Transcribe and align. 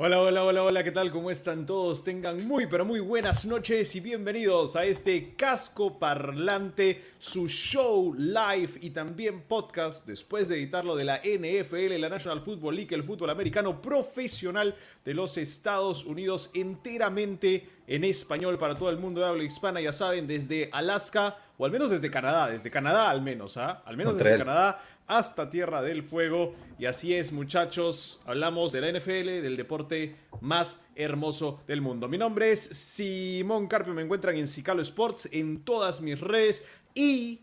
Hola, 0.00 0.20
hola, 0.20 0.44
hola, 0.44 0.62
hola, 0.62 0.84
¿qué 0.84 0.92
tal? 0.92 1.10
¿Cómo 1.10 1.28
están 1.28 1.66
todos? 1.66 2.04
Tengan 2.04 2.46
muy, 2.46 2.66
pero 2.66 2.84
muy 2.84 3.00
buenas 3.00 3.44
noches 3.44 3.96
y 3.96 3.98
bienvenidos 3.98 4.76
a 4.76 4.84
este 4.84 5.34
casco 5.34 5.98
parlante, 5.98 7.02
su 7.18 7.48
show 7.48 8.14
live 8.14 8.70
y 8.80 8.90
también 8.90 9.42
podcast 9.42 10.06
después 10.06 10.46
de 10.46 10.54
editarlo 10.54 10.94
de 10.94 11.02
la 11.02 11.16
NFL, 11.16 11.98
la 11.98 12.08
National 12.08 12.40
Football 12.42 12.76
League, 12.76 12.94
el 12.94 13.02
fútbol 13.02 13.30
americano 13.30 13.82
profesional 13.82 14.76
de 15.04 15.14
los 15.14 15.36
Estados 15.36 16.04
Unidos, 16.04 16.52
enteramente 16.54 17.68
en 17.88 18.04
español 18.04 18.56
para 18.56 18.78
todo 18.78 18.90
el 18.90 18.98
mundo 18.98 19.20
de 19.20 19.26
habla 19.26 19.42
hispana, 19.42 19.80
ya 19.80 19.92
saben, 19.92 20.28
desde 20.28 20.70
Alaska 20.72 21.38
o 21.58 21.64
al 21.64 21.72
menos 21.72 21.90
desde 21.90 22.08
Canadá, 22.08 22.46
desde 22.48 22.70
Canadá 22.70 23.10
al 23.10 23.20
menos, 23.20 23.56
¿ah? 23.56 23.82
Al 23.84 23.96
menos 23.96 24.16
desde 24.16 24.38
Canadá 24.38 24.80
hasta 25.08 25.50
Tierra 25.50 25.82
del 25.82 26.04
Fuego. 26.04 26.54
Y 26.78 26.86
así 26.86 27.14
es, 27.14 27.32
muchachos. 27.32 28.20
Hablamos 28.24 28.70
de 28.72 28.80
la 28.80 28.92
NFL, 28.92 29.42
del 29.42 29.56
deporte 29.56 30.14
más 30.40 30.78
hermoso 30.94 31.60
del 31.66 31.80
mundo. 31.80 32.06
Mi 32.08 32.18
nombre 32.18 32.52
es 32.52 32.60
Simón 32.60 33.66
Carpio. 33.66 33.94
Me 33.94 34.02
encuentran 34.02 34.36
en 34.36 34.46
Cicalo 34.46 34.82
Sports 34.82 35.28
en 35.32 35.64
todas 35.64 36.00
mis 36.00 36.20
redes. 36.20 36.62
Y 36.94 37.40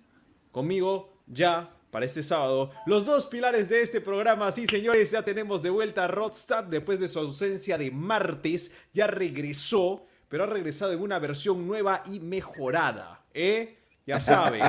conmigo 0.51 1.19
ya 1.27 1.71
para 1.91 2.05
este 2.05 2.23
sábado. 2.23 2.71
Los 2.85 3.05
dos 3.05 3.25
pilares 3.25 3.67
de 3.67 3.81
este 3.81 3.99
programa, 3.99 4.51
sí 4.51 4.67
señores, 4.67 5.11
ya 5.11 5.23
tenemos 5.23 5.63
de 5.63 5.69
vuelta 5.69 6.03
a 6.03 6.07
Rodstad 6.07 6.65
después 6.65 6.99
de 6.99 7.07
su 7.07 7.19
ausencia 7.19 7.77
de 7.77 7.89
martes. 7.89 8.71
Ya 8.93 9.07
regresó, 9.07 10.05
pero 10.29 10.43
ha 10.43 10.47
regresado 10.47 10.93
en 10.93 11.01
una 11.01 11.19
versión 11.19 11.65
nueva 11.65 12.03
y 12.05 12.19
mejorada. 12.19 13.25
¿Eh? 13.33 13.77
Ya 14.05 14.19
saben, 14.19 14.61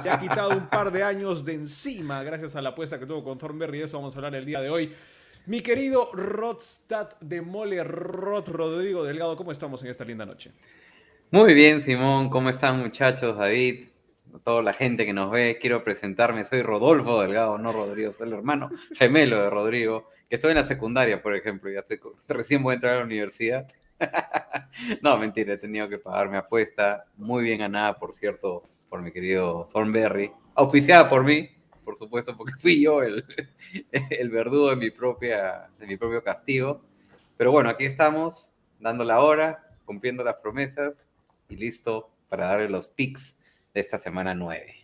se 0.00 0.08
ha 0.08 0.18
quitado 0.18 0.50
un 0.50 0.68
par 0.68 0.92
de 0.92 1.02
años 1.02 1.44
de 1.44 1.54
encima 1.54 2.22
gracias 2.22 2.54
a 2.54 2.62
la 2.62 2.68
apuesta 2.70 2.98
que 2.98 3.06
tuvo 3.06 3.24
con 3.24 3.36
Thornberry. 3.36 3.78
De 3.78 3.84
eso 3.84 3.98
vamos 3.98 4.14
a 4.14 4.18
hablar 4.18 4.36
el 4.36 4.44
día 4.44 4.60
de 4.60 4.70
hoy. 4.70 4.92
Mi 5.46 5.62
querido 5.62 6.10
Rodstad 6.12 7.18
de 7.20 7.40
Mole 7.40 7.82
Rod 7.82 8.48
Rodrigo 8.48 9.02
Delgado, 9.02 9.36
¿cómo 9.36 9.50
estamos 9.50 9.82
en 9.82 9.90
esta 9.90 10.04
linda 10.04 10.24
noche? 10.24 10.52
Muy 11.30 11.54
bien, 11.54 11.80
Simón. 11.80 12.30
¿Cómo 12.30 12.50
están, 12.50 12.78
muchachos? 12.78 13.36
David, 13.36 13.88
toda 14.44 14.62
la 14.62 14.72
gente 14.72 15.04
que 15.04 15.12
nos 15.12 15.30
ve. 15.30 15.58
Quiero 15.60 15.82
presentarme. 15.82 16.44
Soy 16.44 16.62
Rodolfo 16.62 17.20
Delgado, 17.20 17.58
no 17.58 17.72
Rodrigo. 17.72 18.12
Soy 18.12 18.28
el 18.28 18.34
hermano 18.34 18.70
gemelo 18.94 19.42
de 19.42 19.50
Rodrigo. 19.50 20.10
Que 20.28 20.36
estoy 20.36 20.52
en 20.52 20.58
la 20.58 20.64
secundaria, 20.64 21.20
por 21.20 21.34
ejemplo. 21.34 21.70
Ya 21.70 21.80
estoy, 21.80 21.98
recién 22.28 22.62
voy 22.62 22.72
a 22.72 22.74
entrar 22.76 22.94
a 22.94 22.98
la 22.98 23.04
universidad. 23.04 23.66
no, 25.02 25.18
mentira, 25.18 25.54
he 25.54 25.58
tenido 25.58 25.88
que 25.88 25.98
pagar 25.98 26.28
mi 26.28 26.36
apuesta. 26.36 27.04
Muy 27.16 27.44
bien 27.44 27.58
ganada, 27.58 27.98
por 27.98 28.12
cierto, 28.12 28.62
por 28.88 29.02
mi 29.02 29.10
querido 29.12 29.68
Thornberry. 29.72 30.32
Auspiciada 30.54 31.08
por 31.08 31.24
mí, 31.24 31.48
por 31.84 31.96
supuesto, 31.96 32.36
porque 32.36 32.54
fui 32.58 32.82
yo 32.82 33.02
el, 33.02 34.30
verdugo 34.30 34.70
de 34.70 34.76
mi, 34.76 34.90
propia, 34.90 35.68
de 35.78 35.86
mi 35.86 35.96
propio 35.96 36.22
castigo. 36.22 36.82
Pero 37.36 37.52
bueno, 37.52 37.70
aquí 37.70 37.84
estamos, 37.84 38.50
dando 38.78 39.04
la 39.04 39.20
hora, 39.20 39.70
cumpliendo 39.84 40.24
las 40.24 40.36
promesas 40.36 41.04
y 41.48 41.56
listo 41.56 42.10
para 42.28 42.48
darle 42.48 42.68
los 42.68 42.88
picks 42.88 43.38
de 43.72 43.80
esta 43.80 43.98
semana 43.98 44.34
9. 44.34 44.77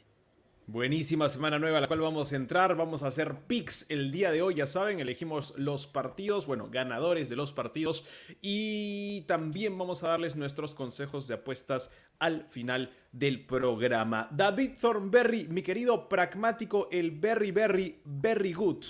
Buenísima 0.67 1.29
semana 1.29 1.59
nueva 1.59 1.77
a 1.77 1.81
la 1.83 1.89
cual 1.89 2.01
vamos 2.01 2.33
a 2.33 2.37
entrar. 2.37 2.75
Vamos 2.75 3.03
a 3.03 3.09
hacer 3.09 3.34
picks 3.47 3.84
el 3.91 4.11
día 4.11 4.33
de 4.33 4.41
hoy. 4.41 4.55
Ya 4.55 4.65
saben, 4.65 4.99
elegimos 4.99 5.53
los 5.59 5.87
partidos, 5.87 6.47
bueno, 6.47 6.71
ganadores 6.71 7.28
de 7.28 7.37
los 7.37 7.53
partidos. 7.53 8.06
Y 8.41 9.21
también 9.28 9.77
vamos 9.77 10.03
a 10.03 10.09
darles 10.09 10.37
nuestros 10.37 10.75
consejos 10.75 11.28
de 11.28 11.34
apuestas 11.34 11.91
al 12.19 12.47
final 12.49 12.91
del 13.12 13.44
programa. 13.44 14.27
David 14.33 14.71
Thornberry, 14.81 15.49
mi 15.49 15.61
querido 15.61 16.09
pragmático, 16.09 16.88
el 16.91 17.11
Berry 17.11 17.50
Berry, 17.50 18.00
Berry 18.03 18.55
Good. 18.55 18.84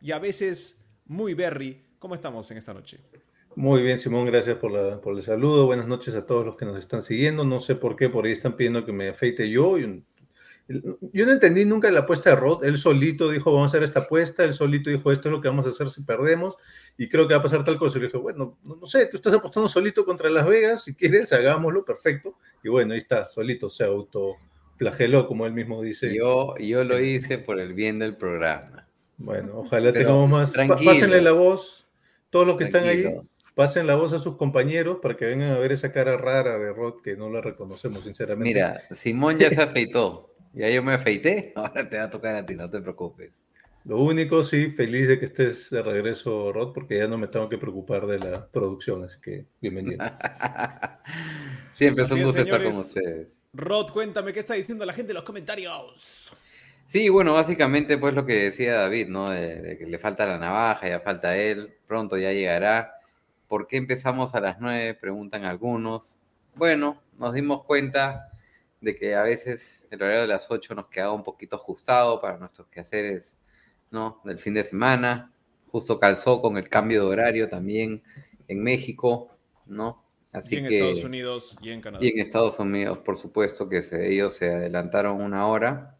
Y 0.00 0.10
a 0.10 0.18
veces 0.18 0.84
muy 1.06 1.34
Berry. 1.34 1.80
¿Cómo 2.00 2.16
estamos 2.16 2.50
en 2.50 2.58
esta 2.58 2.74
noche? 2.74 2.98
Muy 3.54 3.82
bien, 3.82 4.00
Simón, 4.00 4.26
gracias 4.26 4.56
por, 4.56 5.00
por 5.00 5.14
el 5.14 5.22
saludo. 5.22 5.66
Buenas 5.66 5.86
noches 5.86 6.12
a 6.16 6.26
todos 6.26 6.44
los 6.44 6.56
que 6.56 6.64
nos 6.64 6.76
están 6.76 7.02
siguiendo. 7.02 7.44
No 7.44 7.60
sé 7.60 7.76
por 7.76 7.94
qué, 7.94 8.08
por 8.08 8.26
ahí 8.26 8.32
están 8.32 8.56
pidiendo 8.56 8.84
que 8.84 8.92
me 8.92 9.08
afeite 9.08 9.48
yo. 9.48 9.78
Y 9.78 10.02
yo 11.12 11.26
no 11.26 11.32
entendí 11.32 11.64
nunca 11.64 11.90
la 11.90 12.00
apuesta 12.00 12.30
de 12.30 12.36
Rod. 12.36 12.64
Él 12.64 12.78
solito 12.78 13.28
dijo, 13.28 13.52
vamos 13.52 13.68
a 13.68 13.76
hacer 13.76 13.82
esta 13.82 14.00
apuesta. 14.00 14.44
Él 14.44 14.54
solito 14.54 14.90
dijo, 14.90 15.10
esto 15.10 15.28
es 15.28 15.32
lo 15.32 15.40
que 15.40 15.48
vamos 15.48 15.66
a 15.66 15.70
hacer 15.70 15.88
si 15.88 16.02
perdemos. 16.02 16.54
Y 16.96 17.08
creo 17.08 17.26
que 17.26 17.34
va 17.34 17.40
a 17.40 17.42
pasar 17.42 17.64
tal 17.64 17.76
cosa. 17.76 17.98
Y 17.98 18.02
le 18.02 18.06
dije, 18.06 18.18
bueno, 18.18 18.58
no, 18.62 18.86
sé, 18.86 19.06
tú 19.06 19.16
estás 19.16 19.34
apostando 19.34 19.68
solito 19.68 20.04
contra 20.04 20.30
Las 20.30 20.46
Vegas. 20.46 20.84
Si 20.84 20.94
quieres, 20.94 21.32
hagámoslo, 21.32 21.84
perfecto. 21.84 22.36
Y 22.62 22.68
bueno, 22.68 22.92
ahí 22.92 22.98
está, 22.98 23.28
solito 23.30 23.68
se 23.68 23.84
autoflageló, 23.84 25.26
como 25.26 25.46
él 25.46 25.52
mismo 25.52 25.82
dice. 25.82 26.14
Yo, 26.14 26.56
yo 26.58 26.84
lo 26.84 27.00
hice 27.00 27.38
por 27.38 27.58
el 27.58 27.74
bien 27.74 27.98
del 27.98 28.16
programa. 28.16 28.86
Bueno, 29.16 29.58
ojalá 29.58 29.92
Pero 29.92 30.04
tengamos 30.06 30.30
más. 30.30 30.52
Pásenle 30.84 31.20
la 31.20 31.32
voz, 31.32 31.88
todos 32.30 32.46
los 32.46 32.56
que 32.56 32.66
tranquilo. 32.66 33.08
están 33.08 33.18
ahí. 33.18 33.30
Pasen 33.54 33.86
la 33.86 33.96
voz 33.96 34.12
a 34.12 34.18
sus 34.18 34.36
compañeros 34.36 34.98
para 35.02 35.16
que 35.16 35.26
vengan 35.26 35.50
a 35.50 35.58
ver 35.58 35.72
esa 35.72 35.92
cara 35.92 36.16
rara 36.16 36.58
de 36.58 36.72
Rod 36.72 37.02
que 37.02 37.16
no 37.16 37.28
la 37.28 37.40
reconocemos, 37.40 38.04
sinceramente. 38.04 38.54
Mira, 38.54 38.80
Simón 38.92 39.38
ya 39.38 39.50
se 39.50 39.60
afeitó. 39.62 40.30
Ya 40.52 40.68
yo 40.68 40.82
me 40.82 40.94
afeité, 40.94 41.52
ahora 41.56 41.88
te 41.88 41.96
va 41.96 42.04
a 42.04 42.10
tocar 42.10 42.34
a 42.34 42.44
ti, 42.44 42.54
no 42.54 42.68
te 42.68 42.80
preocupes. 42.80 43.40
Lo 43.84 43.98
único, 44.02 44.44
sí, 44.44 44.70
feliz 44.70 45.08
de 45.08 45.18
que 45.18 45.24
estés 45.24 45.70
de 45.70 45.82
regreso, 45.82 46.52
Rod, 46.52 46.74
porque 46.74 46.98
ya 46.98 47.06
no 47.06 47.16
me 47.16 47.28
tengo 47.28 47.48
que 47.48 47.56
preocupar 47.56 48.06
de 48.06 48.18
la 48.18 48.46
producción, 48.46 49.04
así 49.04 49.18
que 49.22 49.46
bienvenido. 49.60 50.04
Siempre 51.72 52.04
es 52.04 52.10
un 52.10 52.22
gusto 52.22 52.42
estar 52.42 52.62
con 52.62 52.76
ustedes. 52.76 53.28
Rod, 53.54 53.90
cuéntame, 53.90 54.34
¿qué 54.34 54.40
está 54.40 54.54
diciendo 54.54 54.84
la 54.84 54.92
gente 54.92 55.12
en 55.12 55.16
los 55.16 55.24
comentarios? 55.24 56.30
Sí, 56.84 57.08
bueno, 57.08 57.32
básicamente 57.32 57.96
pues 57.96 58.14
lo 58.14 58.26
que 58.26 58.44
decía 58.44 58.74
David, 58.74 59.08
¿no? 59.08 59.30
De, 59.30 59.62
de 59.62 59.78
que 59.78 59.86
le 59.86 59.98
falta 59.98 60.26
la 60.26 60.38
navaja, 60.38 60.88
ya 60.88 61.00
falta 61.00 61.36
él, 61.36 61.72
pronto 61.86 62.18
ya 62.18 62.32
llegará. 62.32 62.94
¿Por 63.48 63.66
qué 63.66 63.78
empezamos 63.78 64.34
a 64.34 64.40
las 64.40 64.60
nueve? 64.60 64.94
Preguntan 64.94 65.44
algunos. 65.44 66.18
Bueno, 66.54 67.00
nos 67.18 67.32
dimos 67.32 67.64
cuenta 67.64 68.29
de 68.80 68.96
que 68.96 69.14
a 69.14 69.22
veces 69.22 69.84
el 69.90 70.02
horario 70.02 70.22
de 70.22 70.28
las 70.28 70.50
8 70.50 70.74
nos 70.74 70.86
quedaba 70.88 71.12
un 71.12 71.22
poquito 71.22 71.56
ajustado 71.56 72.20
para 72.20 72.38
nuestros 72.38 72.68
quehaceres 72.68 73.36
¿no? 73.90 74.20
del 74.24 74.38
fin 74.38 74.54
de 74.54 74.64
semana. 74.64 75.32
Justo 75.66 76.00
calzó 76.00 76.40
con 76.40 76.56
el 76.56 76.68
cambio 76.68 77.04
de 77.04 77.10
horario 77.10 77.48
también 77.48 78.02
en 78.48 78.62
México, 78.62 79.36
¿no? 79.66 80.04
Así 80.32 80.56
y 80.56 80.58
en 80.58 80.66
que, 80.66 80.76
Estados 80.76 81.04
Unidos 81.04 81.56
y 81.60 81.70
en 81.70 81.80
Canadá. 81.80 82.04
Y 82.04 82.08
en 82.08 82.18
Estados 82.20 82.58
Unidos, 82.58 82.98
por 82.98 83.16
supuesto, 83.16 83.68
que 83.68 83.82
se, 83.82 84.12
ellos 84.12 84.34
se 84.34 84.50
adelantaron 84.50 85.20
una 85.20 85.46
hora. 85.46 85.96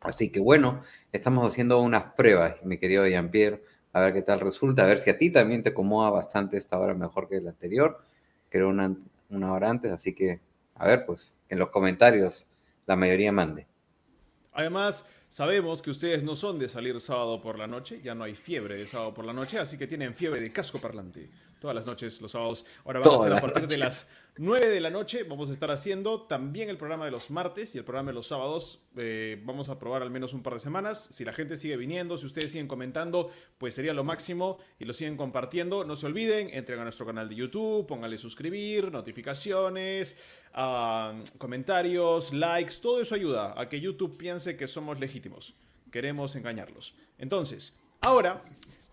Así 0.00 0.30
que 0.30 0.40
bueno, 0.40 0.82
estamos 1.12 1.44
haciendo 1.50 1.80
unas 1.80 2.14
pruebas, 2.14 2.62
mi 2.64 2.78
querido 2.78 3.06
Jean-Pierre, 3.06 3.62
a 3.92 4.00
ver 4.00 4.14
qué 4.14 4.22
tal 4.22 4.40
resulta, 4.40 4.82
a 4.82 4.86
ver 4.86 4.98
si 4.98 5.10
a 5.10 5.18
ti 5.18 5.30
también 5.30 5.62
te 5.62 5.70
acomoda 5.70 6.10
bastante 6.10 6.56
esta 6.56 6.78
hora 6.78 6.94
mejor 6.94 7.28
que 7.28 7.40
la 7.40 7.50
anterior, 7.50 8.02
que 8.50 8.58
era 8.58 8.66
una, 8.66 8.96
una 9.28 9.52
hora 9.52 9.70
antes, 9.70 9.92
así 9.92 10.14
que 10.14 10.40
a 10.74 10.86
ver, 10.86 11.06
pues 11.06 11.32
en 11.52 11.58
los 11.58 11.68
comentarios 11.68 12.46
la 12.86 12.96
mayoría 12.96 13.30
mande. 13.30 13.66
Además, 14.54 15.06
sabemos 15.28 15.82
que 15.82 15.90
ustedes 15.90 16.24
no 16.24 16.34
son 16.34 16.58
de 16.58 16.66
salir 16.66 16.98
sábado 16.98 17.42
por 17.42 17.58
la 17.58 17.66
noche, 17.66 18.00
ya 18.02 18.14
no 18.14 18.24
hay 18.24 18.34
fiebre 18.34 18.74
de 18.76 18.86
sábado 18.86 19.12
por 19.12 19.26
la 19.26 19.34
noche, 19.34 19.58
así 19.58 19.76
que 19.76 19.86
tienen 19.86 20.14
fiebre 20.14 20.40
de 20.40 20.50
casco 20.50 20.78
parlante 20.78 21.28
todas 21.60 21.76
las 21.76 21.84
noches, 21.84 22.20
los 22.22 22.32
sábados. 22.32 22.64
Ahora 22.86 23.00
vamos 23.00 23.16
Toda 23.18 23.34
a 23.34 23.38
a 23.38 23.40
partir 23.40 23.62
noche. 23.64 23.74
de 23.74 23.78
las 23.78 24.10
9 24.38 24.66
de 24.66 24.80
la 24.80 24.88
noche, 24.88 25.24
vamos 25.24 25.50
a 25.50 25.52
estar 25.52 25.70
haciendo 25.70 26.22
también 26.22 26.70
el 26.70 26.78
programa 26.78 27.04
de 27.04 27.10
los 27.10 27.30
martes 27.30 27.74
y 27.74 27.78
el 27.78 27.84
programa 27.84 28.12
de 28.12 28.14
los 28.14 28.28
sábados. 28.28 28.80
Eh, 28.96 29.38
vamos 29.44 29.68
a 29.68 29.78
probar 29.78 30.00
al 30.00 30.10
menos 30.10 30.32
un 30.32 30.42
par 30.42 30.54
de 30.54 30.58
semanas. 30.58 31.06
Si 31.12 31.22
la 31.22 31.34
gente 31.34 31.58
sigue 31.58 31.76
viniendo, 31.76 32.16
si 32.16 32.24
ustedes 32.24 32.50
siguen 32.50 32.66
comentando, 32.66 33.30
pues 33.58 33.74
sería 33.74 33.92
lo 33.92 34.04
máximo 34.04 34.56
y 34.78 34.86
lo 34.86 34.94
siguen 34.94 35.18
compartiendo. 35.18 35.84
No 35.84 35.96
se 35.96 36.06
olviden, 36.06 36.48
entren 36.48 36.80
a 36.80 36.84
nuestro 36.84 37.04
canal 37.04 37.28
de 37.28 37.34
YouTube, 37.34 37.86
pónganle 37.86 38.16
suscribir, 38.16 38.90
notificaciones, 38.90 40.16
uh, 40.56 41.22
comentarios, 41.36 42.32
likes, 42.32 42.76
todo 42.80 43.02
eso 43.02 43.14
ayuda 43.14 43.52
a 43.60 43.68
que 43.68 43.80
YouTube 43.80 44.16
piense 44.16 44.56
que 44.56 44.66
somos 44.66 44.98
legítimos. 44.98 45.54
Queremos 45.90 46.36
engañarlos. 46.36 46.94
Entonces, 47.18 47.76
ahora 48.00 48.42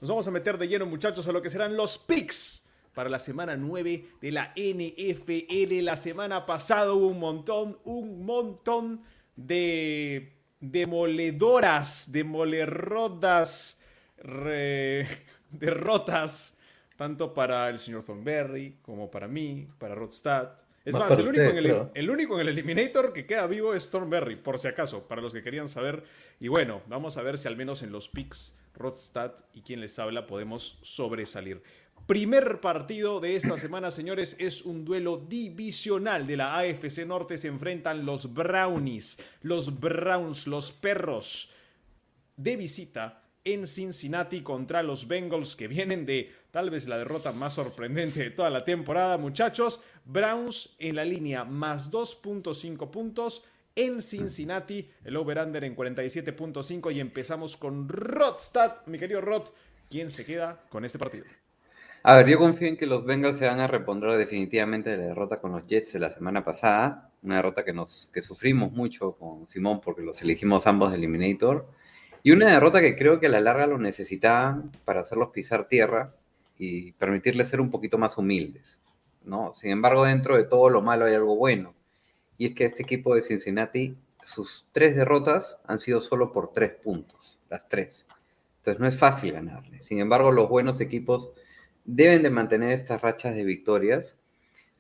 nos 0.02 0.10
vamos 0.10 0.28
a 0.28 0.32
meter 0.32 0.58
de 0.58 0.68
lleno, 0.68 0.86
muchachos, 0.86 1.26
a 1.30 1.32
lo 1.32 1.42
que 1.42 1.50
serán 1.50 1.78
los 1.78 1.98
picks 1.98 2.62
para 3.00 3.10
la 3.10 3.20
semana 3.20 3.56
9 3.56 4.08
de 4.20 4.32
la 4.34 4.54
NFL. 4.58 5.86
La 5.86 5.96
semana 5.96 6.46
pasada 6.46 6.92
hubo 6.92 7.08
un 7.08 7.18
montón, 7.22 7.80
un 7.86 8.26
montón 8.26 9.04
de 9.38 10.34
demoledoras, 10.60 12.12
demolerrodas, 12.12 13.80
re, 14.18 15.08
derrotas, 15.50 16.58
tanto 16.98 17.34
para 17.34 17.70
el 17.70 17.80
señor 17.80 18.04
Thornberry 18.04 18.80
como 18.82 19.10
para 19.10 19.30
mí, 19.30 19.70
para 19.78 19.96
Rodstad, 19.96 20.50
Es 20.84 20.94
Más 20.94 21.04
más, 21.04 21.10
para 21.12 21.22
el, 21.22 21.28
único 21.30 21.44
usted, 21.46 21.58
en 21.58 21.58
el, 21.58 21.64
creo. 21.64 21.92
el 21.94 22.10
único 22.10 22.36
en 22.36 22.42
el 22.42 22.50
Eliminator 22.50 23.14
que 23.14 23.26
queda 23.26 23.48
vivo 23.48 23.74
es 23.74 23.90
Thornberry, 23.90 24.36
por 24.36 24.60
si 24.60 24.68
acaso, 24.68 25.08
para 25.08 25.22
los 25.22 25.32
que 25.32 25.42
querían 25.42 25.70
saber. 25.70 26.04
Y 26.42 26.50
bueno, 26.50 26.82
vamos 26.88 27.16
a 27.16 27.22
ver 27.22 27.38
si 27.38 27.48
al 27.48 27.56
menos 27.56 27.82
en 27.82 27.94
los 27.94 28.10
picks, 28.10 28.58
Rodstad 28.74 29.34
y 29.54 29.62
quien 29.62 29.80
les 29.80 29.98
habla 30.00 30.28
podemos 30.28 30.80
sobresalir. 30.82 31.64
Primer 32.10 32.60
partido 32.60 33.20
de 33.20 33.36
esta 33.36 33.56
semana, 33.60 33.92
señores, 33.92 34.36
es 34.40 34.64
un 34.64 34.84
duelo 34.84 35.18
divisional 35.30 36.26
de 36.26 36.38
la 36.38 36.58
AFC 36.58 37.06
Norte. 37.06 37.38
Se 37.38 37.50
enfrentan 37.50 38.04
los 38.04 38.34
Brownies, 38.34 39.20
los 39.44 39.80
Browns, 39.80 40.48
los 40.48 40.72
perros 40.72 41.52
de 42.36 42.58
visita 42.58 43.22
en 43.44 43.68
Cincinnati 43.68 44.42
contra 44.42 44.82
los 44.82 45.08
Bengals 45.08 45.56
que 45.56 45.68
vienen 45.68 46.08
de 46.08 46.34
tal 46.50 46.72
vez 46.72 46.88
la 46.88 46.98
derrota 46.98 47.32
más 47.32 47.54
sorprendente 47.54 48.24
de 48.24 48.32
toda 48.32 48.50
la 48.50 48.66
temporada, 48.66 49.20
muchachos. 49.20 49.80
Browns 50.04 50.78
en 50.80 50.96
la 50.96 51.06
línea 51.06 51.44
más 51.44 51.92
2.5 51.92 52.90
puntos 52.90 53.44
en 53.76 54.02
Cincinnati, 54.02 54.90
el 55.04 55.16
over-under 55.16 55.64
en 55.64 55.76
47.5 55.76 56.92
y 56.92 57.02
empezamos 57.02 57.56
con 57.56 57.88
Rodstad, 57.88 58.78
mi 58.88 58.98
querido 58.98 59.22
Rod, 59.22 59.50
¿quién 59.92 60.10
se 60.10 60.26
queda 60.26 60.64
con 60.72 60.84
este 60.86 60.98
partido? 60.98 61.26
A 62.10 62.16
ver, 62.18 62.28
yo 62.28 62.40
confío 62.40 62.68
en 62.68 62.76
que 62.76 62.88
los 62.88 63.06
Bengals 63.06 63.38
se 63.38 63.46
van 63.46 63.60
a 63.60 63.68
reponer 63.68 64.18
definitivamente 64.18 64.90
de 64.90 64.98
la 64.98 65.04
derrota 65.10 65.38
con 65.38 65.52
los 65.52 65.68
Jets 65.68 65.94
de 65.94 66.00
la 66.00 66.10
semana 66.10 66.44
pasada. 66.44 67.12
Una 67.22 67.36
derrota 67.36 67.64
que, 67.64 67.72
nos, 67.72 68.10
que 68.12 68.24
sufrimos 68.24 68.72
mucho 68.72 69.12
con 69.12 69.48
Simón 69.48 69.80
porque 69.80 70.02
los 70.02 70.20
elegimos 70.24 70.66
ambos 70.66 70.90
de 70.90 70.98
Eliminator. 70.98 71.68
Y 72.24 72.32
una 72.32 72.52
derrota 72.52 72.82
que 72.82 72.96
creo 72.96 73.20
que 73.20 73.28
a 73.28 73.30
la 73.30 73.40
larga 73.40 73.68
lo 73.68 73.78
necesitaban 73.78 74.72
para 74.86 75.02
hacerlos 75.02 75.30
pisar 75.30 75.68
tierra 75.68 76.16
y 76.58 76.94
permitirles 76.94 77.48
ser 77.48 77.62
un 77.62 77.70
poquito 77.70 78.00
más 78.00 78.18
humildes. 78.18 78.82
¿no? 79.24 79.54
Sin 79.54 79.70
embargo, 79.70 80.04
dentro 80.04 80.36
de 80.36 80.46
todo 80.46 80.68
lo 80.72 80.82
malo 80.82 81.06
hay 81.06 81.14
algo 81.14 81.36
bueno. 81.36 81.76
Y 82.40 82.48
es 82.48 82.56
que 82.56 82.66
este 82.66 82.82
equipo 82.82 83.14
de 83.14 83.22
Cincinnati, 83.22 83.96
sus 84.26 84.66
tres 84.72 84.96
derrotas 84.96 85.58
han 85.68 85.80
sido 85.80 86.00
solo 86.00 86.32
por 86.32 86.54
tres 86.54 86.72
puntos. 86.72 87.38
Las 87.52 87.70
tres. 87.70 88.08
Entonces 88.58 88.80
no 88.80 88.88
es 88.88 88.98
fácil 88.98 89.34
ganarle. 89.34 89.84
Sin 89.84 90.00
embargo, 90.00 90.32
los 90.32 90.50
buenos 90.50 90.82
equipos 90.82 91.34
deben 91.86 92.24
de 92.24 92.30
mantener 92.30 92.72
estas 92.72 93.02
rachas 93.02 93.36
de 93.36 93.44
victorias 93.44 94.18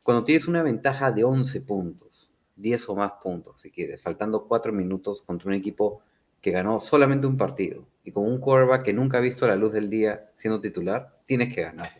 cuando 0.03 0.23
tienes 0.23 0.47
una 0.47 0.63
ventaja 0.63 1.11
de 1.11 1.23
11 1.23 1.61
puntos, 1.61 2.31
10 2.55 2.89
o 2.89 2.95
más 2.95 3.11
puntos, 3.21 3.61
si 3.61 3.71
quieres, 3.71 4.01
faltando 4.01 4.47
4 4.47 4.71
minutos 4.71 5.21
contra 5.21 5.49
un 5.49 5.53
equipo 5.53 6.01
que 6.41 6.51
ganó 6.51 6.79
solamente 6.79 7.27
un 7.27 7.37
partido 7.37 7.85
y 8.03 8.11
con 8.11 8.25
un 8.25 8.39
quarterback 8.39 8.83
que 8.83 8.93
nunca 8.93 9.17
ha 9.17 9.21
visto 9.21 9.45
la 9.47 9.55
luz 9.55 9.73
del 9.73 9.89
día 9.89 10.31
siendo 10.35 10.59
titular, 10.61 11.19
tienes 11.25 11.53
que 11.53 11.61
ganar. 11.61 11.91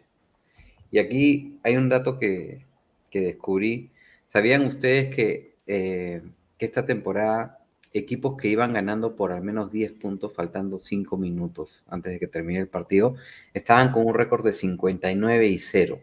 Y 0.91 0.97
aquí 0.97 1.59
hay 1.63 1.75
un 1.75 1.89
dato 1.89 2.17
que, 2.17 2.65
que 3.09 3.21
descubrí. 3.21 3.91
¿Sabían 4.27 4.65
ustedes 4.65 5.13
que, 5.13 5.55
eh, 5.67 6.21
que 6.57 6.65
esta 6.65 6.85
temporada 6.85 7.58
equipos 7.93 8.37
que 8.37 8.47
iban 8.47 8.73
ganando 8.73 9.15
por 9.15 9.31
al 9.31 9.41
menos 9.41 9.71
10 9.71 9.93
puntos, 9.93 10.33
faltando 10.33 10.79
5 10.79 11.17
minutos 11.17 11.83
antes 11.87 12.13
de 12.13 12.19
que 12.19 12.27
termine 12.27 12.59
el 12.59 12.67
partido, 12.67 13.15
estaban 13.53 13.91
con 13.91 14.05
un 14.05 14.13
récord 14.13 14.43
de 14.43 14.53
59 14.53 15.47
y 15.47 15.57
0. 15.57 15.99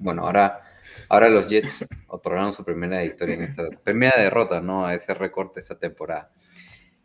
Bueno, 0.00 0.26
ahora, 0.26 0.62
ahora 1.08 1.28
los 1.28 1.48
Jets 1.48 1.86
otorgaron 2.08 2.52
su 2.52 2.64
primera 2.64 3.02
victoria 3.02 3.34
en 3.34 3.42
esta 3.42 3.68
primera 3.82 4.20
derrota, 4.20 4.60
¿no? 4.60 4.86
A 4.86 4.94
ese 4.94 5.14
récord 5.14 5.52
de 5.54 5.60
esta 5.60 5.78
temporada. 5.78 6.30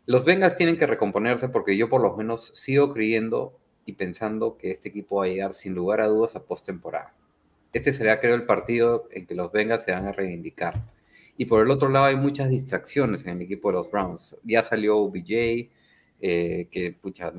Los 0.06 0.24
Bengals 0.24 0.56
tienen 0.56 0.76
que 0.76 0.86
recomponerse 0.86 1.48
porque 1.48 1.76
yo 1.76 1.88
por 1.88 2.00
lo 2.00 2.16
menos 2.16 2.52
sigo 2.54 2.92
creyendo 2.92 3.58
y 3.84 3.94
pensando 3.94 4.56
que 4.56 4.70
este 4.70 4.88
equipo 4.88 5.16
va 5.16 5.24
a 5.24 5.28
llegar 5.28 5.54
sin 5.54 5.74
lugar 5.74 6.00
a 6.00 6.06
dudas 6.06 6.36
a 6.36 6.44
postemporada. 6.44 7.14
Este 7.72 7.92
será, 7.92 8.20
creo, 8.20 8.34
el 8.34 8.44
partido 8.44 9.08
en 9.12 9.26
que 9.26 9.34
los 9.34 9.52
Bengals 9.52 9.84
se 9.84 9.92
van 9.92 10.06
a 10.06 10.12
reivindicar. 10.12 10.82
Y 11.40 11.46
por 11.46 11.64
el 11.64 11.70
otro 11.70 11.88
lado 11.88 12.04
hay 12.04 12.16
muchas 12.16 12.50
distracciones 12.50 13.24
en 13.24 13.38
el 13.38 13.40
equipo 13.40 13.70
de 13.70 13.78
los 13.78 13.90
Browns. 13.90 14.36
Ya 14.42 14.62
salió 14.62 14.98
OBJ, 14.98 15.70
eh, 16.20 16.68
que 16.70 16.98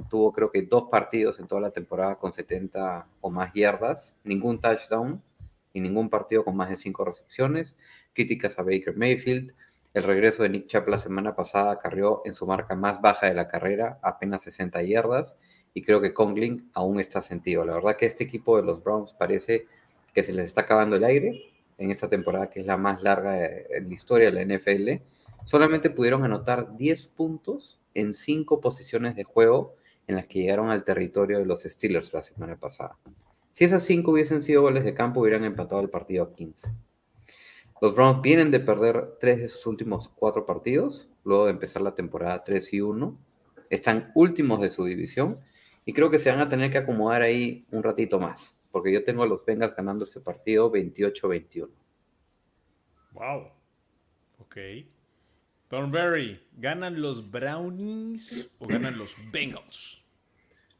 tuvo 0.10 0.34
creo 0.34 0.50
que 0.50 0.64
dos 0.64 0.86
partidos 0.90 1.40
en 1.40 1.46
toda 1.46 1.62
la 1.62 1.70
temporada 1.70 2.16
con 2.16 2.34
70 2.34 3.08
o 3.22 3.30
más 3.30 3.54
yardas, 3.54 4.18
ningún 4.24 4.60
touchdown 4.60 5.22
y 5.72 5.82
ningún 5.82 6.10
partido 6.10 6.44
con 6.44 6.58
más 6.58 6.72
de 6.72 6.78
cinco 6.78 7.06
recepciones. 7.06 7.76
Críticas 8.14 8.58
a 8.58 8.64
Baker 8.64 8.98
Mayfield. 8.98 9.54
El 9.94 10.02
regreso 10.02 10.42
de 10.42 10.50
Nick 10.50 10.66
Chubb 10.66 10.88
la 10.88 10.98
semana 10.98 11.36
pasada 11.36 11.78
carrió 11.78 12.24
en 12.26 12.34
su 12.34 12.48
marca 12.48 12.74
más 12.74 13.02
baja 13.02 13.28
de 13.28 13.36
la 13.36 13.48
carrera, 13.50 14.00
apenas 14.02 14.42
60 14.42 14.82
yardas, 14.82 15.36
y 15.76 15.84
creo 15.84 16.02
que 16.02 16.16
Conklin 16.16 16.72
aún 16.74 17.00
está 17.00 17.22
sentido. 17.22 17.66
La 17.66 17.76
verdad 17.76 17.98
que 17.98 18.08
este 18.08 18.24
equipo 18.24 18.58
de 18.58 18.64
los 18.64 18.84
Browns 18.84 19.14
parece 19.14 19.68
que 20.12 20.24
se 20.24 20.34
les 20.34 20.48
está 20.48 20.62
acabando 20.62 20.96
el 20.96 21.04
aire 21.04 21.51
en 21.82 21.92
esta 21.92 22.08
temporada, 22.08 22.50
que 22.50 22.62
es 22.62 22.66
la 22.66 22.78
más 22.78 23.02
larga 23.02 23.34
de, 23.34 23.68
en 23.72 23.88
la 23.88 23.94
historia 23.94 24.32
de 24.32 24.46
la 24.46 24.58
NFL. 24.58 25.04
Solamente 25.46 25.90
pudieron 25.90 26.24
anotar 26.24 26.78
10 26.78 27.08
puntos 27.08 27.80
en 27.94 28.14
5 28.14 28.62
posiciones 28.62 29.16
de 29.16 29.24
juego 29.24 29.76
en 30.08 30.16
las 30.16 30.28
que 30.28 30.40
llegaron 30.40 30.70
al 30.70 30.84
territorio 30.84 31.40
de 31.40 31.46
los 31.46 31.64
Steelers 31.64 32.14
la 32.14 32.22
semana 32.22 32.56
pasada. 32.56 32.98
Si 33.54 33.64
esas 33.64 33.84
5 33.84 34.12
hubiesen 34.12 34.44
sido 34.44 34.62
goles 34.62 34.84
de 34.84 34.94
campo, 34.94 35.22
hubieran 35.22 35.44
empatado 35.44 35.82
el 35.82 35.90
partido 35.90 36.24
a 36.24 36.34
15. 36.34 36.70
Los 37.82 37.96
Browns 37.96 38.22
vienen 38.22 38.52
de 38.52 38.60
perder 38.60 39.18
3 39.20 39.40
de 39.40 39.50
sus 39.50 39.66
últimos 39.66 40.10
4 40.10 40.46
partidos, 40.46 41.10
luego 41.24 41.46
de 41.46 41.52
empezar 41.52 41.82
la 41.82 41.96
temporada 41.96 42.44
3 42.44 42.74
y 42.74 42.82
1. 42.82 43.18
Están 43.70 44.12
últimos 44.14 44.62
de 44.62 44.70
su 44.70 44.86
división 44.86 45.40
y 45.86 45.94
creo 45.94 46.12
que 46.12 46.20
se 46.20 46.30
van 46.30 46.40
a 46.40 46.50
tener 46.50 46.72
que 46.72 46.78
acomodar 46.78 47.24
ahí 47.24 47.66
un 47.72 47.82
ratito 47.84 48.20
más, 48.20 48.56
porque 48.72 48.94
yo 48.94 49.04
tengo 49.04 49.24
a 49.24 49.28
los 49.28 49.46
Bengals 49.46 49.76
ganando 49.76 50.06
este 50.06 50.20
partido 50.20 50.72
28-21. 50.72 51.70
Wow. 53.14 53.52
Ok. 54.40 54.58
Thornberry, 55.68 56.42
¿ganan 56.58 57.02
los 57.02 57.32
Brownies 57.32 58.50
o 58.60 58.68
ganan 58.68 58.98
los 58.98 59.16
Bengals? 59.32 60.04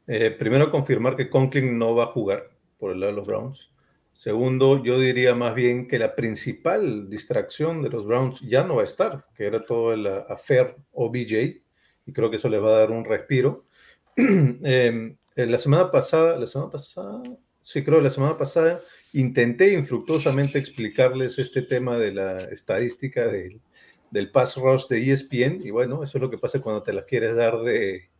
Eh, 0.06 0.30
primero, 0.30 0.70
confirmar 0.70 1.16
que 1.16 1.30
Conklin 1.30 1.78
no 1.78 1.94
va 1.94 2.04
a 2.04 2.08
jugar 2.08 2.50
por 2.78 2.92
el 2.92 3.00
lado 3.00 3.12
de 3.12 3.16
los 3.16 3.26
Browns. 3.26 3.72
Segundo, 4.12 4.82
yo 4.82 5.00
diría 5.00 5.34
más 5.34 5.54
bien 5.54 5.88
que 5.88 5.98
la 5.98 6.14
principal 6.14 7.08
distracción 7.08 7.82
de 7.82 7.88
los 7.88 8.06
Browns 8.06 8.40
ya 8.40 8.64
no 8.64 8.76
va 8.76 8.82
a 8.82 8.84
estar, 8.84 9.26
que 9.34 9.46
era 9.46 9.64
todo 9.64 9.92
el 9.92 10.06
uh, 10.06 10.24
affair 10.28 10.76
OBJ, 10.92 11.62
y 12.06 12.12
creo 12.12 12.30
que 12.30 12.36
eso 12.36 12.48
les 12.48 12.62
va 12.62 12.68
a 12.68 12.78
dar 12.80 12.90
un 12.90 13.04
respiro. 13.04 13.66
eh, 14.16 15.16
la 15.34 15.58
semana 15.58 15.90
pasada, 15.90 16.38
la 16.38 16.46
semana 16.46 16.70
pasada, 16.70 17.22
sí 17.62 17.82
creo 17.84 18.00
la 18.00 18.10
semana 18.10 18.36
pasada, 18.36 18.80
intenté 19.12 19.72
infructuosamente 19.72 20.58
explicarles 20.58 21.38
este 21.38 21.62
tema 21.62 21.98
de 21.98 22.12
la 22.12 22.44
estadística 22.44 23.26
del, 23.26 23.60
del 24.10 24.30
pass 24.30 24.56
rush 24.56 24.86
de 24.88 25.12
ESPN, 25.12 25.60
y 25.62 25.70
bueno, 25.70 26.02
eso 26.02 26.18
es 26.18 26.22
lo 26.22 26.30
que 26.30 26.38
pasa 26.38 26.60
cuando 26.60 26.82
te 26.82 26.92
las 26.92 27.04
quieres 27.04 27.34
dar 27.34 27.58
de, 27.58 28.10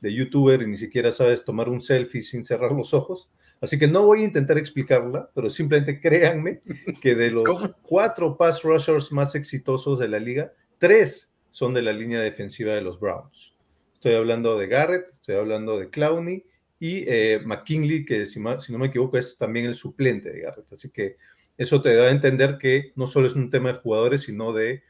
de 0.00 0.14
youtuber 0.14 0.60
y 0.60 0.66
ni 0.66 0.76
siquiera 0.76 1.10
sabes 1.12 1.44
tomar 1.44 1.68
un 1.68 1.80
selfie 1.80 2.22
sin 2.22 2.44
cerrar 2.44 2.72
los 2.72 2.92
ojos. 2.92 3.30
Así 3.60 3.78
que 3.78 3.86
no 3.86 4.04
voy 4.04 4.20
a 4.20 4.24
intentar 4.24 4.58
explicarla, 4.58 5.30
pero 5.34 5.48
simplemente 5.48 5.98
créanme 6.02 6.60
que 7.00 7.14
de 7.14 7.30
los 7.30 7.44
¿Cómo? 7.44 7.74
cuatro 7.82 8.36
pass 8.36 8.62
rushers 8.62 9.10
más 9.12 9.34
exitosos 9.34 9.98
de 9.98 10.08
la 10.08 10.18
liga, 10.18 10.52
tres 10.78 11.32
son 11.50 11.72
de 11.72 11.82
la 11.82 11.92
línea 11.92 12.20
defensiva 12.20 12.74
de 12.74 12.82
los 12.82 13.00
Browns. 13.00 13.54
Estoy 13.94 14.14
hablando 14.14 14.58
de 14.58 14.66
Garrett, 14.66 15.10
estoy 15.12 15.36
hablando 15.36 15.78
de 15.78 15.88
Clowney 15.88 16.44
y 16.78 17.04
eh, 17.06 17.40
McKinley, 17.44 18.04
que 18.04 18.26
si, 18.26 18.40
no 18.40 18.78
me 18.78 18.86
equivoco 18.86 19.16
es 19.16 19.36
también 19.38 19.66
el 19.66 19.74
suplente 19.74 20.32
de 20.32 20.40
Garrett. 20.40 20.72
Así 20.72 20.90
que 20.90 21.16
eso 21.56 21.80
te 21.80 21.94
da 21.94 22.06
a 22.06 22.10
entender 22.10 22.58
que 22.58 22.92
no 22.96 23.06
solo 23.06 23.26
es 23.26 23.34
un 23.34 23.50
tema 23.50 23.72
de 23.72 23.78
jugadores, 23.78 24.22
sino 24.22 24.52
de 24.52 24.82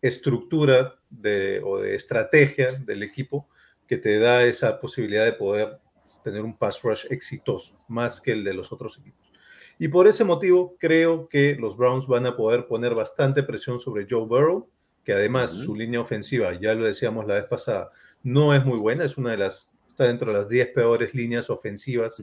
estructura 0.00 0.96
de, 1.10 1.60
o 1.64 1.80
de 1.80 1.94
estrategia 1.94 2.72
del 2.72 3.02
equipo 3.02 3.48
que 3.86 3.96
te 3.96 4.18
da 4.18 4.44
esa 4.44 4.80
posibilidad 4.80 5.24
de 5.24 5.32
poder 5.32 5.78
tener 6.22 6.42
un 6.42 6.56
pass 6.56 6.82
rush 6.82 7.06
exitoso, 7.10 7.78
más 7.88 8.20
que 8.20 8.32
el 8.32 8.44
de 8.44 8.54
los 8.54 8.72
otros 8.72 8.98
equipos. 8.98 9.32
Y 9.78 9.88
por 9.88 10.06
ese 10.06 10.24
motivo 10.24 10.76
creo 10.78 11.28
que 11.28 11.56
los 11.56 11.76
Browns 11.76 12.06
van 12.06 12.26
a 12.26 12.36
poder 12.36 12.66
poner 12.66 12.94
bastante 12.94 13.42
presión 13.42 13.78
sobre 13.78 14.06
Joe 14.08 14.26
Burrow, 14.26 14.68
que 15.04 15.12
además 15.12 15.50
su 15.50 15.74
línea 15.74 16.00
ofensiva, 16.00 16.58
ya 16.58 16.74
lo 16.74 16.86
decíamos 16.86 17.26
la 17.26 17.34
vez 17.34 17.44
pasada, 17.44 17.90
no 18.22 18.54
es 18.54 18.64
muy 18.64 18.78
buena, 18.78 19.04
es 19.04 19.18
una 19.18 19.32
de 19.32 19.38
las, 19.38 19.68
está 19.94 20.04
dentro 20.08 20.32
de 20.32 20.38
las 20.38 20.48
10 20.48 20.68
peores 20.68 21.14
líneas 21.14 21.48
ofensivas, 21.50 22.22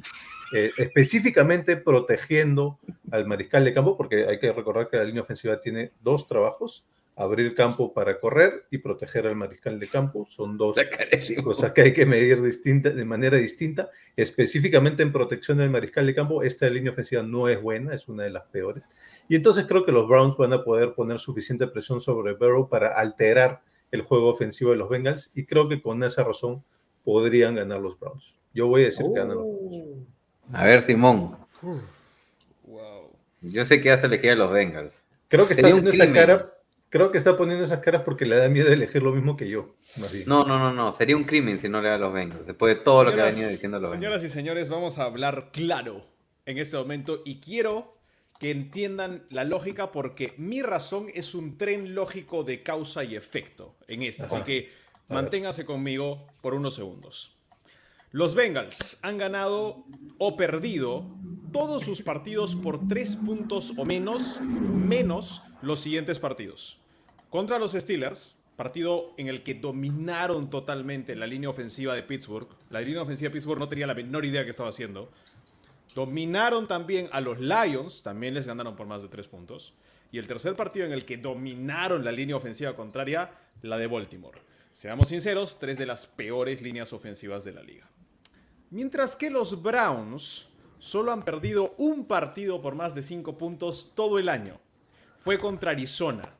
eh, 0.54 0.72
específicamente 0.78 1.78
protegiendo 1.78 2.80
al 3.12 3.26
mariscal 3.26 3.64
de 3.64 3.74
campo, 3.74 3.96
porque 3.96 4.26
hay 4.28 4.40
que 4.40 4.52
recordar 4.52 4.90
que 4.90 4.98
la 4.98 5.06
línea 5.06 5.22
ofensiva 5.22 5.62
tiene 5.62 5.92
dos 6.02 6.28
trabajos, 6.28 6.86
abrir 7.16 7.56
campo 7.56 7.94
para 7.94 8.20
correr 8.20 8.66
y 8.72 8.80
proteger 8.80 9.26
al 9.28 9.38
mariscal 9.38 9.80
de 9.80 9.88
campo, 9.88 10.26
son 10.28 10.58
dos 10.58 10.76
cosas 11.44 11.72
que 11.72 11.82
hay 11.82 11.94
que 11.94 12.06
medir 12.06 12.42
distinta, 12.42 12.90
de 12.90 13.06
manera 13.06 13.38
distinta. 13.38 13.90
Específicamente 14.18 15.02
en 15.02 15.14
protección 15.14 15.58
del 15.58 15.70
mariscal 15.70 16.06
de 16.06 16.16
campo, 16.16 16.44
esta 16.44 16.70
línea 16.70 16.92
ofensiva 16.92 17.24
no 17.24 17.48
es 17.48 17.62
buena, 17.62 17.94
es 17.94 18.10
una 18.10 18.24
de 18.24 18.32
las 18.32 18.44
peores. 18.46 18.84
Y 19.30 19.36
entonces 19.36 19.66
creo 19.66 19.86
que 19.86 19.94
los 19.94 20.10
Browns 20.10 20.36
van 20.36 20.52
a 20.52 20.64
poder 20.64 20.94
poner 20.94 21.20
suficiente 21.20 21.68
presión 21.68 22.02
sobre 22.02 22.34
Burrow 22.34 22.68
para 22.68 22.90
alterar 22.90 23.62
el 23.92 24.02
juego 24.02 24.30
ofensivo 24.30 24.72
de 24.72 24.78
los 24.78 24.90
Bengals 24.90 25.32
y 25.36 25.46
creo 25.46 25.70
que 25.70 25.82
con 25.82 26.04
esa 26.04 26.24
razón 26.24 26.64
podrían 27.04 27.56
ganar 27.56 27.80
los 27.82 28.00
Browns. 28.00 28.36
Yo 28.54 28.68
voy 28.68 28.82
a 28.84 28.86
decir 28.86 29.06
que 29.06 29.20
ganan 29.20 29.38
los 29.38 29.46
Browns. 29.46 30.08
A 30.54 30.66
ver, 30.66 30.82
Simón, 30.82 31.38
Wow. 32.64 33.10
yo 33.42 33.66
sé 33.66 33.80
que 33.82 33.86
ya 33.86 33.98
se 33.98 34.08
le 34.08 34.20
queda 34.20 34.34
a 34.34 34.38
los 34.38 34.52
Bengals, 34.52 35.04
Creo 35.28 35.48
que 35.48 35.54
está 35.54 35.68
haciendo 35.68 35.92
esa 35.92 36.12
cara, 36.12 36.54
creo 36.90 37.10
que 37.12 37.18
está 37.18 37.38
poniendo 37.38 37.64
esas 37.64 37.80
caras 37.80 38.02
porque 38.04 38.26
le 38.26 38.36
da 38.36 38.50
miedo 38.50 38.68
elegir 38.68 39.02
lo 39.02 39.14
mismo 39.14 39.38
que 39.38 39.48
yo. 39.50 39.76
más 39.98 40.12
bien. 40.12 40.26
No, 40.28 40.44
no, 40.44 40.60
no, 40.60 40.74
no. 40.74 40.92
Sería 40.92 41.16
un 41.16 41.24
crimen 41.24 41.58
si 41.58 41.70
no 41.70 41.82
le 41.82 41.88
da 41.88 41.96
a 41.96 41.98
los 41.98 42.12
Bengals. 42.12 42.46
Después 42.48 42.78
de 42.78 42.84
todo 42.84 43.06
lo 43.06 43.16
que 43.16 43.22
ha 43.22 43.26
venido 43.26 43.48
diciendo 43.48 43.80
los 43.80 43.90
Bengals. 43.92 44.02
señoras 44.02 44.24
y 44.26 44.30
señores, 44.30 44.68
vamos 44.68 44.98
a 45.00 45.04
hablar 45.04 45.52
claro 45.54 46.06
en 46.46 46.58
este 46.58 46.76
momento 46.76 47.22
y 47.24 47.40
quiero 47.40 47.96
que 48.42 48.52
entiendan 48.52 49.24
la 49.30 49.46
lógica 49.46 49.92
porque 49.94 50.34
mi 50.38 50.62
razón 50.62 51.08
es 51.14 51.34
un 51.34 51.58
tren 51.58 51.96
lógico 51.96 52.44
de 52.44 52.62
causa 52.64 53.06
y 53.06 53.16
efecto 53.16 53.76
en 53.88 54.04
esta. 54.04 54.26
Así 54.26 54.42
que 54.42 54.70
manténgase 55.12 55.66
conmigo 55.66 56.26
por 56.42 56.54
unos 56.54 56.76
segundos. 56.76 57.36
Los 58.12 58.36
Bengals 58.36 58.98
han 59.02 59.18
ganado 59.18 59.86
o 60.18 60.36
perdido 60.36 61.06
todos 61.52 61.84
sus 61.84 62.02
partidos 62.02 62.56
por 62.56 62.88
tres 62.88 63.16
puntos 63.16 63.74
o 63.78 63.86
menos, 63.86 64.40
menos 64.42 65.42
los 65.62 65.80
siguientes 65.80 66.20
partidos. 66.20 66.78
Contra 67.30 67.60
los 67.60 67.72
Steelers, 67.72 68.36
partido 68.58 69.14
en 69.18 69.28
el 69.28 69.44
que 69.44 69.54
dominaron 69.54 70.50
totalmente 70.50 71.16
la 71.16 71.26
línea 71.26 71.50
ofensiva 71.50 71.96
de 71.96 72.04
Pittsburgh. 72.04 72.48
La 72.70 72.82
línea 72.82 73.02
ofensiva 73.02 73.30
de 73.30 73.34
Pittsburgh 73.34 73.60
no 73.60 73.70
tenía 73.70 73.88
la 73.88 73.96
menor 73.96 74.26
idea 74.26 74.44
que 74.44 74.50
estaba 74.50 74.70
haciendo. 74.70 75.10
Dominaron 75.96 76.68
también 76.68 77.10
a 77.12 77.22
los 77.22 77.40
Lions, 77.40 78.04
también 78.04 78.34
les 78.34 78.48
ganaron 78.48 78.76
por 78.76 78.88
más 78.88 79.02
de 79.02 79.08
tres 79.08 79.28
puntos. 79.28 79.74
Y 80.12 80.20
el 80.20 80.28
tercer 80.28 80.56
partido 80.56 80.86
en 80.86 80.92
el 80.92 81.06
que 81.06 81.18
dominaron 81.18 82.04
la 82.04 82.12
línea 82.12 82.36
ofensiva 82.36 82.76
contraria, 82.76 83.32
la 83.62 83.78
de 83.78 83.88
Baltimore. 83.88 84.42
Seamos 84.74 85.10
sinceros, 85.10 85.60
tres 85.60 85.78
de 85.78 85.86
las 85.86 86.08
peores 86.08 86.62
líneas 86.62 86.94
ofensivas 86.94 87.44
de 87.44 87.54
la 87.54 87.62
liga. 87.62 87.90
Mientras 88.70 89.16
que 89.16 89.30
los 89.30 89.62
Browns 89.62 90.48
solo 90.82 91.12
han 91.12 91.24
perdido 91.24 91.76
un 91.78 92.06
partido 92.06 92.60
por 92.60 92.74
más 92.74 92.96
de 92.96 93.04
5 93.04 93.38
puntos 93.38 93.92
todo 93.94 94.18
el 94.18 94.28
año. 94.28 94.60
Fue 95.20 95.38
contra 95.38 95.72
Arizona, 95.72 96.34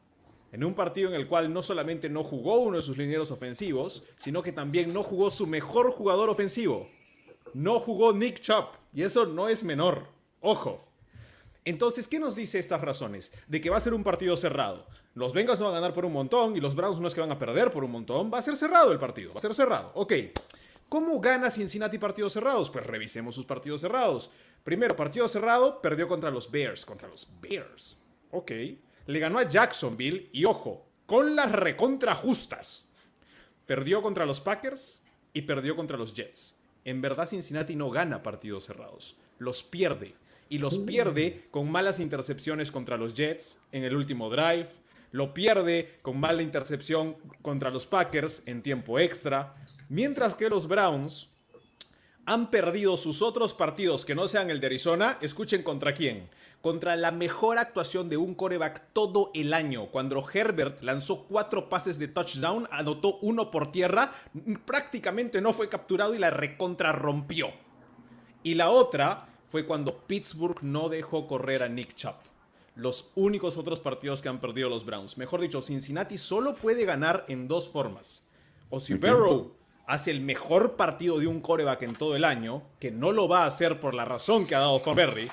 en 0.52 0.64
un 0.64 0.74
partido 0.74 1.10
en 1.10 1.16
el 1.16 1.28
cual 1.28 1.54
no 1.54 1.62
solamente 1.62 2.10
no 2.10 2.24
jugó 2.24 2.60
uno 2.60 2.78
de 2.78 2.82
sus 2.82 2.98
linieros 2.98 3.30
ofensivos, 3.30 4.04
sino 4.16 4.42
que 4.42 4.52
también 4.52 4.94
no 4.94 5.04
jugó 5.04 5.30
su 5.30 5.46
mejor 5.46 5.92
jugador 5.92 6.28
ofensivo. 6.30 6.90
No 7.54 7.80
jugó 7.80 8.14
Nick 8.14 8.40
Chubb, 8.40 8.66
y 8.94 9.04
eso 9.04 9.28
no 9.28 9.48
es 9.48 9.64
menor. 9.64 10.08
Ojo. 10.40 10.84
Entonces, 11.64 12.08
¿qué 12.08 12.20
nos 12.20 12.36
dice 12.36 12.58
estas 12.58 12.82
razones? 12.82 13.32
De 13.48 13.62
que 13.62 13.70
va 13.70 13.78
a 13.78 13.82
ser 13.82 13.94
un 13.94 14.04
partido 14.04 14.36
cerrado. 14.36 14.88
Los 15.14 15.34
Bengals 15.34 15.60
no 15.60 15.68
van 15.68 15.76
a 15.76 15.80
ganar 15.80 15.94
por 15.94 16.06
un 16.06 16.14
montón 16.14 16.56
y 16.56 16.62
los 16.62 16.76
Browns 16.76 17.00
no 17.00 17.08
es 17.08 17.14
que 17.14 17.22
van 17.22 17.32
a 17.32 17.40
perder 17.40 17.72
por 17.72 17.84
un 17.84 17.92
montón. 17.92 18.32
Va 18.34 18.38
a 18.38 18.42
ser 18.42 18.56
cerrado 18.56 18.92
el 18.92 18.98
partido, 18.98 19.34
va 19.34 19.38
a 19.38 19.42
ser 19.42 19.54
cerrado. 19.54 19.92
Ok. 19.96 20.14
¿Cómo 20.88 21.20
gana 21.22 21.50
Cincinnati 21.50 21.98
partidos 21.98 22.34
cerrados? 22.34 22.70
Pues 22.70 22.86
revisemos 22.86 23.36
sus 23.36 23.46
partidos 23.46 23.82
cerrados. 23.82 24.30
Primero, 24.64 24.96
partido 24.96 25.28
cerrado, 25.28 25.82
perdió 25.82 26.08
contra 26.08 26.32
los 26.32 26.52
Bears. 26.52 26.86
Contra 26.86 27.08
los 27.08 27.28
Bears. 27.42 27.98
Ok. 28.32 28.52
Le 29.08 29.20
ganó 29.20 29.40
a 29.40 29.48
Jacksonville 29.48 30.30
y 30.32 30.46
ojo, 30.46 30.86
con 31.06 31.36
las 31.36 31.52
recontra 31.52 32.16
justas. 32.16 32.86
Perdió 33.66 34.02
contra 34.02 34.26
los 34.26 34.42
Packers 34.42 35.02
y 35.34 35.42
perdió 35.44 35.76
contra 35.76 35.98
los 35.98 36.14
Jets. 36.14 36.56
En 36.84 37.02
verdad 37.02 37.28
Cincinnati 37.28 37.76
no 37.76 37.90
gana 37.90 38.24
partidos 38.24 38.66
cerrados, 38.66 39.16
los 39.40 39.64
pierde. 39.64 40.16
Y 40.50 40.58
los 40.58 40.80
pierde 40.80 41.48
con 41.52 41.72
malas 41.72 42.02
intercepciones 42.02 42.72
contra 42.72 42.98
los 42.98 43.14
Jets 43.14 43.58
en 43.72 43.86
el 43.86 43.96
último 43.96 44.30
drive. 44.30 44.68
Lo 45.12 45.34
pierde 45.34 46.00
con 46.02 46.20
mala 46.20 46.42
intercepción 46.42 47.18
contra 47.42 47.70
los 47.70 47.86
Packers 47.86 48.44
en 48.46 48.62
tiempo 48.62 48.98
extra. 48.98 49.56
Mientras 49.90 50.36
que 50.36 50.50
los 50.50 50.68
Browns 50.68 51.30
han 52.26 52.50
perdido 52.50 52.96
sus 52.98 53.22
otros 53.22 53.54
partidos 53.54 54.06
que 54.06 54.16
no 54.16 54.28
sean 54.28 54.50
el 54.50 54.62
de 54.62 54.68
Arizona, 54.68 55.18
escuchen 55.22 55.64
contra 55.64 55.94
quién. 55.94 56.30
Contra 56.62 56.96
la 56.96 57.12
mejor 57.12 57.58
actuación 57.58 58.08
de 58.08 58.18
un 58.18 58.36
coreback 58.36 58.94
todo 58.94 59.32
el 59.34 59.54
año. 59.54 59.88
Cuando 59.88 60.24
Herbert 60.32 60.82
lanzó 60.82 61.26
cuatro 61.28 61.68
pases 61.68 62.00
de 62.00 62.08
touchdown, 62.08 62.70
anotó 62.72 63.18
uno 63.22 63.52
por 63.52 63.72
tierra, 63.72 64.14
prácticamente 64.66 65.42
no 65.42 65.52
fue 65.54 65.68
capturado 65.68 66.16
y 66.16 66.20
la 66.20 66.30
recontra 66.30 66.92
rompió. 66.92 67.50
Y 68.44 68.54
la 68.54 68.70
otra 68.70 69.28
fue 69.48 69.66
cuando 69.66 69.98
Pittsburgh 70.08 70.62
no 70.62 70.88
dejó 70.88 71.28
correr 71.28 71.64
a 71.64 71.68
Nick 71.68 71.96
Chubb. 71.96 72.31
Los 72.76 73.12
únicos 73.16 73.58
otros 73.58 73.80
partidos 73.80 74.22
que 74.22 74.30
han 74.30 74.40
perdido 74.40 74.70
los 74.70 74.86
Browns. 74.86 75.18
Mejor 75.18 75.42
dicho, 75.42 75.62
Cincinnati 75.62 76.18
solo 76.18 76.56
puede 76.56 76.86
ganar 76.86 77.26
en 77.28 77.48
dos 77.48 77.70
formas. 77.70 78.24
O 78.70 78.80
si 78.80 78.94
Barrow 78.94 79.54
hace 79.86 80.12
el 80.12 80.22
mejor 80.22 80.78
partido 80.78 81.20
de 81.20 81.28
un 81.28 81.42
coreback 81.42 81.82
en 81.84 81.94
todo 81.94 82.16
el 82.16 82.24
año, 82.24 82.64
que 82.80 82.92
no 82.92 83.12
lo 83.12 83.28
va 83.28 83.44
a 83.44 83.48
hacer 83.48 83.80
por 83.80 83.94
la 83.94 84.06
razón 84.06 84.46
que 84.46 84.56
ha 84.56 84.60
dado 84.60 84.80
Thornberry, 84.80 85.30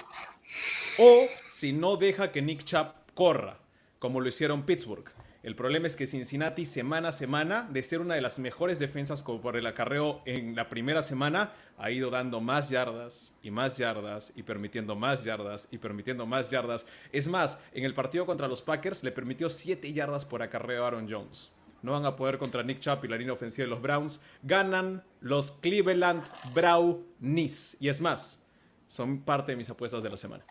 o 0.99 1.26
si 1.52 1.73
no 1.73 1.97
deja 1.97 2.33
que 2.33 2.42
Nick 2.42 2.64
Chubb 2.64 2.88
corra, 3.14 3.61
como 4.00 4.21
lo 4.21 4.28
hicieron 4.28 4.64
Pittsburgh. 4.64 5.18
El 5.49 5.55
problema 5.55 5.87
es 5.87 5.97
que 5.97 6.07
Cincinnati 6.07 6.67
semana 6.67 7.09
a 7.09 7.12
semana, 7.12 7.67
de 7.73 7.83
ser 7.83 8.02
una 8.02 8.14
de 8.14 8.21
las 8.21 8.38
mejores 8.38 8.78
defensas 8.78 9.23
como 9.23 9.40
por 9.40 9.57
el 9.57 9.67
acarreo 9.67 10.21
en 10.26 10.55
la 10.55 10.69
primera 10.69 11.02
semana, 11.02 11.55
ha 11.78 11.90
ido 11.90 12.11
dando 12.11 12.43
más 12.43 12.69
yardas 12.69 13.33
y 13.43 13.50
más 13.50 13.78
yardas 13.78 14.31
y 14.37 14.43
permitiendo 14.43 14.95
más 14.95 15.25
yardas 15.25 15.67
y 15.71 15.78
permitiendo 15.78 16.26
más 16.26 16.50
yardas. 16.50 16.85
Es 17.12 17.28
más, 17.28 17.59
en 17.73 17.87
el 17.87 17.95
partido 17.95 18.26
contra 18.26 18.47
los 18.47 18.61
Packers 18.61 19.02
le 19.02 19.11
permitió 19.11 19.49
7 19.49 19.90
yardas 19.90 20.26
por 20.26 20.43
acarreo 20.43 20.85
a 20.85 20.88
Aaron 20.88 21.11
Jones. 21.11 21.50
No 21.81 21.93
van 21.93 22.05
a 22.05 22.14
poder 22.14 22.37
contra 22.37 22.62
Nick 22.62 22.81
Chubb 22.81 23.07
y 23.07 23.09
la 23.09 23.17
línea 23.17 23.33
ofensiva 23.33 23.64
de 23.64 23.71
los 23.71 23.81
Browns. 23.81 24.21
Ganan 24.43 25.02
los 25.23 25.52
Cleveland 25.52 26.25
Brownies. 26.52 27.78
Y 27.81 27.88
es 27.88 28.02
más, 28.02 28.45
son 28.87 29.23
parte 29.23 29.52
de 29.52 29.57
mis 29.57 29.71
apuestas 29.71 30.02
de 30.02 30.11
la 30.11 30.19
semana. 30.19 30.45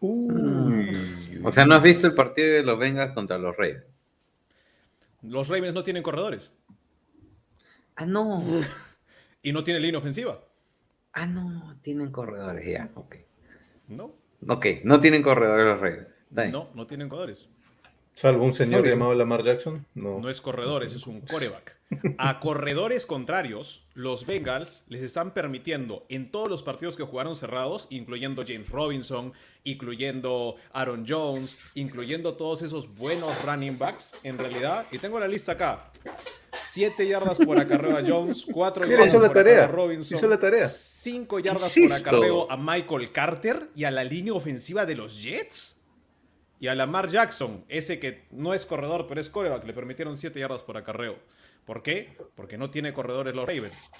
O 0.00 1.52
sea, 1.52 1.66
¿no 1.66 1.74
has 1.74 1.82
visto 1.82 2.06
el 2.06 2.14
partido 2.14 2.54
de 2.54 2.62
los 2.62 2.78
Bengals 2.78 3.12
contra 3.12 3.36
los 3.36 3.54
Ravens? 3.54 3.99
Los 5.22 5.48
Ravens 5.48 5.74
no 5.74 5.82
tienen 5.82 6.02
corredores 6.02 6.52
Ah, 7.96 8.06
no. 8.06 8.42
y 9.42 9.52
no 9.52 9.62
tienen 9.64 9.82
línea 9.82 9.98
ofensiva. 9.98 10.42
Ah, 11.12 11.26
no. 11.26 11.76
Tienen 11.82 12.10
corredores 12.10 12.66
ya. 12.66 12.90
Ok. 12.94 13.16
No, 13.88 14.14
Ok, 14.48 14.66
no 14.84 15.00
tienen 15.00 15.22
corredores 15.22 15.66
los 15.66 15.80
Ravens. 15.80 16.52
No, 16.52 16.70
no 16.74 16.86
tienen 16.86 17.08
corredores. 17.08 17.48
Salvo 18.20 18.44
un 18.44 18.52
señor 18.52 18.86
llamado 18.86 19.14
Lamar 19.14 19.42
Jackson. 19.42 19.86
No. 19.94 20.20
No 20.20 20.28
es 20.28 20.42
corredores, 20.42 20.94
es 20.94 21.06
un 21.06 21.22
coreback. 21.22 21.78
A 22.18 22.38
corredores 22.38 23.06
contrarios, 23.06 23.86
los 23.94 24.26
Bengals 24.26 24.84
les 24.88 25.02
están 25.02 25.32
permitiendo 25.32 26.04
en 26.10 26.30
todos 26.30 26.50
los 26.50 26.62
partidos 26.62 26.98
que 26.98 27.02
jugaron 27.02 27.34
cerrados, 27.34 27.86
incluyendo 27.88 28.44
James 28.46 28.68
Robinson, 28.68 29.32
incluyendo 29.64 30.56
Aaron 30.74 31.06
Jones, 31.08 31.56
incluyendo 31.74 32.34
todos 32.34 32.60
esos 32.60 32.94
buenos 32.94 33.42
running 33.42 33.78
backs, 33.78 34.12
en 34.22 34.36
realidad, 34.36 34.84
y 34.92 34.98
tengo 34.98 35.18
la 35.18 35.26
lista 35.26 35.52
acá. 35.52 35.90
7 36.52 37.08
yardas 37.08 37.38
por 37.38 37.58
acarreo 37.58 37.96
a 37.96 38.02
Jones, 38.06 38.46
4 38.52 38.82
Mira, 38.84 38.98
yardas 38.98 39.14
por 39.14 39.24
acarreo 39.24 39.44
tarea, 39.44 39.64
a 39.64 39.68
Robinson, 39.68 40.18
hizo 40.18 40.28
la 40.28 40.38
tarea. 40.38 40.68
5 40.68 41.38
yardas 41.38 41.72
¿Qué 41.72 41.84
por 41.84 41.92
acarreo 41.94 42.52
a 42.52 42.58
Michael 42.58 43.12
Carter 43.12 43.70
y 43.74 43.84
a 43.84 43.90
la 43.90 44.04
línea 44.04 44.34
ofensiva 44.34 44.84
de 44.84 44.94
los 44.94 45.22
Jets. 45.22 45.79
Y 46.60 46.68
a 46.68 46.74
Lamar 46.74 47.08
Jackson, 47.08 47.64
ese 47.68 47.98
que 47.98 48.26
no 48.30 48.52
es 48.52 48.66
corredor, 48.66 49.06
pero 49.08 49.20
es 49.20 49.30
coreback, 49.30 49.64
le 49.64 49.72
permitieron 49.72 50.16
7 50.16 50.38
yardas 50.38 50.62
por 50.62 50.76
acarreo. 50.76 51.18
¿Por 51.64 51.82
qué? 51.82 52.16
Porque 52.36 52.58
no 52.58 52.70
tiene 52.70 52.92
corredores 52.92 53.34
los 53.34 53.46
Ravens. 53.46 53.90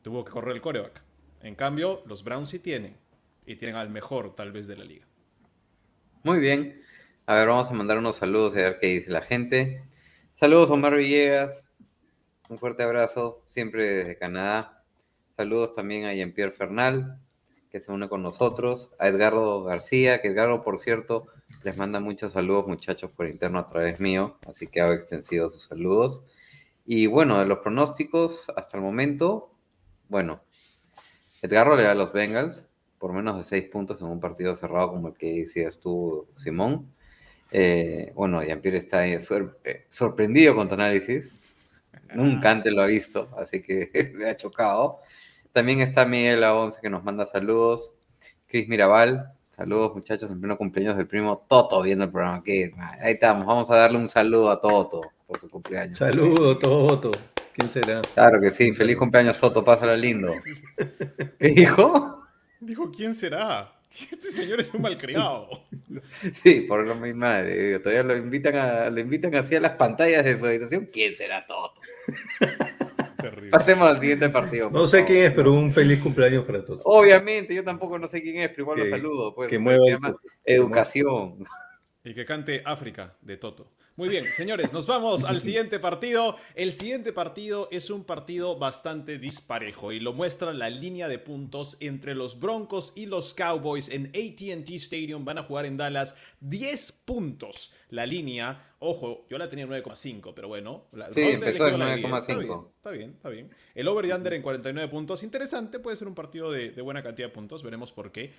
Tuvo 0.00 0.24
que 0.24 0.32
correr 0.32 0.56
el 0.56 0.62
coreback. 0.62 1.02
En 1.42 1.54
cambio, 1.54 2.02
los 2.06 2.24
Browns 2.24 2.48
sí 2.48 2.58
tienen. 2.58 2.96
Y 3.44 3.56
tienen 3.56 3.76
al 3.76 3.90
mejor, 3.90 4.34
tal 4.34 4.50
vez, 4.50 4.66
de 4.66 4.76
la 4.76 4.84
liga. 4.84 5.06
Muy 6.22 6.38
bien. 6.38 6.82
A 7.26 7.34
ver, 7.34 7.48
vamos 7.48 7.70
a 7.70 7.74
mandar 7.74 7.98
unos 7.98 8.16
saludos 8.16 8.56
y 8.56 8.60
a 8.60 8.62
ver 8.62 8.78
qué 8.80 8.86
dice 8.86 9.10
la 9.10 9.20
gente. 9.20 9.84
Saludos, 10.34 10.70
Omar 10.70 10.96
Villegas. 10.96 11.66
Un 12.48 12.56
fuerte 12.56 12.82
abrazo, 12.82 13.42
siempre 13.46 13.98
desde 13.98 14.16
Canadá. 14.16 14.84
Saludos 15.36 15.72
también 15.72 16.06
a 16.06 16.14
Jean-Pierre 16.14 16.52
Fernal, 16.52 17.20
que 17.70 17.80
se 17.80 17.92
une 17.92 18.08
con 18.08 18.22
nosotros. 18.22 18.90
A 18.98 19.08
Edgardo 19.08 19.64
García, 19.64 20.22
que 20.22 20.28
Edgardo, 20.28 20.62
por 20.62 20.78
cierto, 20.78 21.26
les 21.62 21.76
manda 21.76 22.00
muchos 22.00 22.32
saludos, 22.32 22.66
muchachos, 22.66 23.10
por 23.10 23.26
interno 23.26 23.58
a 23.58 23.66
través 23.66 24.00
mío. 24.00 24.38
Así 24.46 24.66
que 24.66 24.80
hago 24.80 24.92
extensivo 24.92 25.50
sus 25.50 25.62
saludos. 25.62 26.22
Y 26.86 27.06
bueno, 27.06 27.38
de 27.38 27.46
los 27.46 27.58
pronósticos 27.58 28.50
hasta 28.56 28.76
el 28.76 28.82
momento, 28.82 29.50
bueno, 30.08 30.42
Edgardo 31.42 31.76
le 31.76 31.84
da 31.84 31.92
a 31.92 31.94
los 31.94 32.12
Bengals 32.12 32.68
por 32.98 33.12
menos 33.12 33.36
de 33.36 33.44
seis 33.44 33.64
puntos 33.64 34.00
en 34.00 34.08
un 34.08 34.20
partido 34.20 34.56
cerrado 34.56 34.92
como 34.92 35.08
el 35.08 35.14
que 35.14 35.40
decías 35.40 35.78
tú, 35.78 36.26
Simón. 36.36 36.90
Eh, 37.50 38.12
bueno, 38.14 38.42
Jean-Pierre 38.42 38.78
está 38.78 39.00
ahí 39.00 39.20
sor- 39.20 39.60
eh, 39.64 39.86
sorprendido 39.90 40.54
con 40.54 40.68
tu 40.68 40.74
análisis. 40.74 41.24
Nunca 42.14 42.50
antes 42.50 42.72
lo 42.72 42.82
ha 42.82 42.86
visto, 42.86 43.28
así 43.36 43.60
que 43.62 43.90
le 44.16 44.30
ha 44.30 44.36
chocado. 44.36 45.00
También 45.52 45.80
está 45.80 46.04
Miguel 46.06 46.42
A11 46.42 46.80
que 46.80 46.90
nos 46.90 47.04
manda 47.04 47.26
saludos. 47.26 47.92
Cris 48.46 48.68
Mirabal, 48.68 49.33
saludos 49.56 49.94
muchachos 49.94 50.30
en 50.30 50.40
pleno 50.40 50.56
cumpleaños 50.56 50.96
del 50.96 51.06
primo 51.06 51.44
Toto 51.48 51.82
viendo 51.82 52.04
el 52.04 52.10
programa. 52.10 52.38
Aquí, 52.38 52.70
ahí 53.00 53.12
estamos, 53.12 53.46
vamos 53.46 53.70
a 53.70 53.76
darle 53.76 53.98
un 53.98 54.08
saludo 54.08 54.50
a 54.50 54.60
Toto 54.60 55.00
por 55.26 55.38
su 55.38 55.48
cumpleaños. 55.48 55.98
Saludo, 55.98 56.58
Toto. 56.58 57.12
¿Quién 57.52 57.70
será? 57.70 58.02
Claro 58.14 58.40
que 58.40 58.50
sí, 58.50 58.72
feliz 58.74 58.96
cumpleaños 58.96 59.38
Toto, 59.38 59.64
pásala 59.64 59.96
lindo. 59.96 60.32
¿Qué 61.38 61.48
dijo? 61.48 62.24
Dijo, 62.60 62.90
¿quién 62.90 63.14
será? 63.14 63.70
Este 64.10 64.32
señor 64.32 64.58
es 64.58 64.74
un 64.74 64.82
malcriado. 64.82 65.48
Sí, 66.42 66.62
por 66.62 66.84
lo 66.84 66.96
mismo, 66.96 67.20
madre. 67.20 67.68
digo, 67.68 67.80
Todavía 67.80 68.02
lo 68.02 68.16
invitan 68.16 68.56
a, 68.56 68.90
lo 68.90 68.98
invitan 68.98 69.36
hacia 69.36 69.60
las 69.60 69.72
pantallas 69.72 70.24
de 70.24 70.36
su 70.36 70.44
habitación. 70.44 70.88
¿Quién 70.92 71.14
será 71.14 71.46
Toto? 71.46 71.80
Terrible. 73.30 73.50
Pasemos 73.50 73.88
al 73.88 74.00
siguiente 74.00 74.28
partido. 74.28 74.70
No 74.70 74.86
sé 74.86 74.98
favor. 74.98 75.06
quién 75.12 75.24
es, 75.24 75.32
pero 75.32 75.52
un 75.52 75.70
feliz 75.72 76.00
cumpleaños 76.02 76.44
para 76.44 76.64
todos. 76.64 76.82
Obviamente, 76.84 77.54
yo 77.54 77.64
tampoco 77.64 77.98
no 77.98 78.08
sé 78.08 78.22
quién 78.22 78.38
es, 78.42 78.50
pero 78.50 78.62
igual 78.62 78.78
lo 78.78 78.84
Que- 78.84 78.90
saludo. 78.90 79.34
Pues, 79.34 79.48
que 79.48 79.58
mueva 79.58 79.84
se 79.84 79.90
llama 79.92 80.16
educación. 80.44 81.44
Y 82.04 82.14
que 82.14 82.24
cante 82.26 82.62
África 82.64 83.16
de 83.22 83.36
Toto. 83.36 83.72
Muy 83.96 84.08
bien, 84.08 84.24
señores, 84.32 84.72
nos 84.72 84.88
vamos 84.88 85.22
al 85.22 85.40
siguiente 85.40 85.78
partido. 85.78 86.34
El 86.56 86.72
siguiente 86.72 87.12
partido 87.12 87.68
es 87.70 87.90
un 87.90 88.02
partido 88.02 88.58
bastante 88.58 89.20
disparejo 89.20 89.92
y 89.92 90.00
lo 90.00 90.12
muestra 90.12 90.52
la 90.52 90.68
línea 90.68 91.06
de 91.06 91.20
puntos 91.20 91.76
entre 91.78 92.16
los 92.16 92.40
Broncos 92.40 92.92
y 92.96 93.06
los 93.06 93.34
Cowboys 93.34 93.88
en 93.88 94.06
ATT 94.06 94.68
Stadium. 94.70 95.24
Van 95.24 95.38
a 95.38 95.44
jugar 95.44 95.66
en 95.66 95.76
Dallas 95.76 96.16
10 96.40 96.90
puntos. 97.04 97.72
La 97.88 98.04
línea, 98.04 98.74
ojo, 98.80 99.26
yo 99.30 99.38
la 99.38 99.48
tenía 99.48 99.64
en 99.64 99.70
9,5, 99.70 100.32
pero 100.34 100.48
bueno. 100.48 100.86
La, 100.90 101.08
Sí, 101.12 101.20
empezó 101.20 101.68
en 101.68 101.80
eligió 101.80 102.08
la 102.08 102.20
10. 102.20 102.26
9,5. 102.26 102.68
Está 102.74 102.90
bien, 102.90 103.10
está 103.10 103.28
bien. 103.28 103.54
El 103.76 103.86
over 103.86 104.06
y 104.06 104.10
under 104.10 104.32
en 104.32 104.42
49 104.42 104.90
puntos. 104.90 105.22
Interesante, 105.22 105.78
puede 105.78 105.96
ser 105.96 106.08
un 106.08 106.16
partido 106.16 106.50
de, 106.50 106.70
de 106.70 106.82
buena 106.82 107.00
cantidad 107.00 107.28
de 107.28 107.32
puntos. 107.32 107.62
Veremos 107.62 107.92
por 107.92 108.10
qué. 108.10 108.32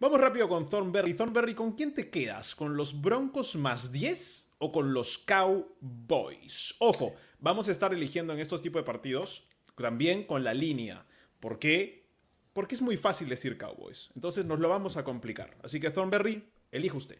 Vamos 0.00 0.20
rápido 0.20 0.50
con 0.50 0.68
Thornberry. 0.68 1.14
Thornberry, 1.14 1.54
¿con 1.54 1.72
quién 1.72 1.94
te 1.94 2.10
quedas? 2.10 2.54
¿Con 2.54 2.76
los 2.76 3.00
Broncos 3.00 3.56
más 3.56 3.90
10 3.90 4.47
o 4.58 4.72
con 4.72 4.92
los 4.92 5.18
Cowboys? 5.18 6.74
Ojo, 6.78 7.14
vamos 7.40 7.68
a 7.68 7.72
estar 7.72 7.92
eligiendo 7.92 8.32
en 8.32 8.40
estos 8.40 8.60
tipos 8.60 8.82
de 8.82 8.86
partidos 8.86 9.48
también 9.76 10.24
con 10.24 10.44
la 10.44 10.54
línea. 10.54 11.06
¿Por 11.40 11.58
qué? 11.58 12.06
Porque 12.52 12.74
es 12.74 12.82
muy 12.82 12.96
fácil 12.96 13.28
decir 13.28 13.56
Cowboys. 13.56 14.10
Entonces 14.14 14.44
nos 14.44 14.58
lo 14.58 14.68
vamos 14.68 14.96
a 14.96 15.04
complicar. 15.04 15.56
Así 15.62 15.80
que 15.80 15.90
Thornberry, 15.90 16.42
elige 16.72 16.96
usted. 16.96 17.18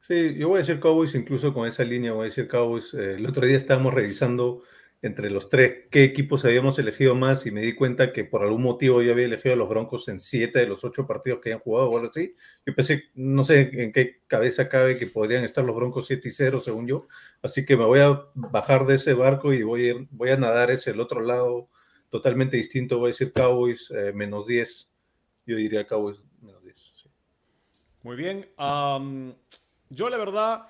Sí, 0.00 0.34
yo 0.36 0.48
voy 0.48 0.56
a 0.56 0.60
decir 0.60 0.80
Cowboys, 0.80 1.14
incluso 1.14 1.52
con 1.52 1.68
esa 1.68 1.84
línea 1.84 2.12
voy 2.12 2.22
a 2.22 2.24
decir 2.24 2.48
Cowboys. 2.48 2.94
Eh, 2.94 3.14
el 3.14 3.26
otro 3.26 3.46
día 3.46 3.56
estábamos 3.56 3.92
revisando 3.92 4.62
entre 5.02 5.30
los 5.30 5.48
tres 5.48 5.86
qué 5.90 6.04
equipos 6.04 6.44
habíamos 6.44 6.78
elegido 6.78 7.14
más 7.14 7.46
y 7.46 7.50
me 7.50 7.62
di 7.62 7.74
cuenta 7.74 8.12
que 8.12 8.24
por 8.24 8.42
algún 8.42 8.62
motivo 8.62 9.00
yo 9.00 9.12
había 9.12 9.24
elegido 9.24 9.54
a 9.54 9.56
los 9.56 9.68
Broncos 9.68 10.08
en 10.08 10.20
siete 10.20 10.58
de 10.58 10.66
los 10.66 10.84
ocho 10.84 11.06
partidos 11.06 11.40
que 11.40 11.50
habían 11.50 11.62
jugado 11.62 11.88
o 11.88 11.96
algo 11.96 12.10
así. 12.10 12.34
Yo 12.66 12.74
pensé, 12.74 13.04
no 13.14 13.42
sé 13.44 13.70
en 13.72 13.92
qué 13.92 14.20
cabeza 14.26 14.68
cabe 14.68 14.98
que 14.98 15.06
podrían 15.06 15.44
estar 15.44 15.64
los 15.64 15.74
Broncos 15.74 16.06
7 16.06 16.28
y 16.28 16.30
0 16.30 16.60
según 16.60 16.86
yo. 16.86 17.06
Así 17.42 17.64
que 17.64 17.76
me 17.76 17.84
voy 17.84 18.00
a 18.00 18.26
bajar 18.34 18.86
de 18.86 18.96
ese 18.96 19.14
barco 19.14 19.54
y 19.54 19.62
voy 19.62 19.90
a, 19.90 20.36
nadar 20.36 20.70
ese 20.70 20.90
otro 20.92 21.22
lado 21.22 21.70
totalmente 22.10 22.58
distinto. 22.58 22.98
Voy 22.98 23.06
a 23.06 23.08
decir 23.08 23.32
Cowboys 23.32 23.90
eh, 23.90 24.12
menos 24.14 24.46
10. 24.46 24.90
Yo 25.46 25.56
diría 25.56 25.86
Cowboys 25.86 26.18
menos 26.42 26.62
10. 26.62 26.76
sí. 26.76 27.08
Muy 28.02 28.16
bien. 28.16 28.46
yo 29.88 30.10
la 30.10 30.16
verdad 30.18 30.66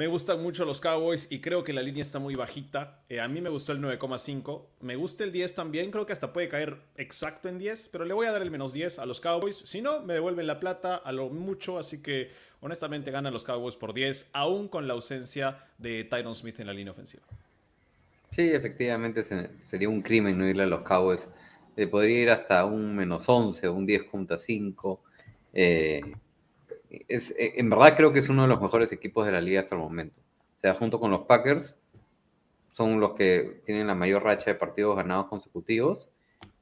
me 0.00 0.06
gustan 0.06 0.42
mucho 0.42 0.64
los 0.64 0.80
Cowboys 0.80 1.30
y 1.30 1.40
creo 1.42 1.62
que 1.62 1.74
la 1.74 1.82
línea 1.82 2.00
está 2.00 2.18
muy 2.18 2.34
bajita. 2.34 3.02
Eh, 3.10 3.20
a 3.20 3.28
mí 3.28 3.42
me 3.42 3.50
gustó 3.50 3.72
el 3.72 3.82
9,5. 3.82 4.62
Me 4.80 4.96
gusta 4.96 5.24
el 5.24 5.30
10 5.30 5.54
también. 5.54 5.90
Creo 5.90 6.06
que 6.06 6.14
hasta 6.14 6.32
puede 6.32 6.48
caer 6.48 6.78
exacto 6.96 7.50
en 7.50 7.58
10. 7.58 7.90
Pero 7.92 8.06
le 8.06 8.14
voy 8.14 8.26
a 8.26 8.32
dar 8.32 8.40
el 8.40 8.50
menos 8.50 8.72
10 8.72 8.98
a 8.98 9.04
los 9.04 9.20
Cowboys. 9.20 9.56
Si 9.56 9.82
no, 9.82 10.00
me 10.00 10.14
devuelven 10.14 10.46
la 10.46 10.58
plata 10.58 10.96
a 10.96 11.12
lo 11.12 11.28
mucho. 11.28 11.78
Así 11.78 12.00
que 12.00 12.30
honestamente 12.62 13.10
ganan 13.10 13.30
los 13.34 13.44
Cowboys 13.44 13.76
por 13.76 13.92
10. 13.92 14.30
Aún 14.32 14.68
con 14.68 14.88
la 14.88 14.94
ausencia 14.94 15.58
de 15.76 16.04
Tyron 16.04 16.34
Smith 16.34 16.58
en 16.60 16.68
la 16.68 16.72
línea 16.72 16.92
ofensiva. 16.92 17.24
Sí, 18.30 18.48
efectivamente 18.50 19.22
se- 19.22 19.50
sería 19.66 19.90
un 19.90 20.00
crimen 20.00 20.38
no 20.38 20.48
irle 20.48 20.62
a 20.62 20.66
los 20.66 20.80
Cowboys. 20.80 21.30
Eh, 21.76 21.86
podría 21.88 22.22
ir 22.22 22.30
hasta 22.30 22.64
un 22.64 22.96
menos 22.96 23.28
11, 23.28 23.68
un 23.68 23.86
10.5. 23.86 25.00
Eh, 25.52 26.00
es, 27.08 27.30
eh, 27.32 27.54
en 27.56 27.70
verdad 27.70 27.96
creo 27.96 28.12
que 28.12 28.18
es 28.18 28.28
uno 28.28 28.42
de 28.42 28.48
los 28.48 28.60
mejores 28.60 28.92
equipos 28.92 29.26
de 29.26 29.32
la 29.32 29.40
liga 29.40 29.60
hasta 29.60 29.74
el 29.74 29.80
momento. 29.80 30.20
O 30.56 30.60
sea, 30.60 30.74
junto 30.74 31.00
con 31.00 31.10
los 31.10 31.22
Packers, 31.22 31.76
son 32.72 33.00
los 33.00 33.14
que 33.14 33.62
tienen 33.64 33.86
la 33.86 33.94
mayor 33.94 34.22
racha 34.22 34.50
de 34.50 34.54
partidos 34.54 34.96
ganados 34.96 35.26
consecutivos 35.26 36.10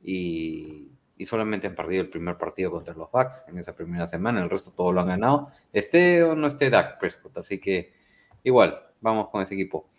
y, 0.03 0.89
y 1.17 1.27
solamente 1.27 1.67
han 1.67 1.75
perdido 1.75 2.03
el 2.03 2.09
primer 2.09 2.39
partido 2.39 2.71
contra 2.71 2.95
los 2.95 3.11
Bucks 3.11 3.45
en 3.49 3.59
esa 3.59 3.75
primera 3.75 4.07
semana. 4.07 4.43
El 4.43 4.51
resto 4.51 4.73
todo 4.73 4.93
lo 4.93 5.01
han 5.01 5.09
ganado. 5.09 5.51
Esté 5.73 6.23
o 6.23 6.35
no 6.35 6.47
esté 6.47 6.71
Dak 6.71 6.99
Prescott. 6.99 7.37
Así 7.39 7.59
que 7.59 7.93
igual, 8.45 8.81
vamos 9.01 9.29
con 9.29 9.43
ese 9.43 9.55
equipo. 9.55 9.91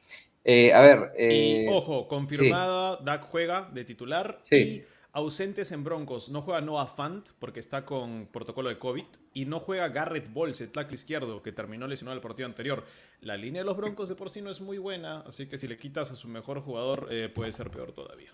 Eh, 0.44 0.74
a 0.74 0.82
ver. 0.82 1.12
y 1.20 1.66
eh, 1.66 1.68
ojo, 1.70 2.08
confirmada, 2.08 2.98
Dak 2.98 3.26
juega 3.30 3.70
de 3.72 3.84
titular. 3.84 4.40
Sí. 4.42 4.56
Y 4.56 4.86
ausentes 5.12 5.72
en 5.72 5.84
Broncos. 5.84 6.30
No 6.30 6.42
juega 6.42 6.62
Noah 6.62 6.88
Fant 6.88 7.28
porque 7.40 7.60
está 7.60 7.86
con 7.86 8.28
protocolo 8.32 8.70
de 8.70 8.78
COVID. 8.78 9.06
Y 9.34 9.46
no 9.46 9.60
juega 9.60 9.90
Garrett 9.90 10.32
Bowles, 10.32 10.62
el 10.62 10.72
tackle 10.72 10.96
izquierdo, 10.96 11.42
que 11.42 11.52
terminó 11.52 11.88
lesionado 11.88 12.16
el 12.16 12.22
partido 12.22 12.48
anterior. 12.48 12.84
La 13.22 13.38
línea 13.38 13.62
de 13.62 13.66
los 13.66 13.78
Broncos 13.78 14.10
de 14.10 14.16
por 14.16 14.30
sí 14.30 14.42
no 14.42 14.50
es 14.50 14.62
muy 14.62 14.78
buena. 14.78 15.22
Así 15.22 15.48
que 15.48 15.58
si 15.58 15.68
le 15.68 15.78
quitas 15.78 16.12
a 16.12 16.16
su 16.16 16.28
mejor 16.28 16.62
jugador, 16.62 17.08
eh, 17.12 17.30
puede 17.30 17.52
ser 17.52 17.70
peor 17.72 17.92
todavía. 17.92 18.34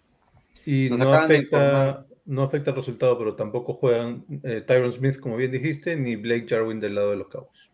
Y 0.66 0.90
Nos 0.90 1.00
no 1.00 1.14
afecta, 1.14 2.06
no 2.26 2.42
afecta 2.42 2.72
el 2.72 2.76
resultado, 2.76 3.18
pero 3.20 3.36
tampoco 3.36 3.74
juegan 3.74 4.26
eh, 4.44 4.62
Tyron 4.62 4.92
Smith, 4.92 5.20
como 5.20 5.38
bien 5.38 5.52
dijiste, 5.52 5.96
ni 5.96 6.16
Blake 6.16 6.48
Jarwin 6.50 6.80
del 6.80 6.96
lado 6.96 7.12
de 7.12 7.18
los 7.18 7.28
Cowboys. 7.28 7.70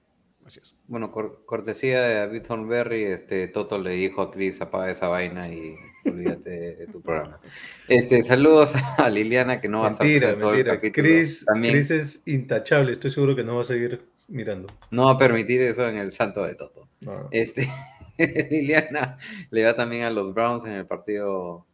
Bueno, 0.87 1.11
cor- 1.11 1.43
cortesía 1.45 2.01
de 2.01 2.15
David 2.15 2.41
Thornberry, 2.43 3.03
este 3.05 3.47
Toto 3.47 3.77
le 3.79 3.91
dijo 3.91 4.21
a 4.21 4.31
Chris 4.31 4.61
apaga 4.61 4.91
esa 4.91 5.07
vaina 5.07 5.47
y 5.47 5.75
olvídate 6.05 6.49
de 6.75 6.87
tu 6.87 7.01
programa. 7.01 7.39
Este, 7.87 8.23
saludos 8.23 8.73
a 8.97 9.09
Liliana 9.09 9.61
que 9.61 9.67
no 9.69 9.81
va 9.81 9.87
a 9.87 9.91
estar 9.91 10.05
mentira, 10.07 10.37
todo 10.37 10.51
mentira. 10.51 10.79
Chris, 10.91 11.45
También 11.45 11.73
Chris 11.75 11.91
es 11.91 12.23
intachable, 12.25 12.91
estoy 12.93 13.11
seguro 13.11 13.35
que 13.35 13.43
no 13.43 13.55
va 13.55 13.61
a 13.61 13.65
seguir 13.65 14.03
mirando. 14.27 14.67
no 14.91 15.05
va 15.05 15.11
a 15.11 15.17
permitir 15.17 15.61
eso 15.61 15.87
en 15.87 15.97
el 15.97 16.11
santo 16.11 16.43
de 16.43 16.55
Toto. 16.55 16.87
No. 17.01 17.27
Este, 17.31 17.69
Liliana 18.17 19.17
le 19.49 19.63
va 19.65 19.75
también 19.75 20.03
a 20.03 20.09
los 20.09 20.33
Browns 20.33 20.65
en 20.65 20.71
el 20.71 20.85
partido 20.85 21.65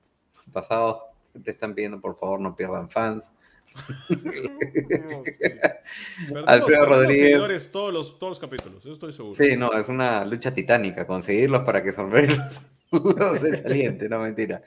pasado. 0.54 1.04
Te 1.44 1.52
están 1.52 1.76
pidiendo 1.76 2.00
por 2.02 2.18
favor 2.18 2.40
no 2.40 2.56
pierdan 2.56 2.90
fans. 2.90 3.32
Alfredo 6.46 6.86
Rodríguez. 6.86 7.72
todos 7.72 7.94
los, 7.94 8.20
todos 8.20 8.32
los 8.32 8.40
capítulos, 8.40 8.80
eso 8.80 8.94
estoy 8.94 9.14
seguro. 9.14 9.36
Sí, 9.36 9.56
no, 9.56 9.74
es 9.74 9.90
una 9.90 10.26
lucha 10.26 10.54
titánica 10.54 11.06
conseguirlos 11.06 11.64
para 11.64 11.84
que 11.84 11.94
Thornberry 11.94 12.36
los, 12.92 13.42
dé 13.42 13.58
saliente, 13.58 14.10
no 14.10 14.20
mentira. 14.20 14.62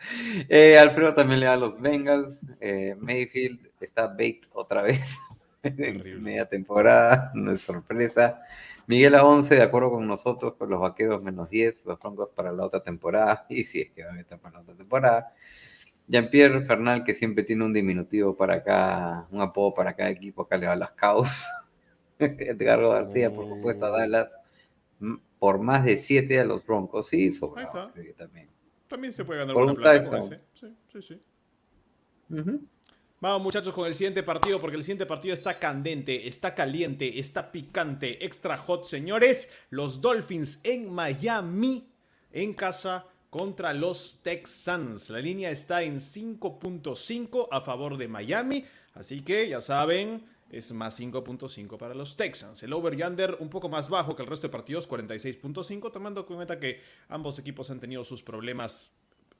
Eh, 0.48 0.78
Alfredo 0.78 1.14
también 1.14 1.40
le 1.40 1.46
da 1.46 1.54
a 1.54 1.56
los 1.56 1.80
Bengals. 1.80 2.38
eh, 2.60 2.94
Mayfield 2.98 3.70
está 3.80 4.06
baked 4.06 4.48
otra 4.52 4.82
vez. 4.82 5.18
Terrible. 5.62 6.16
Media 6.16 6.46
temporada, 6.46 7.30
no 7.34 7.52
es 7.52 7.60
sorpresa. 7.60 8.40
Miguel 8.86 9.14
a 9.14 9.24
11, 9.24 9.54
de 9.54 9.62
acuerdo 9.62 9.92
con 9.92 10.06
nosotros, 10.06 10.54
con 10.54 10.68
los 10.68 10.80
vaqueros 10.80 11.22
menos 11.22 11.48
10, 11.48 11.86
los 11.86 11.98
Broncos 11.98 12.30
para 12.34 12.50
la 12.50 12.64
otra 12.64 12.82
temporada, 12.82 13.46
y 13.48 13.64
si 13.64 13.82
es 13.82 13.90
que 13.92 14.04
van 14.04 14.18
a 14.18 14.20
estar 14.20 14.38
para 14.38 14.56
la 14.56 14.62
otra 14.62 14.74
temporada. 14.74 15.32
Jean-Pierre 16.10 16.64
Fernal, 16.64 17.04
que 17.04 17.14
siempre 17.14 17.44
tiene 17.44 17.64
un 17.64 17.72
diminutivo 17.72 18.36
para 18.36 18.62
cada, 18.64 19.28
un 19.30 19.40
apodo 19.40 19.72
para 19.74 19.94
cada 19.94 20.10
equipo, 20.10 20.42
acá 20.42 20.56
le 20.56 20.66
va 20.66 20.72
a 20.72 20.76
las 20.76 20.90
Caos. 20.90 21.46
Edgardo 22.18 22.90
García, 22.90 23.32
por 23.32 23.48
supuesto, 23.48 23.86
a 23.86 23.90
Dallas, 23.90 24.36
m- 25.00 25.20
por 25.38 25.60
más 25.60 25.84
de 25.84 25.96
7 25.96 26.40
a 26.40 26.44
los 26.44 26.66
Broncos. 26.66 27.08
Sí, 27.08 27.30
sobrado, 27.30 27.92
creo 27.92 28.04
que 28.04 28.12
también. 28.12 28.48
También 28.88 29.12
se 29.12 29.24
puede 29.24 29.38
ganar 29.38 29.54
Por 29.54 29.62
una 29.62 29.72
un 29.72 29.78
plata 29.78 30.04
con 30.04 30.18
ese. 30.18 30.40
Sí, 30.52 30.74
sí, 30.92 31.00
sí. 31.00 31.22
Vamos 33.20 33.42
muchachos 33.42 33.74
con 33.74 33.86
el 33.86 33.94
siguiente 33.94 34.22
partido 34.22 34.60
porque 34.60 34.76
el 34.76 34.82
siguiente 34.82 35.06
partido 35.06 35.34
está 35.34 35.58
candente, 35.58 36.26
está 36.26 36.54
caliente, 36.54 37.20
está 37.20 37.52
picante, 37.52 38.24
extra 38.24 38.56
hot 38.56 38.84
señores. 38.84 39.48
Los 39.70 40.00
Dolphins 40.00 40.58
en 40.64 40.92
Miami 40.92 41.86
en 42.32 42.54
casa 42.54 43.06
contra 43.30 43.72
los 43.72 44.18
Texans. 44.22 45.08
La 45.08 45.20
línea 45.20 45.50
está 45.50 45.82
en 45.82 45.96
5.5 45.96 47.48
a 47.50 47.60
favor 47.60 47.96
de 47.96 48.08
Miami, 48.08 48.64
así 48.94 49.22
que 49.22 49.48
ya 49.48 49.60
saben, 49.60 50.24
es 50.50 50.72
más 50.72 51.00
5.5 51.00 51.78
para 51.78 51.94
los 51.94 52.16
Texans. 52.16 52.62
El 52.64 52.72
over 52.72 52.98
y 52.98 53.02
under 53.04 53.36
un 53.38 53.48
poco 53.48 53.68
más 53.68 53.88
bajo 53.88 54.16
que 54.16 54.22
el 54.22 54.28
resto 54.28 54.48
de 54.48 54.52
partidos, 54.52 54.88
46.5, 54.88 55.92
tomando 55.92 56.26
en 56.28 56.36
cuenta 56.36 56.58
que 56.58 56.82
ambos 57.08 57.38
equipos 57.38 57.70
han 57.70 57.78
tenido 57.78 58.02
sus 58.02 58.22
problemas 58.22 58.92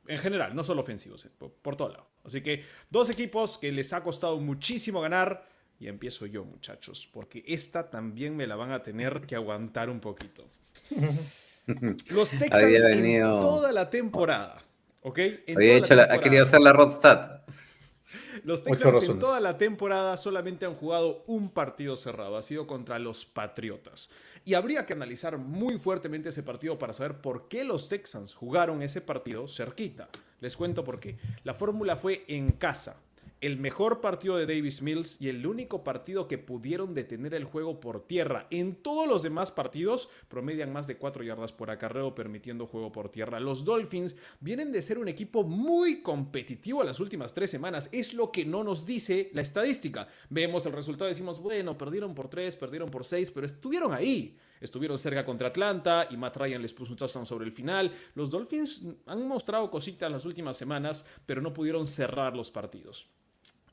en 0.07 0.19
general, 0.19 0.55
no 0.55 0.65
solo 0.65 0.81
ofensivos, 0.81 1.25
eh, 1.25 1.31
por, 1.37 1.53
por 1.53 1.77
todo 1.77 1.91
lado. 1.91 2.07
Así 2.25 2.41
que 2.41 2.65
dos 2.91 3.11
equipos 3.11 3.59
que 3.59 3.71
les 3.71 3.93
ha 3.93 4.03
costado 4.03 4.39
muchísimo 4.39 5.01
ganar. 5.01 5.49
Y 5.79 5.89
empiezo 5.89 6.27
yo, 6.27 6.45
muchachos, 6.45 7.09
porque 7.11 7.43
esta 7.47 7.89
también 7.89 8.37
me 8.37 8.47
la 8.47 8.55
van 8.55 8.71
a 8.71 8.83
tener 8.83 9.23
que 9.23 9.35
aguantar 9.35 9.89
un 9.89 9.99
poquito. 9.99 10.45
Los 12.11 12.31
Texans 12.31 12.63
Había 12.63 12.91
en 12.91 13.41
toda 13.41 13.73
la 13.73 13.91
temporada, 13.91 14.59
¿ok? 15.03 15.19
En 15.19 15.57
Había 15.57 15.69
toda 15.75 15.79
hecho 15.79 15.95
la- 15.95 16.15
ha 16.15 16.21
querido 16.21 16.45
hacer 16.45 16.61
la 16.61 16.73
Rodstad. 16.73 17.41
Los 18.45 18.65
Texans 18.65 19.03
en 19.09 19.19
toda 19.19 19.39
la 19.41 19.57
temporada 19.59 20.17
solamente 20.17 20.67
han 20.67 20.75
jugado 20.75 21.23
un 21.27 21.51
partido 21.51 21.97
cerrado, 21.97 22.37
ha 22.37 22.43
sido 22.43 22.67
contra 22.67 22.99
los 22.99 23.25
Patriotas. 23.27 24.09
Y 24.45 24.55
habría 24.55 24.87
que 24.87 24.95
analizar 24.95 25.37
muy 25.37 25.79
fuertemente 25.79 26.31
ese 26.31 26.43
partido 26.43 26.79
para 26.79 26.95
saber 26.95 27.21
por 27.21 27.47
qué 27.49 27.63
los 27.63 27.89
Texans 27.89 28.35
jugaron 28.35 28.83
ese 28.83 29.03
partido 29.03 29.47
cerquita. 29.47 30.09
Les 30.41 30.57
cuento 30.57 30.83
por 30.83 30.99
qué. 30.99 31.19
La 31.45 31.53
fórmula 31.55 31.97
fue 31.97 32.25
en 32.27 32.53
casa. 32.53 32.97
El 33.41 33.57
mejor 33.57 34.03
partido 34.03 34.37
de 34.37 34.45
Davis 34.45 34.83
Mills 34.83 35.17
y 35.19 35.29
el 35.29 35.47
único 35.47 35.83
partido 35.83 36.29
que 36.29 36.37
pudieron 36.37 36.93
detener 36.93 37.33
el 37.33 37.45
juego 37.45 37.81
por 37.81 38.07
tierra. 38.07 38.47
En 38.51 38.75
todos 38.75 39.09
los 39.09 39.23
demás 39.23 39.51
partidos 39.51 40.11
promedian 40.29 40.73
más 40.73 40.87
de 40.87 40.99
4 40.99 41.25
yardas 41.25 41.53
por 41.53 41.71
acarreo 41.71 42.15
permitiendo 42.15 42.67
juego 42.67 42.93
por 42.93 43.09
tierra. 43.09 43.41
Los 43.41 43.65
Dolphins 43.65 44.15
vienen 44.41 44.73
de 44.73 44.83
ser 44.83 44.99
un 44.99 45.09
equipo 45.09 45.43
muy 45.43 46.03
competitivo 46.03 46.85
las 46.85 47.01
últimas 47.01 47.33
tres 47.33 47.51
semanas. 47.51 47.89
Es 47.93 48.13
lo 48.13 48.31
que 48.31 48.45
no 48.45 48.63
nos 48.63 48.85
dice 48.85 49.31
la 49.33 49.41
estadística. 49.41 50.07
Vemos 50.29 50.67
el 50.67 50.73
resultado 50.73 51.09
y 51.09 51.13
decimos, 51.13 51.41
bueno, 51.41 51.79
perdieron 51.79 52.15
por 52.15 52.29
3, 52.29 52.57
perdieron 52.57 52.91
por 52.91 53.07
6, 53.07 53.31
pero 53.31 53.47
estuvieron 53.47 53.95
ahí. 53.95 54.37
Estuvieron 54.61 54.99
cerca 54.99 55.25
contra 55.25 55.49
Atlanta 55.49 56.07
y 56.11 56.19
Matt 56.19 56.37
Ryan 56.37 56.61
les 56.61 56.75
puso 56.75 56.93
un 56.93 56.99
touchdown 56.99 57.25
sobre 57.25 57.47
el 57.47 57.53
final. 57.53 57.95
Los 58.15 58.29
Dolphins 58.29 58.83
han 59.07 59.27
mostrado 59.27 59.71
cositas 59.71 60.13
las 60.13 60.27
últimas 60.27 60.59
semanas, 60.59 61.07
pero 61.25 61.41
no 61.41 61.55
pudieron 61.55 61.87
cerrar 61.87 62.37
los 62.37 62.51
partidos. 62.51 63.09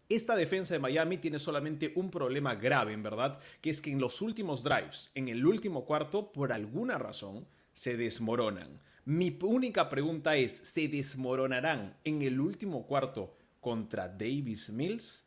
Esta 0.09 0.37
defensa 0.37 0.73
de 0.73 0.79
Miami 0.79 1.17
tiene 1.17 1.37
solamente 1.37 1.91
un 1.95 2.09
problema 2.09 2.55
grave, 2.55 2.93
en 2.93 3.03
verdad, 3.03 3.39
que 3.59 3.69
es 3.69 3.81
que 3.81 3.91
en 3.91 3.99
los 3.99 4.21
últimos 4.21 4.63
drives, 4.63 5.11
en 5.15 5.27
el 5.27 5.45
último 5.45 5.83
cuarto, 5.83 6.31
por 6.31 6.53
alguna 6.53 6.97
razón, 6.97 7.45
se 7.73 7.97
desmoronan. 7.97 8.79
Mi 9.03 9.37
única 9.41 9.89
pregunta 9.89 10.37
es, 10.37 10.55
¿se 10.55 10.87
desmoronarán 10.87 11.97
en 12.05 12.21
el 12.21 12.39
último 12.39 12.87
cuarto 12.87 13.35
contra 13.59 14.07
Davis 14.07 14.69
Mills? 14.69 15.25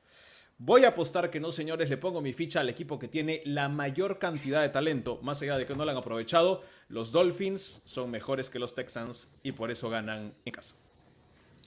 Voy 0.56 0.84
a 0.84 0.88
apostar 0.88 1.30
que 1.30 1.40
no, 1.40 1.52
señores, 1.52 1.90
le 1.90 1.98
pongo 1.98 2.22
mi 2.22 2.32
ficha 2.32 2.60
al 2.60 2.68
equipo 2.70 2.98
que 2.98 3.08
tiene 3.08 3.42
la 3.44 3.68
mayor 3.68 4.18
cantidad 4.18 4.62
de 4.62 4.68
talento, 4.70 5.18
más 5.22 5.42
allá 5.42 5.58
de 5.58 5.66
que 5.66 5.74
no 5.74 5.84
lo 5.84 5.90
han 5.90 5.96
aprovechado. 5.98 6.62
Los 6.88 7.12
Dolphins 7.12 7.82
son 7.84 8.10
mejores 8.10 8.48
que 8.48 8.58
los 8.58 8.74
Texans 8.74 9.30
y 9.42 9.52
por 9.52 9.70
eso 9.70 9.90
ganan 9.90 10.34
en 10.44 10.52
casa. 10.52 10.74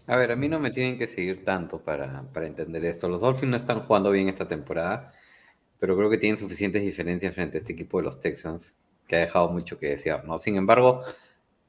A 0.06 0.18
ver, 0.18 0.32
a 0.34 0.36
mí 0.36 0.50
no 0.50 0.60
me 0.60 0.72
tienen 0.72 0.98
que 0.98 1.08
seguir 1.08 1.46
tanto 1.46 1.80
para, 1.80 2.24
para, 2.34 2.46
entender 2.46 2.84
esto. 2.84 3.08
Los 3.08 3.22
Dolphins 3.22 3.50
no 3.52 3.56
están 3.56 3.82
jugando 3.82 4.12
bien 4.12 4.28
esta 4.28 4.48
temporada, 4.48 5.14
pero 5.80 5.96
creo 5.96 6.10
que 6.10 6.18
tienen 6.18 6.38
suficientes 6.38 6.84
diferencias 6.84 7.34
frente 7.34 7.58
a 7.58 7.62
este 7.62 7.72
equipo 7.72 8.00
de 8.00 8.04
los 8.04 8.20
Texans, 8.20 8.74
que 9.08 9.16
ha 9.16 9.20
dejado 9.20 9.50
mucho 9.50 9.80
que 9.80 9.88
desear, 9.88 10.26
¿no? 10.26 10.40
Sin 10.40 10.58
embargo, 10.58 11.04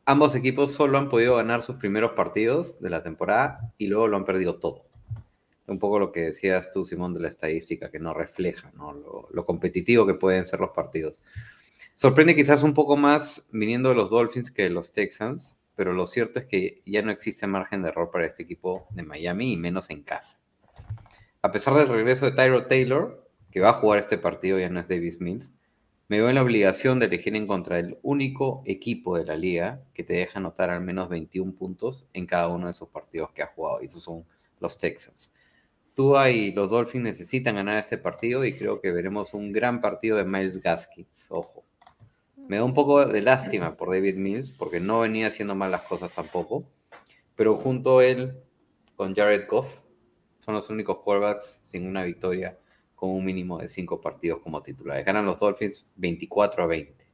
ambos 0.05 0.35
equipos 0.35 0.73
solo 0.73 0.99
han 0.99 1.09
podido 1.09 1.37
ganar 1.37 1.63
sus 1.63 1.77
primeros 1.77 2.13
partidos 2.13 2.81
de 2.81 2.91
la 2.91 3.05
temporada 3.05 3.73
y 3.79 3.87
luego 3.87 4.09
lo 4.09 4.17
han 4.17 4.25
perdido 4.25 4.59
todo. 4.59 4.85
Un 5.67 5.79
poco 5.79 6.01
lo 6.01 6.11
que 6.11 6.21
decías 6.21 6.73
tú, 6.73 6.85
Simón, 6.85 7.15
de 7.15 7.21
la 7.21 7.29
estadística, 7.29 7.91
que 7.91 8.01
no 8.01 8.15
refleja. 8.15 8.73
Lo, 8.77 9.29
lo 9.31 9.47
competitivo 9.47 10.07
que 10.07 10.15
pueden 10.15 10.45
ser 10.45 10.59
los 10.59 10.71
partidos. 10.71 11.23
Sorprende 11.95 12.35
quizás 12.35 12.65
un 12.65 12.75
poco 12.75 12.97
más 12.97 13.49
viniendo 13.53 13.91
de 13.91 13.95
los 13.95 14.11
Dolphins 14.11 14.51
que 14.51 14.65
de 14.65 14.71
los 14.71 14.93
Texans, 14.93 15.55
pero 15.77 15.93
lo 15.93 16.07
cierto 16.07 16.39
es 16.39 16.47
que 16.47 16.83
ya 16.87 17.03
no 17.03 17.11
existe 17.11 17.47
margen 17.47 17.83
de 17.83 17.89
error 17.89 18.11
para 18.11 18.27
este 18.27 18.43
equipo 18.43 18.87
de 18.91 19.03
Miami 19.03 19.53
y 19.53 19.57
menos 19.57 19.91
en 19.91 20.03
casa. 20.03 20.39
A 21.43 21.53
pesar 21.53 21.75
del 21.75 21.89
regreso 21.89 22.27
de 22.27 22.33
Tyro 22.33 22.67
Taylor, 22.67 23.29
que 23.51 23.61
va 23.61 23.71
a 23.71 23.75
jugar 23.75 23.99
este 23.99 24.19
partido, 24.19 24.59
ya 24.59 24.69
no 24.71 24.81
es 24.81 24.89
Davis 24.89 25.21
Mills, 25.21 25.53
me 26.09 26.19
veo 26.19 26.29
en 26.29 26.35
la 26.35 26.43
obligación 26.43 26.99
de 26.99 27.07
elegir 27.07 27.35
en 27.35 27.47
contra 27.47 27.77
del 27.77 27.99
único 28.03 28.63
equipo 28.67 29.17
de 29.17 29.25
la 29.25 29.37
liga 29.37 29.83
que 29.95 30.05
te 30.05 30.15
deja 30.15 30.39
anotar 30.39 30.71
al 30.71 30.81
menos 30.81 31.09
21 31.09 31.55
puntos 31.55 32.07
en 32.13 32.27
cada 32.27 32.49
uno 32.49 32.67
de 32.67 32.75
sus 32.75 32.89
partidos 32.89 33.33
que 33.33 33.43
ha 33.43 33.47
jugado, 33.47 33.83
y 33.83 33.87
esos 33.87 34.03
son 34.03 34.25
los 34.61 34.79
Texans. 34.79 35.33
Tua 35.95 36.31
y 36.31 36.53
los 36.53 36.71
Dolphins 36.71 37.05
necesitan 37.05 37.55
ganar 37.55 37.79
este 37.79 37.99
partido 37.99 38.45
y 38.45 38.55
creo 38.57 38.81
que 38.81 38.91
veremos 38.91 39.33
un 39.33 39.53
gran 39.53 39.81
partido 39.81 40.17
de 40.17 40.25
Miles 40.25 40.61
Gaskins, 40.61 41.27
ojo. 41.31 41.65
Me 42.49 42.57
da 42.57 42.65
un 42.65 42.75
poco 42.75 43.07
de 43.07 43.23
lástima 43.23 43.77
por 43.77 43.91
David 43.91 44.17
Mills, 44.17 44.53
porque 44.53 44.81
no 44.81 45.01
venía 45.01 45.29
haciendo 45.29 45.55
mal 45.55 45.71
las 45.71 45.83
cosas 45.83 46.13
tampoco. 46.13 46.65
Pero 47.37 47.57
junto 47.57 47.99
a 47.99 48.05
él, 48.05 48.39
con 48.97 49.15
Jared 49.15 49.49
Goff, 49.49 49.67
son 50.45 50.55
los 50.55 50.69
únicos 50.69 50.99
quarterbacks 50.99 51.59
sin 51.63 51.87
una 51.87 52.05
victoria 52.05 52.59
con 52.95 53.11
un 53.11 53.25
mínimo 53.25 53.59
de 53.59 53.69
cinco 53.69 54.01
partidos 54.01 54.41
como 54.41 54.63
titulares. 54.63 55.05
Ganan 55.05 55.25
los 55.25 55.41
Dolphins 55.41 55.87
24 55.97 56.65
a 56.65 56.67
20. 56.67 57.07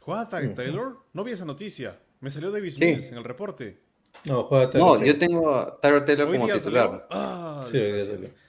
¿Juega 0.00 0.28
Tyler 0.28 0.54
Taylor? 0.54 0.98
No 1.12 1.24
vi 1.24 1.32
esa 1.32 1.44
noticia. 1.44 1.98
Me 2.20 2.30
salió 2.30 2.50
David 2.50 2.70
sí. 2.70 2.84
Mills 2.84 3.10
en 3.10 3.18
el 3.18 3.24
reporte. 3.24 3.80
No, 4.26 4.44
juega 4.44 4.70
Tyler 4.70 4.86
No, 4.86 5.04
yo 5.04 5.18
tengo 5.18 5.54
a 5.54 5.80
Tyler 5.80 6.04
Taylor 6.04 6.32
como 6.32 6.48
titular. 6.48 7.06
Ah, 7.10 7.64
sí, 7.70 7.78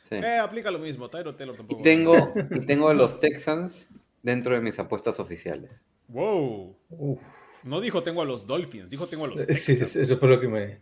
sí. 0.04 0.16
Eh, 0.16 0.38
aplica 0.38 0.72
lo 0.72 0.80
mismo. 0.80 1.10
Tyler 1.10 1.36
Taylor 1.36 1.56
tampoco. 1.56 1.80
Y 1.80 1.84
tengo, 1.84 2.34
y 2.52 2.66
tengo 2.66 2.90
a 2.90 2.94
los 2.94 3.20
Texans 3.20 3.88
dentro 4.22 4.56
de 4.56 4.62
mis 4.62 4.78
apuestas 4.80 5.20
oficiales. 5.20 5.84
Wow. 6.08 6.78
Uf. 6.90 7.22
No 7.64 7.82
dijo 7.82 8.04
tengo 8.04 8.22
a 8.22 8.26
los 8.26 8.46
Dolphins, 8.46 8.90
dijo 8.90 9.08
tengo 9.08 9.26
a 9.26 9.28
los 9.30 9.46
Texans. 9.46 9.90
Sí, 9.90 10.00
eso 10.00 10.18
fue 10.18 10.30
lo 10.30 10.40
que 10.40 10.48
me... 10.48 10.82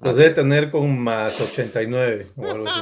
Los 0.00 0.16
debe 0.16 0.30
tener 0.30 0.70
con 0.70 0.98
más 0.98 1.40
89 1.40 2.32
o 2.36 2.46
algo 2.46 2.68
así. 2.68 2.80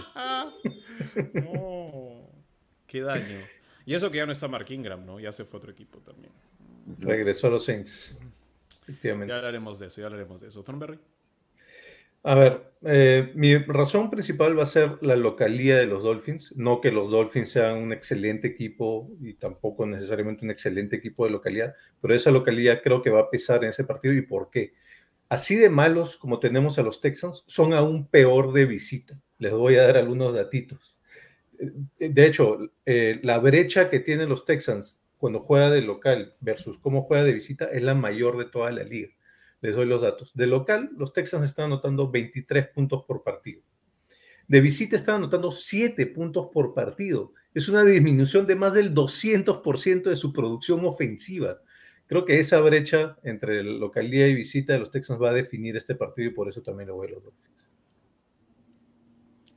no. 1.35 2.31
Qué 2.87 3.01
daño. 3.01 3.39
Y 3.87 3.95
eso 3.95 4.11
que 4.11 4.19
ya 4.19 4.27
no 4.27 4.33
está 4.33 4.49
Mark 4.49 4.71
Ingram, 4.71 5.05
¿no? 5.07 5.19
Ya 5.21 5.33
se 5.33 5.45
fue 5.45 5.59
otro 5.59 5.71
equipo 5.71 6.01
también. 6.01 6.33
Regresó 6.99 7.47
a 7.47 7.51
los 7.51 7.65
Saints. 7.65 8.17
Efectivamente. 8.83 9.33
Ya 9.33 9.39
hablaremos 9.39 9.79
de 9.79 9.87
eso, 9.87 10.01
ya 10.01 10.07
hablaremos 10.07 10.41
de 10.41 10.49
eso. 10.49 10.63
Thornberry. 10.63 10.99
A 12.27 12.35
ver, 12.35 12.73
eh, 12.83 13.31
mi 13.37 13.57
razón 13.57 14.11
principal 14.11 14.59
va 14.59 14.65
a 14.65 14.67
ser 14.67 14.99
la 15.01 15.15
localía 15.15 15.77
de 15.77 15.87
los 15.87 16.03
Dolphins, 16.03 16.53
no 16.57 16.81
que 16.81 16.91
los 16.91 17.09
Dolphins 17.09 17.51
sean 17.51 17.79
un 17.79 17.93
excelente 17.93 18.49
equipo 18.49 19.09
y 19.21 19.35
tampoco 19.35 19.87
necesariamente 19.87 20.45
un 20.45 20.51
excelente 20.51 20.97
equipo 20.97 21.25
de 21.25 21.31
localidad, 21.31 21.73
pero 22.01 22.15
esa 22.15 22.33
localidad 22.33 22.81
creo 22.83 23.01
que 23.01 23.11
va 23.11 23.21
a 23.21 23.31
pesar 23.31 23.63
en 23.63 23.71
ese 23.71 23.85
partido 23.85 24.13
y 24.13 24.23
por 24.23 24.51
qué. 24.51 24.73
Así 25.29 25.55
de 25.55 25.71
malos 25.71 26.17
como 26.17 26.41
tenemos 26.41 26.81
a 26.81 26.83
los 26.83 27.01
Texans, 27.01 27.45
son 27.47 27.73
aún 27.75 28.09
peor 28.09 28.53
de 28.53 28.67
visita. 28.67 29.21
Les 29.39 29.53
voy 29.53 29.77
a 29.77 29.87
dar 29.87 29.97
algunos 29.97 30.35
datitos. 30.35 30.99
Eh, 32.01 32.09
de 32.11 32.27
hecho, 32.27 32.59
eh, 32.87 33.21
la 33.23 33.39
brecha 33.39 33.89
que 33.89 34.01
tienen 34.01 34.29
los 34.29 34.45
Texans 34.45 35.07
cuando 35.19 35.39
juega 35.39 35.71
de 35.71 35.83
local 35.83 36.35
versus 36.41 36.79
cómo 36.79 37.03
juega 37.03 37.23
de 37.23 37.35
visita 37.35 37.67
es 37.67 37.83
la 37.83 37.95
mayor 37.95 38.37
de 38.37 38.47
toda 38.47 38.73
la 38.73 38.83
liga. 38.83 39.11
Les 39.61 39.75
doy 39.75 39.87
los 39.87 40.03
datos. 40.03 40.33
De 40.35 40.47
local, 40.47 40.91
los 40.97 41.13
Texans 41.13 41.45
están 41.45 41.67
anotando 41.67 42.11
23 42.11 42.69
puntos 42.69 43.05
por 43.05 43.23
partido. 43.23 43.63
De 44.49 44.61
visita 44.61 44.95
están 44.97 45.17
anotando 45.17 45.51
7 45.51 46.07
puntos 46.07 46.49
por 46.53 46.73
partido. 46.75 47.33
Es 47.53 47.69
una 47.69 47.83
disminución 47.85 48.47
de 48.47 48.55
más 48.55 48.75
del 48.75 48.95
200% 48.95 50.03
de 50.03 50.17
su 50.17 50.33
producción 50.33 50.85
ofensiva. 50.85 51.59
Creo 52.07 52.25
que 52.25 52.39
esa 52.39 52.61
brecha 52.61 53.17
entre 53.25 53.65
localidad 53.65 54.27
y 54.27 54.35
visita 54.35 54.75
de 54.75 54.79
los 54.79 54.91
Texans 54.91 55.21
va 55.21 55.31
a 55.31 55.35
definir 55.35 55.77
este 55.77 55.97
partido 55.97 56.31
y 56.31 56.35
por 56.35 56.49
eso 56.49 56.63
también 56.63 56.89
lo 56.89 56.97
voy 56.97 57.09
a 57.09 57.11
los 57.13 57.25
Dolphins. 57.25 57.67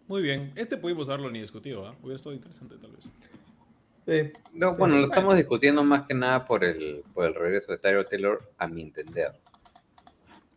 Muy 0.07 0.23
bien. 0.23 0.51
Este 0.55 0.75
pudimos 0.75 1.07
haberlo 1.07 1.29
ni 1.29 1.39
discutido, 1.39 1.87
¿eh? 1.87 1.95
Hubiera 2.01 2.15
estado 2.15 2.33
interesante 2.33 2.77
tal 2.77 2.91
vez. 2.93 3.07
Sí. 4.07 4.31
No, 4.55 4.75
bueno, 4.75 4.97
lo 4.97 5.03
estamos 5.03 5.37
discutiendo 5.37 5.83
más 5.83 6.07
que 6.07 6.15
nada 6.15 6.45
por 6.45 6.63
el, 6.63 7.03
por 7.13 7.27
el 7.27 7.35
regreso 7.35 7.71
de 7.71 7.77
Tyro 7.77 8.03
Taylor, 8.03 8.51
a 8.57 8.67
mi 8.67 8.81
entender. 8.81 9.33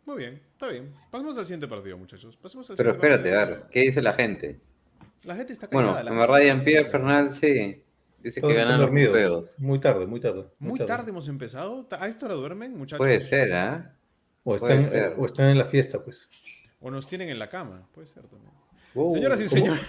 Muy 0.05 0.17
bien, 0.19 0.41
está 0.53 0.69
bien. 0.69 0.93
Pasemos 1.11 1.39
al 1.39 1.45
siguiente 1.45 1.69
partido, 1.69 1.97
muchachos. 1.97 2.37
Pasemos 2.37 2.69
al 2.71 2.77
Pero 2.77 2.93
espérate, 2.93 3.37
a 3.37 3.45
ver, 3.45 3.63
¿qué 3.71 3.81
dice 3.81 4.03
la 4.03 4.15
gente? 4.15 4.61
La 5.25 5.37
gente 5.37 5.53
está 5.53 5.69
callada. 5.69 6.03
Bueno, 6.03 6.17
me 6.17 6.27
Ryan 6.27 6.65
Pierre 6.65 6.91
Fernal, 6.91 7.33
sí. 7.33 7.83
Dice 8.23 8.41
que 8.41 8.55
ganan 8.55 8.81
dormidos. 8.81 9.17
Feos. 9.17 9.55
Muy 9.59 9.81
tarde, 9.81 10.07
muy 10.07 10.21
tarde. 10.21 10.47
Muy, 10.59 10.79
tarde. 10.79 11.11
hemos 11.11 11.29
empezado. 11.29 11.87
¿A 11.91 12.09
esta 12.09 12.27
hora 12.27 12.35
duermen, 12.35 12.77
muchachos? 12.77 12.99
Puede 12.99 13.21
ser, 13.21 13.53
¿ah? 13.53 13.93
¿eh? 13.95 13.99
O, 14.45 14.57
están, 14.57 15.15
o 15.17 15.27
están 15.27 15.51
en 15.51 15.59
la 15.59 15.65
fiesta, 15.65 16.03
pues. 16.03 16.29
O 16.81 16.91
nos 16.91 17.07
tienen 17.07 17.29
en 17.29 17.39
la 17.39 17.49
cama, 17.49 17.89
puede 17.93 18.07
ser 18.07 18.25
también. 18.25 18.53
Señoras 18.95 19.41
y 19.41 19.49
señores. 19.49 19.87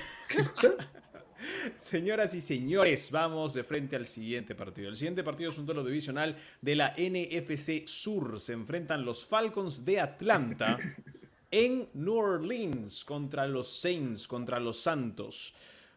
Señoras 1.78 2.34
y 2.36 2.42
señores, 2.42 3.12
vamos 3.12 3.54
de 3.54 3.64
frente 3.64 3.96
al 3.96 4.06
siguiente 4.06 4.56
partido. 4.56 4.90
El 4.90 4.96
siguiente 4.96 5.24
partido 5.24 5.52
es 5.52 5.58
un 5.58 5.66
duelo 5.66 5.84
divisional 5.84 6.36
de 6.62 6.76
la 6.76 6.94
NFC 6.98 7.88
Sur. 7.88 8.40
Se 8.40 8.54
enfrentan 8.54 9.06
los 9.06 9.26
Falcons 9.26 9.86
de 9.86 10.00
Atlanta 10.00 10.78
en 11.52 11.90
New 11.94 12.16
Orleans 12.16 13.04
contra 13.04 13.48
los 13.48 13.68
Saints, 13.68 14.28
contra 14.28 14.60
los 14.60 14.78
Santos. 14.78 15.54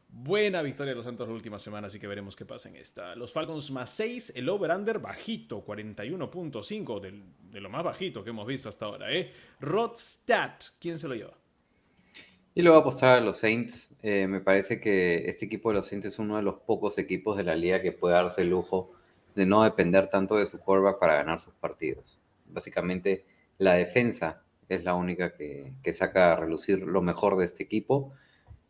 Buena 0.09 0.63
victoria 0.63 0.93
de 0.93 0.97
los 0.97 1.05
Santos 1.05 1.29
la 1.29 1.35
última 1.35 1.59
semana, 1.59 1.89
así 1.89 1.99
que 1.99 2.07
veremos 2.07 2.37
qué 2.37 2.47
pasa 2.47 2.69
en 2.69 2.77
esta. 2.77 3.15
Los 3.17 3.33
Falcons 3.33 3.71
más 3.71 3.91
6, 3.91 4.33
el 4.37 4.49
over-under 4.49 4.99
bajito, 4.99 5.65
41.5, 5.65 7.01
de, 7.01 7.23
de 7.51 7.61
lo 7.61 7.69
más 7.69 7.85
bajito 7.85 8.23
que 8.23 8.31
hemos 8.31 8.47
visto 8.47 8.69
hasta 8.69 8.87
ahora. 8.87 9.13
¿eh? 9.13 9.33
Rodstad, 9.61 10.53
¿quién 10.79 10.99
se 10.99 11.09
lo 11.09 11.15
lleva? 11.15 11.37
Y 12.57 12.63
luego 12.63 12.79
apostar 12.79 13.19
a 13.19 13.21
los 13.21 13.37
Saints. 13.37 13.91
Eh, 14.03 14.27
me 14.27 14.41
parece 14.41 14.81
que 14.81 15.29
este 15.29 15.45
equipo 15.45 15.69
de 15.69 15.75
los 15.75 15.89
Saints 15.89 16.07
es 16.07 16.19
uno 16.19 16.37
de 16.37 16.43
los 16.43 16.55
pocos 16.61 16.97
equipos 16.97 17.37
de 17.37 17.45
la 17.45 17.55
liga 17.55 17.83
que 17.83 17.93
puede 17.93 18.15
darse 18.15 18.41
el 18.41 18.49
lujo 18.49 18.93
de 19.35 19.45
no 19.45 19.63
depender 19.63 20.09
tanto 20.09 20.37
de 20.37 20.47
su 20.47 20.59
quarterback 20.59 20.99
para 20.99 21.17
ganar 21.17 21.39
sus 21.39 21.53
partidos. 21.53 22.19
Básicamente, 22.47 23.27
la 23.59 23.75
defensa 23.75 24.43
es 24.71 24.85
la 24.85 24.95
única 24.95 25.35
que, 25.35 25.75
saca 25.93 26.33
a 26.33 26.37
relucir 26.37 26.79
lo 26.79 27.03
mejor 27.03 27.37
de 27.37 27.45
este 27.45 27.63
equipo. 27.63 28.15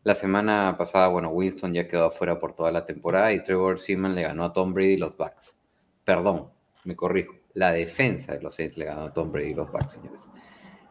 La 0.03 0.15
semana 0.15 0.75
pasada, 0.77 1.07
bueno, 1.07 1.29
Winston 1.29 1.73
ya 1.73 1.87
quedó 1.87 2.07
afuera 2.07 2.41
por 2.41 2.55
toda 2.57 2.73
la 2.73 2.85
temporada 2.85 3.31
y 3.31 3.41
Trevor 3.41 3.79
Seaman 3.79 4.15
le 4.15 4.23
ganó 4.23 4.43
a 4.43 4.51
Tom 4.51 4.73
Brady 4.73 4.95
y 4.95 4.97
los 4.97 5.15
Bucks. 5.15 5.55
Perdón, 6.03 6.49
me 6.83 6.97
corrijo. 6.97 7.35
La 7.53 7.71
defensa 7.71 8.33
de 8.33 8.41
los 8.41 8.53
Saints 8.53 8.75
le 8.75 8.83
ganó 8.83 9.03
a 9.03 9.13
Tom 9.13 9.31
Brady 9.31 9.51
y 9.51 9.53
los 9.53 9.71
Bucks, 9.71 9.93
señores. 9.93 10.27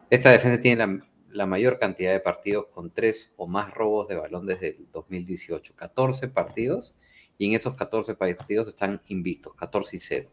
Esta 0.09 0.31
defensa 0.31 0.59
tiene 0.59 0.77
la 0.77 0.99
la 1.37 1.45
mayor 1.45 1.77
cantidad 1.77 2.11
de 2.11 2.19
partidos 2.19 2.65
con 2.73 2.89
tres 2.89 3.31
o 3.37 3.47
más 3.47 3.73
robos 3.73 4.07
de 4.07 4.15
balón 4.15 4.45
desde 4.47 4.69
el 4.69 4.87
2018. 4.91 5.75
14 5.75 6.27
partidos 6.29 6.95
y 7.37 7.47
en 7.47 7.53
esos 7.53 7.77
14 7.77 8.15
partidos 8.15 8.67
están 8.67 9.01
invictos, 9.07 9.53
14 9.55 9.95
y 9.95 9.99
0. 9.99 10.29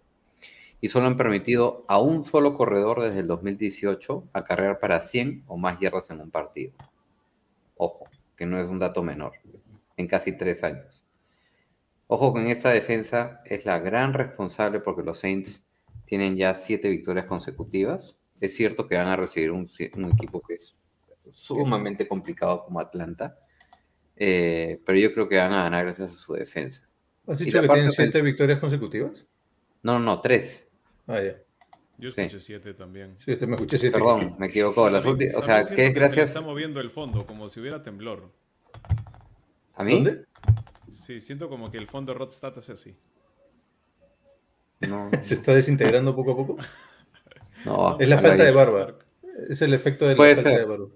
Y 0.81 0.89
solo 0.89 1.07
han 1.07 1.17
permitido 1.17 1.85
a 1.89 2.01
un 2.01 2.25
solo 2.25 2.55
corredor 2.55 3.03
desde 3.03 3.21
el 3.21 3.27
2018 3.27 4.29
acarrear 4.33 4.79
para 4.79 5.01
100 5.01 5.45
o 5.47 5.57
más 5.57 5.79
yardas 5.79 6.11
en 6.11 6.21
un 6.21 6.31
partido. 6.31 6.73
Ojo, 7.77 8.07
que 8.37 8.47
no 8.47 8.59
es 8.59 8.69
un 8.69 8.79
dato 8.79 9.03
menor, 9.03 9.33
en 9.97 10.07
casi 10.07 10.37
tres 10.37 10.65
años. 10.65 11.05
Ojo 12.07 12.33
con 12.33 12.47
esta 12.47 12.71
defensa, 12.71 13.41
es 13.45 13.65
la 13.65 13.79
gran 13.79 14.15
responsable 14.15 14.81
porque 14.81 15.03
los 15.03 15.19
Saints 15.19 15.67
tienen 16.07 16.37
ya 16.37 16.55
siete 16.55 16.89
victorias 16.89 17.27
consecutivas. 17.27 18.17
Es 18.41 18.55
cierto 18.55 18.87
que 18.87 18.97
van 18.97 19.09
a 19.09 19.17
recibir 19.17 19.51
un, 19.51 19.69
un 19.97 20.13
equipo 20.13 20.43
que 20.43 20.55
es 20.55 20.75
sumamente 21.31 22.07
complicado 22.09 22.65
como 22.65 22.81
Atlanta, 22.81 23.39
eh, 24.17 24.81
pero 24.85 24.99
yo 24.99 25.13
creo 25.13 25.29
que 25.29 25.37
van 25.37 25.53
a 25.53 25.65
ganar 25.65 25.85
gracias 25.85 26.11
a 26.15 26.19
su 26.19 26.35
defensa. 26.35 26.83
¿Has 27.27 27.39
dicho 27.39 27.61
que 27.61 27.69
tienen 27.69 27.91
siete 27.91 28.23
victorias 28.23 28.61
consecutivas? 28.61 29.27
No, 29.83 29.95
no, 29.95 30.01
no, 30.01 30.21
tres. 30.21 30.67
Ah, 31.07 31.21
ya. 31.23 31.37
Yo 31.97 32.11
Sí. 32.11 32.23
escuché 32.23 32.41
7 32.41 32.75
también. 32.75 33.15
Sí, 33.19 33.33
este 33.33 33.47
me 33.47 33.55
escuché 33.55 33.79
siete. 33.79 33.97
Perdón, 33.97 34.35
me 34.39 34.47
equivoco. 34.47 34.91
Las 34.91 35.05
últimas, 35.05 35.37
o 35.37 35.43
sea, 35.43 35.63
que 35.63 35.87
es 35.87 35.89
se 35.89 35.91
gracias 35.93 36.31
está 36.31 36.41
moviendo 36.41 36.81
el 36.81 36.91
fondo, 36.91 37.25
como 37.27 37.49
si 37.49 37.61
hubiera 37.61 37.83
temblor. 37.83 38.31
a 39.77 39.85
mí. 39.85 39.95
¿Dónde? 39.95 40.25
Sí, 40.93 41.21
siento 41.21 41.49
como 41.49 41.71
que 41.71 41.79
el 41.79 41.87
fondo 41.87 42.13
de 42.13 42.19
Rodstad 42.19 42.57
es 42.59 42.69
así. 42.71 42.97
No, 44.81 45.11
Se 45.21 45.35
está 45.35 45.55
desintegrando 45.55 46.15
poco 46.15 46.33
a 46.33 46.37
poco. 46.37 46.57
no, 47.65 47.99
Es 47.99 48.09
la 48.09 48.19
falta 48.19 48.45
de 48.45 48.51
barba. 48.53 48.99
Es 49.49 49.63
el 49.63 49.73
efecto 49.73 50.07
de 50.07 50.15
la 50.17 50.25
falta 50.25 50.43
ser. 50.43 50.59
de 50.59 50.65
barba. 50.65 50.87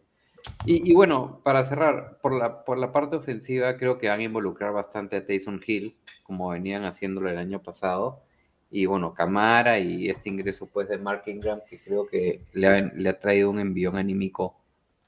Y, 0.65 0.95
bueno, 0.95 1.41
para 1.45 1.65
cerrar, 1.65 2.19
por 2.21 2.33
la, 2.33 2.65
por 2.65 2.79
la 2.79 2.93
parte 2.93 3.17
ofensiva, 3.17 3.77
creo 3.77 3.99
que 3.99 4.09
van 4.09 4.21
a 4.21 4.25
involucrar 4.25 4.73
bastante 4.73 5.17
a 5.17 5.27
Taysom 5.27 5.61
Hill, 5.67 5.97
como 6.23 6.51
venían 6.51 6.85
haciéndolo 6.85 7.31
el 7.31 7.39
año 7.39 7.63
pasado. 7.63 8.23
Y 8.71 8.87
bueno, 8.87 9.15
Camara 9.15 9.79
y 9.79 10.11
este 10.11 10.29
ingreso 10.29 10.67
pues 10.67 10.89
de 10.89 10.99
Mark 10.99 11.23
Ingram, 11.27 11.61
que 11.69 11.79
creo 11.79 12.07
que 12.07 12.43
le 12.53 12.67
ha, 12.67 12.81
le 12.81 13.09
ha 13.09 13.19
traído 13.19 13.51
un 13.51 13.61
envión 13.61 13.97
anímico 13.97 14.59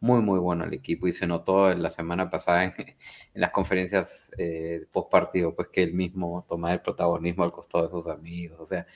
muy, 0.01 0.23
muy 0.23 0.39
bueno 0.39 0.65
al 0.65 0.73
equipo. 0.73 1.07
Y 1.07 1.13
se 1.13 1.27
notó 1.27 1.71
en 1.71 1.83
la 1.83 1.91
semana 1.91 2.31
pasada 2.31 2.65
en, 2.65 2.73
las 3.35 3.51
conferencias 3.51 4.31
eh, 4.39 4.87
post 4.91 5.11
partido, 5.11 5.55
pues 5.55 5.69
que 5.69 5.83
él 5.83 5.93
mismo 5.95 6.47
toma 6.49 6.73
el 6.73 6.81
protagonismo 6.81 7.45
al 7.45 7.53
costado 7.53 7.85
de 7.85 7.91
sus 7.91 8.07
amigos. 8.09 8.59
O 8.61 8.67
sea, 8.67 8.87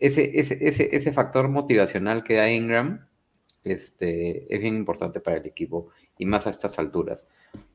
ese, 0.00 0.38
ese, 0.40 0.58
ese, 0.66 0.88
ese 0.96 1.12
factor 1.12 1.48
motivacional 1.48 2.24
que 2.24 2.36
da 2.36 2.50
Ingram 2.50 3.06
este, 3.64 4.52
es 4.54 4.60
bien 4.60 4.74
importante 4.76 5.20
para 5.20 5.36
el 5.38 5.46
equipo 5.46 5.88
y 6.18 6.26
más 6.26 6.46
a 6.46 6.50
estas 6.50 6.78
alturas. 6.78 7.26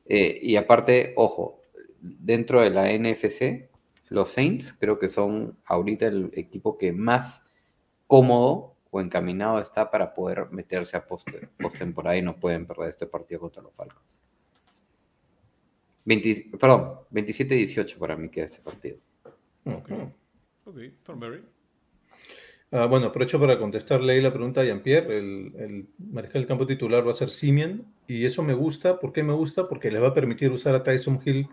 Eh, 0.06 0.38
y 0.42 0.56
aparte, 0.56 1.12
ojo, 1.16 1.60
dentro 2.00 2.60
de 2.60 2.70
la 2.70 2.90
NFC, 2.92 3.68
los 4.08 4.30
Saints 4.30 4.72
creo 4.78 4.98
que 4.98 5.08
son 5.08 5.58
ahorita 5.64 6.06
el 6.06 6.30
equipo 6.34 6.78
que 6.78 6.92
más 6.92 7.44
cómodo 8.06 8.74
o 8.90 9.00
encaminado 9.00 9.60
está 9.60 9.90
para 9.90 10.14
poder 10.14 10.50
meterse 10.50 10.96
a 10.96 11.06
post- 11.06 11.28
postemporada 11.58 12.16
y 12.16 12.22
no 12.22 12.36
pueden 12.40 12.66
perder 12.66 12.88
este 12.90 13.06
partido 13.06 13.40
contra 13.40 13.62
los 13.62 13.74
Falcons. 13.74 14.20
20 16.06 16.56
perdón, 16.58 17.00
27-18 17.12 17.98
para 17.98 18.16
mí 18.16 18.30
queda 18.30 18.46
este 18.46 18.60
partido. 18.60 18.96
Ok. 19.64 19.90
Ok, 20.64 20.76
Thornberry. 21.02 21.44
Ah, 22.70 22.86
bueno, 22.86 23.06
aprovecho 23.06 23.40
para 23.40 23.58
contestarle 23.58 24.12
ahí 24.12 24.20
la 24.20 24.32
pregunta 24.32 24.60
a 24.60 24.64
Jean-Pierre. 24.64 25.16
El, 25.16 25.52
el 25.58 25.88
mariscal 25.98 26.42
del 26.42 26.48
campo 26.48 26.66
titular 26.66 27.06
va 27.06 27.12
a 27.12 27.14
ser 27.14 27.30
Simeon 27.30 27.86
y 28.06 28.26
eso 28.26 28.42
me 28.42 28.54
gusta. 28.54 28.98
¿Por 28.98 29.12
qué 29.12 29.22
me 29.22 29.32
gusta? 29.32 29.68
Porque 29.68 29.90
le 29.90 30.00
va 30.00 30.08
a 30.08 30.14
permitir 30.14 30.50
usar 30.52 30.74
a 30.74 30.82
Tyson 30.82 31.20
Hill 31.24 31.48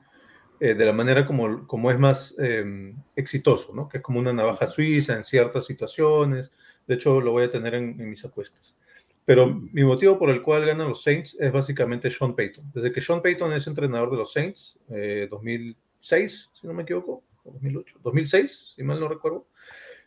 eh, 0.60 0.74
de 0.74 0.86
la 0.86 0.94
manera 0.94 1.26
como, 1.26 1.68
como 1.68 1.92
es 1.92 2.00
más 2.00 2.34
eh, 2.40 2.94
exitoso, 3.16 3.74
¿no? 3.74 3.90
Que 3.90 3.98
es 3.98 4.04
como 4.04 4.20
una 4.20 4.32
navaja 4.32 4.68
suiza 4.68 5.16
en 5.16 5.24
ciertas 5.24 5.66
situaciones. 5.66 6.52
De 6.88 6.96
hecho, 6.96 7.20
lo 7.20 7.32
voy 7.32 7.44
a 7.44 7.52
tener 7.52 7.74
en, 7.76 8.10
mis 8.10 8.24
apuestas. 8.24 8.78
Pero 9.26 9.48
mi 9.48 9.84
motivo 9.84 10.18
por 10.18 10.30
el 10.30 10.42
cual 10.42 10.66
ganan 10.66 10.88
los 10.88 11.04
Saints 11.04 11.36
es 11.40 11.52
básicamente 11.52 12.10
Sean 12.10 12.36
Payton. 12.36 12.72
Desde 12.74 12.92
que 12.92 13.02
Sean 13.02 13.22
Payton 13.22 13.52
es 13.54 13.68
entrenador 13.68 14.12
de 14.12 14.18
los 14.18 14.32
Saints, 14.32 14.80
eh, 14.90 15.28
2006, 15.30 16.52
si 16.54 16.68
no 16.68 16.74
me 16.74 16.84
equivoco, 16.84 17.24
o 17.44 17.52
2008, 17.52 18.00
2006, 18.04 18.74
si 18.76 18.84
mal 18.84 19.00
no 19.00 19.10
recuerdo, 19.10 19.48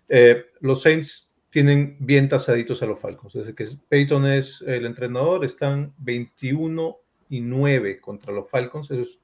eh, 0.08 0.46
los 0.60 0.82
Saints 0.82 1.30
tienen 1.50 1.96
bien 2.00 2.28
tasaditos 2.28 2.82
a 2.82 2.86
los 2.86 3.00
Falcons. 3.00 3.32
Desde 3.32 3.54
que 3.54 3.66
Peyton 3.88 4.26
es 4.26 4.62
el 4.66 4.86
entrenador, 4.86 5.44
están 5.44 5.94
21 5.98 6.96
y 7.30 7.40
9 7.40 8.00
contra 8.00 8.32
los 8.32 8.48
Falcons. 8.48 8.90
Eso 8.90 9.02
es 9.02 9.20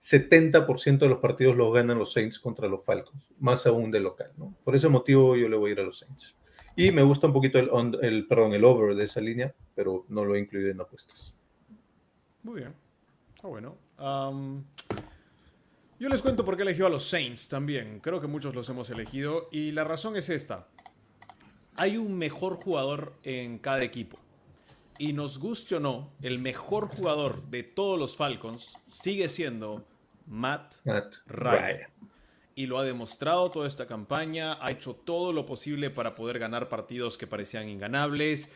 70% 0.00 0.98
de 0.98 1.08
los 1.08 1.18
partidos 1.18 1.56
los 1.56 1.72
ganan 1.72 1.98
los 1.98 2.12
Saints 2.12 2.38
contra 2.38 2.68
los 2.68 2.84
Falcons, 2.84 3.32
más 3.38 3.66
aún 3.66 3.90
de 3.90 4.00
local. 4.00 4.32
Por 4.64 4.76
ese 4.76 4.88
motivo 4.88 5.36
yo 5.36 5.48
le 5.48 5.56
voy 5.56 5.70
a 5.70 5.72
ir 5.74 5.80
a 5.80 5.84
los 5.84 5.98
Saints. 5.98 6.36
Y 6.76 6.92
me 6.92 7.02
gusta 7.02 7.26
un 7.26 7.32
poquito 7.32 7.58
el, 7.58 8.26
perdón, 8.28 8.52
el 8.52 8.64
over 8.64 8.94
de 8.94 9.04
esa 9.04 9.20
línea, 9.20 9.52
pero 9.74 10.04
no 10.08 10.24
lo 10.24 10.36
he 10.36 10.38
incluido 10.38 10.70
en 10.70 10.80
apuestas. 10.80 11.34
Muy 12.44 12.60
bien. 12.60 12.74
Está 13.34 13.48
bueno. 13.48 13.76
Yo 15.98 16.08
les 16.08 16.22
cuento 16.22 16.44
por 16.44 16.56
qué 16.56 16.62
eligió 16.62 16.86
a 16.86 16.90
los 16.90 17.04
Saints 17.04 17.48
también. 17.48 18.00
Creo 18.00 18.20
que 18.20 18.26
muchos 18.26 18.54
los 18.54 18.68
hemos 18.68 18.88
elegido. 18.90 19.48
Y 19.50 19.72
la 19.72 19.84
razón 19.84 20.16
es 20.16 20.28
esta. 20.28 20.68
Hay 21.76 21.96
un 21.96 22.16
mejor 22.16 22.56
jugador 22.56 23.14
en 23.22 23.58
cada 23.58 23.82
equipo. 23.82 24.18
Y 24.98 25.12
nos 25.12 25.38
guste 25.38 25.76
o 25.76 25.80
no, 25.80 26.12
el 26.22 26.40
mejor 26.40 26.88
jugador 26.88 27.44
de 27.50 27.62
todos 27.62 27.98
los 27.98 28.16
Falcons 28.16 28.72
sigue 28.88 29.28
siendo 29.28 29.84
Matt 30.26 30.74
Matt 30.84 31.14
Ryan. 31.26 31.62
Ryan. 31.62 31.90
y 32.56 32.66
lo 32.66 32.78
ha 32.78 32.84
demostrado 32.84 33.48
toda 33.48 33.68
esta 33.68 33.86
campaña, 33.86 34.58
ha 34.60 34.72
hecho 34.72 34.94
todo 34.94 35.32
lo 35.32 35.46
posible 35.46 35.90
para 35.90 36.14
poder 36.14 36.40
ganar 36.40 36.68
partidos 36.68 37.16
que 37.16 37.28
parecían 37.28 37.68
inganables. 37.68 38.50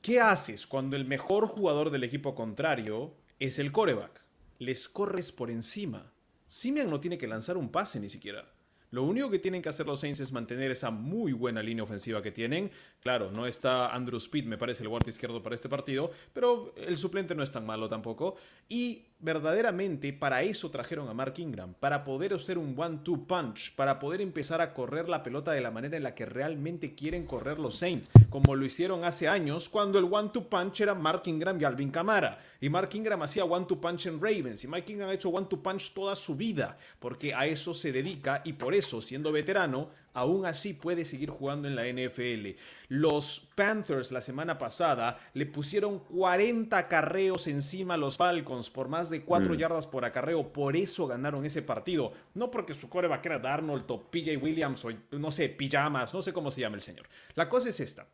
¿Qué 0.00 0.18
haces 0.18 0.66
cuando 0.66 0.96
el 0.96 1.04
mejor 1.04 1.46
jugador 1.46 1.90
del 1.90 2.04
equipo 2.04 2.34
contrario 2.34 3.14
es 3.38 3.58
el 3.58 3.70
coreback? 3.70 4.24
Les 4.58 4.88
corres 4.88 5.30
por 5.30 5.50
encima. 5.50 6.09
Simeon 6.50 6.88
no 6.90 6.98
tiene 6.98 7.16
que 7.16 7.28
lanzar 7.28 7.56
un 7.56 7.70
pase 7.70 8.00
ni 8.00 8.08
siquiera. 8.08 8.44
Lo 8.90 9.04
único 9.04 9.30
que 9.30 9.38
tienen 9.38 9.62
que 9.62 9.68
hacer 9.68 9.86
los 9.86 10.00
Saints 10.00 10.18
es 10.18 10.32
mantener 10.32 10.72
esa 10.72 10.90
muy 10.90 11.32
buena 11.32 11.62
línea 11.62 11.84
ofensiva 11.84 12.20
que 12.22 12.32
tienen. 12.32 12.72
Claro, 13.00 13.30
no 13.30 13.46
está 13.46 13.94
Andrew 13.94 14.18
Speed, 14.18 14.46
me 14.46 14.58
parece, 14.58 14.82
el 14.82 14.88
guardia 14.88 15.10
izquierdo 15.10 15.40
para 15.40 15.54
este 15.54 15.68
partido, 15.68 16.10
pero 16.32 16.74
el 16.76 16.98
suplente 16.98 17.36
no 17.36 17.44
es 17.44 17.52
tan 17.52 17.64
malo 17.64 17.88
tampoco. 17.88 18.34
Y 18.68 19.04
verdaderamente 19.20 20.12
para 20.12 20.42
eso 20.42 20.70
trajeron 20.70 21.08
a 21.08 21.14
Mark 21.14 21.34
Ingram, 21.36 21.74
para 21.74 22.04
poder 22.04 22.34
hacer 22.34 22.58
un 22.58 22.74
one-two 22.76 23.26
punch, 23.26 23.74
para 23.74 23.98
poder 23.98 24.20
empezar 24.20 24.60
a 24.60 24.72
correr 24.72 25.08
la 25.08 25.22
pelota 25.22 25.52
de 25.52 25.60
la 25.60 25.70
manera 25.70 25.96
en 25.96 26.02
la 26.02 26.14
que 26.14 26.26
realmente 26.26 26.94
quieren 26.94 27.26
correr 27.26 27.58
los 27.58 27.76
Saints, 27.76 28.10
como 28.30 28.56
lo 28.56 28.64
hicieron 28.64 29.04
hace 29.04 29.28
años 29.28 29.68
cuando 29.68 29.98
el 29.98 30.06
one-two 30.10 30.48
punch 30.48 30.80
era 30.80 30.94
Mark 30.94 31.22
Ingram 31.26 31.60
y 31.60 31.64
Alvin 31.64 31.90
Kamara. 31.90 32.38
Y 32.62 32.68
Mark 32.68 32.90
Ingram 32.92 33.22
hacía 33.22 33.44
one-two 33.44 33.80
punch 33.80 34.06
en 34.06 34.20
Ravens, 34.20 34.64
y 34.64 34.68
Mike 34.68 34.92
Ingram 34.92 35.10
ha 35.10 35.14
hecho 35.14 35.30
one-two 35.30 35.62
punch 35.62 35.92
toda 35.92 36.14
su 36.16 36.34
vida, 36.34 36.76
porque 36.98 37.34
a 37.34 37.46
eso 37.46 37.74
se 37.74 37.92
dedica 37.92 38.42
y 38.44 38.54
por 38.54 38.74
eso, 38.74 39.00
siendo 39.00 39.32
veterano, 39.32 39.88
aún 40.14 40.46
así 40.46 40.74
puede 40.74 41.04
seguir 41.04 41.30
jugando 41.30 41.68
en 41.68 41.76
la 41.76 41.86
NFL. 41.86 42.56
Los 42.88 43.48
Panthers 43.54 44.12
la 44.12 44.20
semana 44.20 44.58
pasada 44.58 45.18
le 45.34 45.46
pusieron 45.46 45.98
40 46.00 46.88
carreos 46.88 47.46
encima 47.46 47.94
a 47.94 47.96
los 47.96 48.16
Falcons 48.16 48.70
por 48.70 48.88
más 48.88 49.10
de 49.10 49.22
4 49.22 49.54
Mm. 49.54 49.56
yardas 49.56 49.86
por 49.86 50.04
acarreo. 50.04 50.52
Por 50.52 50.76
eso 50.76 51.06
ganaron 51.06 51.44
ese 51.44 51.62
partido. 51.62 52.12
No 52.34 52.50
porque 52.50 52.74
su 52.74 52.88
coreback 52.88 53.26
era 53.26 53.38
Darnold 53.38 53.84
o 53.90 54.02
PJ 54.10 54.36
Williams 54.36 54.84
o 54.84 54.90
no 55.12 55.30
sé, 55.30 55.48
pijamas, 55.48 56.12
no 56.14 56.22
sé 56.22 56.32
cómo 56.32 56.50
se 56.50 56.60
llama 56.60 56.76
el 56.76 56.82
señor. 56.82 57.06
La 57.34 57.48
cosa 57.48 57.68
es 57.68 57.80
esta. 57.80 58.06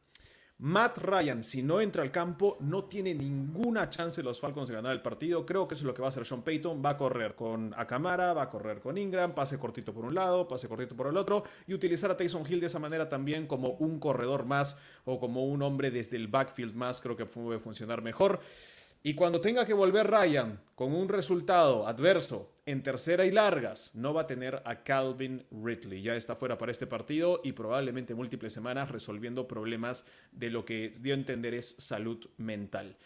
Matt 0.59 0.97
Ryan, 0.97 1.45
si 1.45 1.63
no 1.63 1.83
entra 1.83 2.03
al 2.03 2.11
campo, 2.11 2.57
no 2.61 2.85
tiene 2.85 3.15
ninguna 3.15 3.91
chance 3.91 4.23
los 4.23 4.41
Falcons 4.41 4.69
de 4.69 4.75
ganar 4.75 4.93
el 4.93 5.03
partido. 5.03 5.45
Creo 5.45 5.69
que 5.69 5.75
eso 5.75 5.83
es 5.83 5.87
lo 5.87 5.93
que 5.93 6.01
va 6.01 6.09
a 6.09 6.11
hacer 6.11 6.25
Sean 6.25 6.41
Payton. 6.41 6.83
Va 6.83 6.91
a 6.91 6.97
correr 6.97 7.35
con 7.35 7.75
Akamara, 7.77 8.33
va 8.33 8.45
a 8.45 8.49
correr 8.49 8.81
con 8.81 8.97
Ingram, 8.97 9.35
pase 9.35 9.59
cortito 9.59 9.93
por 9.93 10.07
un 10.07 10.15
lado, 10.15 10.49
pase 10.49 10.67
cortito 10.67 10.97
por 10.97 11.09
el 11.09 11.17
otro, 11.19 11.45
y 11.67 11.75
utilizar 11.75 12.11
a 12.11 12.17
Tyson 12.17 12.43
Hill 12.49 12.61
de 12.61 12.69
esa 12.69 12.79
manera 12.79 13.11
también 13.11 13.47
como 13.47 13.73
un 13.73 14.01
corredor 14.01 14.47
más 14.47 14.79
o 15.05 15.21
como 15.21 15.45
un 15.45 15.61
hombre 15.61 15.91
desde 15.91 16.17
el 16.17 16.29
backfield 16.29 16.75
más. 16.75 17.03
Creo 17.03 17.17
que 17.17 17.27
puede 17.27 17.59
funcionar 17.59 18.01
mejor. 18.01 18.41
Y 19.07 19.15
cuando 19.15 19.41
tenga 19.41 19.65
que 19.65 19.73
volver 19.73 20.11
Ryan 20.11 20.59
con 20.75 20.93
un 20.93 21.09
resultado 21.09 21.87
adverso 21.87 22.51
en 22.67 22.83
tercera 22.83 23.25
y 23.25 23.31
largas, 23.31 23.93
no 23.95 24.13
va 24.13 24.23
a 24.23 24.27
tener 24.27 24.61
a 24.65 24.83
Calvin 24.83 25.45
Ridley. 25.53 26.03
Ya 26.03 26.17
está 26.17 26.35
fuera 26.35 26.59
para 26.59 26.73
este 26.73 26.89
partido 26.89 27.41
y 27.45 27.53
probablemente 27.53 28.17
múltiples 28.17 28.53
semanas 28.53 28.91
resolviendo 28.91 29.47
problemas 29.47 30.05
de 30.33 30.51
lo 30.51 30.65
que 30.65 30.93
dio 30.99 31.15
a 31.15 31.19
entender 31.19 31.55
es 31.55 31.77
salud 31.79 32.19
mental. 32.39 32.97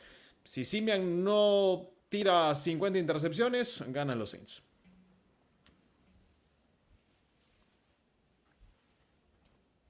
Si 0.43 0.65
Simian 0.65 1.23
no 1.23 1.91
tira 2.09 2.55
50 2.55 2.99
intercepciones, 2.99 3.85
ganan 3.89 4.19
los 4.19 4.31
Saints. 4.31 4.63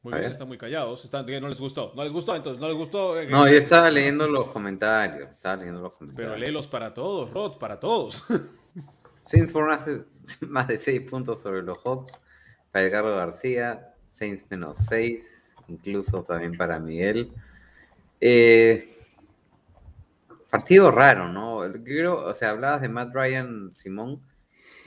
Muy 0.02 0.18
bien, 0.18 0.30
están 0.30 0.48
muy 0.48 0.56
callados. 0.56 1.04
Están, 1.04 1.26
no 1.26 1.48
les 1.48 1.60
gustó. 1.60 1.92
No 1.94 2.02
les 2.04 2.12
gustó, 2.12 2.34
entonces 2.34 2.60
no 2.60 2.68
les 2.68 2.76
gustó. 2.76 3.20
eh, 3.20 3.26
No, 3.26 3.46
eh, 3.46 3.52
yo 3.52 3.58
estaba 3.58 3.90
leyendo 3.90 4.26
los 4.26 4.50
comentarios. 4.50 5.28
Estaba 5.30 5.56
leyendo 5.56 5.82
los 5.82 5.92
comentarios. 5.92 6.30
Pero 6.32 6.40
léelos 6.40 6.66
para 6.66 6.94
todos, 6.94 7.30
Rod, 7.30 7.58
para 7.58 7.78
todos. 7.78 8.24
Saints 9.26 9.52
por 9.52 9.66
más 9.68 9.84
de, 9.84 10.02
más 10.48 10.68
de 10.68 10.78
6 10.78 11.02
puntos 11.10 11.40
sobre 11.40 11.62
los 11.62 11.78
Hawks. 11.84 12.12
Para 12.72 12.86
Edgardo 12.86 13.14
García. 13.14 13.94
Saints 14.10 14.44
menos 14.50 14.78
6. 14.88 15.52
Incluso 15.68 16.22
también 16.24 16.56
para 16.56 16.78
Miguel. 16.80 17.30
Eh, 18.22 18.88
partido 20.48 20.90
raro, 20.90 21.28
¿no? 21.28 21.60
Creo, 21.84 22.24
o 22.24 22.34
sea, 22.34 22.50
hablabas 22.50 22.80
de 22.80 22.88
Matt 22.88 23.14
Ryan, 23.14 23.74
Simón. 23.76 24.20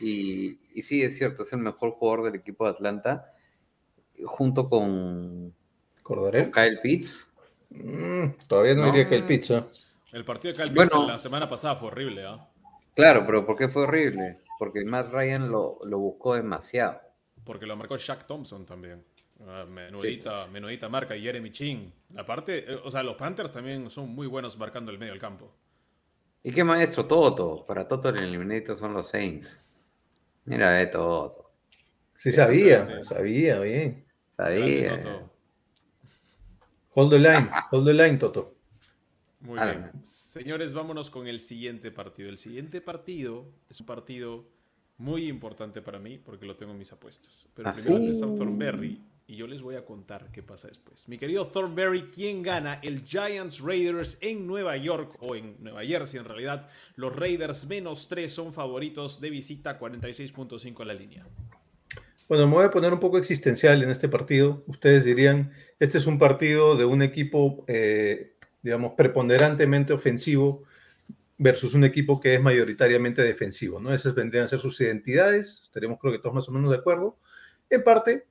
Y, 0.01 0.57
y 0.73 0.81
sí, 0.81 1.03
es 1.03 1.17
cierto, 1.17 1.43
es 1.43 1.53
el 1.53 1.59
mejor 1.59 1.91
jugador 1.91 2.25
del 2.25 2.35
equipo 2.35 2.65
de 2.65 2.71
Atlanta. 2.71 3.32
Junto 4.25 4.69
con, 4.69 5.53
¿Cordarel? 6.01 6.51
con 6.51 6.63
Kyle 6.63 6.79
Pitts. 6.81 7.29
Mm, 7.69 8.25
todavía 8.47 8.75
no, 8.75 8.81
No. 8.81 8.91
diría 8.91 9.07
que 9.09 9.15
el 9.15 9.23
pizza. 9.23 9.67
El 10.11 10.23
partido 10.25 10.51
de 10.53 10.57
Calvin 10.57 10.75
Bueno. 10.75 11.07
la 11.07 11.17
semana 11.17 11.47
pasada 11.47 11.75
fue 11.75 11.87
horrible, 11.87 12.25
¿ah? 12.25 12.47
Claro, 12.95 13.23
pero 13.25 13.45
¿por 13.45 13.57
qué 13.57 13.67
fue 13.67 13.83
horrible? 13.83 14.41
Porque 14.59 14.85
Matt 14.85 15.11
Ryan 15.11 15.49
lo, 15.49 15.79
lo 15.83 15.97
buscó 15.97 16.35
demasiado. 16.35 16.99
Porque 17.43 17.65
lo 17.65 17.75
marcó 17.75 17.97
Shaq 17.97 18.25
Thompson 18.27 18.65
también. 18.65 19.03
Ah, 19.45 19.65
menudita, 19.67 20.47
menudita 20.53 20.87
marca 20.87 21.15
y 21.15 21.23
Jeremy 21.23 21.51
Chin. 21.51 21.91
Aparte, 22.15 22.71
eh, 22.71 22.79
o 22.83 22.91
sea, 22.91 23.01
los 23.03 23.15
Panthers 23.15 23.51
también 23.51 23.89
son 23.89 24.09
muy 24.13 24.27
buenos 24.27 24.57
marcando 24.57 24.91
el 24.91 24.99
medio 24.99 25.11
del 25.11 25.19
campo. 25.19 25.51
¿Y 26.43 26.51
qué 26.51 26.63
maestro? 26.63 27.05
Toto. 27.07 27.65
Para 27.65 27.87
Toto 27.87 28.09
el 28.09 28.17
Eliminator 28.19 28.77
son 28.77 28.93
los 28.93 29.09
Saints. 29.09 29.59
Mira 30.45 30.71
de 30.71 30.87
Toto. 30.87 31.49
Sí 32.17 32.31
sabía, 32.31 33.01
sabía, 33.01 33.59
bien. 33.59 34.02
Sabía. 34.37 34.81
Grande 34.97 35.03
Toto. 35.03 35.29
Hold 36.95 37.09
the 37.11 37.19
line, 37.19 37.49
hold 37.71 37.85
the 37.87 37.93
line, 37.93 38.17
Toto. 38.17 38.55
Muy 39.41 39.59
Ah, 39.59 39.65
bien. 39.71 40.05
Señores, 40.05 40.73
vámonos 40.73 41.09
con 41.09 41.27
el 41.27 41.39
siguiente 41.39 41.91
partido. 41.91 42.29
El 42.29 42.37
siguiente 42.37 42.81
partido 42.81 43.45
es 43.69 43.79
un 43.79 43.85
partido 43.85 44.45
muy 44.97 45.27
importante 45.27 45.81
para 45.81 45.99
mí 45.99 46.17
porque 46.17 46.45
lo 46.45 46.55
tengo 46.55 46.71
en 46.71 46.77
mis 46.77 46.91
apuestas. 46.93 47.49
Pero 47.53 47.69
Ah, 47.69 47.73
primero 47.73 47.97
sí. 47.97 48.03
empieza 48.05 48.25
Thornberry 48.35 49.01
y 49.25 49.35
yo 49.35 49.47
les 49.47 49.61
voy 49.61 49.75
a 49.75 49.83
contar 49.83 50.31
qué 50.31 50.43
pasa 50.43 50.67
después. 50.67 51.07
Mi 51.09 51.17
querido 51.17 51.47
Thornberry, 51.47 52.03
¿quién 52.11 52.41
gana? 52.43 52.75
El 52.83 53.03
Giants 53.03 53.59
Raiders 53.59 54.17
en 54.21 54.45
Nueva 54.47 54.77
York 54.77 55.17
o 55.19 55.35
en 55.35 55.57
Nueva 55.61 55.83
Jersey 55.83 56.19
en 56.19 56.25
realidad. 56.25 56.69
Los 56.95 57.15
Raiders 57.15 57.65
menos 57.65 58.07
3 58.07 58.31
son 58.31 58.53
favoritos 58.53 59.19
de 59.19 59.29
visita, 59.29 59.77
46.5 59.79 60.85
la 60.85 60.93
línea. 60.93 61.25
Bueno, 62.29 62.47
me 62.47 62.53
voy 62.53 62.65
a 62.65 62.71
poner 62.71 62.93
un 62.93 62.99
poco 62.99 63.17
existencial 63.17 63.83
en 63.83 63.89
este 63.89 64.07
partido. 64.07 64.63
Ustedes 64.67 65.03
dirían, 65.03 65.51
este 65.79 65.97
es 65.97 66.07
un 66.07 66.17
partido 66.17 66.75
de 66.75 66.85
un 66.85 67.01
equipo, 67.01 67.65
eh, 67.67 68.35
digamos, 68.61 68.93
preponderantemente 68.95 69.91
ofensivo 69.91 70.63
versus 71.37 71.73
un 71.73 71.83
equipo 71.83 72.21
que 72.21 72.35
es 72.35 72.41
mayoritariamente 72.41 73.21
defensivo, 73.21 73.79
¿no? 73.79 73.93
Esas 73.93 74.15
vendrían 74.15 74.45
a 74.45 74.47
ser 74.47 74.59
sus 74.59 74.79
identidades, 74.79 75.63
estaremos 75.63 75.99
creo 75.99 76.13
que 76.13 76.19
todos 76.19 76.35
más 76.35 76.47
o 76.47 76.53
menos 76.53 76.71
de 76.71 76.77
acuerdo. 76.77 77.17
En 77.69 77.83
parte, 77.83 78.25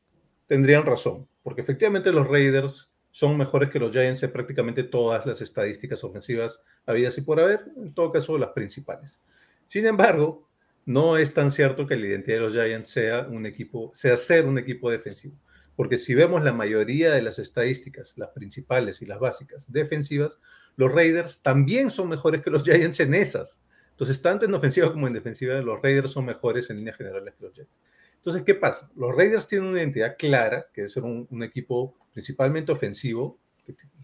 tendrían 0.46 0.86
razón, 0.86 1.28
porque 1.42 1.60
efectivamente 1.60 2.12
los 2.12 2.26
Raiders 2.26 2.90
son 3.10 3.36
mejores 3.36 3.68
que 3.68 3.78
los 3.78 3.92
Giants 3.92 4.22
en 4.22 4.32
prácticamente 4.32 4.84
todas 4.84 5.26
las 5.26 5.42
estadísticas 5.42 6.02
ofensivas 6.02 6.62
habidas 6.86 7.18
y 7.18 7.20
por 7.20 7.38
haber, 7.38 7.66
en 7.76 7.92
todo 7.92 8.10
caso 8.10 8.38
las 8.38 8.50
principales. 8.50 9.20
Sin 9.66 9.84
embargo, 9.84 10.48
no 10.84 11.16
es 11.16 11.32
tan 11.32 11.52
cierto 11.52 11.86
que 11.86 11.96
la 11.96 12.06
identidad 12.06 12.38
de 12.38 12.42
los 12.42 12.52
Giants 12.52 12.90
sea 12.90 13.26
un 13.28 13.46
equipo, 13.46 13.92
sea 13.94 14.16
ser 14.16 14.46
un 14.46 14.58
equipo 14.58 14.90
defensivo. 14.90 15.34
Porque 15.76 15.96
si 15.96 16.14
vemos 16.14 16.44
la 16.44 16.52
mayoría 16.52 17.12
de 17.12 17.22
las 17.22 17.38
estadísticas, 17.38 18.14
las 18.16 18.30
principales 18.30 19.00
y 19.00 19.06
las 19.06 19.18
básicas 19.18 19.70
defensivas, 19.72 20.38
los 20.76 20.92
Raiders 20.92 21.42
también 21.42 21.90
son 21.90 22.08
mejores 22.08 22.42
que 22.42 22.50
los 22.50 22.64
Giants 22.64 23.00
en 23.00 23.14
esas. 23.14 23.62
Entonces, 23.90 24.20
tanto 24.20 24.44
en 24.44 24.54
ofensiva 24.54 24.92
como 24.92 25.06
en 25.06 25.12
defensiva, 25.12 25.54
los 25.60 25.80
Raiders 25.80 26.10
son 26.10 26.26
mejores 26.26 26.68
en 26.70 26.78
líneas 26.78 26.96
generales 26.96 27.34
que 27.38 27.44
los 27.44 27.54
Giants. 27.54 27.72
Entonces, 28.16 28.42
¿qué 28.44 28.54
pasa? 28.54 28.90
Los 28.96 29.16
Raiders 29.16 29.46
tienen 29.46 29.68
una 29.68 29.80
identidad 29.80 30.16
clara, 30.16 30.66
que 30.72 30.82
es 30.82 30.92
ser 30.92 31.04
un, 31.04 31.42
equipo 31.42 31.94
principalmente 32.12 32.70
ofensivo, 32.70 33.38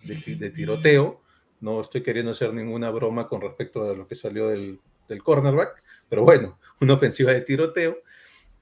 de, 0.05 0.51
tiroteo. 0.51 1.23
No 1.61 1.81
estoy 1.81 2.03
queriendo 2.03 2.33
hacer 2.33 2.53
ninguna 2.53 2.91
broma 2.91 3.29
con 3.29 3.41
respecto 3.41 3.89
a 3.89 3.95
lo 3.95 4.07
que 4.07 4.15
salió 4.15 4.49
del 4.49 4.81
cornerback, 5.23 5.83
pero 6.09 6.23
bueno, 6.23 6.59
una 6.81 6.95
ofensiva 6.95 7.33
de 7.33 7.43
tiroteo. 7.43 7.99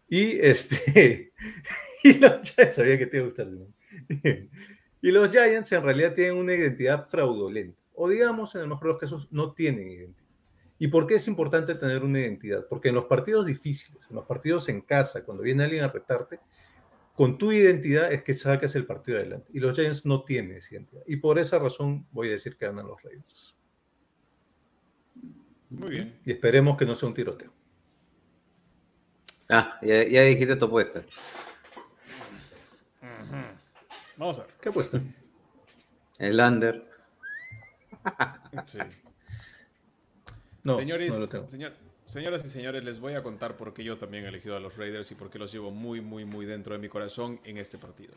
Y 0.09 0.39
este 0.41 1.33
y 2.05 2.15
los 2.19 2.41
Giants, 2.43 2.77
sabía 2.77 2.99
que 2.99 3.07
te 3.07 3.17
iba 3.19 3.29
y 5.03 5.11
los 5.11 5.31
Giants 5.31 5.73
en 5.73 5.83
realidad 5.83 6.15
tienen 6.15 6.37
una 6.37 6.55
identidad 6.55 7.09
fraudulenta, 7.09 7.81
o 7.95 8.09
digamos, 8.09 8.55
en 8.55 8.63
el 8.63 8.69
mejor 8.69 8.85
de 8.85 8.93
los 8.93 9.01
casos, 9.01 9.29
no 9.33 9.53
tienen 9.53 9.91
identidad. 9.91 10.27
¿Y 10.79 10.89
por 10.89 11.07
qué 11.07 11.15
es 11.15 11.27
importante 11.27 11.75
tener 11.75 12.05
una 12.05 12.21
identidad? 12.21 12.67
Porque 12.69 12.91
en 12.91 12.97
los 12.97 13.07
partidos 13.07 13.47
difíciles, 13.47 14.07
en 14.11 14.17
los 14.17 14.27
partidos 14.27 14.69
en 14.69 14.83
casa, 14.83 15.25
cuando 15.25 15.43
viene 15.43 15.65
alguien 15.65 15.83
a 15.83 15.89
retarte, 15.89 16.39
con 17.15 17.39
tu 17.39 17.51
identidad 17.51 18.13
es 18.13 18.23
que 18.23 18.35
sacas 18.35 18.75
el 18.75 18.85
partido 18.85 19.17
adelante. 19.17 19.51
Y 19.55 19.61
los 19.61 19.75
Giants 19.75 20.05
no 20.05 20.25
tienen 20.25 20.59
esa 20.59 20.75
identidad. 20.75 21.03
Y 21.07 21.17
por 21.17 21.39
esa 21.39 21.59
razón 21.59 22.07
voy 22.13 22.29
a 22.29 22.33
decir 22.33 22.59
que 22.59 22.67
ganan 22.67 22.87
los 22.87 23.03
Raiders. 23.03 23.56
Muy 25.71 25.91
bien. 25.91 26.19
Y 26.25 26.33
esperemos 26.33 26.77
que 26.77 26.87
no 26.87 26.95
sea 26.95 27.09
un 27.09 27.15
tiroteo. 27.15 27.53
Ah, 29.49 29.79
ya, 29.83 30.05
ya 30.07 30.23
dijiste 30.23 30.57
tu 30.57 30.65
apuesta. 30.67 31.03
Vamos 34.17 34.39
a 34.39 34.43
ver. 34.43 34.51
¿Qué 34.61 34.69
apuesta? 34.71 35.01
El 36.19 36.41
under. 36.41 36.89
Sí. 38.67 38.79
No, 40.65 40.77
señores, 40.77 41.15
no 41.15 41.21
lo 41.21 41.29
tengo. 41.29 41.49
señor- 41.49 41.75
señoras 42.07 42.45
y 42.45 42.49
señores, 42.49 42.83
les 42.85 42.99
voy 42.99 43.15
a 43.15 43.23
contar 43.23 43.57
por 43.57 43.75
qué 43.75 43.85
yo 43.85 43.99
también 43.99 44.25
he 44.25 44.29
elegido 44.29 44.57
a 44.57 44.61
los 44.61 44.77
Raiders 44.77 45.11
y 45.11 45.15
por 45.15 45.31
qué 45.31 45.39
los 45.39 45.53
llevo 45.53 45.71
muy, 45.71 46.01
muy, 46.01 46.25
muy 46.25 46.47
dentro 46.47 46.73
de 46.75 46.79
mi 46.81 46.89
corazón 46.89 47.41
en 47.45 47.59
este 47.59 47.79
partido. 47.79 48.15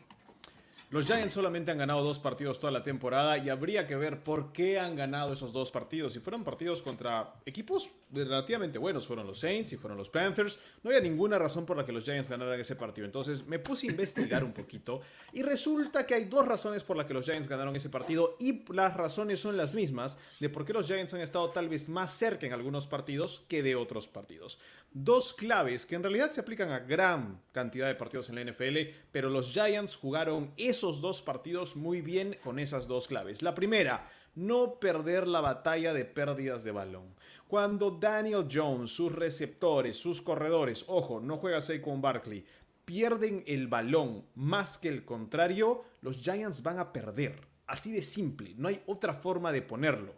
Los 0.90 1.06
Giants 1.06 1.34
solamente 1.34 1.70
han 1.70 1.78
ganado 1.78 2.02
dos 2.02 2.18
partidos 2.18 2.58
toda 2.58 2.72
la 2.72 2.82
temporada 2.82 3.38
y 3.38 3.48
habría 3.48 3.86
que 3.86 3.94
ver 3.94 4.24
por 4.24 4.52
qué 4.52 4.80
han 4.80 4.96
ganado 4.96 5.32
esos 5.32 5.52
dos 5.52 5.70
partidos. 5.70 6.14
Si 6.14 6.18
fueron 6.18 6.42
partidos 6.42 6.82
contra 6.82 7.32
equipos 7.46 7.90
relativamente 8.10 8.76
buenos, 8.76 9.06
fueron 9.06 9.24
los 9.24 9.38
Saints 9.38 9.72
y 9.72 9.76
fueron 9.76 9.96
los 9.96 10.10
Panthers, 10.10 10.58
no 10.82 10.90
había 10.90 11.00
ninguna 11.00 11.38
razón 11.38 11.64
por 11.64 11.76
la 11.76 11.86
que 11.86 11.92
los 11.92 12.02
Giants 12.02 12.28
ganaran 12.28 12.58
ese 12.58 12.74
partido. 12.74 13.04
Entonces 13.04 13.46
me 13.46 13.60
puse 13.60 13.86
a 13.86 13.90
investigar 13.92 14.42
un 14.42 14.52
poquito 14.52 15.00
y 15.32 15.42
resulta 15.42 16.04
que 16.04 16.14
hay 16.14 16.24
dos 16.24 16.44
razones 16.44 16.82
por 16.82 16.96
las 16.96 17.06
que 17.06 17.14
los 17.14 17.24
Giants 17.24 17.46
ganaron 17.46 17.76
ese 17.76 17.88
partido 17.88 18.36
y 18.40 18.64
las 18.72 18.96
razones 18.96 19.38
son 19.38 19.56
las 19.56 19.74
mismas 19.74 20.18
de 20.40 20.48
por 20.48 20.64
qué 20.64 20.72
los 20.72 20.88
Giants 20.88 21.14
han 21.14 21.20
estado 21.20 21.50
tal 21.50 21.68
vez 21.68 21.88
más 21.88 22.12
cerca 22.12 22.46
en 22.46 22.52
algunos 22.52 22.88
partidos 22.88 23.44
que 23.46 23.62
de 23.62 23.76
otros 23.76 24.08
partidos. 24.08 24.58
Dos 24.92 25.34
claves 25.34 25.86
que 25.86 25.94
en 25.94 26.02
realidad 26.02 26.32
se 26.32 26.40
aplican 26.40 26.72
a 26.72 26.80
gran 26.80 27.40
cantidad 27.52 27.86
de 27.86 27.94
partidos 27.94 28.28
en 28.28 28.34
la 28.34 28.44
NFL, 28.50 28.76
pero 29.12 29.30
los 29.30 29.52
Giants 29.52 29.94
jugaron 29.94 30.52
esos 30.56 31.00
dos 31.00 31.22
partidos 31.22 31.76
muy 31.76 32.00
bien 32.00 32.36
con 32.42 32.58
esas 32.58 32.88
dos 32.88 33.06
claves. 33.06 33.40
La 33.40 33.54
primera, 33.54 34.10
no 34.34 34.80
perder 34.80 35.28
la 35.28 35.40
batalla 35.40 35.92
de 35.92 36.04
pérdidas 36.04 36.64
de 36.64 36.72
balón. 36.72 37.14
Cuando 37.46 37.92
Daniel 37.92 38.48
Jones, 38.50 38.90
sus 38.90 39.12
receptores, 39.12 39.96
sus 39.96 40.20
corredores, 40.20 40.84
ojo, 40.88 41.20
no 41.20 41.36
juega 41.36 41.60
con 41.80 42.02
Barkley, 42.02 42.44
pierden 42.84 43.44
el 43.46 43.68
balón 43.68 44.24
más 44.34 44.76
que 44.76 44.88
el 44.88 45.04
contrario, 45.04 45.84
los 46.00 46.16
Giants 46.16 46.64
van 46.64 46.80
a 46.80 46.92
perder. 46.92 47.46
Así 47.68 47.92
de 47.92 48.02
simple, 48.02 48.54
no 48.56 48.66
hay 48.66 48.82
otra 48.86 49.14
forma 49.14 49.52
de 49.52 49.62
ponerlo. 49.62 50.14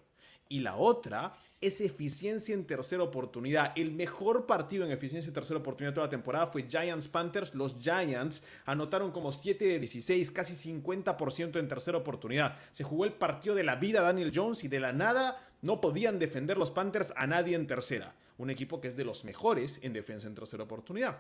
Y 0.49 0.61
la 0.61 0.77
otra 0.77 1.35
es 1.63 1.81
eficiencia 1.81 2.55
en 2.55 2.67
tercera 2.67 3.05
oportunidad. 3.05 3.73
El 3.77 3.93
mejor 3.93 4.47
partido 4.47 4.85
en 4.85 4.91
eficiencia 4.91 5.31
en 5.31 5.35
tercera 5.35 5.61
oportunidad 5.61 5.95
toda 5.95 6.09
la 6.09 6.11
temporada 6.11 6.49
fue 6.49 6.67
Giants 6.69 7.07
Panthers. 7.07 7.55
Los 7.55 7.77
Giants 7.81 8.43
anotaron 8.67 9.13
como 9.13 9.31
7 9.31 9.65
de 9.65 9.79
16, 9.79 10.31
casi 10.33 10.55
50% 10.75 11.59
en 11.59 11.69
tercera 11.69 11.97
oportunidad. 11.97 12.59
Se 12.73 12.83
jugó 12.83 13.05
el 13.05 13.13
partido 13.13 13.55
de 13.55 13.63
la 13.63 13.77
vida 13.77 14.03
Daniel 14.03 14.33
Jones 14.35 14.65
y 14.65 14.69
de 14.69 14.81
la 14.81 14.93
nada 14.93 15.49
no 15.63 15.81
podían 15.81 16.19
defender 16.19 16.59
los 16.59 16.73
Panthers 16.73 17.15
a 17.17 17.29
nadie 17.29 17.55
en 17.55 17.69
tercera. 17.69 18.17
Un 18.39 18.51
equipo 18.51 18.81
que 18.81 18.89
es 18.89 18.97
de 18.97 19.05
los 19.05 19.25
mejores 19.25 19.79
en 19.83 19.93
defensa 19.93 20.27
en 20.27 20.35
tercera 20.35 20.65
oportunidad. 20.65 21.19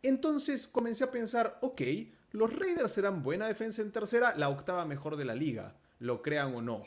Entonces 0.00 0.68
comencé 0.68 1.02
a 1.02 1.10
pensar, 1.10 1.58
ok, 1.60 1.82
los 2.30 2.56
Raiders 2.56 2.92
serán 2.92 3.22
buena 3.24 3.48
defensa 3.48 3.82
en 3.82 3.90
tercera, 3.90 4.34
la 4.36 4.48
octava 4.48 4.84
mejor 4.84 5.16
de 5.16 5.24
la 5.24 5.34
liga, 5.34 5.74
lo 5.98 6.22
crean 6.22 6.54
o 6.54 6.62
no. 6.62 6.82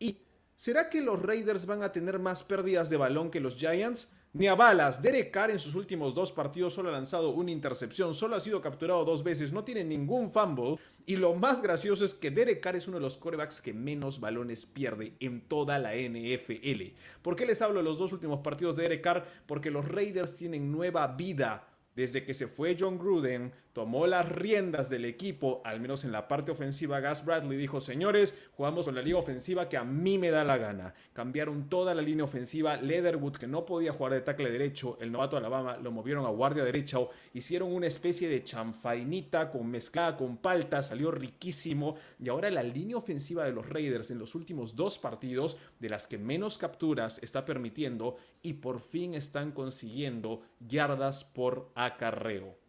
¿Y 0.00 0.18
será 0.56 0.88
que 0.88 1.00
los 1.00 1.20
Raiders 1.22 1.66
van 1.66 1.82
a 1.82 1.92
tener 1.92 2.18
más 2.18 2.42
pérdidas 2.42 2.90
de 2.90 2.96
balón 2.96 3.30
que 3.30 3.40
los 3.40 3.56
Giants? 3.56 4.08
Ni 4.34 4.48
a 4.48 4.56
balas, 4.56 5.00
Derek 5.00 5.30
Carr 5.30 5.52
en 5.52 5.60
sus 5.60 5.76
últimos 5.76 6.12
dos 6.12 6.32
partidos 6.32 6.74
solo 6.74 6.88
ha 6.88 6.92
lanzado 6.92 7.30
una 7.30 7.52
intercepción, 7.52 8.14
solo 8.14 8.34
ha 8.34 8.40
sido 8.40 8.60
capturado 8.60 9.04
dos 9.04 9.22
veces, 9.22 9.52
no 9.52 9.62
tiene 9.62 9.84
ningún 9.84 10.32
fumble. 10.32 10.76
Y 11.06 11.14
lo 11.14 11.34
más 11.36 11.62
gracioso 11.62 12.04
es 12.04 12.14
que 12.14 12.32
Derek 12.32 12.60
Carr 12.60 12.74
es 12.74 12.88
uno 12.88 12.96
de 12.96 13.02
los 13.02 13.16
quarterbacks 13.16 13.60
que 13.60 13.72
menos 13.72 14.18
balones 14.18 14.66
pierde 14.66 15.14
en 15.20 15.42
toda 15.42 15.78
la 15.78 15.94
NFL. 15.94 16.96
¿Por 17.22 17.36
qué 17.36 17.46
les 17.46 17.62
hablo 17.62 17.78
de 17.78 17.84
los 17.84 17.96
dos 17.96 18.12
últimos 18.12 18.40
partidos 18.40 18.74
de 18.74 18.82
Derek 18.82 19.02
Carr? 19.02 19.24
Porque 19.46 19.70
los 19.70 19.86
Raiders 19.86 20.34
tienen 20.34 20.72
nueva 20.72 21.06
vida 21.06 21.68
Desde 21.94 22.24
que 22.24 22.34
se 22.34 22.48
fue 22.48 22.76
John 22.76 22.98
Gruden, 22.98 23.52
tomó 23.74 24.06
las 24.06 24.28
riendas 24.28 24.88
del 24.88 25.04
equipo, 25.04 25.60
al 25.64 25.80
menos 25.80 26.04
en 26.04 26.12
la 26.12 26.28
parte 26.28 26.52
ofensiva, 26.52 27.00
Gus 27.00 27.24
Bradley 27.24 27.58
dijo, 27.58 27.80
señores, 27.80 28.32
jugamos 28.56 28.86
con 28.86 28.94
la 28.94 29.02
liga 29.02 29.18
ofensiva 29.18 29.68
que 29.68 29.76
a 29.76 29.84
mí 29.84 30.16
me 30.16 30.30
da 30.30 30.44
la 30.44 30.56
gana. 30.58 30.94
Cambiaron 31.12 31.68
toda 31.68 31.92
la 31.92 32.00
línea 32.00 32.24
ofensiva, 32.24 32.76
Leatherwood, 32.76 33.36
que 33.36 33.48
no 33.48 33.66
podía 33.66 33.92
jugar 33.92 34.12
de 34.12 34.20
tackle 34.20 34.52
derecho, 34.52 34.96
el 35.00 35.10
novato 35.10 35.36
Alabama, 35.36 35.76
lo 35.76 35.90
movieron 35.90 36.24
a 36.24 36.28
guardia 36.28 36.64
derecha, 36.64 37.00
o 37.00 37.10
hicieron 37.32 37.74
una 37.74 37.88
especie 37.88 38.28
de 38.28 38.44
chanfainita 38.44 39.50
con 39.50 39.66
mezclada 39.68 40.16
con 40.16 40.36
palta, 40.36 40.80
salió 40.80 41.10
riquísimo, 41.10 41.96
y 42.20 42.28
ahora 42.28 42.52
la 42.52 42.62
línea 42.62 42.96
ofensiva 42.96 43.44
de 43.44 43.52
los 43.52 43.68
Raiders 43.68 44.12
en 44.12 44.20
los 44.20 44.36
últimos 44.36 44.76
dos 44.76 44.98
partidos, 44.98 45.56
de 45.80 45.88
las 45.88 46.06
que 46.06 46.16
menos 46.16 46.58
capturas 46.58 47.18
está 47.24 47.44
permitiendo, 47.44 48.18
y 48.40 48.52
por 48.52 48.80
fin 48.80 49.14
están 49.14 49.50
consiguiendo 49.50 50.42
yardas 50.60 51.24
por 51.24 51.72
acarreo. 51.74 52.63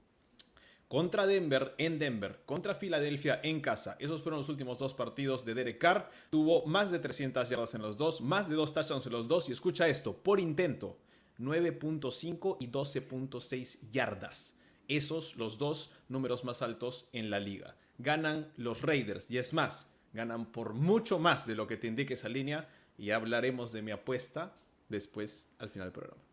Contra 0.87 1.25
Denver 1.25 1.73
en 1.79 1.97
Denver, 1.97 2.41
contra 2.45 2.75
Filadelfia 2.75 3.39
en 3.43 3.59
casa. 3.59 3.97
Esos 3.99 4.21
fueron 4.21 4.39
los 4.39 4.49
últimos 4.49 4.77
dos 4.77 4.93
partidos 4.93 5.43
de 5.43 5.55
Derek 5.55 5.79
Carr. 5.79 6.11
Tuvo 6.29 6.65
más 6.67 6.91
de 6.91 6.99
300 6.99 7.49
yardas 7.49 7.73
en 7.73 7.81
los 7.81 7.97
dos, 7.97 8.21
más 8.21 8.47
de 8.49 8.55
dos 8.55 8.71
touchdowns 8.71 9.07
en 9.07 9.11
los 9.13 9.27
dos. 9.27 9.49
Y 9.49 9.51
escucha 9.51 9.87
esto, 9.87 10.15
por 10.15 10.39
intento, 10.39 10.97
9.5 11.39 12.57
y 12.59 12.67
12.6 12.67 13.79
yardas. 13.91 14.55
Esos 14.87 15.35
los 15.35 15.57
dos 15.57 15.91
números 16.07 16.43
más 16.43 16.61
altos 16.61 17.09
en 17.13 17.31
la 17.31 17.39
liga. 17.39 17.75
Ganan 17.97 18.51
los 18.57 18.81
Raiders 18.81 19.31
y 19.31 19.39
es 19.39 19.53
más, 19.53 19.89
ganan 20.13 20.45
por 20.51 20.73
mucho 20.73 21.17
más 21.17 21.47
de 21.47 21.55
lo 21.55 21.65
que 21.65 21.77
te 21.77 21.87
indique 21.87 22.13
esa 22.13 22.29
línea 22.29 22.69
y 22.97 23.11
hablaremos 23.11 23.71
de 23.71 23.81
mi 23.81 23.91
apuesta 23.91 24.53
después 24.89 25.47
al 25.57 25.69
final 25.69 25.87
del 25.87 25.93
programa. 25.93 26.24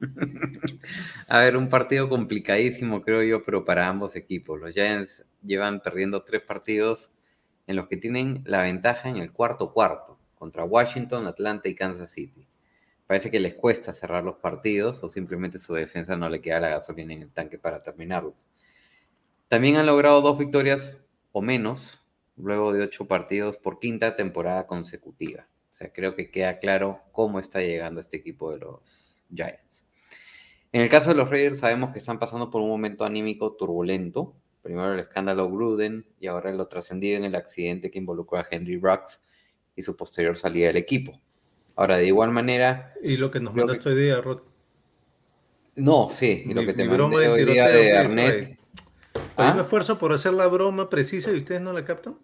A 1.28 1.40
ver, 1.40 1.56
un 1.56 1.68
partido 1.68 2.08
complicadísimo, 2.08 3.02
creo 3.02 3.22
yo, 3.22 3.44
pero 3.44 3.64
para 3.64 3.88
ambos 3.88 4.16
equipos. 4.16 4.60
Los 4.60 4.74
Giants 4.74 5.26
llevan 5.42 5.80
perdiendo 5.80 6.22
tres 6.24 6.42
partidos 6.42 7.12
en 7.66 7.76
los 7.76 7.88
que 7.88 7.96
tienen 7.96 8.42
la 8.44 8.62
ventaja 8.62 9.08
en 9.08 9.16
el 9.16 9.32
cuarto 9.32 9.72
cuarto, 9.72 10.18
contra 10.34 10.64
Washington, 10.64 11.26
Atlanta 11.26 11.68
y 11.68 11.74
Kansas 11.74 12.10
City. 12.10 12.46
Parece 13.06 13.30
que 13.30 13.40
les 13.40 13.54
cuesta 13.54 13.92
cerrar 13.92 14.24
los 14.24 14.36
partidos 14.36 15.02
o 15.02 15.08
simplemente 15.08 15.58
su 15.58 15.74
defensa 15.74 16.16
no 16.16 16.28
le 16.28 16.40
queda 16.40 16.60
la 16.60 16.70
gasolina 16.70 17.12
en 17.12 17.22
el 17.22 17.32
tanque 17.32 17.58
para 17.58 17.82
terminarlos. 17.82 18.48
También 19.48 19.76
han 19.76 19.86
logrado 19.86 20.20
dos 20.22 20.38
victorias 20.38 20.96
o 21.32 21.42
menos 21.42 22.00
luego 22.36 22.72
de 22.72 22.82
ocho 22.82 23.06
partidos 23.06 23.56
por 23.56 23.78
quinta 23.78 24.16
temporada 24.16 24.66
consecutiva. 24.66 25.46
O 25.72 25.76
sea, 25.76 25.92
creo 25.92 26.14
que 26.16 26.30
queda 26.30 26.58
claro 26.58 27.00
cómo 27.12 27.38
está 27.38 27.60
llegando 27.60 28.00
este 28.00 28.16
equipo 28.16 28.52
de 28.52 28.58
los 28.58 29.13
Giants. 29.34 29.84
En 30.72 30.80
el 30.82 30.88
caso 30.90 31.10
de 31.10 31.14
los 31.16 31.30
Raiders 31.30 31.58
sabemos 31.60 31.90
que 31.90 31.98
están 31.98 32.18
pasando 32.18 32.50
por 32.50 32.60
un 32.60 32.68
momento 32.68 33.04
anímico 33.04 33.52
turbulento. 33.52 34.34
Primero 34.62 34.94
el 34.94 35.00
escándalo 35.00 35.48
Gruden 35.50 36.06
y 36.18 36.26
ahora 36.26 36.50
lo 36.52 36.66
trascendido 36.66 37.16
en 37.18 37.24
el 37.24 37.34
accidente 37.34 37.90
que 37.90 37.98
involucró 37.98 38.38
a 38.38 38.46
Henry 38.50 38.78
Rux 38.78 39.20
y 39.76 39.82
su 39.82 39.94
posterior 39.96 40.36
salida 40.36 40.68
del 40.68 40.76
equipo. 40.78 41.20
Ahora, 41.76 41.98
de 41.98 42.06
igual 42.06 42.30
manera... 42.30 42.94
Y 43.02 43.16
lo 43.16 43.30
que 43.30 43.40
nos 43.40 43.54
mandaste 43.54 43.88
hoy 43.88 43.96
día, 43.96 44.20
Rod. 44.20 44.42
No, 45.76 46.08
sí, 46.10 46.44
y 46.46 46.54
lo 46.54 46.60
Mi- 46.60 46.66
que 46.68 46.72
te 46.72 46.84
mandé 46.84 46.96
broma 46.96 47.20
del 47.20 47.30
hoy 47.32 47.44
día 47.44 47.68
de 47.68 47.80
que 47.82 47.96
Arnett. 47.96 48.34
ahí. 48.46 48.56
¿Ah? 49.36 49.48
Yo 49.48 49.54
me 49.56 49.62
esfuerzo 49.62 49.98
por 49.98 50.12
hacer 50.12 50.32
la 50.32 50.46
broma 50.46 50.88
precisa 50.88 51.32
y 51.32 51.36
ustedes 51.36 51.60
no 51.60 51.72
la 51.72 51.84
captan. 51.84 52.16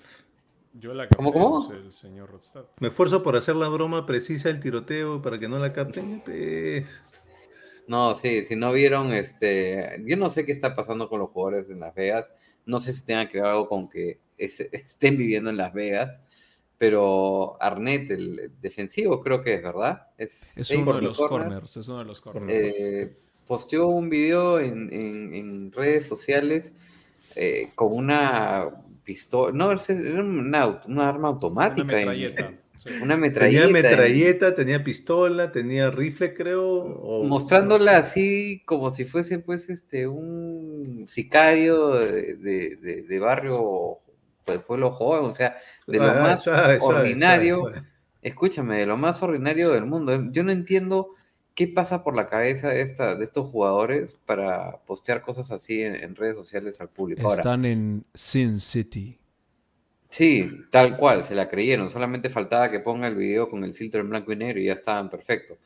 Yo 0.74 0.94
la 0.94 1.08
¿Cómo, 1.08 1.32
capté, 1.32 1.44
cómo? 1.44 1.72
el 1.72 1.92
señor 1.92 2.30
Rodstad. 2.30 2.64
Me 2.78 2.88
esfuerzo 2.88 3.22
por 3.22 3.36
hacer 3.36 3.56
la 3.56 3.68
broma 3.68 4.06
precisa 4.06 4.48
del 4.48 4.60
tiroteo 4.60 5.20
para 5.20 5.38
que 5.38 5.48
no 5.48 5.58
la 5.58 5.72
capten. 5.72 6.20
pues. 6.24 6.86
No, 7.88 8.14
sí, 8.14 8.44
si 8.44 8.54
no 8.54 8.72
vieron, 8.72 9.12
este, 9.12 10.00
yo 10.06 10.16
no 10.16 10.30
sé 10.30 10.44
qué 10.46 10.52
está 10.52 10.76
pasando 10.76 11.08
con 11.08 11.18
los 11.18 11.30
jugadores 11.30 11.68
en 11.70 11.80
Las 11.80 11.92
Vegas. 11.94 12.32
No 12.66 12.78
sé 12.78 12.92
si 12.92 13.04
tenga 13.04 13.28
que 13.28 13.38
ver 13.38 13.46
algo 13.50 13.68
con 13.68 13.88
que 13.88 14.20
es- 14.38 14.60
estén 14.60 15.16
viviendo 15.18 15.50
en 15.50 15.56
Las 15.56 15.72
Vegas, 15.74 16.20
pero 16.78 17.60
Arnett, 17.60 18.10
el 18.12 18.52
defensivo, 18.60 19.20
creo 19.20 19.42
que 19.42 19.54
es 19.54 19.62
verdad. 19.62 20.06
Es, 20.16 20.56
Es 20.56 20.70
uno 20.70 20.92
de 20.92 21.02
los 21.02 21.18
corner. 21.18 21.48
corners, 21.48 21.76
es 21.76 21.88
uno 21.88 21.98
de 21.98 22.04
los 22.04 22.20
corners. 22.20 22.46
Eh, 22.48 23.16
posteó 23.48 23.88
un 23.88 24.08
video 24.08 24.60
en, 24.60 24.92
en- 24.92 25.34
en 25.34 25.72
redes 25.72 26.06
sociales 26.06 26.72
eh, 27.34 27.70
con 27.74 27.92
una 27.92 28.70
pistola, 29.10 29.52
no, 29.56 29.72
era 29.72 30.22
una, 30.22 30.60
auto- 30.62 30.86
una 30.88 31.08
arma 31.08 31.18
Una 31.18 31.28
automática. 31.28 31.82
en- 32.00 32.08
metralleta. 32.08 32.52
sí. 32.78 32.88
una 33.02 33.16
metralleta. 33.16 33.62
Tenía 33.66 33.66
en- 33.66 33.72
metralleta, 33.90 34.54
tenía 34.54 34.84
pistola, 34.84 35.50
tenía 35.52 35.90
rifle, 35.90 36.32
creo. 36.32 36.64
o- 36.64 37.24
mostrándola 37.24 37.98
así 37.98 38.62
como 38.64 38.90
si 38.92 39.04
fuese 39.04 39.38
pues 39.40 39.68
este 39.68 40.06
un 40.06 41.06
sicario 41.08 41.94
de, 41.94 42.34
de- 42.36 42.76
de- 42.76 43.02
de 43.02 43.18
barrio 43.18 43.98
de 44.46 44.58
pueblo 44.60 44.92
joven, 44.92 45.24
o 45.30 45.34
sea, 45.34 45.56
de 45.86 45.98
lo 45.98 46.04
Ah, 46.04 46.20
más 46.22 46.44
sabe, 46.44 46.80
sabe, 46.80 46.98
ordinario, 47.00 47.56
sabe, 47.64 47.74
sabe. 47.74 47.86
escúchame, 48.22 48.78
de 48.78 48.86
lo 48.86 48.96
más 48.96 49.22
ordinario 49.22 49.70
del 49.70 49.86
mundo. 49.86 50.28
Yo 50.32 50.42
no 50.42 50.50
entiendo 50.52 51.14
qué 51.60 51.68
pasa 51.68 52.02
por 52.04 52.16
la 52.16 52.28
cabeza 52.28 52.68
de, 52.70 52.82
esta, 52.82 53.14
de 53.16 53.24
estos 53.24 53.50
jugadores 53.50 54.16
para 54.26 54.78
postear 54.86 55.22
cosas 55.22 55.50
así 55.50 55.82
en, 55.82 55.94
en 55.94 56.16
redes 56.16 56.36
sociales 56.36 56.80
al 56.80 56.88
público. 56.88 57.28
Ahora, 57.28 57.42
Están 57.42 57.64
en 57.64 58.04
Sin 58.14 58.60
City. 58.60 59.18
sí, 60.08 60.50
tal 60.70 60.96
cual, 60.96 61.22
se 61.24 61.34
la 61.34 61.48
creyeron, 61.48 61.90
solamente 61.90 62.30
faltaba 62.30 62.70
que 62.70 62.80
ponga 62.80 63.08
el 63.08 63.16
video 63.16 63.48
con 63.48 63.64
el 63.64 63.74
filtro 63.74 64.00
en 64.00 64.10
blanco 64.10 64.32
y 64.32 64.36
negro 64.36 64.60
y 64.60 64.66
ya 64.66 64.74
estaban 64.74 65.08
perfecto. 65.10 65.58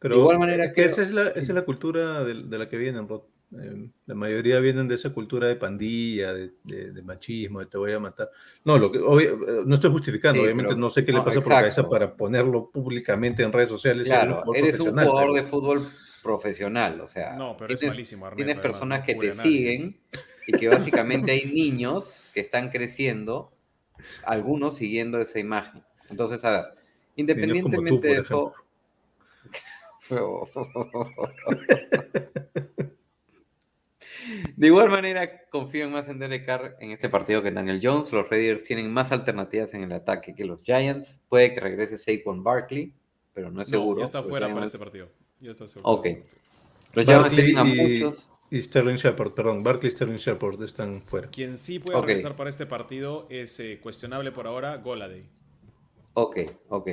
Pero 0.00 0.16
De 0.16 0.20
igual 0.20 0.38
manera 0.38 0.64
es 0.66 0.72
que 0.72 0.82
creo- 0.82 0.86
esa 0.86 1.02
es 1.02 1.10
la, 1.12 1.28
esa 1.28 1.38
es 1.40 1.48
la 1.50 1.64
cultura 1.64 2.24
de, 2.24 2.34
de 2.44 2.58
la 2.58 2.68
que 2.68 2.76
vienen, 2.76 3.08
Rod. 3.08 3.22
Eh, 3.52 3.88
la 4.06 4.14
mayoría 4.14 4.60
vienen 4.60 4.86
de 4.86 4.94
esa 4.94 5.10
cultura 5.12 5.48
de 5.48 5.56
pandilla, 5.56 6.32
de, 6.32 6.52
de- 6.62 6.92
de 6.92 7.02
machismo, 7.02 7.58
de 7.60 7.66
te 7.66 7.78
voy 7.78 7.90
a 7.92 7.98
matar. 7.98 8.30
No, 8.64 8.78
lo 8.78 8.92
que, 8.92 8.98
obvio- 9.00 9.32
eh, 9.34 9.62
no 9.66 9.74
estoy 9.74 9.90
justificando, 9.90 10.36
Sí, 10.38 10.44
obviamente 10.44 10.68
pero- 10.68 10.80
no 10.80 10.88
sé 10.90 11.04
qué 11.04 11.12
le 11.12 11.20
pasa 11.20 11.40
por 11.40 11.52
la 11.52 11.58
cabeza 11.60 11.88
para 11.88 12.14
ponerlo 12.14 12.70
públicamente 12.70 13.42
en 13.42 13.52
redes 13.52 13.68
sociales. 13.68 14.06
un 14.06 14.12
Claro, 14.12 14.54
eres 14.54 14.78
un 14.78 14.90
jugador 14.90 15.20
pero- 15.20 15.34
de 15.34 15.42
fútbol 15.44 15.80
profesional, 16.22 17.00
o 17.00 17.06
sea, 17.08 17.34
No, 17.34 17.56
pero 17.56 17.72
es 17.74 17.80
tienes, 17.80 17.96
malísimo, 17.96 18.26
Arnett, 18.26 18.36
tienes 18.36 18.56
además, 18.58 18.72
personas 18.72 19.00
no 19.00 19.06
que 19.06 19.14
te 19.16 19.32
siguen 19.32 19.96
y 20.46 20.52
que 20.52 20.68
básicamente 20.68 21.32
hay 21.32 21.46
niños 21.46 22.24
que 22.34 22.40
están 22.40 22.70
creciendo, 22.70 23.50
algunos 24.24 24.76
siguiendo 24.76 25.18
esa 25.20 25.40
imagen. 25.40 25.82
Entonces, 26.08 26.44
a 26.44 26.50
ver, 26.50 26.64
independientemente 27.16 27.90
tú, 27.90 28.00
de 28.00 28.12
eso... 28.18 28.54
De 34.56 34.66
igual 34.66 34.90
manera, 34.90 35.44
confío 35.48 35.88
más 35.90 36.08
en 36.08 36.18
Derek 36.18 36.44
Carr 36.46 36.76
en 36.80 36.90
este 36.90 37.08
partido 37.08 37.42
que 37.42 37.48
en 37.48 37.54
Daniel 37.54 37.80
Jones. 37.82 38.12
Los 38.12 38.28
Raiders 38.28 38.64
tienen 38.64 38.92
más 38.92 39.12
alternativas 39.12 39.72
en 39.74 39.82
el 39.84 39.92
ataque 39.92 40.34
que 40.34 40.44
los 40.44 40.62
Giants. 40.62 41.18
Puede 41.28 41.54
que 41.54 41.60
regrese 41.60 41.98
Saquon 41.98 42.42
Barkley, 42.42 42.92
pero 43.32 43.50
no 43.50 43.62
es 43.62 43.68
No, 43.68 43.78
seguro. 43.78 43.98
ya 44.00 44.04
está 44.04 44.22
fuera 44.22 44.52
para 44.52 44.66
este 44.66 44.78
partido. 44.78 45.08
Ya 45.40 45.50
está 45.50 45.66
seguro. 45.66 45.90
Ok. 45.92 46.06
Los 46.94 47.06
Giants 47.06 47.22
Barkley 47.22 47.44
tienen 47.46 47.58
a 47.58 47.68
y- 47.68 48.00
muchos. 48.02 48.26
Y 48.52 48.60
Sterling 48.60 48.96
Shepard, 48.96 49.32
perdón, 49.32 49.62
Barkley 49.62 49.88
y 49.88 49.92
Sterling 49.92 50.16
Shepard 50.16 50.60
están 50.64 51.02
fuera. 51.02 51.28
Quien 51.30 51.56
sí 51.56 51.78
puede 51.78 51.96
Ok. 51.96 52.06
regresar 52.06 52.34
para 52.34 52.50
este 52.50 52.66
partido 52.66 53.28
es 53.30 53.60
eh, 53.60 53.78
cuestionable 53.80 54.32
por 54.32 54.48
ahora, 54.48 54.76
Goladay. 54.78 55.24
Ok, 56.14 56.36
ok. 56.68 56.88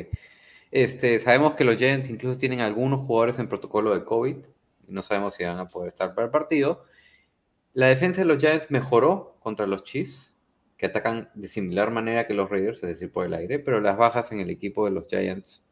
Este, 0.69 1.17
sabemos 1.17 1.55
que 1.55 1.63
los 1.63 1.77
Giants 1.77 2.09
incluso 2.09 2.37
tienen 2.37 2.59
algunos 2.59 3.05
jugadores 3.07 3.39
en 3.39 3.47
protocolo 3.49 3.93
de 3.95 4.03
COVID. 4.03 4.35
No 4.87 5.01
sabemos 5.01 5.33
si 5.33 5.43
van 5.43 5.57
a 5.57 5.67
poder 5.67 5.87
estar 5.89 6.13
para 6.13 6.25
el 6.25 6.31
partido. 6.31 6.83
La 7.77 7.89
defensa 7.89 8.21
de 8.21 8.25
los 8.25 8.39
Giants 8.39 8.71
mejoró 8.71 9.37
contra 9.39 9.67
los 9.67 9.83
Chiefs, 9.83 10.33
que 10.77 10.87
atacan 10.87 11.29
de 11.35 11.47
similar 11.47 11.91
manera 11.91 12.25
que 12.25 12.33
los 12.33 12.49
Raiders, 12.49 12.83
es 12.83 12.89
decir, 12.89 13.11
por 13.11 13.23
el 13.23 13.35
aire, 13.35 13.59
pero 13.59 13.79
las 13.79 13.95
bajas 13.95 14.31
en 14.31 14.39
el 14.39 14.49
equipo 14.49 14.85
de 14.85 14.89
los 14.89 15.07
Giants 15.07 15.63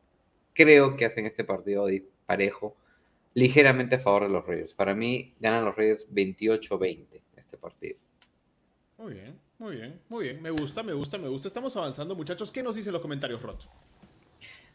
creo 0.53 0.97
que 0.97 1.05
hacen 1.05 1.25
este 1.25 1.43
partido 1.43 1.87
parejo, 2.27 2.77
ligeramente 3.33 3.95
a 3.95 3.99
favor 3.99 4.21
de 4.21 4.29
los 4.29 4.45
Raiders. 4.45 4.75
Para 4.75 4.93
mí 4.93 5.33
ganan 5.39 5.65
los 5.65 5.75
Raiders 5.75 6.07
28-20 6.13 7.23
este 7.37 7.57
partido. 7.57 7.97
Muy 8.99 9.13
bien, 9.15 9.39
muy 9.57 9.75
bien, 9.75 9.99
muy 10.07 10.23
bien. 10.25 10.43
Me 10.43 10.51
gusta, 10.51 10.83
me 10.83 10.93
gusta, 10.93 11.17
me 11.17 11.27
gusta. 11.27 11.47
Estamos 11.47 11.75
avanzando, 11.75 12.13
muchachos. 12.13 12.51
¿Qué 12.51 12.61
nos 12.61 12.75
dicen 12.75 12.93
los 12.93 13.01
comentarios, 13.01 13.41
Rot? 13.41 13.67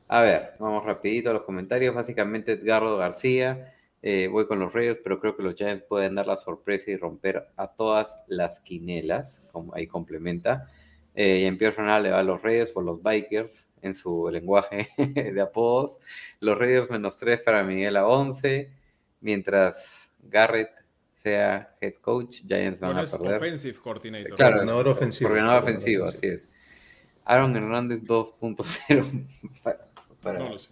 A 0.09 0.23
ver, 0.23 0.55
vamos 0.59 0.85
rapidito 0.85 1.31
a 1.31 1.35
los 1.35 1.43
comentarios. 1.43 1.95
Básicamente 1.95 2.55
Edgardo 2.55 2.97
García, 2.97 3.73
eh, 4.03 4.29
voy 4.29 4.47
con 4.47 4.59
los 4.59 4.73
Raiders, 4.73 5.01
pero 5.03 5.21
creo 5.21 5.37
que 5.37 5.43
los 5.43 5.55
Giants 5.55 5.85
pueden 5.89 6.15
dar 6.15 6.27
la 6.27 6.37
sorpresa 6.37 6.91
y 6.91 6.97
romper 6.97 7.49
a 7.57 7.69
todas 7.69 8.23
las 8.29 8.61
quinelas, 8.61 9.43
como 9.53 9.75
ahí 9.75 9.87
complementa. 9.87 10.69
Eh, 11.15 11.41
y 11.41 11.45
en 11.45 11.59
Pierre 11.59 11.75
Fernal 11.75 12.03
le 12.05 12.11
va 12.13 12.21
a 12.21 12.23
los 12.23 12.41
Raiders 12.41 12.71
por 12.73 12.85
los 12.85 13.03
Bikers 13.03 13.69
en 13.83 13.95
su 13.95 14.29
lenguaje 14.31 14.89
de 14.97 15.41
apodos. 15.41 15.99
Los 16.39 16.57
Raiders 16.59 16.89
menos 16.89 17.17
3 17.19 17.41
para 17.45 17.63
Miguel 17.65 17.97
a 17.97 18.07
11, 18.07 18.71
mientras 19.21 20.13
Garrett 20.23 20.71
sea 21.13 21.75
head 21.81 21.95
coach, 22.01 22.43
Giants 22.47 22.81
van 22.81 22.91
Bueno, 22.91 23.01
a 23.01 23.05
es 23.05 23.17
perder. 23.17 23.37
offensive 23.37 23.79
coordinator. 23.79 24.37
Claro, 24.37 24.53
Coordinador 24.55 24.87
es- 24.87 24.93
ofensivo. 24.93 25.29
Coordinador 25.31 25.63
ofensivo, 25.63 26.05
así 26.07 26.27
es. 26.27 26.49
Aaron 27.25 27.55
Hernández 27.57 28.01
2.0 28.03 29.27
para, 29.63 29.87
para- 30.23 30.39
No 30.39 30.49
lo 30.51 30.59
sé. 30.59 30.71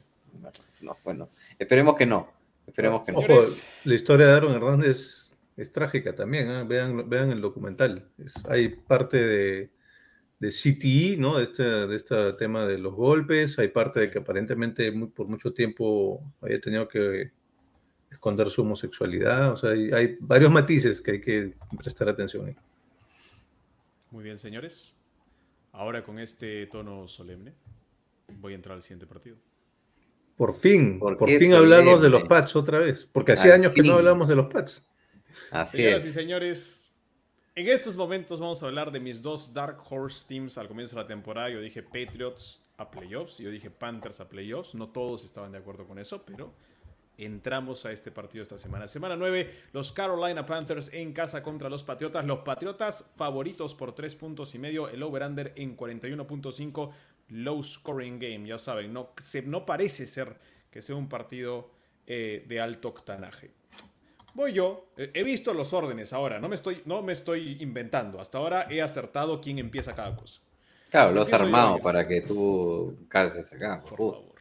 no, 0.80 0.96
bueno, 1.04 1.28
esperemos 1.58 1.94
que 1.96 2.06
no. 2.06 2.37
Esperemos 2.68 3.02
que 3.04 3.12
no. 3.12 3.18
Ojo, 3.18 3.40
la 3.84 3.94
historia 3.94 4.26
de 4.28 4.32
Aaron 4.34 4.52
Hernández 4.54 5.34
es 5.56 5.72
trágica 5.72 6.14
también, 6.14 6.48
¿ah? 6.50 6.64
vean, 6.64 7.08
vean 7.08 7.30
el 7.30 7.40
documental. 7.40 8.08
Es- 8.18 8.44
hay 8.46 8.68
parte 8.68 9.16
de, 9.16 9.70
de 10.38 10.50
CTE, 10.50 11.16
¿no? 11.18 11.38
De 11.38 11.44
este, 11.44 11.62
de 11.62 11.96
este 11.96 12.32
tema 12.34 12.66
de 12.66 12.78
los 12.78 12.94
golpes, 12.94 13.58
hay 13.58 13.68
parte 13.68 14.00
de 14.00 14.10
que 14.10 14.18
aparentemente 14.18 14.90
muy- 14.92 15.08
por 15.08 15.26
mucho 15.26 15.52
tiempo 15.52 16.22
haya 16.42 16.60
tenido 16.60 16.86
que 16.86 17.32
esconder 18.10 18.48
su 18.50 18.62
homosexualidad, 18.62 19.52
o 19.52 19.56
sea, 19.56 19.70
hay, 19.70 19.90
hay 19.92 20.16
varios 20.20 20.50
matices 20.50 21.00
que 21.00 21.10
hay 21.12 21.20
que 21.20 21.54
prestar 21.78 22.08
atención 22.08 22.46
ahí. 22.46 22.56
Muy 24.10 24.24
bien, 24.24 24.38
señores. 24.38 24.94
Ahora 25.72 26.02
con 26.02 26.18
este 26.18 26.66
tono 26.66 27.06
solemne, 27.06 27.52
voy 28.38 28.52
a 28.52 28.56
entrar 28.56 28.76
al 28.76 28.82
siguiente 28.82 29.06
partido. 29.06 29.36
Por 30.38 30.54
fin, 30.54 31.00
¿Por 31.00 31.18
por 31.18 31.28
fin 31.28 31.52
hablamos 31.52 32.00
de 32.00 32.08
los 32.10 32.22
Pats 32.22 32.56
otra 32.56 32.78
vez, 32.78 33.06
porque 33.12 33.32
hacía 33.32 33.54
años 33.54 33.72
que 33.72 33.82
fin. 33.82 33.90
no 33.90 33.98
hablamos 33.98 34.28
de 34.28 34.36
los 34.36 34.46
Pats. 34.46 34.84
Así 35.50 35.78
Señoras 35.78 36.04
y 36.04 36.08
es. 36.08 36.14
señores, 36.14 36.92
en 37.56 37.66
estos 37.68 37.96
momentos 37.96 38.38
vamos 38.38 38.62
a 38.62 38.66
hablar 38.66 38.92
de 38.92 39.00
mis 39.00 39.20
dos 39.20 39.52
Dark 39.52 39.78
Horse 39.90 40.26
Teams 40.28 40.56
al 40.56 40.68
comienzo 40.68 40.94
de 40.94 41.02
la 41.02 41.08
temporada. 41.08 41.50
Yo 41.50 41.60
dije 41.60 41.82
Patriots 41.82 42.62
a 42.76 42.88
playoffs, 42.88 43.38
yo 43.38 43.50
dije 43.50 43.68
Panthers 43.68 44.20
a 44.20 44.28
playoffs. 44.28 44.76
No 44.76 44.90
todos 44.90 45.24
estaban 45.24 45.50
de 45.50 45.58
acuerdo 45.58 45.84
con 45.88 45.98
eso, 45.98 46.24
pero 46.24 46.54
entramos 47.16 47.84
a 47.84 47.90
este 47.90 48.12
partido 48.12 48.42
esta 48.42 48.58
semana. 48.58 48.86
Semana 48.86 49.16
9, 49.16 49.50
los 49.72 49.92
Carolina 49.92 50.46
Panthers 50.46 50.92
en 50.92 51.12
casa 51.12 51.42
contra 51.42 51.68
los 51.68 51.82
Patriotas. 51.82 52.24
Los 52.24 52.38
Patriotas 52.40 53.10
favoritos 53.16 53.74
por 53.74 53.92
3 53.92 54.14
puntos 54.14 54.54
y 54.54 54.60
medio. 54.60 54.88
El 54.88 55.02
over-under 55.02 55.52
en 55.56 55.76
41.5. 55.76 56.92
Low 57.30 57.62
scoring 57.62 58.18
game, 58.18 58.46
ya 58.46 58.58
saben. 58.58 58.92
No, 58.92 59.10
se- 59.22 59.42
no 59.42 59.66
parece 59.66 60.06
ser 60.06 60.36
que 60.70 60.80
sea 60.82 60.96
un 60.96 61.08
partido 61.08 61.70
eh, 62.06 62.44
de 62.48 62.60
alto 62.60 62.88
octanaje. 62.88 63.50
Voy 64.34 64.52
yo. 64.52 64.88
Eh, 64.96 65.10
He 65.14 65.22
visto 65.24 65.52
los 65.52 65.72
órdenes 65.72 66.12
ahora. 66.12 66.38
No 66.38 66.48
me, 66.48 66.54
estoy, 66.54 66.82
no 66.84 67.02
me 67.02 67.12
estoy 67.12 67.56
inventando. 67.60 68.20
Hasta 68.20 68.38
ahora 68.38 68.66
he 68.70 68.80
acertado 68.80 69.40
quién 69.40 69.58
empieza 69.58 69.94
cada 69.94 70.14
cosa. 70.16 70.40
Claro, 70.90 71.12
lo 71.12 71.22
has 71.22 71.28
armado 71.42 71.78
para 71.82 72.06
que 72.08 72.22
tú 72.22 72.96
calces 73.08 73.52
acá. 73.52 73.82
Por 73.82 73.96
favor. 74.14 74.37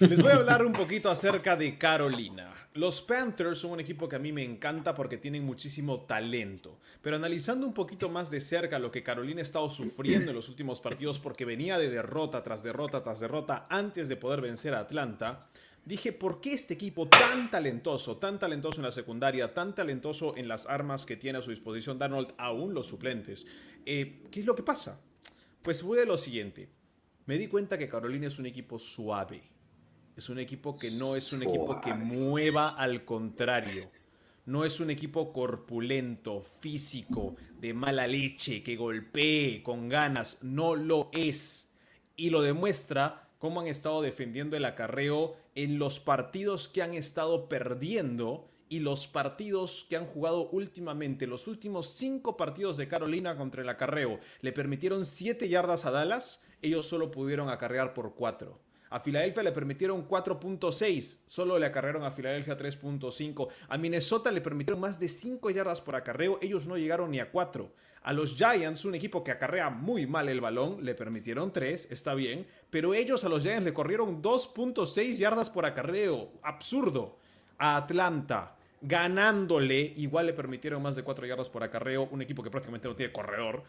Les 0.00 0.22
voy 0.22 0.32
a 0.32 0.36
hablar 0.36 0.64
un 0.64 0.72
poquito 0.72 1.10
acerca 1.10 1.56
de 1.56 1.78
Carolina. 1.78 2.52
Los 2.74 3.02
Panthers 3.02 3.58
son 3.58 3.72
un 3.72 3.80
equipo 3.80 4.08
que 4.08 4.16
a 4.16 4.18
mí 4.18 4.32
me 4.32 4.42
encanta 4.42 4.94
porque 4.94 5.16
tienen 5.16 5.44
muchísimo 5.44 6.02
talento. 6.02 6.78
Pero 7.02 7.16
analizando 7.16 7.66
un 7.66 7.72
poquito 7.72 8.08
más 8.08 8.30
de 8.30 8.40
cerca 8.40 8.78
lo 8.78 8.90
que 8.90 9.02
Carolina 9.02 9.40
ha 9.40 9.42
estado 9.42 9.70
sufriendo 9.70 10.30
en 10.30 10.36
los 10.36 10.48
últimos 10.48 10.80
partidos 10.80 11.18
porque 11.18 11.44
venía 11.44 11.78
de 11.78 11.90
derrota 11.90 12.42
tras 12.42 12.62
derrota 12.62 13.02
tras 13.02 13.20
derrota 13.20 13.66
antes 13.70 14.08
de 14.08 14.16
poder 14.16 14.40
vencer 14.40 14.74
a 14.74 14.80
Atlanta, 14.80 15.46
dije, 15.84 16.12
¿por 16.12 16.40
qué 16.40 16.54
este 16.54 16.74
equipo 16.74 17.06
tan 17.06 17.50
talentoso, 17.50 18.16
tan 18.16 18.38
talentoso 18.38 18.78
en 18.78 18.84
la 18.84 18.92
secundaria, 18.92 19.54
tan 19.54 19.74
talentoso 19.74 20.36
en 20.36 20.48
las 20.48 20.66
armas 20.66 21.06
que 21.06 21.16
tiene 21.16 21.38
a 21.38 21.42
su 21.42 21.50
disposición 21.50 21.98
Darnold, 21.98 22.34
aún 22.38 22.74
los 22.74 22.86
suplentes? 22.86 23.46
Eh, 23.86 24.24
¿Qué 24.30 24.40
es 24.40 24.46
lo 24.46 24.56
que 24.56 24.62
pasa? 24.62 25.00
Pues 25.62 25.82
voy 25.82 26.00
a 26.00 26.04
lo 26.04 26.18
siguiente. 26.18 26.68
Me 27.26 27.38
di 27.38 27.46
cuenta 27.46 27.78
que 27.78 27.88
Carolina 27.88 28.26
es 28.26 28.38
un 28.38 28.46
equipo 28.46 28.78
suave. 28.78 29.53
Es 30.16 30.28
un 30.28 30.38
equipo 30.38 30.78
que 30.78 30.92
no 30.92 31.16
es 31.16 31.32
un 31.32 31.42
equipo 31.42 31.80
que 31.80 31.92
mueva 31.92 32.68
al 32.70 33.04
contrario. 33.04 33.90
No 34.46 34.64
es 34.64 34.78
un 34.78 34.90
equipo 34.90 35.32
corpulento, 35.32 36.42
físico, 36.42 37.34
de 37.58 37.74
mala 37.74 38.06
leche, 38.06 38.62
que 38.62 38.76
golpee 38.76 39.62
con 39.62 39.88
ganas. 39.88 40.38
No 40.40 40.76
lo 40.76 41.08
es. 41.12 41.72
Y 42.14 42.30
lo 42.30 42.42
demuestra 42.42 43.28
cómo 43.38 43.60
han 43.60 43.66
estado 43.66 44.02
defendiendo 44.02 44.56
el 44.56 44.66
acarreo 44.66 45.36
en 45.54 45.78
los 45.78 45.98
partidos 45.98 46.68
que 46.68 46.82
han 46.82 46.94
estado 46.94 47.48
perdiendo 47.48 48.48
y 48.68 48.80
los 48.80 49.06
partidos 49.06 49.86
que 49.88 49.96
han 49.96 50.06
jugado 50.06 50.48
últimamente. 50.50 51.26
Los 51.26 51.48
últimos 51.48 51.88
cinco 51.88 52.36
partidos 52.36 52.76
de 52.76 52.88
Carolina 52.88 53.36
contra 53.36 53.62
el 53.62 53.68
acarreo 53.68 54.20
le 54.40 54.52
permitieron 54.52 55.04
7 55.06 55.48
yardas 55.48 55.84
a 55.84 55.90
Dallas. 55.90 56.42
Ellos 56.62 56.86
solo 56.86 57.10
pudieron 57.10 57.50
acarrear 57.50 57.94
por 57.94 58.14
4. 58.14 58.63
A 58.94 59.00
Filadelfia 59.00 59.42
le 59.42 59.50
permitieron 59.50 60.06
4.6, 60.06 61.22
solo 61.26 61.58
le 61.58 61.66
acarrearon 61.66 62.04
a 62.04 62.12
Filadelfia 62.12 62.56
3.5. 62.56 63.48
A 63.68 63.76
Minnesota 63.76 64.30
le 64.30 64.40
permitieron 64.40 64.80
más 64.80 65.00
de 65.00 65.08
5 65.08 65.50
yardas 65.50 65.80
por 65.80 65.96
acarreo, 65.96 66.38
ellos 66.40 66.68
no 66.68 66.78
llegaron 66.78 67.10
ni 67.10 67.18
a 67.18 67.28
4. 67.28 67.72
A 68.04 68.12
los 68.12 68.36
Giants, 68.36 68.84
un 68.84 68.94
equipo 68.94 69.24
que 69.24 69.32
acarrea 69.32 69.68
muy 69.68 70.06
mal 70.06 70.28
el 70.28 70.40
balón, 70.40 70.84
le 70.84 70.94
permitieron 70.94 71.52
3, 71.52 71.88
está 71.90 72.14
bien, 72.14 72.46
pero 72.70 72.94
ellos 72.94 73.24
a 73.24 73.28
los 73.28 73.42
Giants 73.42 73.64
le 73.64 73.74
corrieron 73.74 74.22
2.6 74.22 75.16
yardas 75.16 75.50
por 75.50 75.66
acarreo, 75.66 76.30
absurdo. 76.40 77.16
A 77.58 77.78
Atlanta, 77.78 78.54
ganándole, 78.80 79.92
igual 79.96 80.26
le 80.26 80.34
permitieron 80.34 80.80
más 80.80 80.94
de 80.94 81.02
4 81.02 81.26
yardas 81.26 81.50
por 81.50 81.64
acarreo, 81.64 82.06
un 82.12 82.22
equipo 82.22 82.44
que 82.44 82.50
prácticamente 82.50 82.86
no 82.86 82.94
tiene 82.94 83.12
corredor 83.12 83.64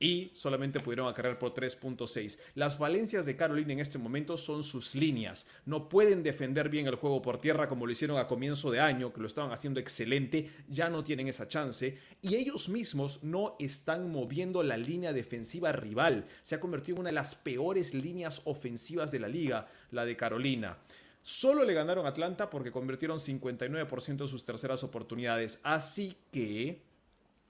y 0.00 0.30
solamente 0.34 0.80
pudieron 0.80 1.08
acarrear 1.08 1.38
por 1.38 1.54
3.6. 1.54 2.38
Las 2.54 2.76
falencias 2.76 3.26
de 3.26 3.36
Carolina 3.36 3.72
en 3.72 3.80
este 3.80 3.98
momento 3.98 4.36
son 4.36 4.62
sus 4.62 4.94
líneas. 4.94 5.48
No 5.66 5.88
pueden 5.88 6.22
defender 6.22 6.68
bien 6.68 6.86
el 6.86 6.96
juego 6.96 7.22
por 7.22 7.38
tierra 7.38 7.68
como 7.68 7.86
lo 7.86 7.92
hicieron 7.92 8.18
a 8.18 8.26
comienzo 8.26 8.70
de 8.70 8.80
año, 8.80 9.12
que 9.12 9.20
lo 9.20 9.26
estaban 9.26 9.52
haciendo 9.52 9.80
excelente, 9.80 10.50
ya 10.68 10.88
no 10.88 11.02
tienen 11.02 11.28
esa 11.28 11.48
chance. 11.48 11.98
Y 12.22 12.36
ellos 12.36 12.68
mismos 12.68 13.22
no 13.22 13.56
están 13.58 14.10
moviendo 14.10 14.62
la 14.62 14.76
línea 14.76 15.12
defensiva 15.12 15.72
rival. 15.72 16.26
Se 16.42 16.54
ha 16.54 16.60
convertido 16.60 16.96
en 16.96 17.00
una 17.00 17.10
de 17.10 17.14
las 17.14 17.34
peores 17.34 17.94
líneas 17.94 18.42
ofensivas 18.44 19.10
de 19.10 19.20
la 19.20 19.28
liga, 19.28 19.68
la 19.90 20.04
de 20.04 20.16
Carolina. 20.16 20.78
Solo 21.22 21.64
le 21.64 21.74
ganaron 21.74 22.06
Atlanta 22.06 22.48
porque 22.48 22.70
convirtieron 22.70 23.18
59% 23.18 24.16
de 24.16 24.28
sus 24.28 24.44
terceras 24.44 24.82
oportunidades. 24.84 25.60
Así 25.62 26.16
que 26.32 26.80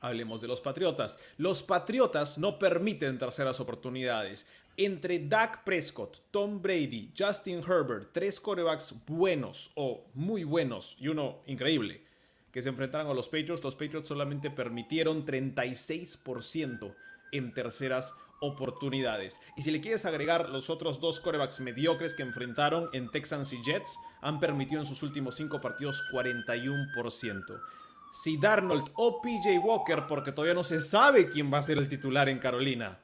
Hablemos 0.00 0.40
de 0.40 0.48
los 0.48 0.60
Patriotas. 0.60 1.18
Los 1.36 1.62
Patriotas 1.62 2.38
no 2.38 2.58
permiten 2.58 3.18
terceras 3.18 3.60
oportunidades. 3.60 4.46
Entre 4.76 5.18
Dak 5.18 5.64
Prescott, 5.64 6.22
Tom 6.30 6.62
Brady, 6.62 7.12
Justin 7.18 7.58
Herbert, 7.58 8.10
tres 8.12 8.38
corebacks 8.38 8.94
buenos 9.06 9.72
o 9.74 10.04
muy 10.14 10.44
buenos 10.44 10.96
y 11.00 11.08
uno 11.08 11.40
increíble 11.46 12.02
que 12.52 12.62
se 12.62 12.68
enfrentaron 12.68 13.10
a 13.10 13.14
los 13.14 13.28
Patriots, 13.28 13.62
los 13.62 13.76
Patriots 13.76 14.08
solamente 14.08 14.50
permitieron 14.50 15.26
36% 15.26 16.94
en 17.32 17.52
terceras 17.52 18.14
oportunidades. 18.40 19.40
Y 19.56 19.62
si 19.62 19.70
le 19.70 19.80
quieres 19.80 20.06
agregar 20.06 20.48
los 20.48 20.70
otros 20.70 21.00
dos 21.00 21.20
corebacks 21.20 21.60
mediocres 21.60 22.14
que 22.14 22.22
enfrentaron 22.22 22.88
en 22.92 23.10
Texans 23.10 23.52
y 23.52 23.62
Jets, 23.62 23.98
han 24.20 24.40
permitido 24.40 24.80
en 24.80 24.86
sus 24.86 25.02
últimos 25.02 25.34
cinco 25.34 25.60
partidos 25.60 26.02
41%. 26.12 27.60
Si 28.12 28.36
Darnold 28.36 28.90
o 28.94 29.20
PJ 29.20 29.58
Walker, 29.58 30.06
porque 30.06 30.32
todavía 30.32 30.54
no 30.54 30.64
se 30.64 30.80
sabe 30.80 31.28
quién 31.28 31.52
va 31.52 31.58
a 31.58 31.62
ser 31.62 31.78
el 31.78 31.88
titular 31.88 32.28
en 32.28 32.38
Carolina, 32.38 33.00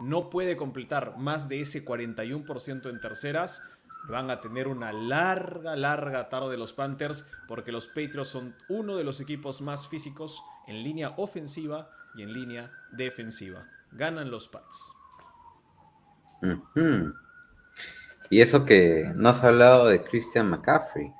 no 0.00 0.30
puede 0.30 0.56
completar 0.56 1.18
más 1.18 1.48
de 1.48 1.60
ese 1.60 1.84
41% 1.84 2.88
en 2.88 3.00
terceras, 3.00 3.62
van 4.08 4.30
a 4.30 4.40
tener 4.40 4.68
una 4.68 4.92
larga, 4.92 5.76
larga 5.76 6.28
tarde 6.28 6.56
los 6.56 6.72
Panthers, 6.72 7.28
porque 7.46 7.72
los 7.72 7.88
Patriots 7.88 8.28
son 8.28 8.54
uno 8.68 8.96
de 8.96 9.04
los 9.04 9.20
equipos 9.20 9.60
más 9.60 9.88
físicos 9.88 10.42
en 10.66 10.82
línea 10.82 11.14
ofensiva 11.16 11.90
y 12.14 12.22
en 12.22 12.32
línea 12.32 12.70
defensiva. 12.92 13.66
Ganan 13.92 14.30
los 14.30 14.48
Pats. 14.48 14.94
Y 18.30 18.40
eso 18.40 18.64
que 18.64 19.10
no 19.14 19.30
has 19.30 19.42
hablado 19.42 19.86
de 19.86 20.02
Christian 20.02 20.50
McCaffrey. 20.50 21.12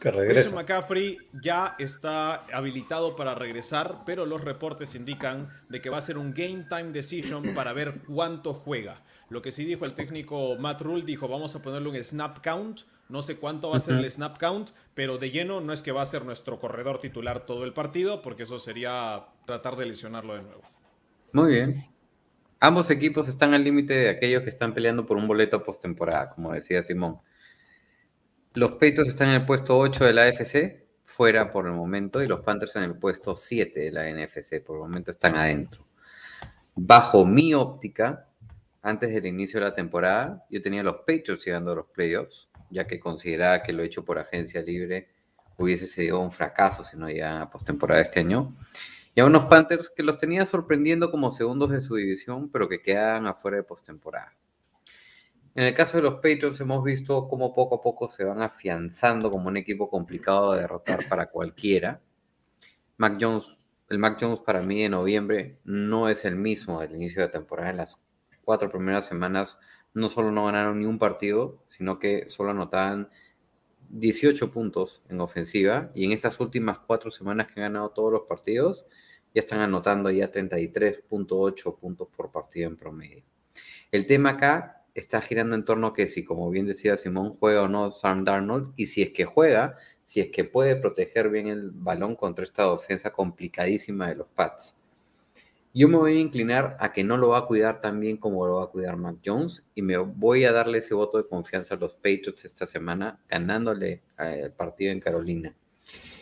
Que 0.00 0.10
regresa. 0.10 0.54
McCaffrey 0.54 1.18
ya 1.42 1.74
está 1.78 2.44
habilitado 2.52 3.16
para 3.16 3.34
regresar, 3.34 4.02
pero 4.04 4.26
los 4.26 4.42
reportes 4.42 4.94
indican 4.94 5.48
de 5.68 5.80
que 5.80 5.88
va 5.88 5.98
a 5.98 6.02
ser 6.02 6.18
un 6.18 6.34
game 6.34 6.66
time 6.68 6.92
decision 6.92 7.54
para 7.54 7.72
ver 7.72 7.94
cuánto 8.06 8.52
juega. 8.52 9.02
Lo 9.28 9.42
que 9.42 9.52
sí 9.52 9.64
dijo 9.64 9.84
el 9.84 9.94
técnico 9.94 10.56
Matt 10.56 10.82
Rule, 10.82 11.04
dijo 11.04 11.28
vamos 11.28 11.56
a 11.56 11.62
ponerle 11.62 11.88
un 11.88 12.02
snap 12.02 12.44
count. 12.44 12.82
No 13.08 13.22
sé 13.22 13.36
cuánto 13.36 13.70
va 13.70 13.76
a 13.76 13.80
ser 13.80 13.94
el 13.94 14.10
snap 14.10 14.36
count, 14.36 14.70
pero 14.94 15.16
de 15.16 15.30
lleno 15.30 15.60
no 15.60 15.72
es 15.72 15.80
que 15.80 15.92
va 15.92 16.02
a 16.02 16.06
ser 16.06 16.24
nuestro 16.24 16.58
corredor 16.58 17.00
titular 17.00 17.46
todo 17.46 17.64
el 17.64 17.72
partido, 17.72 18.20
porque 18.20 18.42
eso 18.42 18.58
sería 18.58 19.26
tratar 19.46 19.76
de 19.76 19.86
lesionarlo 19.86 20.34
de 20.34 20.42
nuevo. 20.42 20.62
Muy 21.32 21.52
bien. 21.52 21.84
Ambos 22.58 22.90
equipos 22.90 23.28
están 23.28 23.54
al 23.54 23.62
límite 23.62 23.94
de 23.94 24.08
aquellos 24.08 24.42
que 24.42 24.50
están 24.50 24.74
peleando 24.74 25.06
por 25.06 25.16
un 25.16 25.28
boleto 25.28 25.62
postemporada, 25.62 26.30
como 26.30 26.52
decía 26.52 26.82
Simón. 26.82 27.18
Los 28.56 28.70
Patriots 28.72 29.10
están 29.10 29.28
en 29.28 29.34
el 29.34 29.44
puesto 29.44 29.76
8 29.76 30.06
de 30.06 30.14
la 30.14 30.22
AFC, 30.22 30.86
fuera 31.04 31.52
por 31.52 31.66
el 31.66 31.74
momento, 31.74 32.22
y 32.22 32.26
los 32.26 32.40
Panthers 32.40 32.74
en 32.76 32.84
el 32.84 32.96
puesto 32.96 33.34
7 33.34 33.78
de 33.78 33.92
la 33.92 34.08
NFC, 34.10 34.64
por 34.64 34.76
el 34.76 34.82
momento 34.84 35.10
están 35.10 35.36
adentro. 35.36 35.84
Bajo 36.74 37.26
mi 37.26 37.52
óptica, 37.52 38.30
antes 38.80 39.12
del 39.12 39.26
inicio 39.26 39.60
de 39.60 39.66
la 39.66 39.74
temporada, 39.74 40.46
yo 40.48 40.62
tenía 40.62 40.82
los 40.82 40.96
Patriots 41.00 41.44
llegando 41.44 41.72
a 41.72 41.74
los 41.74 41.86
playoffs, 41.88 42.48
ya 42.70 42.86
que 42.86 42.98
consideraba 42.98 43.62
que 43.62 43.74
lo 43.74 43.82
hecho 43.82 44.06
por 44.06 44.18
agencia 44.18 44.62
libre 44.62 45.10
hubiese 45.58 45.86
sido 45.86 46.18
un 46.20 46.32
fracaso 46.32 46.82
si 46.82 46.96
no 46.96 47.10
llegaban 47.10 47.42
a 47.42 47.50
postemporada 47.50 48.00
este 48.00 48.20
año. 48.20 48.54
Y 49.14 49.20
a 49.20 49.26
unos 49.26 49.44
Panthers 49.50 49.90
que 49.90 50.02
los 50.02 50.18
tenía 50.18 50.46
sorprendiendo 50.46 51.10
como 51.10 51.30
segundos 51.30 51.68
de 51.72 51.82
su 51.82 51.96
división, 51.96 52.50
pero 52.50 52.70
que 52.70 52.80
quedaban 52.80 53.26
afuera 53.26 53.58
de 53.58 53.64
postemporada. 53.64 54.32
En 55.56 55.64
el 55.64 55.72
caso 55.72 55.96
de 55.96 56.02
los 56.02 56.16
Patriots 56.16 56.60
hemos 56.60 56.84
visto 56.84 57.26
cómo 57.28 57.54
poco 57.54 57.76
a 57.76 57.80
poco 57.80 58.08
se 58.08 58.24
van 58.24 58.42
afianzando 58.42 59.30
como 59.30 59.48
un 59.48 59.56
equipo 59.56 59.88
complicado 59.88 60.52
de 60.52 60.60
derrotar 60.60 61.08
para 61.08 61.30
cualquiera. 61.30 62.02
Mac 62.98 63.16
Jones, 63.18 63.56
el 63.88 63.98
Mac 63.98 64.18
Jones 64.20 64.40
para 64.40 64.60
mí 64.60 64.82
en 64.82 64.90
noviembre 64.90 65.58
no 65.64 66.10
es 66.10 66.26
el 66.26 66.36
mismo 66.36 66.78
del 66.78 66.94
inicio 66.94 67.22
de 67.22 67.28
temporada. 67.28 67.70
En 67.70 67.78
las 67.78 67.98
cuatro 68.44 68.70
primeras 68.70 69.06
semanas 69.06 69.56
no 69.94 70.10
solo 70.10 70.30
no 70.30 70.44
ganaron 70.44 70.78
ni 70.78 70.84
un 70.84 70.98
partido, 70.98 71.64
sino 71.68 71.98
que 71.98 72.28
solo 72.28 72.50
anotaban 72.50 73.08
18 73.88 74.52
puntos 74.52 75.02
en 75.08 75.22
ofensiva 75.22 75.90
y 75.94 76.04
en 76.04 76.12
estas 76.12 76.38
últimas 76.38 76.80
cuatro 76.80 77.10
semanas 77.10 77.46
que 77.46 77.62
han 77.62 77.72
ganado 77.72 77.92
todos 77.92 78.12
los 78.12 78.22
partidos 78.28 78.84
ya 79.34 79.40
están 79.40 79.60
anotando 79.60 80.10
ya 80.10 80.30
33.8 80.30 81.78
puntos 81.78 82.08
por 82.14 82.30
partido 82.30 82.68
en 82.68 82.76
promedio. 82.76 83.24
El 83.90 84.06
tema 84.06 84.30
acá 84.30 84.76
está 85.00 85.20
girando 85.20 85.54
en 85.54 85.64
torno 85.64 85.88
a 85.88 85.94
que 85.94 86.08
si, 86.08 86.24
como 86.24 86.50
bien 86.50 86.66
decía 86.66 86.96
Simón, 86.96 87.36
juega 87.38 87.62
o 87.62 87.68
no 87.68 87.90
Sam 87.90 88.24
Darnold 88.24 88.72
y 88.76 88.86
si 88.86 89.02
es 89.02 89.10
que 89.10 89.24
juega, 89.24 89.76
si 90.04 90.20
es 90.20 90.30
que 90.30 90.44
puede 90.44 90.76
proteger 90.76 91.28
bien 91.30 91.48
el 91.48 91.70
balón 91.70 92.16
contra 92.16 92.44
esta 92.44 92.70
defensa 92.70 93.12
complicadísima 93.12 94.08
de 94.08 94.16
los 94.16 94.28
Pats. 94.28 94.76
Yo 95.74 95.88
me 95.88 95.98
voy 95.98 96.16
a 96.16 96.20
inclinar 96.20 96.78
a 96.80 96.92
que 96.94 97.04
no 97.04 97.18
lo 97.18 97.28
va 97.28 97.38
a 97.40 97.46
cuidar 97.46 97.82
tan 97.82 98.00
bien 98.00 98.16
como 98.16 98.46
lo 98.46 98.54
va 98.54 98.64
a 98.64 98.68
cuidar 98.68 98.96
Mac 98.96 99.16
Jones 99.22 99.62
y 99.74 99.82
me 99.82 99.98
voy 99.98 100.44
a 100.44 100.52
darle 100.52 100.78
ese 100.78 100.94
voto 100.94 101.18
de 101.18 101.28
confianza 101.28 101.74
a 101.74 101.78
los 101.78 101.92
Patriots 101.96 102.46
esta 102.46 102.64
semana, 102.64 103.20
ganándole 103.28 104.00
el 104.18 104.52
partido 104.52 104.92
en 104.92 105.00
Carolina. 105.00 105.54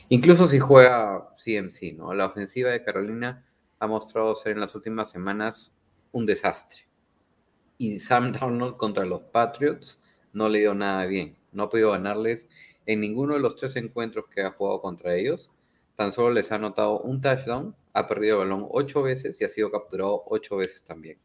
Incluso 0.09 0.49
si 0.49 0.59
juega 0.59 1.31
CMC, 1.35 1.95
¿no? 1.97 2.13
La 2.15 2.27
ofensiva 2.27 2.71
de 2.71 2.83
Carolina 2.83 3.47
ha 3.79 3.87
mostrado 3.87 4.35
ser 4.35 4.53
en 4.53 4.61
las 4.61 4.75
últimas 4.75 5.11
semanas 5.11 5.73
un 6.11 6.27
desastre. 6.27 6.83
Y 7.85 7.99
Sam 7.99 8.33
Darnold 8.33 8.79
contra 8.79 9.05
los 9.05 9.25
Patriots 9.25 10.01
no 10.33 10.49
le 10.49 10.61
dio 10.61 10.73
nada 10.73 11.05
bien. 11.05 11.37
No 11.53 11.65
ha 11.65 11.69
podido 11.69 11.91
ganarles 11.91 12.49
en 12.87 13.01
ninguno 13.01 13.35
de 13.35 13.41
los 13.41 13.57
tres 13.57 13.77
encuentros 13.77 14.25
que 14.35 14.41
ha 14.41 14.53
jugado 14.53 14.81
contra 14.81 15.15
ellos. 15.15 15.51
Tan 15.95 16.11
solo 16.11 16.31
les 16.31 16.51
ha 16.51 16.55
anotado 16.55 17.01
un 17.01 17.21
touchdown 17.21 17.77
ha 17.93 18.09
perdido 18.09 18.43
el 18.43 18.49
balón 18.49 18.69
ocho 18.71 19.03
veces 19.03 19.39
y 19.39 19.45
ha 19.45 19.51
sido 19.51 19.71
capturado 19.71 20.25
ocho 20.29 20.57
veces 20.57 20.83
también. 20.83 21.19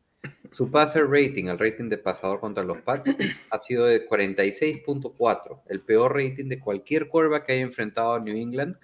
Su 0.51 0.69
passer 0.69 1.09
rating, 1.09 1.45
el 1.45 1.57
rating 1.57 1.87
de 1.87 1.97
pasador 1.97 2.41
contra 2.41 2.65
los 2.65 2.81
Pats, 2.81 3.15
ha 3.49 3.57
sido 3.57 3.85
de 3.85 4.05
46.4, 4.05 5.61
el 5.67 5.79
peor 5.79 6.13
rating 6.13 6.49
de 6.49 6.59
cualquier 6.59 7.07
cuerva 7.07 7.41
que 7.41 7.53
haya 7.53 7.61
enfrentado 7.61 8.15
a 8.15 8.19
New 8.19 8.35
England 8.35 8.75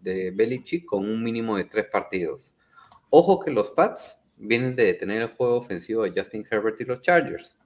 de 0.00 0.30
Belichick 0.30 0.86
con 0.86 1.04
un 1.04 1.20
mínimo 1.20 1.56
de 1.56 1.64
tres 1.64 1.86
partidos. 1.86 2.54
Ojo 3.10 3.40
que 3.40 3.50
los 3.50 3.72
Pats 3.72 4.21
vienen 4.36 4.76
de 4.76 4.84
detener 4.84 5.22
el 5.22 5.28
juego 5.28 5.56
ofensivo 5.56 6.02
de 6.02 6.12
Justin 6.14 6.46
Herbert 6.50 6.80
y 6.80 6.84
los 6.84 7.02
Chargers. 7.02 7.56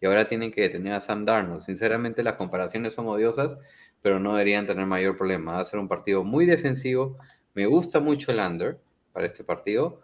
Y 0.00 0.06
ahora 0.06 0.28
tienen 0.28 0.50
que 0.50 0.62
detener 0.62 0.94
a 0.94 1.00
Sam 1.00 1.24
Darnold. 1.24 1.62
Sinceramente, 1.62 2.22
las 2.22 2.34
comparaciones 2.34 2.94
son 2.94 3.06
odiosas, 3.06 3.56
pero 4.02 4.18
no 4.18 4.32
deberían 4.32 4.66
tener 4.66 4.86
mayor 4.86 5.16
problema. 5.16 5.52
Va 5.52 5.60
a 5.60 5.64
ser 5.64 5.78
un 5.78 5.88
partido 5.88 6.24
muy 6.24 6.44
defensivo, 6.46 7.18
me 7.54 7.66
gusta 7.66 8.00
mucho 8.00 8.32
el 8.32 8.40
under 8.40 8.80
para 9.12 9.26
este 9.26 9.44
partido 9.44 10.00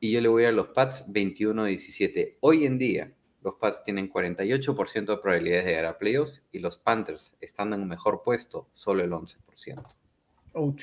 y 0.00 0.10
yo 0.10 0.20
le 0.20 0.28
voy 0.28 0.44
a 0.44 0.52
los 0.52 0.68
Pats 0.68 1.06
21-17. 1.06 2.38
Hoy 2.40 2.66
en 2.66 2.76
día, 2.76 3.12
los 3.42 3.54
Pats 3.54 3.84
tienen 3.84 4.10
48% 4.10 5.04
de 5.06 5.16
probabilidades 5.18 5.64
de 5.64 5.70
llegar 5.70 5.84
a 5.84 5.98
playoffs 5.98 6.42
y 6.50 6.58
los 6.58 6.76
Panthers, 6.78 7.36
estando 7.40 7.76
en 7.76 7.82
un 7.82 7.88
mejor 7.88 8.22
puesto, 8.24 8.68
solo 8.72 9.04
el 9.04 9.12
11%. 9.12 9.84
Ouch. 10.54 10.82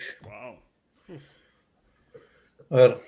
A 2.69 2.75
ver, 2.75 3.01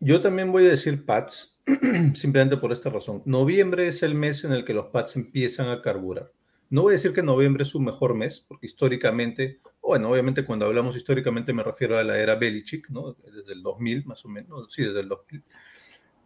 yo 0.00 0.20
también 0.20 0.52
voy 0.52 0.66
a 0.66 0.70
decir 0.70 1.04
Pats, 1.04 1.58
simplemente 2.14 2.56
por 2.56 2.72
esta 2.72 2.90
razón. 2.90 3.22
Noviembre 3.24 3.88
es 3.88 4.02
el 4.02 4.14
mes 4.14 4.44
en 4.44 4.52
el 4.52 4.64
que 4.64 4.74
los 4.74 4.86
Pats 4.86 5.16
empiezan 5.16 5.68
a 5.68 5.82
carburar. 5.82 6.32
No 6.68 6.82
voy 6.82 6.92
a 6.92 6.96
decir 6.96 7.12
que 7.12 7.22
noviembre 7.22 7.62
es 7.62 7.68
su 7.68 7.80
mejor 7.80 8.16
mes, 8.16 8.40
porque 8.40 8.66
históricamente, 8.66 9.60
bueno, 9.80 10.10
obviamente 10.10 10.44
cuando 10.44 10.66
hablamos 10.66 10.96
históricamente 10.96 11.52
me 11.52 11.62
refiero 11.62 11.96
a 11.96 12.02
la 12.02 12.18
era 12.18 12.34
Belichick, 12.34 12.90
¿no? 12.90 13.12
Desde 13.12 13.52
el 13.52 13.62
2000 13.62 14.04
más 14.04 14.24
o 14.24 14.28
menos, 14.28 14.72
sí, 14.72 14.82
desde 14.82 15.00
el 15.00 15.08
2000. 15.08 15.44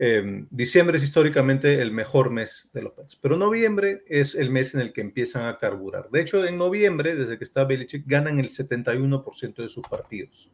Em, 0.02 0.46
diciembre 0.50 0.96
es 0.96 1.02
históricamente 1.02 1.82
el 1.82 1.92
mejor 1.92 2.30
mes 2.30 2.70
de 2.72 2.80
los 2.80 2.94
Pats, 2.94 3.16
pero 3.16 3.36
noviembre 3.36 4.02
es 4.06 4.34
el 4.34 4.50
mes 4.50 4.74
en 4.74 4.80
el 4.80 4.94
que 4.94 5.02
empiezan 5.02 5.46
a 5.46 5.58
carburar. 5.58 6.08
De 6.10 6.22
hecho, 6.22 6.42
en 6.46 6.56
noviembre, 6.56 7.14
desde 7.14 7.36
que 7.36 7.44
está 7.44 7.66
Belichick, 7.66 8.04
ganan 8.06 8.40
el 8.40 8.48
71% 8.48 9.56
de 9.56 9.68
sus 9.68 9.86
partidos. 9.86 10.50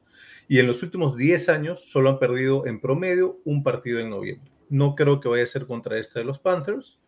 Y 0.49 0.59
en 0.59 0.67
los 0.67 0.83
últimos 0.83 1.17
10 1.17 1.49
años 1.49 1.89
solo 1.91 2.11
han 2.11 2.19
perdido 2.19 2.67
en 2.67 2.81
promedio 2.81 3.41
un 3.45 3.63
partido 3.63 4.01
en 4.01 4.11
noviembre. 4.11 4.51
No 4.69 4.95
creo 4.95 5.21
que 5.21 5.29
vaya 5.29 5.43
a 5.43 5.47
ser 5.47 5.67
contra 5.67 5.99
este 5.99 6.21
de 6.21 6.25
los 6.25 6.39
Panthers, 6.39 6.99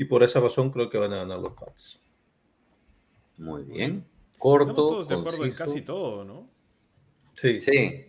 y 0.00 0.06
por 0.06 0.22
esa 0.22 0.40
razón 0.40 0.70
creo 0.70 0.88
que 0.88 0.96
van 0.96 1.12
a 1.12 1.18
ganar 1.18 1.38
los 1.40 1.52
Pats. 1.52 2.02
Muy 3.36 3.64
bien. 3.64 4.06
Corto. 4.38 4.70
Estamos 4.70 4.90
todos 4.90 5.08
de 5.08 5.14
acuerdo 5.14 5.44
en 5.44 5.52
casi 5.52 5.82
todo, 5.82 6.24
¿no? 6.24 6.48
Sí. 7.34 7.60
Sí. 7.60 8.06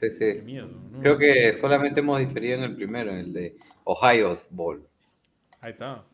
Sí, 0.00 0.10
sí. 0.10 0.40
Miedo, 0.42 0.68
Creo 1.00 1.16
que 1.16 1.52
solamente 1.52 2.00
hemos 2.00 2.18
diferido 2.18 2.58
en 2.58 2.64
el 2.64 2.74
primero, 2.74 3.12
en 3.12 3.18
el 3.18 3.32
de 3.32 3.56
Ohio 3.84 4.36
Bowl. 4.50 4.84
Ahí 5.60 5.70
está. 5.70 6.04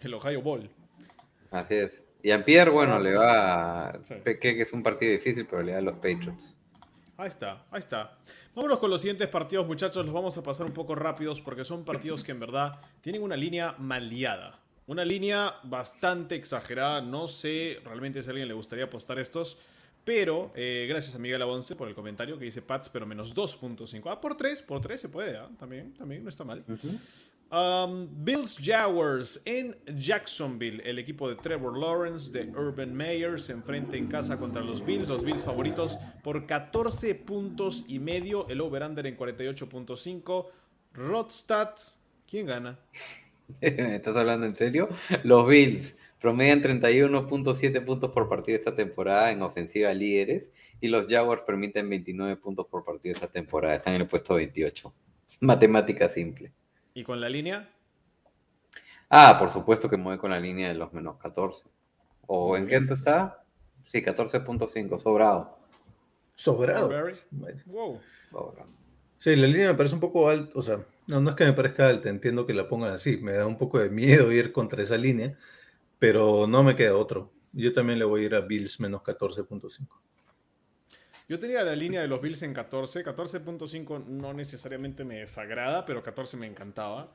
El 0.00 0.14
Ohio 0.14 0.42
Bowl. 0.42 0.68
Así 1.52 1.74
es. 1.74 2.02
Y 2.24 2.32
a 2.32 2.44
Pierre, 2.44 2.72
bueno, 2.72 2.98
le 2.98 3.14
va. 3.14 3.90
A... 3.90 4.00
Que 4.40 4.60
es 4.60 4.72
un 4.72 4.82
partido 4.82 5.12
difícil, 5.12 5.46
pero 5.48 5.62
le 5.62 5.72
da 5.72 5.78
a 5.78 5.82
los 5.82 5.96
Patriots. 5.96 6.55
Ahí 7.18 7.28
está, 7.28 7.64
ahí 7.70 7.78
está. 7.78 8.18
Vámonos 8.54 8.78
con 8.78 8.90
los 8.90 9.00
siguientes 9.00 9.26
partidos, 9.28 9.66
muchachos. 9.66 10.04
Los 10.04 10.14
vamos 10.14 10.36
a 10.36 10.42
pasar 10.42 10.66
un 10.66 10.72
poco 10.72 10.94
rápidos 10.94 11.40
porque 11.40 11.64
son 11.64 11.82
partidos 11.82 12.22
que 12.22 12.32
en 12.32 12.40
verdad 12.40 12.78
tienen 13.00 13.22
una 13.22 13.36
línea 13.36 13.74
maleada. 13.78 14.52
Una 14.86 15.04
línea 15.04 15.54
bastante 15.62 16.34
exagerada. 16.34 17.00
No 17.00 17.26
sé 17.26 17.80
realmente 17.84 18.22
si 18.22 18.28
a 18.28 18.32
alguien 18.32 18.48
le 18.48 18.54
gustaría 18.54 18.84
apostar 18.84 19.18
estos. 19.18 19.56
Pero 20.04 20.52
eh, 20.54 20.86
gracias 20.88 21.14
a 21.14 21.18
Miguel 21.18 21.40
Abonce 21.42 21.74
por 21.74 21.88
el 21.88 21.94
comentario 21.94 22.38
que 22.38 22.44
dice 22.44 22.62
Pats, 22.62 22.90
pero 22.90 23.06
menos 23.06 23.34
2.5. 23.34 24.02
Ah, 24.06 24.20
por 24.20 24.36
3, 24.36 24.62
por 24.62 24.80
3 24.80 25.00
se 25.00 25.08
puede, 25.08 25.36
¿ah? 25.36 25.48
también, 25.58 25.94
también 25.94 26.22
no 26.22 26.28
está 26.28 26.44
mal. 26.44 26.64
Um, 27.50 28.08
Bills 28.24 28.58
Jaguars 28.60 29.40
en 29.44 29.76
Jacksonville. 29.96 30.82
El 30.84 30.98
equipo 30.98 31.28
de 31.28 31.36
Trevor 31.36 31.78
Lawrence, 31.78 32.32
de 32.32 32.50
Urban 32.50 32.92
Meyer, 32.92 33.38
se 33.38 33.52
enfrenta 33.52 33.96
en 33.96 34.08
casa 34.08 34.38
contra 34.38 34.62
los 34.62 34.84
Bills. 34.84 35.08
Los 35.08 35.24
Bills 35.24 35.44
favoritos 35.44 35.98
por 36.24 36.46
14 36.46 37.14
puntos 37.14 37.84
y 37.86 38.00
medio. 38.00 38.48
El 38.48 38.60
over-under 38.60 39.06
en 39.06 39.16
48.5. 39.16 40.46
Rodstad, 40.92 41.70
¿quién 42.28 42.46
gana? 42.46 42.78
¿Me 43.60 43.68
estás 43.96 44.16
hablando 44.16 44.46
en 44.46 44.54
serio? 44.54 44.88
Los 45.22 45.46
Bills 45.46 45.94
promedian 46.20 46.62
31.7 46.62 47.84
puntos 47.84 48.10
por 48.10 48.28
partido 48.28 48.58
esta 48.58 48.74
temporada 48.74 49.30
en 49.30 49.42
ofensiva 49.42 49.94
líderes 49.94 50.50
y 50.80 50.88
los 50.88 51.06
Jaguars 51.06 51.42
permiten 51.46 51.88
29 51.88 52.36
puntos 52.36 52.66
por 52.66 52.84
partido 52.84 53.14
esta 53.14 53.28
temporada. 53.28 53.76
Están 53.76 53.94
en 53.94 54.00
el 54.02 54.08
puesto 54.08 54.34
28. 54.34 54.92
Matemática 55.40 56.08
simple. 56.08 56.50
¿Y 56.96 57.04
con 57.04 57.20
la 57.20 57.28
línea? 57.28 57.68
Ah, 59.10 59.36
por 59.38 59.50
supuesto 59.50 59.90
que 59.90 59.98
mueve 59.98 60.18
con 60.18 60.30
la 60.30 60.40
línea 60.40 60.68
de 60.68 60.74
los 60.74 60.94
menos 60.94 61.18
14. 61.18 61.66
¿O 62.26 62.56
en 62.56 62.66
qué 62.66 62.76
está? 62.76 63.44
Sí, 63.86 64.02
14.5, 64.02 64.98
sobrado. 64.98 65.58
¿Sobrado? 66.34 66.88
Wow. 67.66 68.00
Sí, 69.18 69.36
la 69.36 69.46
línea 69.46 69.68
me 69.68 69.74
parece 69.74 69.94
un 69.94 70.00
poco 70.00 70.26
alta, 70.30 70.58
o 70.58 70.62
sea, 70.62 70.78
no, 71.06 71.20
no 71.20 71.30
es 71.30 71.36
que 71.36 71.44
me 71.44 71.52
parezca 71.52 71.86
alta, 71.86 72.08
entiendo 72.08 72.46
que 72.46 72.54
la 72.54 72.66
pongan 72.66 72.94
así, 72.94 73.18
me 73.18 73.32
da 73.32 73.46
un 73.46 73.58
poco 73.58 73.78
de 73.78 73.90
miedo 73.90 74.32
ir 74.32 74.50
contra 74.50 74.82
esa 74.82 74.96
línea, 74.96 75.36
pero 75.98 76.46
no 76.46 76.62
me 76.62 76.76
queda 76.76 76.96
otro. 76.96 77.30
Yo 77.52 77.74
también 77.74 77.98
le 77.98 78.06
voy 78.06 78.22
a 78.22 78.24
ir 78.24 78.34
a 78.34 78.40
Bills 78.40 78.80
menos 78.80 79.02
14.5. 79.02 80.00
Yo 81.28 81.40
tenía 81.40 81.64
la 81.64 81.74
línea 81.74 82.00
de 82.00 82.08
los 82.08 82.20
Bills 82.20 82.42
en 82.42 82.54
14. 82.54 83.04
14.5 83.04 84.06
no 84.06 84.32
necesariamente 84.32 85.04
me 85.04 85.16
desagrada, 85.16 85.84
pero 85.84 86.02
14 86.02 86.36
me 86.36 86.46
encantaba. 86.46 87.12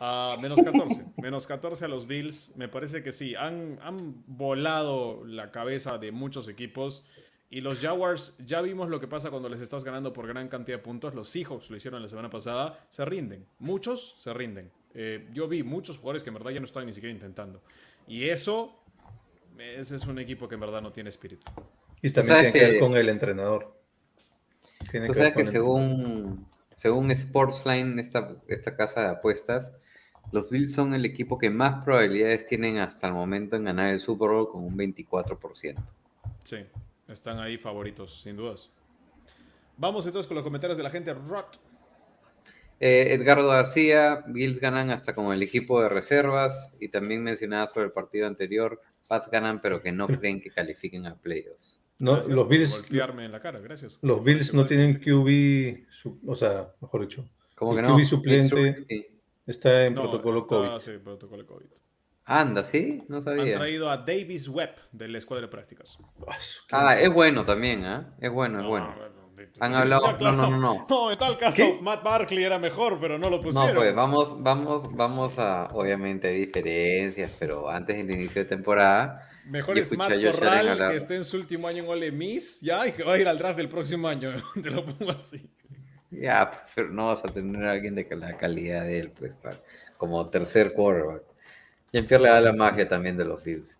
Uh, 0.00 0.40
menos 0.40 0.60
14. 0.60 1.04
menos 1.22 1.46
14 1.46 1.84
a 1.84 1.88
los 1.88 2.08
Bills. 2.08 2.52
Me 2.56 2.68
parece 2.68 3.04
que 3.04 3.12
sí. 3.12 3.36
Han, 3.36 3.78
han 3.82 4.24
volado 4.26 5.24
la 5.24 5.52
cabeza 5.52 5.98
de 5.98 6.10
muchos 6.10 6.48
equipos. 6.48 7.04
Y 7.50 7.60
los 7.60 7.80
Jaguars, 7.80 8.34
ya 8.44 8.62
vimos 8.62 8.88
lo 8.88 8.98
que 8.98 9.06
pasa 9.06 9.30
cuando 9.30 9.48
les 9.48 9.60
estás 9.60 9.84
ganando 9.84 10.12
por 10.12 10.26
gran 10.26 10.48
cantidad 10.48 10.78
de 10.78 10.82
puntos. 10.82 11.14
Los 11.14 11.28
Seahawks 11.28 11.70
lo 11.70 11.76
hicieron 11.76 12.02
la 12.02 12.08
semana 12.08 12.30
pasada. 12.30 12.84
Se 12.88 13.04
rinden. 13.04 13.46
Muchos 13.60 14.14
se 14.16 14.32
rinden. 14.34 14.72
Eh, 14.94 15.28
yo 15.32 15.46
vi 15.46 15.62
muchos 15.62 15.98
jugadores 15.98 16.24
que 16.24 16.30
en 16.30 16.34
verdad 16.34 16.50
ya 16.50 16.60
no 16.60 16.66
estaban 16.66 16.86
ni 16.86 16.92
siquiera 16.92 17.12
intentando. 17.12 17.62
Y 18.08 18.24
eso, 18.24 18.82
ese 19.58 19.96
es 19.96 20.06
un 20.06 20.18
equipo 20.18 20.48
que 20.48 20.54
en 20.54 20.60
verdad 20.62 20.82
no 20.82 20.90
tiene 20.90 21.10
espíritu. 21.10 21.46
Y 22.02 22.10
también 22.10 22.38
tiene 22.40 22.52
que 22.52 22.70
ver 22.72 22.80
con 22.80 22.96
el 22.96 23.08
entrenador. 23.08 23.80
Tiene 24.90 25.08
que 25.08 25.14
sabes 25.14 25.32
que 25.34 25.46
según, 25.46 26.46
según 26.74 27.10
Sportsline, 27.10 27.98
esta, 27.98 28.36
esta 28.48 28.76
casa 28.76 29.02
de 29.02 29.08
apuestas, 29.10 29.72
los 30.32 30.50
Bills 30.50 30.72
son 30.72 30.94
el 30.94 31.04
equipo 31.04 31.38
que 31.38 31.50
más 31.50 31.84
probabilidades 31.84 32.46
tienen 32.46 32.78
hasta 32.78 33.06
el 33.06 33.12
momento 33.12 33.56
en 33.56 33.64
ganar 33.64 33.92
el 33.92 34.00
Super 34.00 34.30
Bowl 34.30 34.50
con 34.50 34.64
un 34.64 34.76
24%. 34.76 35.76
Sí. 36.44 36.66
Están 37.08 37.38
ahí 37.38 37.58
favoritos, 37.58 38.22
sin 38.22 38.36
dudas. 38.36 38.70
Vamos 39.76 40.06
entonces 40.06 40.26
con 40.26 40.34
los 40.34 40.44
comentarios 40.44 40.78
de 40.78 40.84
la 40.84 40.90
gente. 40.90 41.12
Rot. 41.12 41.60
Eh, 42.80 43.14
Edgardo 43.14 43.48
García, 43.48 44.24
Bills 44.26 44.58
ganan 44.58 44.90
hasta 44.90 45.12
con 45.12 45.32
el 45.32 45.42
equipo 45.42 45.82
de 45.82 45.88
reservas 45.88 46.72
y 46.80 46.88
también 46.88 47.22
mencionaba 47.22 47.66
sobre 47.68 47.86
el 47.86 47.92
partido 47.92 48.26
anterior, 48.26 48.80
Pats 49.06 49.30
ganan 49.30 49.60
pero 49.60 49.82
que 49.82 49.92
no 49.92 50.06
creen 50.18 50.40
que 50.40 50.50
califiquen 50.50 51.06
a 51.06 51.14
playoffs. 51.14 51.81
No, 52.02 52.14
Gracias 52.14 52.34
los 52.36 52.48
Bills, 52.48 52.72
golpearme 52.82 53.24
en 53.26 53.32
la 53.32 53.40
cara, 53.40 53.60
gracias. 53.60 53.98
los 54.02 54.24
Bills 54.24 54.52
no 54.54 54.66
tienen 54.66 54.98
QB, 54.98 55.86
su- 55.90 56.18
o 56.26 56.34
sea, 56.34 56.72
mejor 56.80 57.02
dicho, 57.02 57.28
¿Cómo 57.54 57.72
El 57.72 57.76
que 57.76 57.82
no? 57.82 57.96
QB 57.96 58.04
suplente. 58.04 58.76
Sí. 58.88 59.06
está 59.46 59.86
en 59.86 59.94
No, 59.94 60.02
protocolo 60.02 60.38
está- 60.38 60.56
COVID. 60.56 60.78
Sí, 60.80 60.90
protocolo 61.02 61.46
COVID. 61.46 61.66
Anda, 62.24 62.62
¿sí? 62.64 62.98
No 63.08 63.16
Han 63.18 63.22
sabía. 63.22 63.56
traído 63.56 63.88
a 63.90 63.98
Davis 63.98 64.48
Webb 64.48 64.74
de 64.90 65.08
la 65.08 65.18
escuadra 65.18 65.46
de 65.46 65.50
prácticas. 65.50 65.96
Ah, 66.26 66.88
Ah, 66.88 67.00
es 67.00 67.12
bueno 67.12 67.44
también, 67.44 67.84
¿ah? 67.84 68.14
Es 68.20 68.30
bueno, 68.32 68.58
es 68.58 68.64
No, 68.64 68.68
bueno. 68.70 68.94
Han 69.60 69.74
sí, 69.74 69.80
hablado- 69.80 70.06
ya, 70.06 70.16
claro. 70.18 70.36
no, 70.36 70.50
no, 70.50 70.56
no, 70.58 70.74
no. 70.74 70.86
No, 70.88 71.12
en 71.12 71.18
tal 71.18 71.36
caso, 71.38 71.56
¿Qué? 71.56 71.78
Matt 71.82 72.02
Barkley 72.04 72.44
era 72.44 72.58
mejor, 72.58 72.98
pero 73.00 73.18
no 73.18 73.28
lo 73.30 73.40
pusieron. 73.40 73.74
No, 73.74 73.80
pues 73.80 73.94
vamos, 73.94 74.42
vamos, 74.42 74.94
vamos 74.94 75.38
a, 75.38 75.68
obviamente 75.72 76.28
hay 76.28 76.46
diferencias, 76.46 77.30
pero 77.38 77.68
antes 77.68 77.96
del 77.96 78.10
inicio 78.10 78.42
de 78.42 78.48
temporada, 78.48 79.28
Mejor 79.46 79.78
es 79.78 79.96
Matt 79.96 80.12
Corral, 80.22 80.90
que 80.90 80.96
esté 80.96 81.16
en 81.16 81.24
su 81.24 81.36
último 81.36 81.66
año 81.68 81.82
en 81.82 81.88
Ole 81.88 82.12
Miss, 82.12 82.60
ya, 82.60 82.86
y 82.86 82.92
que 82.92 83.02
va 83.02 83.14
a 83.14 83.18
ir 83.18 83.26
al 83.26 83.38
draft 83.38 83.56
del 83.56 83.68
próximo 83.68 84.06
año. 84.08 84.32
Te 84.62 84.70
lo 84.70 84.84
pongo 84.84 85.10
así. 85.10 85.50
ya, 86.10 86.64
pero 86.74 86.88
no 86.90 87.08
vas 87.08 87.24
a 87.24 87.28
tener 87.28 87.64
a 87.64 87.72
alguien 87.72 87.94
de 87.94 88.06
la 88.16 88.36
calidad 88.36 88.84
de 88.84 88.98
él, 89.00 89.10
pues, 89.10 89.32
para- 89.42 89.58
como 89.96 90.24
tercer 90.28 90.72
quarterback. 90.72 91.22
Jean-Pierre 91.92 92.22
le 92.24 92.28
da 92.30 92.40
la 92.40 92.52
magia 92.52 92.88
también 92.88 93.16
de 93.16 93.24
los 93.24 93.44
Bills. 93.44 93.76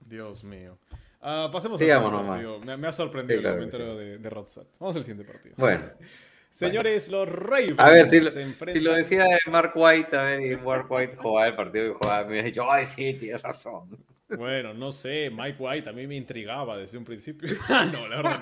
Dios 0.00 0.44
mío. 0.44 0.78
Ah, 1.20 1.48
pasemos 1.50 1.80
al 1.80 1.86
siguiente 1.86 2.10
partido. 2.26 2.60
Me, 2.60 2.76
me 2.76 2.88
ha 2.88 2.92
sorprendido 2.92 3.38
Sí, 3.38 3.42
claro, 3.42 3.54
el 3.62 3.70
comentario 3.70 3.96
de, 3.96 4.18
de 4.18 4.30
Rodstad. 4.30 4.64
Vamos 4.78 4.96
al 4.96 5.04
siguiente 5.04 5.30
partido. 5.32 5.54
Bueno, 5.58 5.82
Señores, 6.50 7.08
los 7.10 7.28
Ravens 7.28 7.74
a 7.78 7.88
ver, 7.88 8.06
si 8.06 8.20
lo, 8.20 8.26
se 8.26 8.30
si 8.32 8.40
enfrentan... 8.42 8.84
lo 8.84 8.92
decía 8.92 9.24
de 9.24 9.38
Mark 9.50 9.72
White, 9.74 10.16
a 10.16 10.22
ver, 10.22 10.40
y 10.52 10.56
Mark 10.56 10.86
White 10.88 11.16
jugaba 11.16 11.48
el 11.48 11.56
partido 11.56 11.86
y 11.90 11.94
jugaba, 11.94 12.22
me 12.22 12.28
hubiera 12.28 12.46
dicho, 12.46 12.70
ay, 12.70 12.86
sí, 12.86 13.14
tienes 13.14 13.42
razón. 13.42 13.88
Bueno, 14.28 14.72
no 14.72 14.90
sé, 14.90 15.30
Mike 15.30 15.56
White 15.58 15.90
a 15.90 15.92
mí 15.92 16.06
me 16.06 16.16
intrigaba 16.16 16.78
desde 16.78 16.96
un 16.98 17.04
principio. 17.04 17.48
Ah, 17.68 17.84
no, 17.86 18.08
la 18.08 18.16
verdad 18.16 18.40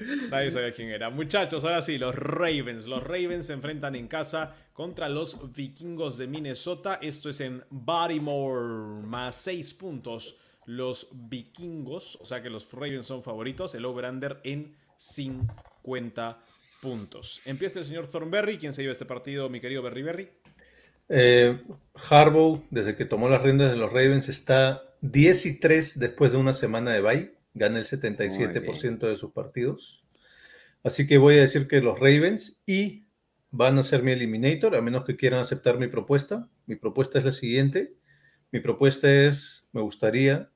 no. 0.00 0.28
Nadie 0.30 0.50
sabía 0.50 0.72
quién 0.72 0.88
era. 0.90 1.10
Muchachos, 1.10 1.62
ahora 1.64 1.82
sí, 1.82 1.98
los 1.98 2.14
Ravens. 2.14 2.86
Los 2.86 3.02
Ravens 3.02 3.46
se 3.46 3.52
enfrentan 3.52 3.94
en 3.96 4.08
casa 4.08 4.54
contra 4.72 5.08
los 5.08 5.52
vikingos 5.52 6.16
de 6.18 6.26
Minnesota. 6.26 6.98
Esto 7.02 7.28
es 7.30 7.40
en 7.40 7.64
Baltimore, 7.70 9.02
más 9.06 9.36
6 9.36 9.74
puntos. 9.74 10.36
Los 10.66 11.08
vikingos, 11.12 12.16
o 12.20 12.24
sea 12.24 12.42
que 12.42 12.50
los 12.50 12.70
Ravens 12.72 13.06
son 13.06 13.22
favoritos. 13.22 13.74
El 13.74 13.84
over-under 13.84 14.40
en 14.44 14.74
50 14.96 16.38
puntos. 16.80 17.40
Empieza 17.44 17.78
el 17.80 17.84
señor 17.84 18.08
Thornberry. 18.08 18.58
¿Quién 18.58 18.72
se 18.72 18.82
lleva 18.82 18.92
este 18.92 19.06
partido, 19.06 19.48
mi 19.48 19.60
querido 19.60 19.82
Berry 19.82 20.02
Berry? 20.02 20.28
Eh, 21.08 21.60
Harbaugh, 22.10 22.64
desde 22.70 22.96
que 22.96 23.04
tomó 23.04 23.28
las 23.28 23.42
riendas 23.42 23.70
de 23.70 23.76
los 23.76 23.92
Ravens, 23.92 24.28
está 24.28 24.82
10 25.00 25.46
y 25.46 25.58
3 25.58 25.98
después 25.98 26.32
de 26.32 26.38
una 26.38 26.52
semana 26.52 26.92
de 26.92 27.00
bye. 27.00 27.34
Gana 27.54 27.78
el 27.78 27.84
77% 27.84 29.08
de 29.08 29.16
sus 29.16 29.32
partidos. 29.32 30.04
Así 30.84 31.06
que 31.06 31.18
voy 31.18 31.36
a 31.36 31.40
decir 31.40 31.66
que 31.66 31.80
los 31.80 31.98
Ravens 31.98 32.62
y 32.66 33.06
van 33.50 33.78
a 33.78 33.82
ser 33.82 34.02
mi 34.02 34.12
eliminator, 34.12 34.76
a 34.76 34.80
menos 34.80 35.04
que 35.04 35.16
quieran 35.16 35.40
aceptar 35.40 35.78
mi 35.78 35.88
propuesta. 35.88 36.48
Mi 36.66 36.76
propuesta 36.76 37.18
es 37.18 37.24
la 37.24 37.32
siguiente. 37.32 37.94
Mi 38.52 38.60
propuesta 38.60 39.12
es, 39.12 39.66
me 39.72 39.80
gustaría 39.80 40.50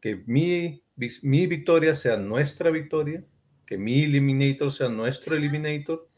que 0.00 0.22
mi, 0.26 0.84
mi 1.22 1.46
victoria 1.46 1.94
sea 1.94 2.16
nuestra 2.16 2.70
victoria, 2.70 3.24
que 3.64 3.76
mi 3.76 4.04
eliminator 4.04 4.72
sea 4.72 4.88
nuestro 4.88 5.36
eliminator 5.36 6.08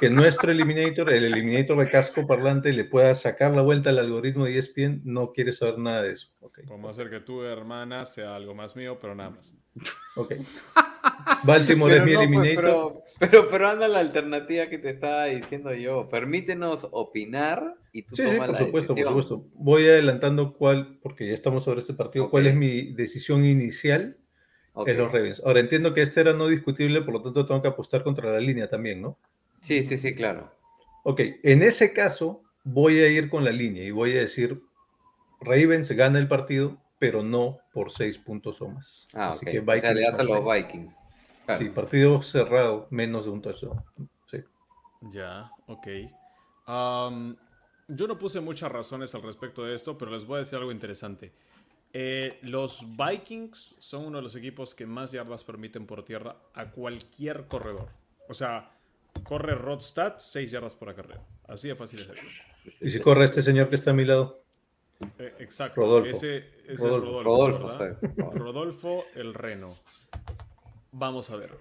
que 0.00 0.10
nuestro 0.10 0.50
eliminator, 0.50 1.10
el 1.12 1.24
eliminator 1.24 1.78
de 1.78 1.88
casco 1.90 2.26
parlante, 2.26 2.72
le 2.72 2.84
pueda 2.84 3.14
sacar 3.14 3.52
la 3.52 3.62
vuelta 3.62 3.90
al 3.90 3.98
algoritmo 3.98 4.46
de 4.46 4.58
ESPN, 4.58 5.02
no 5.04 5.32
quiere 5.32 5.52
saber 5.52 5.78
nada 5.78 6.02
de 6.02 6.12
eso. 6.12 6.30
Ok, 6.40 6.60
Podemos 6.66 6.90
hacer 6.98 7.10
que 7.10 7.20
tu 7.20 7.42
hermana 7.42 8.06
sea 8.06 8.34
algo 8.34 8.54
más 8.54 8.74
mío, 8.74 8.98
pero 9.00 9.14
nada 9.14 9.30
más. 9.30 9.54
ok. 10.16 10.34
Baltimore 11.44 11.96
es 11.96 12.04
mi 12.04 12.12
no, 12.12 12.18
pues, 12.18 12.28
eliminator. 12.28 12.62
pero, 12.64 13.04
pero, 13.30 13.48
pero 13.48 13.68
anda 13.68 13.88
la 13.88 14.00
alternativa 14.00 14.66
que 14.66 14.78
te 14.78 14.90
estaba 14.90 15.26
diciendo 15.26 15.72
yo. 15.74 16.08
Permítenos 16.08 16.88
opinar 16.90 17.76
y 17.92 18.02
tú 18.02 18.16
Sí, 18.16 18.26
sí, 18.26 18.36
por 18.36 18.48
la 18.48 18.54
supuesto, 18.58 18.94
por 18.94 18.96
decisión. 19.04 19.22
supuesto. 19.22 19.48
Voy 19.54 19.84
adelantando 19.86 20.52
cuál, 20.54 20.98
porque 21.02 21.26
ya 21.28 21.34
estamos 21.34 21.64
sobre 21.64 21.80
este 21.80 21.94
partido, 21.94 22.26
Ok. 22.26 22.30
cuál 22.32 22.46
es 22.46 22.54
mi 22.54 22.92
decisión 22.94 23.44
inicial 23.44 24.16
Ok. 24.72 24.88
en 24.88 24.98
los 24.98 25.12
Ravens. 25.12 25.42
Ahora 25.44 25.60
entiendo 25.60 25.94
que 25.94 26.02
este 26.02 26.20
era 26.20 26.32
no 26.32 26.46
discutible, 26.48 27.02
por 27.02 27.14
lo 27.14 27.22
tanto 27.22 27.46
tengo 27.46 27.62
que 27.62 27.68
apostar 27.68 28.02
contra 28.02 28.30
la 28.30 28.40
línea 28.40 28.68
también, 28.68 29.00
¿no? 29.02 29.18
Sí, 29.60 29.84
sí, 29.84 29.98
sí, 29.98 30.14
claro. 30.14 30.52
Ok, 31.04 31.20
en 31.42 31.62
ese 31.62 31.92
caso 31.92 32.42
voy 32.64 32.98
a 32.98 33.08
ir 33.08 33.30
con 33.30 33.44
la 33.44 33.50
línea 33.50 33.84
y 33.84 33.90
voy 33.90 34.12
a 34.12 34.20
decir, 34.20 34.62
Ravens 35.40 35.90
gana 35.92 36.18
el 36.18 36.28
partido, 36.28 36.78
pero 36.98 37.22
no 37.22 37.58
por 37.72 37.90
seis 37.90 38.18
puntos 38.18 38.60
o 38.60 38.68
más. 38.68 39.06
Ah, 39.14 39.30
Así 39.30 39.46
ok. 39.46 39.52
que 39.52 39.58
o 39.60 39.80
sea, 39.80 39.94
le 39.94 40.02
das 40.02 40.18
a 40.18 40.22
los 40.24 40.48
seis. 40.48 40.66
Vikings. 40.66 40.96
Claro. 41.46 41.60
Sí, 41.60 41.70
partido 41.70 42.22
cerrado, 42.22 42.86
menos 42.90 43.24
de 43.24 43.30
un 43.30 43.42
touchdown. 43.42 43.82
Sí. 44.26 44.38
Ya, 45.12 45.50
ok. 45.66 45.86
Yo 47.88 48.06
no 48.06 48.18
puse 48.18 48.40
muchas 48.40 48.70
razones 48.70 49.14
al 49.14 49.22
respecto 49.22 49.64
de 49.64 49.74
esto, 49.74 49.98
pero 49.98 50.12
les 50.12 50.24
voy 50.24 50.36
a 50.36 50.38
decir 50.40 50.58
algo 50.58 50.70
interesante. 50.70 51.32
Eh, 51.92 52.38
los 52.42 52.86
Vikings 52.96 53.74
son 53.80 54.06
uno 54.06 54.18
de 54.18 54.22
los 54.22 54.36
equipos 54.36 54.76
que 54.76 54.86
más 54.86 55.10
yardas 55.10 55.42
permiten 55.42 55.86
por 55.86 56.04
tierra 56.04 56.36
a 56.54 56.70
cualquier 56.70 57.48
corredor. 57.48 57.88
O 58.28 58.34
sea, 58.34 58.70
corre 59.22 59.54
Rodstad 59.54 60.14
6 60.18 60.50
yardas 60.50 60.74
por 60.74 60.88
acarreo. 60.88 61.20
Así 61.48 61.68
de 61.68 61.74
fácil 61.76 62.00
es 62.00 62.08
eso. 62.08 62.76
Y 62.80 62.90
si 62.90 63.00
corre 63.00 63.24
este 63.24 63.42
señor 63.42 63.68
que 63.68 63.74
está 63.76 63.90
a 63.90 63.94
mi 63.94 64.04
lado, 64.04 64.42
Eh, 65.18 65.34
exacto. 65.38 65.80
Rodolfo. 65.80 66.10
Ese, 66.10 66.36
ese 66.64 66.72
es 66.74 66.80
Rodolfo. 66.80 67.22
Rodolfo. 67.22 67.68
Rodolfo. 67.68 68.30
Rodolfo 68.38 69.04
el 69.14 69.32
Reno. 69.34 69.74
Vamos 70.92 71.30
a 71.30 71.36
ver. 71.36 71.58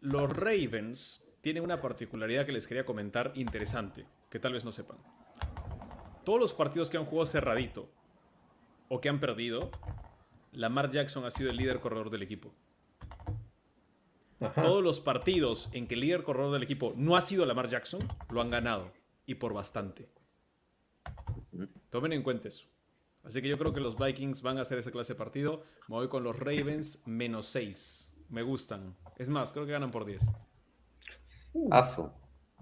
Los 0.00 0.30
Ravens 0.32 1.22
tienen 1.40 1.64
una 1.64 1.80
particularidad 1.80 2.46
que 2.46 2.52
les 2.52 2.66
quería 2.66 2.84
comentar 2.84 3.32
interesante, 3.34 4.06
que 4.30 4.38
tal 4.38 4.52
vez 4.52 4.64
no 4.64 4.72
sepan. 4.72 4.98
Todos 6.24 6.38
los 6.38 6.54
partidos 6.54 6.90
que 6.90 6.98
han 6.98 7.04
jugado 7.06 7.26
cerradito 7.26 7.90
o 8.88 9.00
que 9.00 9.08
han 9.08 9.20
perdido, 9.20 9.70
Lamar 10.52 10.90
Jackson 10.90 11.24
ha 11.24 11.30
sido 11.30 11.50
el 11.50 11.56
líder 11.56 11.80
corredor 11.80 12.10
del 12.10 12.22
equipo. 12.22 12.52
Ajá, 14.40 14.62
Todos 14.62 14.82
los 14.82 15.00
partidos 15.00 15.68
en 15.72 15.86
que 15.86 15.94
el 15.94 16.00
líder 16.00 16.22
corredor 16.22 16.52
del 16.52 16.62
equipo 16.62 16.94
no 16.96 17.16
ha 17.16 17.20
sido 17.20 17.46
Lamar 17.46 17.68
Jackson, 17.68 18.00
lo 18.30 18.40
han 18.40 18.50
ganado. 18.50 18.92
Y 19.26 19.34
por 19.36 19.52
bastante. 19.52 20.08
Tomen 21.90 22.12
en 22.12 22.22
cuenta 22.22 22.48
eso. 22.48 22.64
Así 23.22 23.42
que 23.42 23.48
yo 23.48 23.58
creo 23.58 23.72
que 23.72 23.80
los 23.80 23.98
Vikings 23.98 24.42
van 24.42 24.58
a 24.58 24.62
hacer 24.62 24.78
esa 24.78 24.90
clase 24.90 25.12
de 25.12 25.18
partido. 25.18 25.62
Me 25.88 25.96
voy 25.96 26.08
con 26.08 26.24
los 26.24 26.38
Ravens 26.38 27.02
menos 27.06 27.46
6. 27.46 28.12
Me 28.30 28.42
gustan. 28.42 28.96
Es 29.18 29.28
más, 29.28 29.52
creo 29.52 29.66
que 29.66 29.72
ganan 29.72 29.90
por 29.90 30.04
10. 30.04 30.30
Aso. 31.70 32.14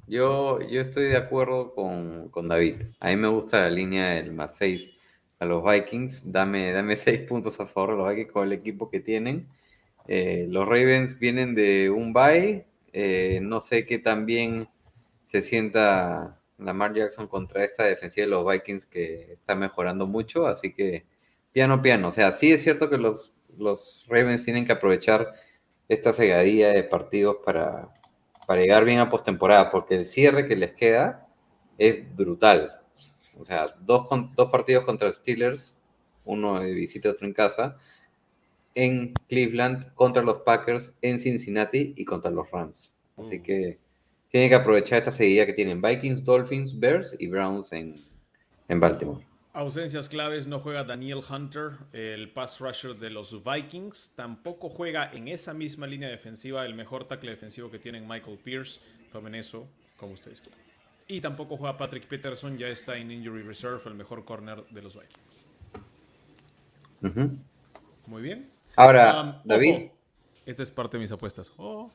Yo, 0.07 0.61
yo 0.61 0.81
estoy 0.81 1.05
de 1.05 1.17
acuerdo 1.17 1.75
con, 1.75 2.31
con 2.31 2.49
David. 2.49 2.83
A 2.99 3.09
mí 3.09 3.17
me 3.17 3.29
gusta 3.29 3.61
la 3.61 3.71
línea 3.71 4.15
del 4.15 4.33
más 4.33 4.57
6 4.57 4.91
a 5.39 5.45
los 5.45 5.63
Vikings. 5.63 6.33
Dame, 6.33 6.73
dame 6.73 6.97
6 6.97 7.21
puntos 7.29 7.61
a 7.61 7.67
favor 7.67 7.91
de 7.91 7.97
los 7.99 8.09
Vikings 8.09 8.33
con 8.33 8.47
el 8.47 8.53
equipo 8.53 8.91
que 8.91 9.01
tienen. 9.01 9.49
Eh, 10.09 10.47
los 10.49 10.67
Ravens 10.67 11.19
vienen 11.19 11.55
de 11.55 11.91
un 11.91 12.13
bye. 12.13 12.67
Eh, 12.93 13.39
no 13.43 13.61
sé 13.61 13.85
qué 13.87 13.99
tan 13.99 14.27
bien 14.27 14.69
se 15.31 15.43
sienta 15.43 16.41
Lamar 16.57 16.95
Jackson 16.95 17.29
contra 17.29 17.63
esta 17.63 17.85
defensiva 17.85 18.25
de 18.25 18.31
los 18.31 18.51
Vikings 18.51 18.87
que 18.87 19.33
está 19.33 19.55
mejorando 19.55 20.07
mucho. 20.07 20.47
Así 20.47 20.73
que 20.73 21.05
piano, 21.53 21.83
piano. 21.83 22.09
O 22.09 22.13
sea, 22.13 22.33
sí 22.33 22.51
es 22.51 22.63
cierto 22.63 22.89
que 22.89 22.97
los, 22.97 23.33
los 23.59 24.07
Ravens 24.09 24.45
tienen 24.45 24.67
que 24.67 24.73
aprovechar 24.73 25.35
esta 25.89 26.13
cegadilla 26.13 26.71
de 26.71 26.85
partidos 26.85 27.37
para, 27.45 27.91
para 28.47 28.61
llegar 28.61 28.85
bien 28.85 28.99
a 28.99 29.11
postemporada, 29.11 29.71
porque 29.71 29.95
el 29.95 30.07
cierre 30.07 30.49
que 30.49 30.57
les 30.57 30.73
queda 30.73 31.29
es 31.77 32.15
brutal. 32.17 32.81
O 33.39 33.45
sea, 33.45 33.69
dos, 33.81 34.07
dos 34.35 34.51
partidos 34.51 34.85
contra 34.85 35.13
Steelers, 35.13 35.75
uno 36.25 36.61
de 36.61 36.73
visita 36.73 37.11
otro 37.11 37.27
en 37.27 37.35
casa, 37.35 37.77
en 38.81 39.13
Cleveland, 39.29 39.93
contra 39.95 40.23
los 40.23 40.43
Packers, 40.43 40.93
en 41.03 41.19
Cincinnati 41.19 41.95
y 41.97 42.05
contra 42.05 42.31
los 42.31 42.49
Rams. 42.53 42.93
Así 43.17 43.39
Mm. 43.39 43.43
que 43.43 43.79
tienen 44.31 44.51
que 44.51 44.55
aprovechar 44.55 44.99
esta 44.99 45.11
seguida 45.11 45.47
que 45.47 45.53
tienen 45.53 45.83
Vikings, 45.83 46.23
Dolphins, 46.23 46.79
Bears 46.79 47.17
y 47.19 47.27
Browns 47.27 47.73
en, 47.73 47.97
en 48.69 48.79
Baltimore. 48.79 49.25
Ausencias 49.53 50.09
claves, 50.09 50.47
no 50.47 50.61
juega 50.61 50.85
Daniel 50.85 51.19
Hunter, 51.29 51.73
el 51.93 52.31
pass 52.31 52.61
rusher 52.61 52.95
de 52.95 53.11
los 53.11 53.43
Vikings. 53.43 54.13
Tampoco 54.15 54.69
juega 54.69 55.11
en 55.13 55.27
esa 55.27 55.55
misma 55.55 55.89
línea 55.89 56.09
defensiva 56.09 56.65
el 56.65 56.75
mejor 56.75 57.09
tackle 57.09 57.31
defensivo 57.33 57.69
que 57.69 57.81
tienen 57.81 58.07
Michael 58.07 58.39
Pierce. 58.39 58.81
Tomen 59.11 59.35
eso 59.35 59.67
como 59.97 60.13
ustedes 60.13 60.41
quieran. 60.41 60.61
Y 61.09 61.21
tampoco 61.21 61.57
juega 61.57 61.77
Patrick 61.77 62.07
Peterson, 62.07 62.57
ya 62.59 62.69
está 62.69 62.97
en 62.97 63.11
Injury 63.11 63.43
Reserve, 63.43 63.81
el 63.87 63.95
mejor 63.95 64.25
corner 64.25 64.63
de 64.71 64.83
los 64.83 64.95
Vikings. 64.95 65.45
Ujú. 67.03 67.39
Muy 68.07 68.23
bien. 68.23 68.51
Ahora, 68.79 69.21
Um, 69.21 69.35
David, 69.45 69.75
ojo, 69.75 69.93
esta 70.47 70.63
es 70.63 70.71
parte 70.71 70.97
de 70.97 71.03
mis 71.03 71.13
apuestas. 71.13 71.53
Oh, 71.57 71.91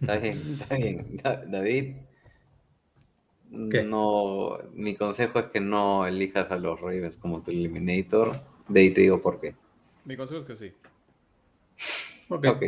Está 0.00 0.16
bien, 0.18 0.38
está 0.60 0.76
bien. 0.76 1.16
Da- 1.22 1.44
David, 1.46 1.96
¿Qué? 3.70 3.84
no, 3.84 4.58
mi 4.74 4.96
consejo 4.96 5.38
es 5.38 5.46
que 5.46 5.60
no 5.60 6.06
elijas 6.06 6.50
a 6.50 6.56
los 6.56 6.80
Ravens 6.80 7.16
como 7.16 7.42
tu 7.42 7.50
eliminator. 7.50 8.32
De 8.68 8.80
ahí 8.80 8.90
te 8.92 9.02
digo 9.02 9.20
por 9.22 9.40
qué. 9.40 9.54
Mi 10.04 10.16
consejo 10.16 10.38
es 10.38 10.44
que 10.44 10.54
sí. 10.54 10.72
Ok. 12.28 12.46
Ok. 12.46 12.62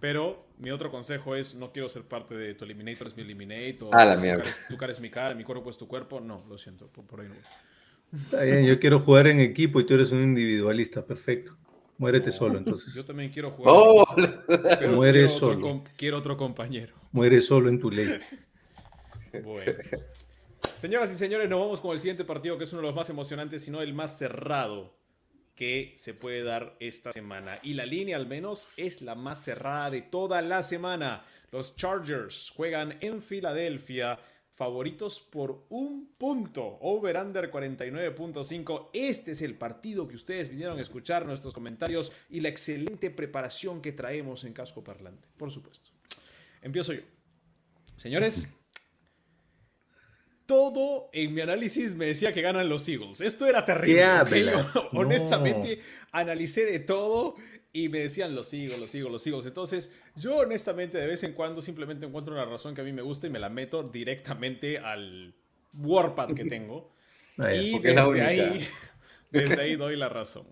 Pero 0.00 0.44
mi 0.58 0.70
otro 0.70 0.90
consejo 0.90 1.36
es, 1.36 1.54
no 1.54 1.72
quiero 1.72 1.88
ser 1.88 2.02
parte 2.04 2.34
de 2.34 2.54
tu 2.54 2.64
Eliminator 2.64 3.06
es 3.06 3.16
mi 3.16 3.22
Eliminator. 3.22 3.90
Ah, 3.96 4.04
la 4.04 4.16
tu 4.16 4.22
mierda. 4.22 4.38
cara 4.38 4.50
es- 4.50 4.66
Tu 4.68 4.76
cara 4.76 4.92
es 4.92 5.00
mi 5.00 5.10
cara, 5.10 5.34
mi 5.34 5.44
cuerpo 5.44 5.70
es 5.70 5.78
tu 5.78 5.86
cuerpo. 5.88 6.20
No, 6.20 6.44
lo 6.48 6.58
siento, 6.58 6.88
por, 6.88 7.04
por 7.06 7.20
ahí 7.20 7.28
no. 7.28 7.34
voy. 7.34 7.44
Está 8.12 8.42
bien, 8.42 8.64
yo 8.66 8.78
quiero 8.78 9.00
jugar 9.00 9.26
en 9.26 9.40
equipo 9.40 9.80
y 9.80 9.86
tú 9.86 9.94
eres 9.94 10.12
un 10.12 10.22
individualista, 10.22 11.04
perfecto. 11.04 11.56
Muérete 11.98 12.32
solo 12.32 12.58
entonces. 12.58 12.92
Yo 12.94 13.04
también 13.04 13.30
quiero 13.30 13.50
jugar. 13.50 13.74
Oh, 13.76 14.04
pero 14.46 14.92
muere 14.92 15.20
quiero 15.20 15.34
otro 15.34 15.38
solo. 15.38 15.60
com- 15.60 15.84
quiero 15.96 16.18
otro 16.18 16.36
compañero. 16.36 16.94
Muere 17.12 17.40
solo 17.40 17.68
en 17.68 17.78
tu 17.78 17.90
ley. 17.90 18.18
Bueno. 19.44 19.72
Señoras 20.76 21.12
y 21.12 21.16
señores, 21.16 21.48
nos 21.48 21.60
vamos 21.60 21.80
con 21.80 21.92
el 21.92 22.00
siguiente 22.00 22.24
partido, 22.24 22.58
que 22.58 22.64
es 22.64 22.72
uno 22.72 22.82
de 22.82 22.88
los 22.88 22.96
más 22.96 23.08
emocionantes, 23.08 23.62
sino 23.64 23.80
el 23.82 23.94
más 23.94 24.18
cerrado 24.18 24.96
que 25.54 25.94
se 25.96 26.12
puede 26.14 26.42
dar 26.42 26.76
esta 26.80 27.12
semana. 27.12 27.58
Y 27.62 27.74
la 27.74 27.86
línea, 27.86 28.16
al 28.16 28.26
menos, 28.26 28.68
es 28.76 29.00
la 29.02 29.14
más 29.14 29.44
cerrada 29.44 29.90
de 29.90 30.02
toda 30.02 30.42
la 30.42 30.62
semana. 30.62 31.24
Los 31.50 31.76
Chargers 31.76 32.50
juegan 32.56 32.96
en 33.00 33.22
Filadelfia, 33.22 34.18
favoritos 34.54 35.20
por 35.20 35.64
un 35.70 36.14
punto. 36.18 36.78
Over-under 36.80 37.50
49.5. 37.50 38.90
Este 38.92 39.32
es 39.32 39.42
el 39.42 39.54
partido 39.56 40.06
que 40.06 40.14
ustedes 40.14 40.48
vinieron 40.48 40.78
a 40.78 40.82
escuchar, 40.82 41.26
nuestros 41.26 41.54
comentarios 41.54 42.12
y 42.28 42.40
la 42.40 42.48
excelente 42.48 43.10
preparación 43.10 43.80
que 43.80 43.92
traemos 43.92 44.44
en 44.44 44.52
Casco 44.52 44.84
Parlante, 44.84 45.28
por 45.36 45.50
supuesto. 45.50 45.90
Empiezo 46.60 46.92
yo. 46.92 47.02
Señores, 47.96 48.46
todo 50.46 51.08
en 51.12 51.34
mi 51.34 51.40
análisis 51.40 51.94
me 51.94 52.06
decía 52.06 52.32
que 52.32 52.42
ganan 52.42 52.68
los 52.68 52.86
Eagles. 52.88 53.20
Esto 53.20 53.46
era 53.46 53.64
terrible. 53.64 54.52
Honestamente, 54.92 55.80
analicé 56.12 56.64
de 56.66 56.78
todo 56.78 57.36
y 57.72 57.88
me 57.88 58.00
decían 58.00 58.34
los 58.34 58.52
Eagles, 58.52 58.78
los 58.78 58.94
Eagles, 58.94 59.12
los 59.12 59.26
Eagles. 59.26 59.46
Entonces, 59.46 59.92
yo 60.16 60.36
honestamente 60.36 60.98
de 60.98 61.06
vez 61.06 61.22
en 61.24 61.32
cuando 61.32 61.62
simplemente 61.62 62.04
encuentro 62.06 62.34
una 62.34 62.44
razón 62.44 62.74
que 62.74 62.82
a 62.82 62.84
mí 62.84 62.92
me 62.92 63.02
gusta 63.02 63.26
y 63.26 63.30
me 63.30 63.38
la 63.38 63.48
meto 63.48 63.82
directamente 63.82 64.78
al 64.78 65.34
Warpad 65.74 66.34
que 66.34 66.44
tengo. 66.44 66.92
Ah, 67.38 67.54
y 67.54 67.78
desde 67.78 68.20
ahí, 68.20 68.68
desde 69.30 69.58
ahí 69.58 69.76
doy 69.76 69.96
la 69.96 70.10
razón. 70.10 70.46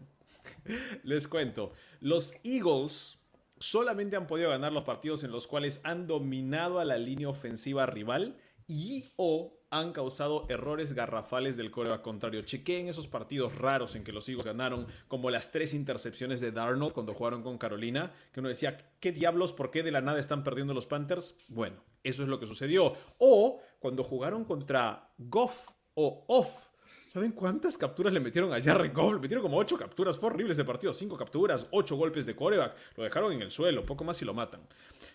Les 1.04 1.28
cuento, 1.28 1.74
los 2.00 2.32
Eagles 2.42 3.18
solamente 3.58 4.16
han 4.16 4.26
podido 4.26 4.48
ganar 4.48 4.72
los 4.72 4.84
partidos 4.84 5.22
en 5.22 5.30
los 5.30 5.46
cuales 5.46 5.82
han 5.84 6.06
dominado 6.06 6.80
a 6.80 6.86
la 6.86 6.96
línea 6.96 7.28
ofensiva 7.28 7.84
rival 7.84 8.38
y 8.66 9.10
o 9.16 9.59
han 9.70 9.92
causado 9.92 10.46
errores 10.48 10.92
garrafales 10.92 11.56
del 11.56 11.70
coreback 11.70 12.02
contrario. 12.02 12.42
Chequeen 12.42 12.88
esos 12.88 13.06
partidos 13.06 13.56
raros 13.56 13.94
en 13.94 14.04
que 14.04 14.12
los 14.12 14.28
Eagles 14.28 14.46
ganaron, 14.46 14.86
como 15.08 15.30
las 15.30 15.52
tres 15.52 15.74
intercepciones 15.74 16.40
de 16.40 16.50
Darnold 16.50 16.92
cuando 16.92 17.14
jugaron 17.14 17.42
con 17.42 17.56
Carolina, 17.56 18.12
que 18.32 18.40
uno 18.40 18.48
decía, 18.48 18.76
¿qué 18.98 19.12
diablos? 19.12 19.52
¿Por 19.52 19.70
qué 19.70 19.82
de 19.82 19.92
la 19.92 20.00
nada 20.00 20.18
están 20.18 20.42
perdiendo 20.42 20.74
los 20.74 20.86
Panthers? 20.86 21.38
Bueno, 21.48 21.76
eso 22.02 22.24
es 22.24 22.28
lo 22.28 22.40
que 22.40 22.46
sucedió. 22.46 22.94
O 23.18 23.60
cuando 23.78 24.02
jugaron 24.02 24.44
contra 24.44 25.12
Goff 25.18 25.68
o 25.94 26.24
Off, 26.26 26.70
¿Saben 27.12 27.32
cuántas 27.32 27.76
capturas 27.76 28.12
le 28.12 28.20
metieron 28.20 28.52
a 28.52 28.62
Jared 28.62 28.92
Goff? 28.94 29.14
Le 29.14 29.18
metieron 29.18 29.42
como 29.42 29.56
8 29.56 29.76
capturas. 29.76 30.16
Fue 30.16 30.30
horrible 30.30 30.52
ese 30.52 30.64
partido. 30.64 30.92
5 30.92 31.16
capturas, 31.16 31.66
8 31.72 31.96
golpes 31.96 32.24
de 32.24 32.36
coreback. 32.36 32.76
Lo 32.96 33.02
dejaron 33.02 33.32
en 33.32 33.42
el 33.42 33.50
suelo. 33.50 33.84
Poco 33.84 34.04
más 34.04 34.22
y 34.22 34.24
lo 34.24 34.32
matan. 34.32 34.60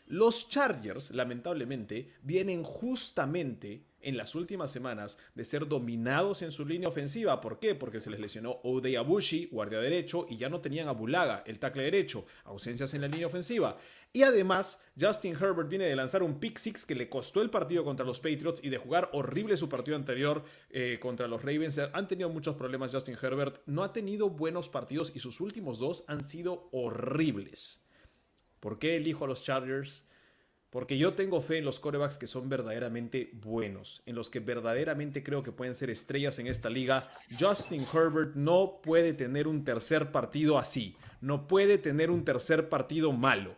Los 0.08 0.50
Chargers, 0.50 1.12
lamentablemente, 1.12 2.12
vienen 2.22 2.66
justamente 2.66 3.86
en 4.06 4.16
las 4.16 4.36
últimas 4.36 4.72
semanas 4.72 5.20
de 5.34 5.44
ser 5.44 5.68
dominados 5.68 6.42
en 6.42 6.52
su 6.52 6.66
línea 6.66 6.88
ofensiva. 6.88 7.42
¿Por 7.42 7.60
qué? 7.60 7.76
Porque 7.76 8.00
se 8.00 8.10
les 8.10 8.20
lesionó 8.20 8.62
Odey 8.64 8.96
Abushi, 8.96 9.48
guardia 9.52 9.80
derecho, 9.80 10.26
y 10.30 10.38
ya 10.38 10.48
no 10.48 10.62
tenían 10.62 10.88
a 10.88 10.94
Bulaga, 10.94 11.44
el 11.46 11.60
tackle 11.60 11.84
derecho. 11.84 12.26
Ausencias 12.46 12.94
en 12.94 13.02
la 13.02 13.08
línea 13.08 13.28
ofensiva. 13.28 13.78
Y 14.14 14.24
además, 14.24 14.82
Justin 14.98 15.34
Herbert 15.34 15.68
viene 15.68 15.86
de 15.86 15.96
lanzar 15.96 16.24
un 16.24 16.40
pick 16.40 16.58
six 16.58 16.86
que 16.86 16.96
le 16.96 17.10
costó 17.10 17.42
el 17.42 17.50
partido 17.50 17.84
contra 17.84 18.06
los 18.06 18.22
Patriots 18.22 18.64
y 18.64 18.70
de 18.70 18.78
jugar 18.78 19.10
horrible 19.12 19.58
su 19.58 19.68
partido 19.68 19.98
anterior 19.98 20.44
eh, 20.70 21.00
contra 21.02 21.28
los 21.28 21.42
Ravens. 21.42 21.80
Han 21.92 22.08
tenido 22.08 22.30
muchos 22.30 22.56
problemas 22.56 22.94
Justin 22.94 23.18
Herbert. 23.22 23.62
No 23.66 23.84
ha 23.84 23.92
tenido 23.92 24.30
buenos 24.30 24.70
partidos 24.70 25.12
y 25.14 25.20
sus 25.20 25.42
últimos 25.42 25.80
dos 25.80 26.06
han 26.08 26.26
sido 26.26 26.70
horribles. 26.72 27.82
¿Por 28.62 28.80
qué 28.80 28.96
elijo 28.96 29.26
a 29.26 29.28
los 29.28 29.44
Chargers? 29.44 30.06
Porque 30.76 30.98
yo 30.98 31.14
tengo 31.14 31.40
fe 31.40 31.60
en 31.60 31.64
los 31.64 31.80
corebacks 31.80 32.18
que 32.18 32.28
son 32.28 32.50
verdaderamente 32.50 33.30
buenos, 33.32 34.04
en 34.06 34.14
los 34.14 34.30
que 34.30 34.42
verdaderamente 34.42 35.24
creo 35.24 35.42
que 35.42 35.54
pueden 35.54 35.74
ser 35.74 35.90
estrellas 35.90 36.38
en 36.38 36.48
esta 36.48 36.70
liga. 36.70 37.10
Justin 37.40 37.86
Herbert 37.94 38.36
no 38.36 38.82
puede 38.84 39.14
tener 39.14 39.48
un 39.48 39.64
tercer 39.64 40.12
partido 40.12 40.58
así, 40.58 40.98
no 41.22 41.48
puede 41.48 41.78
tener 41.78 42.12
un 42.12 42.26
tercer 42.26 42.68
partido 42.68 43.14
malo. 43.14 43.56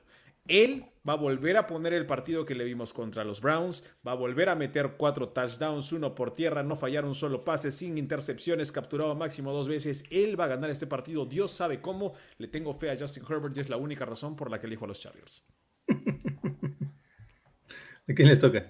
Él 0.47 0.85
va 1.09 1.13
a 1.13 1.15
volver 1.15 1.57
a 1.57 1.65
poner 1.65 1.93
el 1.93 2.05
partido 2.05 2.45
que 2.45 2.53
le 2.53 2.65
vimos 2.65 2.93
contra 2.93 3.23
los 3.23 3.41
Browns, 3.41 3.83
va 4.07 4.11
a 4.11 4.15
volver 4.15 4.49
a 4.49 4.55
meter 4.55 4.93
cuatro 4.95 5.29
touchdowns, 5.29 5.91
uno 5.93 6.13
por 6.13 6.35
tierra, 6.35 6.61
no 6.61 6.75
fallar 6.75 7.03
un 7.03 7.15
solo 7.15 7.43
pase, 7.43 7.71
sin 7.71 7.97
intercepciones, 7.97 8.71
capturado 8.71 9.15
máximo 9.15 9.51
dos 9.51 9.67
veces. 9.67 10.03
Él 10.11 10.39
va 10.39 10.43
a 10.43 10.49
ganar 10.49 10.69
este 10.69 10.85
partido, 10.85 11.25
Dios 11.25 11.49
sabe 11.49 11.81
cómo. 11.81 12.13
Le 12.37 12.47
tengo 12.47 12.75
fe 12.75 12.91
a 12.91 12.95
Justin 12.95 13.23
Herbert 13.27 13.57
y 13.57 13.61
es 13.61 13.69
la 13.69 13.77
única 13.77 14.05
razón 14.05 14.35
por 14.35 14.51
la 14.51 14.59
que 14.59 14.67
elijo 14.67 14.85
a 14.85 14.89
los 14.89 14.99
Chargers. 14.99 15.43
¿A 18.09 18.13
quién 18.13 18.27
les 18.29 18.39
toca? 18.39 18.65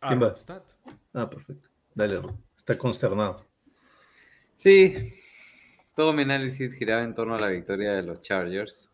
¿Quién 0.00 0.22
va? 0.22 0.34
Ah, 1.14 1.28
perfecto. 1.30 1.68
Dale. 1.94 2.20
Está 2.56 2.76
consternado. 2.76 3.44
Sí, 4.56 5.12
todo 5.94 6.12
mi 6.12 6.22
análisis 6.22 6.74
giraba 6.74 7.02
en 7.02 7.14
torno 7.14 7.34
a 7.36 7.40
la 7.40 7.48
victoria 7.48 7.92
de 7.92 8.02
los 8.02 8.22
Chargers. 8.22 8.90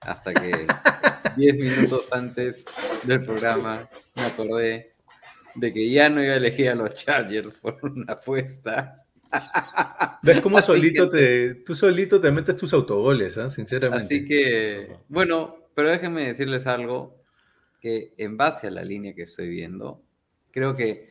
Hasta 0.00 0.32
que 0.34 0.52
10 1.36 1.56
minutos 1.56 2.12
antes 2.12 2.64
del 3.04 3.24
programa 3.24 3.80
me 4.16 4.22
acordé 4.22 4.94
de 5.54 5.72
que 5.72 5.90
ya 5.90 6.08
no 6.08 6.22
iba 6.22 6.34
a 6.34 6.36
elegir 6.36 6.68
a 6.70 6.74
los 6.74 6.94
Chargers 6.94 7.54
por 7.58 7.78
una 7.82 8.12
apuesta. 8.14 9.04
¿Ves 10.22 10.40
cómo 10.40 10.58
Así 10.58 10.66
solito 10.68 11.10
que- 11.10 11.16
te, 11.18 11.54
tú 11.64 11.74
solito 11.74 12.20
te 12.20 12.30
metes 12.30 12.56
tus 12.56 12.72
autogoles, 12.72 13.36
¿ah? 13.38 13.48
sinceramente? 13.48 14.04
Así 14.04 14.24
que, 14.24 14.96
bueno, 15.08 15.56
pero 15.74 15.90
déjenme 15.90 16.26
decirles 16.26 16.66
algo 16.66 17.23
que 17.84 18.14
en 18.16 18.38
base 18.38 18.68
a 18.68 18.70
la 18.70 18.82
línea 18.82 19.14
que 19.14 19.24
estoy 19.24 19.50
viendo, 19.50 20.00
creo 20.50 20.74
que 20.74 21.10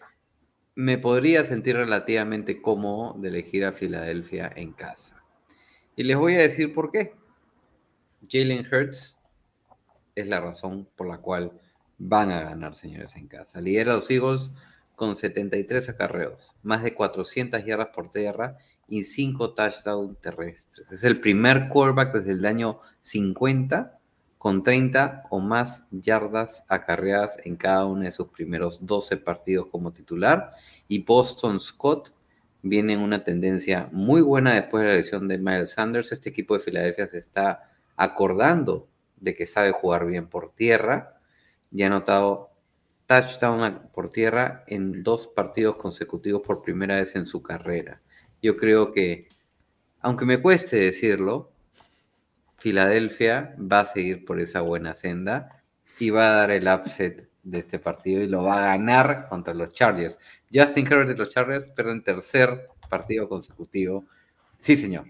me 0.74 0.98
podría 0.98 1.44
sentir 1.44 1.76
relativamente 1.76 2.64
cómodo 2.64 3.14
de 3.22 3.30
elegir 3.30 3.64
a 3.64 3.74
Filadelfia 3.74 4.52
en 4.56 4.74
casa. 4.74 5.24
Y 5.96 6.02
les 6.02 6.18
voy 6.18 6.34
a 6.34 6.40
decir 6.40 6.74
por 6.74 6.90
qué. 6.90 7.14
Jalen 8.28 8.66
Hurts 8.66 9.16
es 10.16 10.26
la 10.26 10.42
razón 10.42 10.90
por 10.96 11.08
la 11.08 11.20
cual 11.20 11.52
van 12.00 12.32
a 12.32 12.42
ganar, 12.42 12.76
señores, 12.76 13.16
en 13.18 13.28
casa. 13.28 13.62
Lidera 13.62 13.92
a 13.92 13.98
los 13.98 14.10
Eagles 14.10 14.50
con 14.96 15.16
73 15.16 15.90
acarreos, 15.90 16.54
más 16.64 16.82
de 16.82 16.96
400 16.96 17.64
yardas 17.64 17.90
por 17.90 18.10
tierra 18.10 18.58
y 18.88 19.04
5 19.04 19.54
touchdowns 19.54 20.20
terrestres. 20.22 20.92
Es 20.92 21.04
el 21.04 21.22
primer 21.22 21.70
quarterback 21.70 22.16
desde 22.16 22.32
el 22.32 22.44
año 22.48 22.80
50 23.02 24.00
con 24.44 24.62
30 24.62 25.28
o 25.30 25.40
más 25.40 25.86
yardas 25.90 26.66
acarreadas 26.68 27.40
en 27.46 27.56
cada 27.56 27.86
uno 27.86 28.02
de 28.02 28.12
sus 28.12 28.28
primeros 28.28 28.86
12 28.86 29.16
partidos 29.16 29.68
como 29.68 29.94
titular. 29.94 30.52
Y 30.90 31.02
Boston 31.06 31.62
Scott 31.62 32.14
viene 32.62 32.92
en 32.92 33.00
una 33.00 33.24
tendencia 33.24 33.88
muy 33.94 34.20
buena 34.20 34.56
después 34.56 34.84
de 34.84 34.90
la 34.90 34.96
lesión 34.98 35.30
de 35.30 35.38
Miles 35.38 35.70
Sanders. 35.72 36.12
Este 36.12 36.32
equipo 36.32 36.56
de 36.56 36.60
Filadelfia 36.60 37.08
se 37.08 37.20
está 37.20 37.72
acordando 37.96 38.90
de 39.16 39.34
que 39.34 39.46
sabe 39.46 39.72
jugar 39.72 40.06
bien 40.06 40.28
por 40.28 40.54
tierra 40.54 41.22
y 41.72 41.84
ha 41.84 41.88
anotado 41.88 42.50
touchdown 43.06 43.92
por 43.94 44.12
tierra 44.12 44.66
en 44.68 45.04
dos 45.04 45.26
partidos 45.26 45.78
consecutivos 45.78 46.42
por 46.42 46.62
primera 46.62 46.98
vez 46.98 47.16
en 47.16 47.28
su 47.28 47.42
carrera. 47.42 48.02
Yo 48.42 48.58
creo 48.58 48.92
que, 48.92 49.30
aunque 50.02 50.26
me 50.26 50.42
cueste 50.42 50.76
decirlo, 50.76 51.53
Filadelfia 52.64 53.58
va 53.60 53.82
a 53.82 53.86
seguir 53.86 54.24
por 54.24 54.40
esa 54.40 54.62
buena 54.62 54.96
senda 54.96 55.62
y 56.00 56.12
va 56.12 56.30
a 56.30 56.36
dar 56.38 56.52
el 56.52 56.66
upset 56.66 57.28
de 57.44 57.60
este 57.60 57.78
partido 57.78 58.24
y 58.24 58.28
lo 58.30 58.44
va 58.44 58.56
a 58.56 58.78
ganar 58.78 59.28
contra 59.28 59.54
los 59.54 59.74
Chargers. 59.74 60.18
Justin 60.52 60.88
Herbert 60.88 61.10
de 61.10 61.18
los 61.18 61.32
Chargers, 61.32 61.70
pero 61.76 61.92
en 61.92 62.02
tercer 62.02 62.70
partido 62.90 63.28
consecutivo. 63.28 64.06
Sí, 64.60 64.78
señor. 64.78 65.08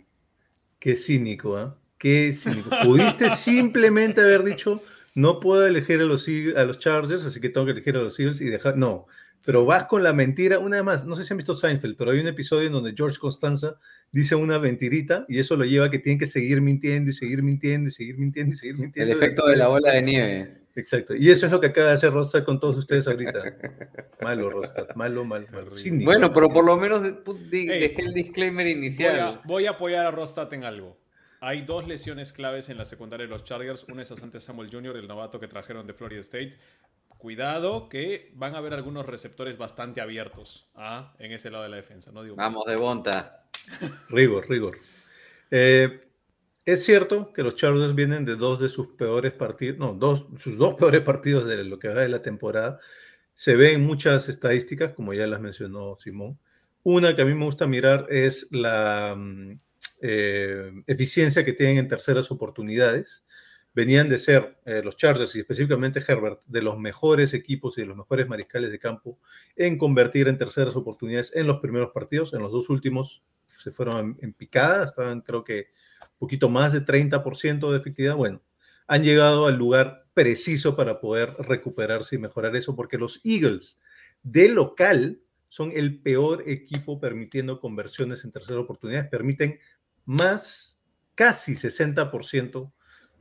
Qué 0.80 0.96
cínico, 0.96 1.56
¿ah? 1.56 1.78
Qué 2.00 2.34
cínico. 2.34 2.72
Pudiste 2.84 3.30
simplemente 3.36 4.22
haber 4.22 4.44
dicho, 4.44 4.82
no 5.14 5.40
puedo 5.40 5.68
elegir 5.68 6.02
a 6.02 6.06
los, 6.06 6.28
a 6.58 6.64
los 6.64 6.80
Chargers, 6.80 7.24
así 7.24 7.40
que 7.40 7.50
tengo 7.50 7.68
que 7.68 7.74
elegir 7.74 7.96
a 7.98 8.02
los 8.02 8.20
Eagles 8.20 8.42
y 8.42 8.46
dejar. 8.46 8.78
No, 8.78 9.06
pero 9.46 9.66
vas 9.66 9.86
con 9.86 10.04
la 10.04 10.14
mentira, 10.14 10.60
una 10.60 10.78
vez 10.78 10.86
más, 10.86 11.06
no 11.06 11.16
sé 11.16 11.24
si 11.26 11.34
han 11.34 11.38
visto 11.38 11.54
Seinfeld, 11.54 11.98
pero 11.98 12.12
hay 12.12 12.20
un 12.20 12.28
episodio 12.28 12.68
en 12.68 12.74
donde 12.74 12.94
George 12.96 13.18
Constanza 13.20 13.78
dice 14.12 14.36
una 14.36 14.60
mentirita 14.60 15.26
y 15.28 15.40
eso 15.40 15.58
lo 15.58 15.66
lleva 15.66 15.88
a 15.88 15.92
que 15.92 16.00
tienen 16.00 16.20
que 16.20 16.26
seguir 16.26 16.62
mintiendo 16.62 17.12
y 17.12 17.14
seguir 17.14 17.44
mintiendo 17.44 17.90
y 17.90 17.92
seguir 17.92 18.18
mintiendo 18.18 18.54
y 18.56 18.58
seguir 18.58 18.78
mintiendo. 18.78 19.12
El 19.12 19.18
efecto 19.18 19.48
de 19.48 19.58
la 19.58 19.68
bola 19.68 19.92
de 19.92 20.02
nieve. 20.02 20.64
Exacto. 20.76 21.14
Y 21.16 21.30
eso 21.30 21.46
es 21.46 21.52
lo 21.52 21.62
que 21.62 21.68
acaba 21.68 21.90
de 21.90 21.94
hacer 21.94 22.12
Rostad 22.12 22.44
con 22.44 22.60
todos 22.60 22.78
ustedes 22.78 23.08
ahorita. 23.08 23.56
Malo, 24.22 24.50
Rostad. 24.50 24.88
Malo, 24.96 25.24
malo. 25.24 25.46
malo. 25.52 25.72
Cínico. 25.72 26.06
Bueno, 26.06 26.34
pero 26.34 26.50
por 26.50 26.66
lo 26.66 26.78
menos 26.78 27.04
dejé 27.52 28.02
el 28.02 28.14
disclaimer 28.14 28.66
Voy 28.66 28.72
inicial. 28.72 29.20
a, 29.20 29.42
voy 29.46 29.66
a 29.68 29.72
apoyar 29.72 30.06
a 30.06 30.12
Rostat 30.12 30.52
en 30.54 30.64
algo. 30.64 30.98
Hay 31.42 31.64
dos 31.64 31.88
lesiones 31.88 32.32
claves 32.32 32.70
en 32.70 32.78
la 32.78 32.86
secundaria 32.86 33.26
de 33.26 33.30
los 33.30 33.44
Chargers. 33.44 33.84
Una 33.90 34.02
es 34.02 34.12
a 34.12 34.18
Sante 34.18 34.40
Samuel 34.40 34.70
Jr., 34.72 34.96
el 34.96 35.08
novato 35.08 35.40
que 35.40 35.48
trajeron 35.48 35.86
de 35.86 35.94
Florida 35.94 36.22
State. 36.22 36.58
Cuidado 37.24 37.88
que 37.88 38.34
van 38.36 38.54
a 38.54 38.58
haber 38.58 38.74
algunos 38.74 39.06
receptores 39.06 39.58
bastante 39.58 40.02
abiertos 40.02 40.70
¿ah? 40.76 41.16
en 41.20 41.32
ese 41.32 41.50
lado 41.50 41.64
de 41.64 41.70
la 41.70 41.78
defensa. 41.78 42.12
No 42.12 42.22
digo 42.22 42.36
más. 42.36 42.52
Vamos 42.52 42.66
de 42.66 42.76
Bonta. 42.76 43.46
Rigor, 44.10 44.50
rigor. 44.50 44.78
Eh, 45.50 46.06
es 46.66 46.84
cierto 46.84 47.32
que 47.32 47.42
los 47.42 47.56
Chargers 47.56 47.96
vienen 47.96 48.26
de 48.26 48.36
dos 48.36 48.60
de 48.60 48.68
sus 48.68 48.88
peores 48.98 49.32
partidos, 49.32 49.80
no, 49.80 49.94
dos, 49.94 50.28
sus 50.38 50.58
dos 50.58 50.74
peores 50.74 51.00
partidos 51.00 51.48
de 51.48 51.64
lo 51.64 51.80
que 51.80 51.88
va 51.88 52.02
de 52.02 52.10
la 52.10 52.22
temporada. 52.22 52.78
Se 53.34 53.56
ven 53.56 53.86
muchas 53.86 54.28
estadísticas, 54.28 54.92
como 54.94 55.14
ya 55.14 55.26
las 55.26 55.40
mencionó 55.40 55.96
Simón. 55.96 56.38
Una 56.84 57.16
que 57.16 57.22
a 57.22 57.26
mí 57.26 57.34
me 57.34 57.46
gusta 57.46 57.68
mirar 57.68 58.06
es 58.10 58.50
la 58.52 59.16
mm, 59.18 59.60
eh, 60.02 60.74
eficiencia 60.88 61.46
que 61.46 61.54
tienen 61.54 61.78
en 61.78 61.88
terceras 61.88 62.30
oportunidades. 62.32 63.23
Venían 63.74 64.08
de 64.10 64.18
ser 64.18 64.60
eh, 64.66 64.82
los 64.84 64.98
Chargers 64.98 65.36
y 65.36 65.40
específicamente 65.40 66.04
Herbert 66.08 66.42
de 66.46 66.62
los 66.62 66.78
mejores 66.78 67.34
equipos 67.34 67.78
y 67.78 67.82
de 67.82 67.88
los 67.88 67.98
mejores 67.98 68.28
mariscales 68.28 68.72
de 68.72 68.80
campo 68.80 69.20
en 69.56 69.78
convertir 69.78 70.28
en 70.28 70.38
terceras 70.38 70.76
oportunidades 70.76 71.36
en 71.36 71.48
los 71.48 71.60
primeros 71.60 71.92
partidos. 71.92 72.34
En 72.34 72.42
los 72.42 72.52
dos 72.52 72.70
últimos 72.70 73.24
se 73.46 73.72
fueron 73.72 74.00
en, 74.00 74.18
en 74.22 74.34
picada, 74.34 74.84
estaban 74.84 75.22
creo 75.22 75.44
que 75.44 75.68
un 76.02 76.20
poquito 76.20 76.50
más 76.50 76.74
de 76.74 76.86
30% 76.86 77.72
de 77.72 77.78
efectividad. 77.78 78.16
Bueno, 78.16 78.42
han 78.88 79.04
llegado 79.04 79.48
al 79.48 79.58
lugar 79.58 80.06
preciso 80.14 80.76
para 80.76 81.00
poder 81.00 81.34
recuperarse 81.40 82.16
y 82.16 82.20
mejorar 82.20 82.56
eso, 82.56 82.76
porque 82.76 82.98
los 82.98 83.22
Eagles 83.26 83.80
de 84.22 84.50
local 84.50 85.20
son 85.48 85.72
el 85.76 86.02
peor 86.02 86.44
equipo 86.48 87.00
permitiendo 87.00 87.60
conversiones 87.60 88.24
en 88.24 88.32
terceras 88.32 88.64
oportunidades, 88.64 89.10
permiten 89.10 89.60
más, 90.06 90.80
casi 91.16 91.54
60%, 91.54 92.72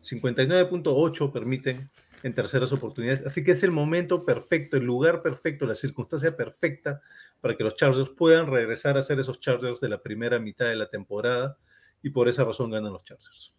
59.8 0.02 1.32
permiten 1.32 1.90
en 2.22 2.34
terceras 2.34 2.72
oportunidades. 2.72 3.24
Así 3.26 3.42
que 3.42 3.52
es 3.52 3.62
el 3.62 3.70
momento 3.70 4.24
perfecto, 4.24 4.76
el 4.76 4.84
lugar 4.84 5.22
perfecto, 5.22 5.66
la 5.66 5.74
circunstancia 5.74 6.36
perfecta 6.36 7.00
para 7.40 7.56
que 7.56 7.64
los 7.64 7.74
Chargers 7.76 8.10
puedan 8.10 8.50
regresar 8.50 8.96
a 8.96 9.02
ser 9.02 9.18
esos 9.18 9.40
Chargers 9.40 9.80
de 9.80 9.88
la 9.88 10.02
primera 10.02 10.38
mitad 10.38 10.66
de 10.66 10.76
la 10.76 10.88
temporada 10.88 11.56
y 12.02 12.10
por 12.10 12.28
esa 12.28 12.44
razón 12.44 12.70
ganan 12.70 12.92
los 12.92 13.04
Chargers. 13.04 13.54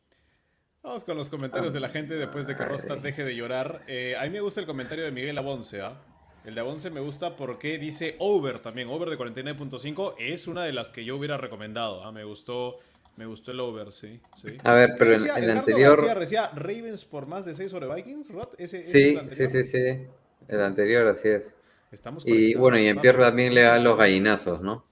Vamos 0.82 1.06
con 1.06 1.16
los 1.16 1.30
comentarios 1.30 1.72
de 1.72 1.80
la 1.80 1.88
gente 1.88 2.16
después 2.16 2.46
de 2.46 2.58
que 2.58 2.66
Rostat 2.66 3.00
deje 3.00 3.24
de 3.24 3.36
llorar. 3.36 3.84
Eh, 3.88 4.18
a 4.18 4.24
mí 4.24 4.32
me 4.32 4.42
gusta 4.42 4.60
el 4.60 4.66
comentario 4.66 5.06
de 5.06 5.12
Miguel 5.12 5.38
Abonce. 5.38 5.82
¿ah? 5.82 6.02
El 6.44 6.56
de 6.56 6.60
Abonce 6.60 6.92
me 6.92 7.00
gusta 7.00 7.38
porque 7.38 7.78
dice 7.78 8.18
over 8.20 8.60
también. 8.60 8.90
Over 8.90 9.10
de 9.10 9.18
49.5 9.18 10.16
es 10.20 10.46
una 10.46 10.64
de 10.64 10.74
las 10.74 10.92
que 10.92 11.06
yo 11.06 11.16
hubiera 11.16 11.38
recomendado. 11.38 12.04
¿ah? 12.04 12.12
Me 12.12 12.26
gustó 12.26 12.80
me 13.16 13.26
gustó 13.26 13.52
el 13.52 13.60
over, 13.60 13.92
sí. 13.92 14.20
sí. 14.42 14.58
A 14.64 14.74
ver, 14.74 14.96
pero 14.98 15.14
en 15.14 15.20
Decía- 15.24 15.36
el 15.36 15.50
anterior. 15.52 15.98
García 16.06 16.20
decía 16.20 16.52
Ravens 16.56 17.06
por 17.06 17.28
más 17.28 17.46
de 17.46 17.54
6 17.56 17.70
sobre 17.72 17.94
Vikings, 17.94 18.30
Rod. 18.30 18.50
Ese, 18.58 18.80
ese 18.80 18.88
es 18.88 18.92
Sí, 18.92 19.00
el 19.00 19.14
sí, 19.32 19.44
anterior. 19.44 19.52
sí, 19.52 19.64
sí. 19.66 20.08
El 20.48 20.62
anterior, 20.62 21.08
así 21.08 21.28
es. 21.30 21.54
Estamos 21.92 22.24
Y 22.28 22.56
bueno, 22.56 22.80
y 22.80 22.88
en. 22.88 23.00
Pierre 23.00 23.20
también 23.24 23.54
le 23.54 23.62
da 23.62 23.78
los 23.78 23.98
gallinazos, 23.98 24.62
¿no? 24.62 24.84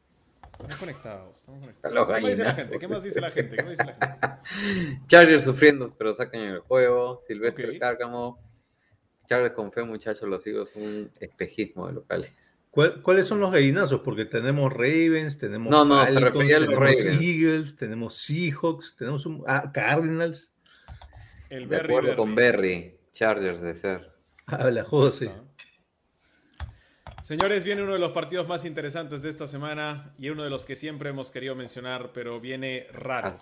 Estamos 0.52 0.76
conectados, 0.78 1.38
estamos 1.40 1.60
conectados. 1.62 1.96
Los 1.96 2.08
¿Qué 2.08 2.22
más 2.22 2.30
dice 2.30 2.44
la 2.44 2.56
gente? 2.56 2.78
¿Qué 2.80 2.88
más 2.88 3.04
dice 3.04 3.22
la 3.22 3.32
gente? 3.32 3.56
¿Qué 3.58 3.64
más 3.64 3.72
dice 3.72 3.84
la 3.86 3.94
gente? 4.20 5.02
Chargers 5.08 5.44
sufriendo, 5.44 5.92
pero 5.98 6.14
sacan 6.14 6.42
el 6.42 6.60
juego. 6.60 7.24
Silvestre 7.28 7.70
Ok. 7.72 7.80
Cárcamo. 7.80 8.38
Chargers 9.28 9.56
con 9.56 9.72
fe, 9.72 9.84
muchachos, 9.84 10.30
los 10.30 10.46
higos 10.46 10.70
son 10.70 10.84
un 10.84 11.12
espejismo 11.20 11.88
de 11.88 11.94
locales. 11.94 12.32
¿Cuál- 12.72 13.02
¿Cuáles 13.02 13.28
son 13.28 13.40
los 13.42 13.52
gallinazos? 13.52 14.00
Porque 14.02 14.26
tenemos 14.26 14.72
Ravens, 14.72 15.38
tenemos 15.38 15.70
No, 15.70 15.84
no, 15.86 16.06
se 16.06 16.14
Falcons, 16.14 16.34
refería 16.34 16.56
a 16.56 16.60
los 16.62 16.70
tenemos 16.70 16.90
Ravens. 16.90 17.22
Eagles, 17.22 17.76
tenemos 17.76 18.16
Seahawks, 18.16 18.96
tenemos 18.98 19.26
un, 19.26 19.44
ah, 19.46 19.72
Cardinals. 19.74 20.54
El 21.50 21.64
De 21.64 21.76
Berry 21.76 21.94
acuerdo 21.94 22.16
con 22.16 22.34
Berry. 22.34 22.58
Berry, 22.80 22.98
Chargers 23.12 23.62
de 23.62 23.74
ser. 23.74 24.12
Habla 24.48 24.84
José. 24.86 25.32
Señores, 27.24 27.64
viene 27.64 27.84
uno 27.84 27.94
de 27.94 28.00
los 28.00 28.12
partidos 28.14 28.48
más 28.48 28.66
interesantes 28.66 29.22
de 29.22 29.30
esta 29.30 29.48
semana 29.48 30.14
y 30.18 30.30
uno 30.30 30.44
de 30.44 30.50
los 30.50 30.66
que 30.66 30.76
siempre 30.76 31.10
hemos 31.10 31.32
querido 31.32 31.56
mencionar, 31.56 32.12
pero 32.14 32.40
viene 32.40 32.88
raro. 32.94 33.36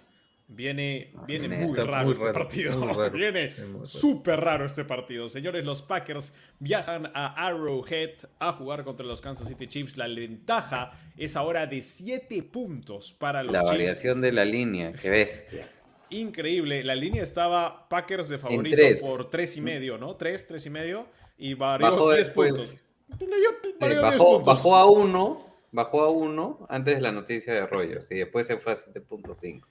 Viene, 0.52 1.14
viene 1.28 1.48
muy 1.48 1.78
raro 1.78 2.06
muy 2.06 2.14
este 2.14 2.26
raro, 2.26 2.40
partido. 2.40 2.78
muy 2.80 2.94
raro. 2.94 3.12
Viene 3.18 3.50
Sí, 3.50 3.62
muy 3.62 3.74
raro. 3.74 3.86
súper 3.86 4.40
raro 4.40 4.66
este 4.66 4.84
partido. 4.84 5.30
Señores, 5.30 5.64
los 5.64 5.84
Packers 5.84 6.34
viajan 6.58 7.12
a 7.14 7.46
Arrowhead 7.48 8.12
a 8.40 8.52
jugar 8.54 8.84
contra 8.84 9.06
los 9.06 9.22
Kansas 9.22 9.48
City 9.48 9.68
Chiefs. 9.68 9.96
La 9.96 10.08
ventaja 10.08 10.92
es 11.16 11.36
ahora 11.36 11.68
de 11.68 11.84
7 11.84 12.42
puntos 12.44 13.14
para 13.14 13.44
los 13.44 13.54
La 13.54 13.60
Chiefs. 13.60 13.72
variación 13.74 14.22
de 14.22 14.32
la 14.32 14.44
línea, 14.44 14.92
qué 14.94 15.10
bestia. 15.12 15.70
Increíble. 16.10 16.84
La 16.84 16.96
línea 16.96 17.22
estaba 17.22 17.88
Packers 17.88 18.28
de 18.30 18.40
favorito 18.40 18.76
tres. 18.76 19.00
por 19.02 19.30
3 19.30 19.58
y 19.58 19.62
medio, 19.62 19.98
¿no? 20.00 20.16
3, 20.16 20.48
3 20.48 20.66
y 20.66 20.70
medio. 20.72 21.06
Y 21.38 21.54
varió 21.54 21.92
Bajó 21.92 22.12
10 22.12 22.26
después. 22.28 22.52
puntos. 22.54 22.76
Varió- 23.08 23.50
Sí, 23.62 23.72
varió 23.80 24.02
10 24.02 24.12
bajó, 24.14 24.26
puntos. 24.38 24.46
bajó 24.48 24.76
a 24.76 24.86
uno, 24.90 25.46
bajó 25.72 26.02
a 26.02 26.10
uno 26.10 26.66
antes 26.70 26.96
de 26.96 27.02
la 27.02 27.12
noticia 27.12 27.54
de 27.54 27.68
Rogers 27.68 28.10
y 28.12 28.16
después 28.16 28.48
se 28.48 28.58
fue 28.58 28.74
a 28.74 28.78
7.5. 28.78 29.68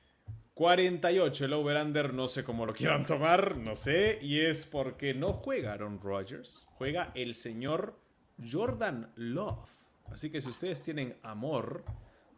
48 0.59 1.45
el 1.45 1.53
over-under, 1.53 2.13
no 2.13 2.27
sé 2.27 2.43
cómo 2.43 2.67
lo 2.67 2.75
quieran 2.75 3.07
tomar, 3.07 3.57
no 3.59 3.77
sé. 3.77 4.19
Y 4.21 4.41
es 4.41 4.67
porque 4.67 5.15
no 5.15 5.33
juega 5.33 5.73
Aaron 5.73 6.01
Rodgers, 6.01 6.67
juega 6.75 7.13
el 7.15 7.37
señor 7.37 7.97
Jordan 8.45 9.13
Love. 9.15 9.71
Así 10.11 10.31
que 10.31 10.41
si 10.41 10.49
ustedes 10.49 10.83
tienen 10.83 11.17
amor, 11.23 11.85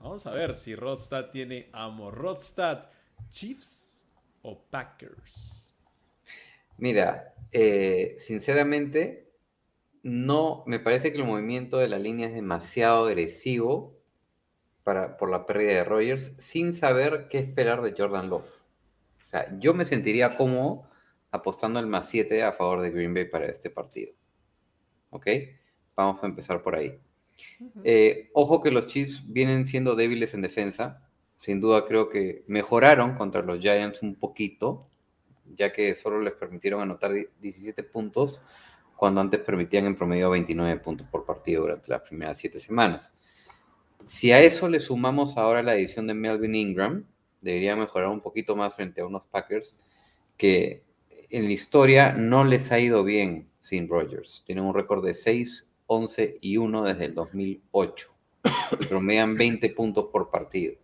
vamos 0.01 0.27
a 0.27 0.33
ver 0.33 0.55
si 0.57 0.75
Rodstad 0.75 1.31
tiene 1.31 1.71
amor. 1.73 2.14
Rodstad, 2.14 2.91
Chiefs 3.31 4.07
o 4.43 4.64
Packers. 4.64 5.75
Mira, 6.77 7.33
eh, 7.53 8.16
sinceramente, 8.18 9.31
no 10.03 10.62
me 10.66 10.79
parece 10.79 11.11
que 11.11 11.16
el 11.16 11.25
movimiento 11.25 11.79
de 11.79 11.89
la 11.89 11.99
línea 11.99 12.29
es 12.29 12.35
demasiado 12.35 13.07
agresivo 13.07 13.99
para, 14.85 15.16
por 15.16 15.31
la 15.31 15.47
pérdida 15.47 15.72
de 15.72 15.85
Rogers, 15.85 16.35
sin 16.39 16.72
saber 16.72 17.28
qué 17.28 17.39
esperar 17.39 17.83
de 17.83 17.95
Jordan 17.97 18.31
Love. 18.31 18.49
O 19.24 19.28
sea, 19.28 19.47
yo 19.59 19.74
me 19.74 19.85
sentiría 19.85 20.37
cómodo 20.37 20.85
apostando 21.31 21.78
el 21.78 21.87
más 21.87 22.09
7 22.09 22.43
a 22.43 22.53
favor 22.53 22.81
de 22.81 22.91
Green 22.91 23.14
Bay 23.14 23.26
para 23.26 23.47
este 23.47 23.70
partido. 23.70 24.12
¿Ok? 25.11 25.26
Vamos 25.97 26.22
a 26.22 26.26
empezar 26.26 26.62
por 26.62 26.74
ahí. 26.74 26.99
Eh, 27.85 28.31
ojo 28.35 28.61
que 28.61 28.70
los 28.70 28.87
Chiefs 28.87 29.22
vienen 29.26 29.66
siendo 29.66 29.95
débiles 29.95 30.35
en 30.35 30.43
defensa. 30.43 31.07
Sin 31.39 31.61
duda 31.61 31.85
creo 31.87 32.09
que 32.11 32.45
mejoraron 32.49 33.14
contra 33.14 33.43
los 33.43 33.61
Giants 33.61 34.03
un 34.03 34.14
poquito, 34.16 34.89
ya 35.55 35.72
que 35.72 35.95
solo 35.95 36.20
les 36.20 36.35
permitieron 36.35 36.83
anotar 36.83 37.12
di- 37.12 37.26
17 37.41 37.83
puntos 37.83 38.41
cuando 38.97 39.20
antes 39.22 39.41
permitían 39.41 39.87
en 39.87 39.97
promedio 39.97 40.28
29 40.31 40.78
puntos 40.81 41.07
por 41.09 41.24
partido 41.24 41.62
durante 41.62 41.91
las 41.91 42.03
primeras 42.03 42.37
7 42.39 42.61
semanas. 42.61 43.12
Si 44.07 44.33
a 44.33 44.41
eso 44.41 44.69
le 44.69 44.81
sumamos 44.81 45.37
ahora 45.37 45.63
la 45.63 45.75
edición 45.75 46.07
de 46.07 46.15
Melvin 46.15 46.55
Ingram, 46.55 47.05
debería 47.41 47.77
mejorar 47.77 48.09
un 48.09 48.21
poquito 48.21 48.57
más 48.57 48.75
frente 48.75 49.01
a 49.01 49.07
unos 49.07 49.27
Packers 49.27 49.77
que 50.37 50.83
en 51.31 51.45
la 51.45 51.53
historia 51.53 52.13
no 52.13 52.45
les 52.45 52.73
ha 52.73 52.81
ido 52.81 53.05
bien 53.05 53.49
sin 53.63 53.89
Rodgers. 53.89 54.43
Tienen 54.47 54.65
un 54.65 54.75
récord 54.75 55.05
de 55.05 55.15
6, 55.15 55.67
11 55.87 56.39
y 56.41 56.57
1 56.57 56.83
desde 56.85 57.05
el 57.07 57.15
2008. 57.15 58.11
Promedian 58.89 59.35
20 59.37 59.71
puntos 59.71 60.07
por 60.11 60.31
partido. 60.31 60.75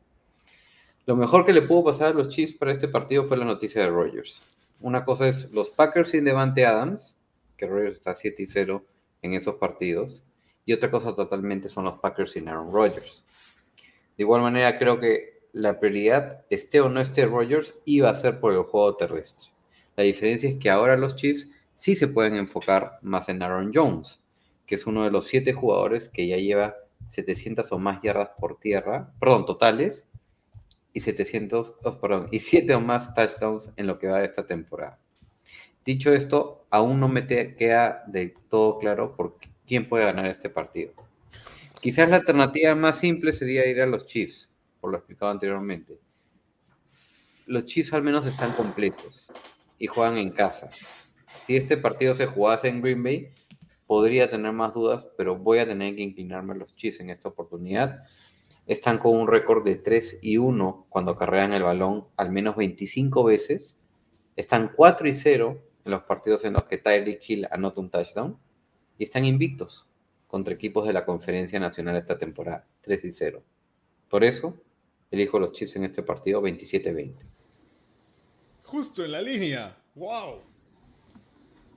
Lo 1.06 1.16
mejor 1.16 1.46
que 1.46 1.52
le 1.52 1.62
pudo 1.62 1.84
pasar 1.84 2.08
a 2.08 2.12
los 2.12 2.28
Chiefs 2.28 2.54
para 2.54 2.72
este 2.72 2.88
partido 2.88 3.26
fue 3.26 3.36
la 3.36 3.44
noticia 3.44 3.82
de 3.82 3.88
Rodgers. 3.88 4.40
Una 4.80 5.04
cosa 5.04 5.28
es 5.28 5.50
los 5.52 5.70
Packers 5.70 6.10
sin 6.10 6.24
Devante 6.24 6.66
Adams, 6.66 7.16
que 7.56 7.66
Rodgers 7.66 7.98
está 7.98 8.14
7 8.14 8.42
y 8.42 8.46
0 8.46 8.84
en 9.22 9.34
esos 9.34 9.54
partidos, 9.54 10.22
y 10.66 10.72
otra 10.72 10.90
cosa 10.90 11.14
totalmente 11.14 11.70
son 11.70 11.84
los 11.84 11.98
Packers 12.00 12.32
sin 12.32 12.48
Aaron 12.48 12.70
Rodgers. 12.70 13.24
De 14.18 14.24
igual 14.24 14.42
manera, 14.42 14.78
creo 14.78 15.00
que 15.00 15.36
la 15.52 15.80
prioridad, 15.80 16.44
esté 16.50 16.80
o 16.80 16.90
no 16.90 17.00
esté 17.00 17.24
Rodgers, 17.24 17.78
iba 17.86 18.10
a 18.10 18.14
ser 18.14 18.40
por 18.40 18.52
el 18.52 18.64
juego 18.64 18.96
terrestre. 18.96 19.48
La 19.96 20.04
diferencia 20.04 20.50
es 20.50 20.56
que 20.56 20.68
ahora 20.68 20.96
los 20.96 21.16
Chiefs 21.16 21.48
sí 21.72 21.96
se 21.96 22.08
pueden 22.08 22.34
enfocar 22.34 22.98
más 23.00 23.28
en 23.28 23.42
Aaron 23.42 23.70
Jones, 23.72 24.20
que 24.66 24.74
es 24.74 24.86
uno 24.86 25.04
de 25.04 25.10
los 25.10 25.26
siete 25.26 25.54
jugadores 25.54 26.08
que 26.08 26.26
ya 26.26 26.36
lleva 26.36 26.76
700 27.08 27.70
o 27.72 27.78
más 27.78 28.02
yardas 28.02 28.30
por 28.38 28.58
tierra, 28.58 29.12
perdón, 29.20 29.46
totales, 29.46 30.06
y 30.92 31.00
700, 31.00 31.74
oh, 31.84 32.00
perdón, 32.00 32.28
y 32.32 32.38
7 32.38 32.74
o 32.74 32.80
más 32.80 33.12
touchdowns 33.12 33.70
en 33.76 33.86
lo 33.86 33.98
que 33.98 34.08
va 34.08 34.18
de 34.18 34.24
esta 34.24 34.46
temporada. 34.46 34.98
Dicho 35.84 36.10
esto, 36.10 36.66
aún 36.70 36.98
no 37.00 37.08
me 37.08 37.26
queda 37.26 38.02
de 38.06 38.34
todo 38.48 38.78
claro 38.78 39.14
por 39.14 39.36
quién 39.66 39.88
puede 39.88 40.04
ganar 40.04 40.26
este 40.26 40.48
partido. 40.48 40.92
Quizás 41.80 42.08
la 42.08 42.16
alternativa 42.16 42.74
más 42.74 42.98
simple 42.98 43.32
sería 43.32 43.66
ir 43.66 43.80
a 43.80 43.86
los 43.86 44.06
Chiefs, 44.06 44.50
por 44.80 44.90
lo 44.90 44.98
explicado 44.98 45.30
anteriormente. 45.30 45.98
Los 47.46 47.64
Chiefs 47.64 47.92
al 47.92 48.02
menos 48.02 48.26
están 48.26 48.52
completos 48.52 49.28
y 49.78 49.86
juegan 49.86 50.18
en 50.18 50.30
casa. 50.30 50.68
Si 51.46 51.56
este 51.56 51.76
partido 51.76 52.14
se 52.14 52.26
jugase 52.26 52.68
en 52.68 52.80
Green 52.80 53.02
Bay, 53.02 53.28
podría 53.86 54.30
tener 54.30 54.52
más 54.52 54.74
dudas, 54.74 55.06
pero 55.16 55.36
voy 55.36 55.58
a 55.58 55.66
tener 55.66 55.94
que 55.94 56.02
inclinarme 56.02 56.54
a 56.54 56.56
los 56.56 56.74
Chiefs 56.74 57.00
en 57.00 57.10
esta 57.10 57.28
oportunidad. 57.28 58.04
Están 58.66 58.98
con 58.98 59.16
un 59.16 59.28
récord 59.28 59.64
de 59.64 59.76
3 59.76 60.18
y 60.22 60.38
1 60.38 60.86
cuando 60.88 61.14
carrean 61.14 61.52
el 61.52 61.62
balón 61.62 62.06
al 62.16 62.30
menos 62.32 62.56
25 62.56 63.22
veces. 63.22 63.78
Están 64.34 64.72
4 64.74 65.08
y 65.08 65.14
0 65.14 65.62
en 65.84 65.92
los 65.92 66.02
partidos 66.02 66.44
en 66.44 66.54
los 66.54 66.64
que 66.64 66.78
Tyreek 66.78 67.20
Hill 67.28 67.46
anota 67.50 67.80
un 67.80 67.90
touchdown. 67.90 68.36
Y 68.98 69.04
están 69.04 69.24
invictos 69.24 69.86
contra 70.26 70.54
equipos 70.54 70.86
de 70.86 70.92
la 70.92 71.04
Conferencia 71.04 71.60
Nacional 71.60 71.96
esta 71.96 72.18
temporada, 72.18 72.66
3 72.82 73.04
y 73.04 73.12
0. 73.12 73.42
Por 74.08 74.24
eso, 74.24 74.56
elijo 75.10 75.38
los 75.38 75.52
Chiefs 75.52 75.76
en 75.76 75.84
este 75.84 76.02
partido 76.02 76.42
27-20. 76.42 77.14
Justo 78.64 79.04
en 79.04 79.12
la 79.12 79.22
línea. 79.22 79.76
¡Wow! 79.94 80.40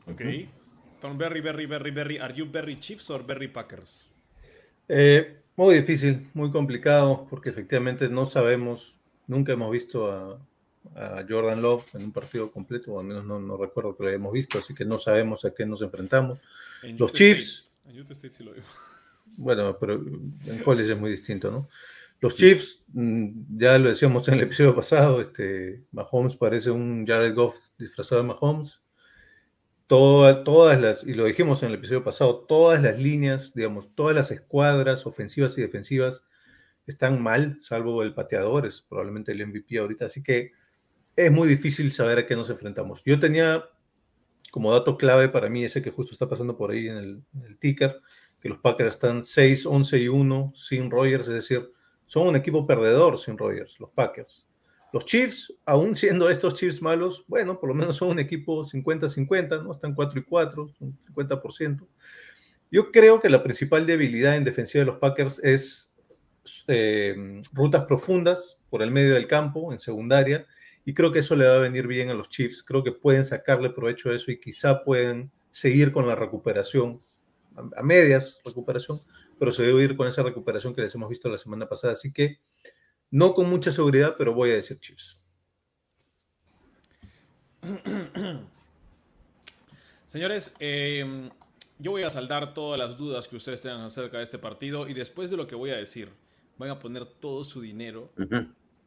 Ok. 0.08 0.22
Tom 1.00 1.18
Berry, 1.18 1.42
Berry, 1.42 1.66
Berry, 1.66 1.92
Berry. 1.92 2.18
¿Are 2.18 2.34
you 2.34 2.46
Berry 2.50 2.80
Chiefs 2.80 3.10
or 3.10 3.26
Berry 3.26 3.48
Packers? 3.48 4.12
Eh, 4.88 5.38
muy 5.56 5.76
difícil, 5.76 6.30
muy 6.34 6.52
complicado, 6.52 7.28
porque 7.30 7.50
efectivamente 7.50 8.10
no 8.10 8.26
sabemos, 8.26 9.00
nunca 9.28 9.54
hemos 9.54 9.72
visto 9.72 10.12
a, 10.12 10.40
a 10.96 11.24
Jordan 11.28 11.62
Love 11.62 11.96
en 11.96 12.06
un 12.06 12.12
partido 12.12 12.52
completo, 12.52 12.94
o 12.94 13.00
al 13.00 13.06
menos 13.06 13.26
no, 13.26 13.40
no, 13.40 13.58
recuerdo 13.58 13.96
que 13.96 14.04
lo 14.04 14.10
hayamos 14.10 14.34
visto, 14.34 14.60
así 14.60 14.74
que 14.74 14.86
no 14.86 14.98
sabemos 14.98 15.46
a 15.46 15.54
qué 15.54 15.66
nos 15.66 15.82
enfrentamos. 15.82 16.40
En 16.84 16.98
Los 16.98 17.12
Utah 17.12 17.18
Chiefs, 17.18 17.66
State. 17.66 17.90
En 17.92 18.02
Utah 18.02 18.14
State 18.14 18.34
sí 18.36 18.44
lo 18.44 18.54
digo. 18.54 18.66
bueno, 19.38 19.78
pero 19.80 19.94
en 19.96 20.64
college 20.64 20.94
es 20.94 21.00
muy 21.00 21.12
distinto, 21.12 21.52
¿no? 21.52 21.70
Los 22.22 22.36
Chiefs, 22.36 22.84
mm, 22.90 23.58
ya 23.58 23.78
lo 23.78 23.90
decíamos 23.90 24.28
en 24.28 24.34
el 24.36 24.42
episodio 24.42 24.76
pasado, 24.76 25.22
este, 25.22 25.86
Mahomes 25.92 26.36
parece 26.36 26.70
un 26.72 27.06
Jared 27.06 27.34
Goff 27.34 27.58
disfrazado 27.78 28.22
de 28.22 28.28
Mahomes. 28.28 28.82
Toda- 29.88 30.44
todas 30.44 30.80
las, 30.80 31.04
y 31.04 31.14
lo 31.14 31.26
dijimos 31.26 31.64
en 31.64 31.70
el 31.70 31.76
episodio 31.76 32.04
pasado, 32.04 32.46
todas 32.48 32.82
las 32.84 33.02
líneas, 33.02 33.54
digamos, 33.54 33.90
todas 33.96 34.16
las 34.16 34.30
escuadras 34.32 35.06
ofensivas 35.08 35.58
y 35.58 35.62
defensivas 35.62 36.24
están 36.86 37.24
mal, 37.24 37.58
salvo 37.62 38.04
el 38.04 38.14
pateador, 38.14 38.66
es 38.68 38.82
probablemente 38.82 39.32
el 39.32 39.42
MVP 39.48 39.78
ahorita, 39.80 40.06
así 40.06 40.22
que 40.22 40.52
es 41.26 41.32
muy 41.32 41.48
difícil 41.48 41.92
saber 41.92 42.20
a 42.20 42.26
qué 42.26 42.36
nos 42.36 42.50
enfrentamos. 42.50 43.04
Yo 43.06 43.20
tenía 43.20 43.64
como 44.52 44.72
dato 44.72 44.98
clave 44.98 45.30
para 45.30 45.50
mí 45.50 45.64
ese 45.64 45.82
que 45.82 45.92
justo 45.92 46.14
está 46.14 46.28
pasando 46.28 46.58
por 46.58 46.72
ahí 46.72 46.88
en 46.88 46.98
el, 46.98 47.24
en 47.46 47.58
ticker, 47.58 48.02
que 48.40 48.50
los 48.50 48.60
Packers 48.60 48.96
están 48.96 49.26
6, 49.26 49.66
11 49.66 49.98
y 50.00 50.08
1 50.08 50.54
sin 50.56 50.90
Rogers, 50.90 51.28
es 51.28 51.34
decir, 51.34 51.72
son 52.06 52.28
un 52.28 52.36
equipo 52.36 52.66
perdedor 52.66 53.20
sin 53.20 53.38
Rogers, 53.38 53.80
los 53.80 53.92
Packers. 53.92 54.46
Los 54.92 55.06
Chiefs, 55.06 55.54
aún 55.66 55.94
siendo 55.94 56.30
estos 56.30 56.56
Chiefs 56.56 56.82
malos, 56.82 57.24
bueno, 57.28 57.60
por 57.60 57.70
lo 57.70 57.76
menos 57.76 57.98
son 57.98 58.10
un 58.10 58.20
equipo 58.20 58.66
50-50, 58.66 59.64
¿no? 59.64 59.72
Están 59.72 59.94
4 59.94 60.20
y 60.20 60.24
4, 60.24 60.68
son 60.80 60.98
50%. 61.16 61.88
Yo 62.72 62.92
creo 62.92 63.20
que 63.20 63.30
la 63.30 63.44
principal 63.44 63.86
debilidad 63.86 64.36
en 64.36 64.44
defensiva 64.44 64.84
de 64.84 64.92
los 64.92 64.98
Packers 64.98 65.40
es 65.44 65.92
eh, 66.68 67.42
rutas 67.54 67.84
profundas 67.86 68.58
por 68.72 68.82
el 68.82 68.90
medio 68.90 69.14
del 69.14 69.28
campo, 69.28 69.72
en 69.72 69.80
secundaria, 69.80 70.48
y 70.90 70.94
creo 70.96 71.12
que 71.12 71.20
eso 71.20 71.36
le 71.36 71.48
va 71.48 71.58
a 71.58 71.60
venir 71.60 71.86
bien 71.86 72.10
a 72.10 72.16
los 72.16 72.30
Chiefs. 72.30 72.64
Creo 72.64 72.84
que 72.84 72.92
pueden 72.92 73.24
sacarle 73.24 73.70
provecho 73.70 74.10
a 74.10 74.16
eso 74.16 74.32
y 74.32 74.40
quizá 74.40 74.84
pueden 74.84 75.32
seguir 75.52 75.92
con 75.92 76.08
la 76.08 76.16
recuperación, 76.16 77.00
a, 77.56 77.80
a 77.80 77.84
medias 77.84 78.40
recuperación, 78.44 79.04
pero 79.38 79.52
se 79.52 79.62
debe 79.62 79.84
ir 79.84 79.96
con 79.96 80.08
esa 80.08 80.24
recuperación 80.24 80.74
que 80.74 80.82
les 80.82 80.96
hemos 80.96 81.08
visto 81.08 81.30
la 81.30 81.38
semana 81.38 81.70
pasada. 81.70 81.94
Así 81.94 82.12
que 82.12 82.40
no 83.12 83.36
con 83.36 83.48
mucha 83.48 83.72
seguridad, 83.72 84.16
pero 84.18 84.34
voy 84.34 84.50
a 84.50 84.56
decir 84.56 84.80
Chiefs. 84.80 85.22
Señores, 90.08 90.56
eh, 90.60 91.30
yo 91.78 91.92
voy 91.92 92.02
a 92.02 92.10
saldar 92.10 92.56
todas 92.56 92.80
las 92.80 92.98
dudas 92.98 93.28
que 93.28 93.36
ustedes 93.36 93.62
tengan 93.62 93.82
acerca 93.82 94.18
de 94.18 94.24
este 94.24 94.40
partido 94.40 94.90
y 94.90 94.96
después 94.96 95.30
de 95.30 95.38
lo 95.38 95.46
que 95.46 95.54
voy 95.54 95.70
a 95.70 95.78
decir, 95.78 96.10
van 96.58 96.72
a 96.72 96.80
poner 96.80 97.06
todo 97.06 97.44
su 97.44 97.62
dinero 97.62 98.12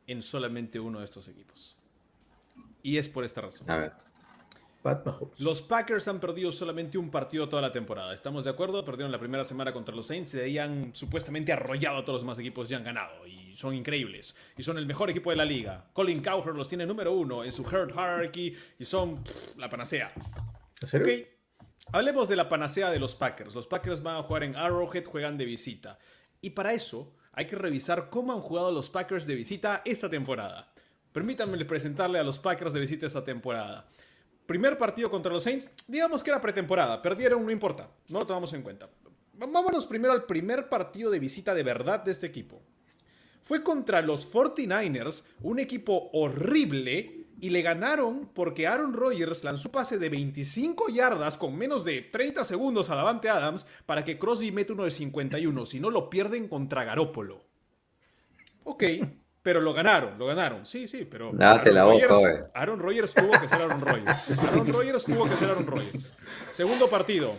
en 0.09 0.21
solamente 0.21 0.81
uno 0.81 0.99
de 0.99 1.05
estos 1.05 1.29
equipos. 1.29 1.77
Y 2.83 2.99
es 2.99 3.09
por 3.09 3.24
esta 3.24 3.41
razón. 3.41 3.70
A 3.70 3.76
ver. 3.76 3.93
Pat 4.83 5.07
Mahomes. 5.07 5.41
Los 5.41 5.62
Packers 5.62 6.09
han 6.09 6.18
perdido 6.18 6.51
solamente 6.51 6.99
un 6.99 7.09
partido 7.11 7.49
toda 7.49 7.62
la 7.62 7.70
temporada. 7.70 8.12
¿Estamos 8.12 8.45
de 8.45 8.51
acuerdo? 8.51 8.85
Perdieron 8.85 9.12
la 9.12 9.18
primera 9.18 9.45
semana 9.45 9.72
contra 9.72 9.95
los 9.95 10.07
Saints 10.07 10.35
y 10.35 10.39
de 10.39 10.45
ahí 10.45 10.59
han 10.59 10.93
supuestamente 10.95 11.53
arrollado 11.53 11.99
a 11.99 12.03
todos 12.03 12.14
los 12.14 12.22
demás 12.22 12.39
equipos 12.41 12.68
y 12.70 12.74
han 12.74 12.83
ganado. 12.83 13.26
Y 13.26 13.55
son 13.55 13.74
increíbles. 13.74 14.35
Y 14.57 14.62
son 14.64 14.78
el 14.78 14.87
mejor 14.87 15.09
equipo 15.09 15.30
de 15.30 15.37
la 15.37 15.45
liga. 15.45 15.89
Colin 15.93 16.20
Cowherd 16.20 16.57
los 16.57 16.68
tiene 16.68 16.85
número 16.85 17.12
uno 17.12 17.45
en 17.45 17.53
su 17.53 17.62
Herd 17.62 17.91
Hierarchy 17.91 18.57
y 18.78 18.85
son 18.85 19.22
pff, 19.22 19.57
la 19.57 19.70
panacea. 19.70 20.12
¿En 20.80 20.89
serio? 20.89 21.07
Ok, 21.07 21.66
hablemos 21.93 22.28
de 22.28 22.37
la 22.37 22.49
panacea 22.49 22.91
de 22.91 22.99
los 22.99 23.14
Packers. 23.14 23.55
Los 23.55 23.68
Packers 23.68 24.03
van 24.03 24.16
a 24.16 24.22
jugar 24.24 24.43
en 24.43 24.57
Arrowhead, 24.57 25.05
juegan 25.05 25.39
de 25.39 25.45
visita. 25.45 25.99
Y 26.41 26.51
para 26.51 26.72
eso 26.72 27.14
hay 27.33 27.47
que 27.47 27.55
revisar 27.55 28.11
cómo 28.11 28.33
han 28.33 28.41
jugado 28.41 28.72
los 28.72 28.91
Packers 28.91 29.28
de 29.28 29.37
visita 29.37 29.83
esta 29.85 30.11
temporada. 30.11 30.72
Permítanme 31.13 31.63
presentarle 31.65 32.19
a 32.19 32.23
los 32.23 32.39
Packers 32.39 32.73
de 32.73 32.81
visita 32.81 33.07
esta 33.07 33.25
temporada. 33.25 33.87
Primer 34.47 34.77
partido 34.77 35.11
contra 35.11 35.33
los 35.33 35.43
Saints, 35.43 35.71
digamos 35.87 36.23
que 36.23 36.31
era 36.31 36.41
pretemporada, 36.41 37.01
perdieron, 37.01 37.45
no 37.45 37.51
importa, 37.51 37.91
no 38.09 38.21
lo 38.21 38.27
tomamos 38.27 38.53
en 38.53 38.63
cuenta. 38.63 38.89
Vámonos 39.35 39.87
primero 39.87 40.13
al 40.13 40.25
primer 40.25 40.69
partido 40.69 41.11
de 41.11 41.19
visita 41.19 41.55
de 41.55 41.63
verdad 41.63 42.01
de 42.01 42.13
este 42.13 42.27
equipo. 42.27 42.61
Fue 43.43 43.63
contra 43.63 44.03
los 44.03 44.31
49ers, 44.33 45.25
un 45.43 45.59
equipo 45.59 46.11
horrible, 46.13 47.23
y 47.43 47.51
le 47.51 47.61
ganaron 47.61 48.31
porque 48.33 48.69
Aaron 48.69 48.93
Rodgers 48.93 49.43
lanzó 49.43 49.69
un 49.69 49.73
pase 49.73 49.99
de 49.99 50.09
25 50.09 50.91
yardas 50.91 51.37
con 51.37 51.57
menos 51.59 51.85
de 51.85 52.01
30 52.01 52.45
segundos 52.45 52.89
a 52.89 52.95
Davante 52.95 53.29
Adams 53.29 53.67
para 53.85 54.05
que 54.05 54.17
Crosby 54.17 54.53
mete 54.53 54.73
uno 54.73 54.85
de 54.85 54.93
51, 54.93 55.67
si 55.67 55.81
no 55.81 55.91
lo 55.91 56.09
pierden 56.09 56.47
contra 56.47 56.85
Garópolo. 56.85 57.45
Ok, 58.63 58.85
pero 59.43 59.61
lo 59.61 59.72
ganaron, 59.74 60.18
lo 60.18 60.26
ganaron. 60.26 60.64
Sí, 60.66 60.86
sí, 60.86 61.05
pero 61.05 61.32
Lávate 61.32 61.72
la 61.72 61.84
boca, 61.84 62.07
Rodgers. 62.07 62.45
Aaron 62.55 62.78
Rodgers 62.78 63.14
tuvo 63.14 63.32
que 63.32 63.49
ser 63.49 63.62
Aaron 63.62 63.80
Rodgers. 63.80 64.30
Aaron 64.38 64.66
Rodgers 64.72 65.05
tuvo 65.05 65.24
que 65.24 65.36
ser 65.36 65.51
Aaron 65.51 65.66
Rodgers. 65.66 66.12
Segundo 66.53 66.88
partido 66.88 67.36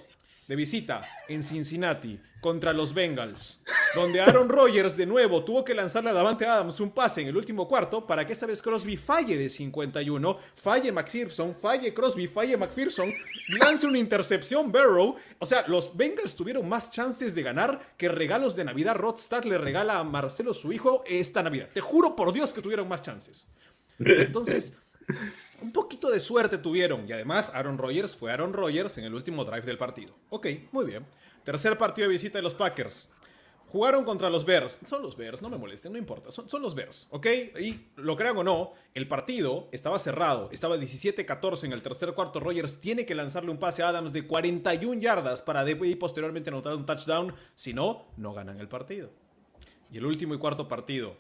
de 0.48 0.56
visita 0.56 1.02
en 1.28 1.44
Cincinnati 1.44 2.20
contra 2.42 2.74
los 2.74 2.94
Bengals, 2.94 3.60
donde 3.96 4.20
Aaron 4.20 4.50
Rodgers 4.50 4.98
de 4.98 5.06
nuevo 5.06 5.46
tuvo 5.46 5.64
que 5.64 5.74
lanzarle 5.74 6.10
a 6.10 6.14
Davante 6.14 6.46
Adams 6.46 6.82
un 6.82 6.92
pase 6.92 7.22
en 7.22 7.30
el 7.30 7.38
último 7.38 7.70
cuarto 7.70 8.06
para 8.06 8.28
que 8.28 8.34
esta 8.34 8.46
vez 8.46 8.62
Crosby 8.62 8.98
falle 8.98 9.38
de 9.38 9.50
51, 9.50 10.38
falle 10.56 10.92
McPherson, 10.92 11.56
falle 11.56 11.94
Crosby, 11.94 12.28
falle 12.28 12.58
McPherson, 12.58 13.14
lance 13.60 13.88
una 13.88 13.98
intercepción 13.98 14.74
Barrow. 14.74 15.16
O 15.40 15.46
sea, 15.46 15.64
los 15.68 15.96
Bengals 15.96 16.36
tuvieron 16.36 16.68
más 16.68 16.92
chances 16.92 17.34
de 17.34 17.44
ganar 17.44 17.94
que 17.98 18.10
regalos 18.10 18.58
de 18.58 18.66
Navidad 18.66 18.96
Rodstad 18.96 19.46
le 19.46 19.58
regala 19.58 20.00
a 20.00 20.04
Marcelo 20.04 20.54
su 20.54 20.74
hijo 20.74 21.04
esta 21.08 21.42
Navidad. 21.42 21.70
Te 21.74 21.80
juro 21.80 22.14
por 22.14 22.34
Dios 22.34 22.52
que 22.52 22.62
tuvieron 22.62 22.90
más 22.90 23.02
chances. 23.02 23.48
Entonces, 24.00 24.76
un 25.62 25.72
poquito 25.72 26.12
de 26.12 26.20
suerte 26.20 26.58
tuvieron. 26.58 27.08
Y 27.08 27.12
además, 27.12 27.52
Aaron 27.54 27.78
Rodgers 27.78 28.16
fue 28.16 28.32
Aaron 28.32 28.54
Rodgers 28.54 28.98
en 28.98 29.06
el 29.06 29.14
último 29.14 29.46
drive 29.46 29.66
del 29.66 29.78
partido. 29.78 30.16
Ok, 30.30 30.48
muy 30.72 30.86
bien. 30.86 31.06
Tercer 31.44 31.78
partido 31.78 32.08
de 32.08 32.14
visita 32.14 32.38
de 32.38 32.42
los 32.42 32.54
Packers. 32.54 33.10
Jugaron 33.74 34.04
contra 34.06 34.30
los 34.30 34.46
Bears. 34.46 34.82
Son 34.86 35.02
los 35.02 35.18
Bears, 35.18 35.42
no 35.42 35.50
me 35.50 35.58
molesten, 35.58 35.92
no 35.92 35.98
importa. 35.98 36.30
Son, 36.30 36.62
los 36.62 36.76
Bears, 36.76 37.08
¿ok? 37.10 37.26
Y 37.60 37.88
lo 37.96 38.16
crean 38.16 38.38
o 38.38 38.44
no, 38.44 38.74
el 38.94 39.08
partido 39.08 39.68
estaba 39.72 39.98
cerrado. 39.98 40.50
Estaba 40.52 40.78
17-14 40.78 41.64
en 41.64 41.74
el 41.74 41.82
tercer 41.82 42.14
cuarto. 42.14 42.40
Rodgers 42.40 42.80
tiene 42.80 43.04
que 43.04 43.16
lanzarle 43.16 43.50
un 43.50 43.58
pase 43.58 43.82
a 43.82 43.88
Adams 43.88 44.14
de 44.14 44.28
41 44.28 45.02
yardas 45.02 45.42
para 45.42 45.68
y 45.68 45.96
posteriormente 45.96 46.52
anotar 46.52 46.76
un 46.76 46.86
touchdown. 46.86 47.34
Si 47.56 47.74
no, 47.74 48.06
no 48.16 48.36
ganan 48.36 48.60
el 48.60 48.68
partido. 48.68 49.10
Y 49.92 49.98
el 49.98 50.06
último 50.06 50.36
y 50.36 50.38
cuarto 50.38 50.68
partido. 50.68 51.18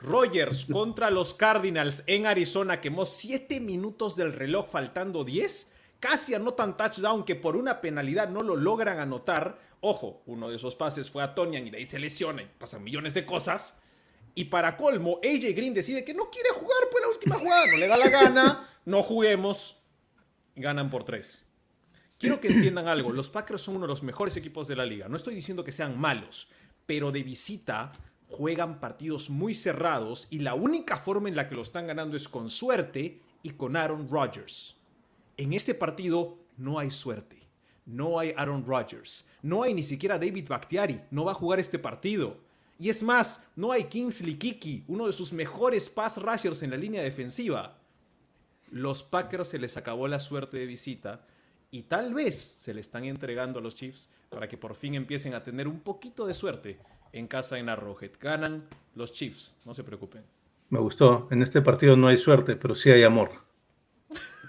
Rogers 0.00 0.66
contra 0.66 1.10
los 1.10 1.34
Cardinals 1.34 2.04
en 2.06 2.26
Arizona 2.26 2.80
quemó 2.80 3.04
7 3.04 3.60
minutos 3.60 4.14
del 4.16 4.32
reloj 4.32 4.68
faltando 4.68 5.24
10. 5.24 5.72
Casi 5.98 6.34
anotan 6.34 6.76
touchdown 6.76 7.24
que 7.24 7.34
por 7.34 7.56
una 7.56 7.80
penalidad 7.80 8.28
no 8.28 8.42
lo 8.42 8.54
logran 8.54 9.00
anotar. 9.00 9.58
Ojo, 9.80 10.22
uno 10.26 10.48
de 10.48 10.56
esos 10.56 10.76
pases 10.76 11.10
fue 11.10 11.22
a 11.22 11.34
Tonian 11.34 11.66
y 11.66 11.70
de 11.70 11.78
ahí 11.78 11.86
se 11.86 11.98
lesiona 11.98 12.42
y 12.42 12.46
pasan 12.58 12.84
millones 12.84 13.14
de 13.14 13.26
cosas. 13.26 13.74
Y 14.34 14.44
para 14.44 14.76
colmo, 14.76 15.18
AJ 15.24 15.56
Green 15.56 15.74
decide 15.74 16.04
que 16.04 16.14
no 16.14 16.30
quiere 16.30 16.50
jugar 16.50 16.88
por 16.92 17.00
la 17.00 17.08
última 17.08 17.36
jugada, 17.36 17.66
no 17.66 17.76
le 17.76 17.88
da 17.88 17.96
la 17.96 18.08
gana, 18.08 18.68
no 18.84 19.02
juguemos. 19.02 19.76
Ganan 20.54 20.90
por 20.90 21.04
3. 21.04 21.44
Quiero 22.18 22.40
que 22.40 22.48
entiendan 22.48 22.86
algo, 22.86 23.12
los 23.12 23.30
Packers 23.30 23.62
son 23.62 23.76
uno 23.76 23.86
de 23.86 23.88
los 23.88 24.02
mejores 24.02 24.36
equipos 24.36 24.68
de 24.68 24.76
la 24.76 24.86
liga. 24.86 25.08
No 25.08 25.16
estoy 25.16 25.34
diciendo 25.34 25.64
que 25.64 25.72
sean 25.72 25.98
malos, 25.98 26.48
pero 26.86 27.10
de 27.10 27.22
visita 27.22 27.92
juegan 28.28 28.78
partidos 28.78 29.30
muy 29.30 29.54
cerrados 29.54 30.26
y 30.30 30.40
la 30.40 30.54
única 30.54 30.98
forma 30.98 31.28
en 31.28 31.36
la 31.36 31.48
que 31.48 31.54
lo 31.54 31.62
están 31.62 31.86
ganando 31.86 32.16
es 32.16 32.28
con 32.28 32.50
suerte 32.50 33.20
y 33.42 33.50
con 33.50 33.76
Aaron 33.76 34.08
Rodgers. 34.08 34.76
En 35.36 35.52
este 35.52 35.74
partido 35.74 36.38
no 36.56 36.78
hay 36.78 36.90
suerte, 36.90 37.48
no 37.86 38.18
hay 38.18 38.34
Aaron 38.36 38.66
Rodgers, 38.66 39.24
no 39.42 39.62
hay 39.62 39.72
ni 39.72 39.82
siquiera 39.82 40.18
David 40.18 40.48
Bakhtiari, 40.48 41.00
no 41.10 41.24
va 41.24 41.32
a 41.32 41.36
jugar 41.36 41.58
este 41.58 41.78
partido. 41.78 42.36
Y 42.78 42.90
es 42.90 43.02
más, 43.02 43.42
no 43.56 43.72
hay 43.72 43.84
Kingsley 43.84 44.34
Kiki, 44.34 44.84
uno 44.86 45.06
de 45.06 45.12
sus 45.12 45.32
mejores 45.32 45.88
pass 45.88 46.16
rushers 46.16 46.62
en 46.62 46.70
la 46.70 46.76
línea 46.76 47.02
defensiva. 47.02 47.78
Los 48.70 49.02
Packers 49.02 49.48
se 49.48 49.58
les 49.58 49.76
acabó 49.76 50.06
la 50.06 50.20
suerte 50.20 50.58
de 50.58 50.66
visita 50.66 51.24
y 51.70 51.82
tal 51.82 52.14
vez 52.14 52.36
se 52.36 52.74
le 52.74 52.80
están 52.80 53.04
entregando 53.04 53.58
a 53.58 53.62
los 53.62 53.74
Chiefs 53.74 54.10
para 54.28 54.48
que 54.48 54.58
por 54.58 54.74
fin 54.74 54.94
empiecen 54.94 55.34
a 55.34 55.42
tener 55.42 55.66
un 55.66 55.80
poquito 55.80 56.26
de 56.26 56.34
suerte 56.34 56.78
en 57.12 57.26
casa 57.26 57.58
en 57.58 57.68
Arrowhead. 57.68 58.12
Ganan 58.20 58.68
los 58.94 59.12
Chiefs, 59.12 59.56
no 59.64 59.74
se 59.74 59.84
preocupen. 59.84 60.22
Me 60.70 60.78
gustó. 60.78 61.28
En 61.30 61.42
este 61.42 61.62
partido 61.62 61.96
no 61.96 62.08
hay 62.08 62.18
suerte, 62.18 62.56
pero 62.56 62.74
sí 62.74 62.90
hay 62.90 63.02
amor. 63.02 63.30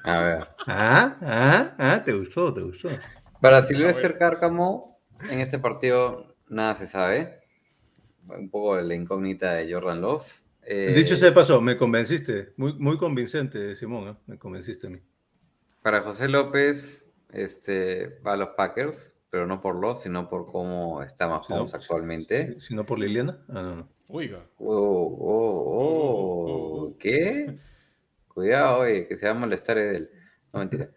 A 0.04 0.20
ver. 0.20 0.48
Ah, 0.68 1.18
ah, 1.22 1.76
ah, 1.78 2.04
te 2.04 2.14
gustó, 2.14 2.54
te 2.54 2.62
gustó. 2.62 2.90
Para 3.42 3.62
Silvestre 3.62 4.18
Cárcamo, 4.18 5.00
en 5.30 5.40
este 5.42 5.60
partido 5.60 6.36
nada 6.48 6.76
se 6.76 6.88
sabe. 6.88 7.40
Un 8.28 8.50
poco 8.50 8.76
de 8.76 8.84
la 8.84 8.96
incógnita 8.96 9.54
de 9.54 9.72
Jordan 9.72 10.02
Love. 10.02 10.26
Eh, 10.64 10.94
Dicho 10.96 11.16
sea 11.16 11.30
de 11.30 11.36
paso, 11.36 11.62
me 11.62 11.78
convenciste. 11.78 12.54
Muy, 12.58 12.74
muy 12.74 12.98
convincente, 12.98 13.74
Simón. 13.76 14.10
¿eh? 14.10 14.16
Me 14.28 14.38
convenciste 14.38 14.88
a 14.88 14.90
mí. 14.90 15.00
Para 15.82 16.02
José 16.02 16.28
López, 16.28 17.06
este, 17.32 18.20
va 18.20 18.34
a 18.34 18.38
los 18.38 18.50
Packers, 18.50 19.12
pero 19.30 19.46
no 19.46 19.62
por 19.62 19.76
Love, 19.76 20.02
sino 20.02 20.30
por 20.30 20.52
cómo 20.52 21.04
está 21.04 21.28
Mahomes 21.28 21.74
actualmente. 21.74 22.56
Si, 22.56 22.68
si 22.68 22.76
no 22.76 22.86
por 22.86 23.00
Liliana. 23.00 23.40
Ah, 23.50 23.62
no, 23.62 23.76
no. 23.76 23.90
Oiga. 24.08 24.44
Oh, 24.58 25.18
oh, 25.20 25.64
oh, 26.88 26.98
¿Qué? 26.98 27.60
Cuidado, 28.28 28.80
oye, 28.80 29.08
que 29.08 29.18
se 29.18 29.28
va 29.28 29.34
a 29.34 29.36
molestar 29.36 29.78
él. 29.78 30.10
No, 30.52 30.60
mentira. 30.60 30.90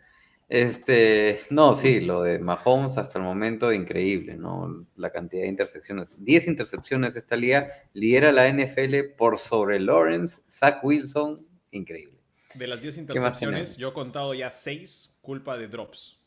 Este, 0.49 1.41
no, 1.51 1.75
sí, 1.75 2.01
lo 2.01 2.23
de 2.23 2.39
Mahomes 2.39 2.99
hasta 2.99 3.19
el 3.19 3.25
momento 3.25 3.73
increíble, 3.73 4.37
¿no? 4.37 4.87
La 4.97 5.11
cantidad 5.11 5.43
de 5.43 5.49
intercepciones. 5.49 6.23
10 6.23 6.47
intercepciones 6.49 7.17
esta 7.17 7.37
liga, 7.37 7.69
lidera 7.95 8.33
la 8.33 8.51
NFL 8.51 9.15
por 9.17 9.39
sobre 9.39 9.81
Lawrence, 9.81 10.43
Zach 10.49 10.85
Wilson, 10.85 11.47
increíble. 11.71 12.19
De 12.55 12.67
las 12.67 12.83
10 12.83 12.97
más 12.97 12.99
intercepciones, 12.99 13.77
yo 13.79 13.89
he 13.89 13.93
contado 13.95 14.35
ya 14.35 14.51
6 14.51 15.17
culpa 15.23 15.57
de 15.57 15.69
drops. 15.69 16.22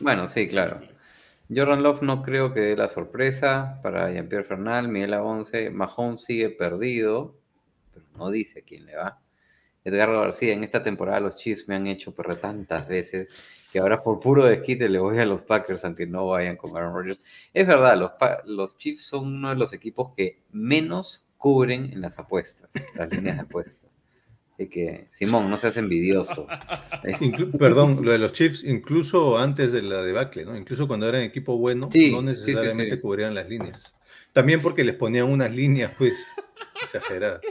Bueno, 0.00 0.28
sí, 0.28 0.48
claro. 0.48 0.80
Jordan 1.54 1.82
Love 1.82 2.02
no 2.02 2.22
creo 2.22 2.52
que 2.52 2.60
dé 2.60 2.76
la 2.76 2.88
sorpresa 2.88 3.78
para 3.82 4.10
Jean-Pierre 4.10 4.44
Fernal, 4.44 4.88
Miguel 4.88 5.14
Abonce. 5.14 5.70
Mahomes 5.70 6.24
sigue 6.24 6.50
perdido, 6.50 7.36
pero 7.94 8.06
no 8.16 8.30
dice 8.30 8.62
quién 8.62 8.86
le 8.86 8.96
va. 8.96 9.20
Edgardo 9.84 10.20
García, 10.20 10.52
en 10.52 10.64
esta 10.64 10.82
temporada 10.82 11.20
los 11.20 11.36
Chiefs 11.36 11.68
me 11.68 11.76
han 11.76 11.86
hecho 11.86 12.12
perder 12.12 12.38
tantas 12.38 12.88
veces 12.88 13.30
que 13.72 13.78
ahora 13.78 14.02
por 14.02 14.18
puro 14.18 14.44
desquite 14.44 14.88
le 14.88 14.98
voy 14.98 15.18
a 15.18 15.24
los 15.24 15.44
Packers 15.44 15.84
aunque 15.84 16.06
no 16.06 16.26
vayan 16.26 16.56
con 16.56 16.76
Aaron 16.76 16.92
Rodgers. 16.92 17.22
Es 17.54 17.66
verdad, 17.66 17.96
los, 17.96 18.10
los 18.46 18.76
Chiefs 18.76 19.06
son 19.06 19.26
uno 19.26 19.50
de 19.50 19.54
los 19.54 19.72
equipos 19.72 20.12
que 20.16 20.42
menos 20.50 21.24
cubren 21.36 21.92
en 21.92 22.00
las 22.00 22.18
apuestas, 22.18 22.72
las 22.96 23.12
líneas 23.12 23.36
de 23.36 23.42
apuestas. 23.42 23.85
Así 24.58 24.68
que, 24.70 25.08
Simón, 25.10 25.50
no 25.50 25.58
seas 25.58 25.76
envidioso. 25.76 26.46
Perdón, 27.58 27.98
lo 28.02 28.12
de 28.12 28.18
los 28.18 28.32
Chiefs, 28.32 28.64
incluso 28.64 29.36
antes 29.36 29.70
de 29.70 29.82
la 29.82 30.02
debacle, 30.02 30.46
¿no? 30.46 30.56
Incluso 30.56 30.88
cuando 30.88 31.06
eran 31.06 31.20
equipo 31.22 31.58
bueno, 31.58 31.90
Sí, 31.92 32.10
no 32.10 32.20
sí, 32.20 32.34
sí, 32.34 32.46
necesariamente 32.46 32.94
sí. 32.96 33.00
cubrían 33.02 33.34
las 33.34 33.48
líneas. 33.50 33.94
También 34.32 34.62
porque 34.62 34.82
les 34.84 34.94
ponían 34.94 35.26
unas 35.26 35.54
líneas, 35.54 35.92
pues, 35.98 36.14
exageradas. 36.82 37.42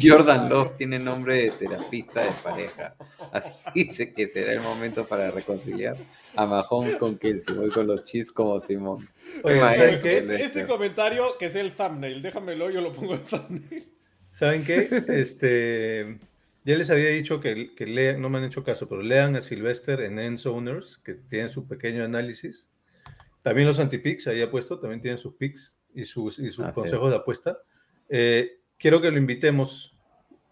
Jordan 0.00 0.48
Love 0.48 0.76
tiene 0.76 1.00
nombre 1.00 1.42
de 1.42 1.50
terapista 1.50 2.22
de 2.22 2.30
pareja. 2.42 2.94
Así 3.32 3.52
dice 3.74 4.12
que 4.12 4.28
será 4.28 4.52
el 4.52 4.60
momento 4.60 5.06
para 5.06 5.32
reconciliar 5.32 5.96
a 6.36 6.46
Mahomes 6.46 6.96
con 6.96 7.18
Kelsey. 7.18 7.52
Voy 7.56 7.70
con 7.70 7.88
los 7.88 8.04
Chiefs 8.04 8.30
como 8.30 8.60
Simón. 8.60 9.08
Maestro. 9.42 9.70
¿saben 9.74 10.00
qué? 10.02 10.18
Este- 10.18 10.44
Este 10.44 10.66
comentario 10.68 11.36
que 11.36 11.46
es 11.46 11.56
el 11.56 11.72
thumbnail, 11.72 12.22
déjamelo, 12.22 12.70
yo 12.70 12.80
lo 12.80 12.92
pongo 12.92 13.14
en 13.14 13.20
thumbnail. 13.22 13.88
¿Saben 14.30 14.64
qué? 14.64 15.04
Este, 15.08 16.18
ya 16.64 16.76
les 16.76 16.90
había 16.90 17.08
dicho 17.08 17.40
que, 17.40 17.74
que 17.74 17.86
lean, 17.86 18.20
no 18.20 18.28
me 18.28 18.38
han 18.38 18.44
hecho 18.44 18.62
caso, 18.62 18.88
pero 18.88 19.02
lean 19.02 19.36
a 19.36 19.42
Sylvester 19.42 20.00
en 20.00 20.18
End 20.18 20.46
Owners, 20.46 20.98
que 20.98 21.14
tienen 21.14 21.48
su 21.48 21.66
pequeño 21.66 22.04
análisis. 22.04 22.68
También 23.42 23.66
los 23.66 23.78
anti-picks, 23.78 24.26
ahí 24.26 24.42
ha 24.42 24.50
puesto, 24.50 24.78
también 24.78 25.00
tienen 25.00 25.18
sus 25.18 25.34
picks 25.34 25.72
y 25.94 26.04
sus, 26.04 26.38
y 26.38 26.50
sus 26.50 26.66
Así 26.66 26.74
consejos 26.74 27.10
de 27.10 27.16
apuesta. 27.16 27.58
Eh, 28.08 28.60
quiero 28.78 29.00
que 29.00 29.10
lo 29.10 29.18
invitemos 29.18 29.96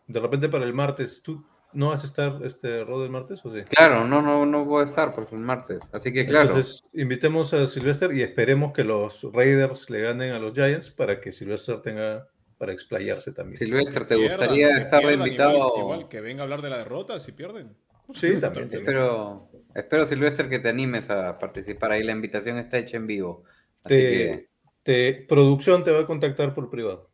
de 0.07 0.21
repente 0.21 0.49
para 0.49 0.65
el 0.65 0.73
martes. 0.73 1.21
¿Tú 1.23 1.45
no 1.73 1.91
vas 1.91 2.03
a 2.03 2.07
estar, 2.07 2.41
este, 2.45 2.85
Rod, 2.85 3.05
el 3.05 3.11
martes 3.11 3.45
o 3.45 3.55
sí? 3.55 3.63
Claro, 3.69 4.07
no, 4.07 4.23
no, 4.23 4.47
no 4.47 4.65
voy 4.65 4.83
a 4.83 4.85
estar 4.87 5.15
porque 5.15 5.35
el 5.35 5.43
martes. 5.43 5.81
Así 5.93 6.13
que 6.13 6.27
claro. 6.27 6.49
Entonces, 6.49 6.83
invitemos 6.95 7.53
a 7.53 7.67
Sylvester 7.67 8.15
y 8.15 8.23
esperemos 8.23 8.73
que 8.73 8.85
los 8.85 9.23
Raiders 9.33 9.91
le 9.91 10.01
ganen 10.01 10.33
a 10.33 10.39
los 10.39 10.55
Giants 10.55 10.91
para 10.91 11.21
que 11.21 11.33
Sylvester 11.33 11.83
tenga 11.83 12.29
para 12.59 12.73
explayarse 12.73 13.33
también. 13.33 13.57
Silvestre, 13.57 14.05
¿te 14.05 14.17
Pierdan, 14.17 14.39
gustaría 14.39 14.79
estar 14.79 15.03
invitado? 15.13 15.53
Igual, 15.57 15.81
igual 15.81 16.09
que 16.09 16.21
venga 16.21 16.43
a 16.43 16.45
hablar 16.45 16.63
de 16.63 16.71
la 16.71 16.79
derrota 16.79 17.21
si 17.21 17.33
pierden. 17.33 17.77
Sí, 18.15 18.29
también. 18.41 18.41
también. 18.41 18.81
Espero, 18.81 19.49
espero, 19.75 20.07
Silvestre, 20.07 20.49
que 20.49 20.59
te 20.61 20.69
animes 20.69 21.11
a 21.11 21.39
participar. 21.39 21.93
Ahí 21.93 22.03
la 22.05 22.13
invitación 22.13 22.57
está 22.59 22.79
hecha 22.79 22.97
en 22.97 23.07
vivo. 23.07 23.45
Así 23.85 23.89
Te- 23.89 24.01
que. 24.13 24.49
te- 24.83 25.27
producción 25.29 25.83
te 25.85 25.91
va 25.91 26.01
a 26.01 26.07
contactar 26.07 26.55
por 26.55 26.71
privado. 26.71 27.11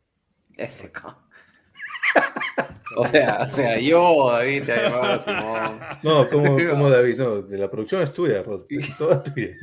Ese 0.55 0.91
O 2.95 3.05
sea, 3.05 3.47
o 3.49 3.49
sea, 3.49 3.79
yo, 3.79 4.29
David, 4.31 4.65
te 4.65 4.71
ha 4.73 4.83
llamado 4.83 5.13
a 5.13 5.23
Simón. 5.23 5.79
No, 6.03 6.29
como, 6.29 6.55
como 6.69 6.89
David, 6.91 7.17
no, 7.17 7.41
de 7.41 7.57
la 7.57 7.69
producción 7.71 8.03
es 8.03 8.13
tuya, 8.13 8.43
Rod, 8.43 8.65
es 8.69 8.95
toda 8.97 9.23
tuya. 9.23 9.57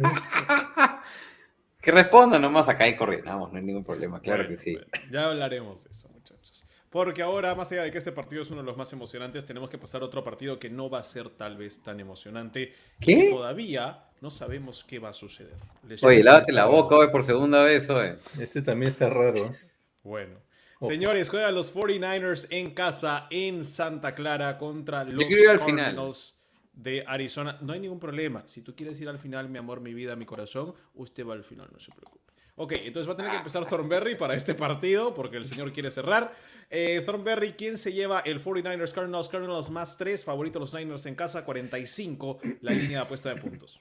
Que 1.80 1.90
responda 1.90 2.38
nomás 2.38 2.68
acá 2.68 2.86
y 2.88 2.96
coordinamos, 2.96 3.50
no 3.52 3.58
hay 3.58 3.64
ningún 3.64 3.84
problema, 3.84 4.20
claro 4.20 4.44
Bueno, 4.44 4.56
que 4.58 4.62
sí. 4.62 4.72
bueno, 4.74 4.86
ya 5.10 5.26
hablaremos 5.26 5.84
de 5.84 5.90
eso, 5.90 6.08
muchachos. 6.10 6.64
Porque 6.90 7.22
ahora, 7.22 7.54
más 7.54 7.70
allá 7.72 7.84
de 7.84 7.90
que 7.92 7.98
este 7.98 8.10
partido 8.12 8.42
es 8.42 8.50
uno 8.50 8.60
de 8.62 8.66
los 8.66 8.76
más 8.76 8.92
emocionantes, 8.92 9.46
tenemos 9.46 9.70
que 9.70 9.78
pasar 9.78 10.02
a 10.02 10.06
otro 10.06 10.24
partido 10.24 10.58
que 10.58 10.68
no 10.68 10.90
va 10.90 10.98
a 10.98 11.02
ser 11.04 11.30
tal 11.30 11.56
vez 11.56 11.82
tan 11.82 12.00
emocionante. 12.00 12.74
y 12.98 13.04
¿Qué? 13.04 13.16
que 13.16 13.30
todavía 13.30 14.04
no 14.20 14.28
sabemos 14.30 14.84
qué 14.84 14.98
va 14.98 15.10
a 15.10 15.14
suceder. 15.14 15.54
Les 15.86 16.02
Oye, 16.02 16.22
lávate 16.24 16.52
la 16.52 16.66
boca 16.66 16.96
hoy 16.96 17.08
por 17.10 17.24
segunda 17.24 17.62
vez, 17.62 17.88
oye. 17.88 18.16
Este 18.40 18.60
también 18.60 18.90
está 18.90 19.08
raro. 19.08 19.54
Bueno. 20.02 20.40
Señores, 20.80 21.28
juegan 21.28 21.54
los 21.54 21.74
49ers 21.74 22.46
en 22.50 22.72
casa 22.72 23.26
en 23.30 23.66
Santa 23.66 24.14
Clara 24.14 24.56
contra 24.58 25.04
los 25.04 25.24
quiero 25.26 25.42
ir 25.44 25.50
al 25.50 25.60
final. 25.60 25.84
Cardinals 25.84 26.39
de 26.82 27.04
Arizona. 27.06 27.58
No 27.60 27.72
hay 27.72 27.80
ningún 27.80 28.00
problema. 28.00 28.42
Si 28.46 28.62
tú 28.62 28.74
quieres 28.74 29.00
ir 29.00 29.08
al 29.08 29.18
final, 29.18 29.48
mi 29.48 29.58
amor, 29.58 29.80
mi 29.80 29.94
vida, 29.94 30.16
mi 30.16 30.24
corazón, 30.24 30.74
usted 30.94 31.26
va 31.26 31.34
al 31.34 31.44
final, 31.44 31.68
no 31.72 31.78
se 31.78 31.92
preocupe. 31.92 32.20
Ok, 32.56 32.72
entonces 32.84 33.08
va 33.08 33.14
a 33.14 33.16
tener 33.16 33.30
que 33.30 33.38
empezar 33.38 33.66
Thornberry 33.66 34.16
para 34.16 34.34
este 34.34 34.54
partido, 34.54 35.14
porque 35.14 35.38
el 35.38 35.46
señor 35.46 35.72
quiere 35.72 35.90
cerrar. 35.90 36.34
Eh, 36.68 37.02
Thornberry, 37.06 37.52
¿quién 37.52 37.78
se 37.78 37.92
lleva 37.92 38.20
el 38.20 38.38
49ers 38.38 38.92
Cardinals? 38.92 39.28
Cardinals 39.30 39.70
más 39.70 39.96
3, 39.96 40.22
favorito 40.22 40.58
los 40.58 40.74
Niners 40.74 41.06
en 41.06 41.14
casa, 41.14 41.44
45, 41.44 42.38
la 42.60 42.72
línea 42.72 42.98
de 42.98 43.04
apuesta 43.04 43.32
de 43.32 43.40
puntos. 43.40 43.80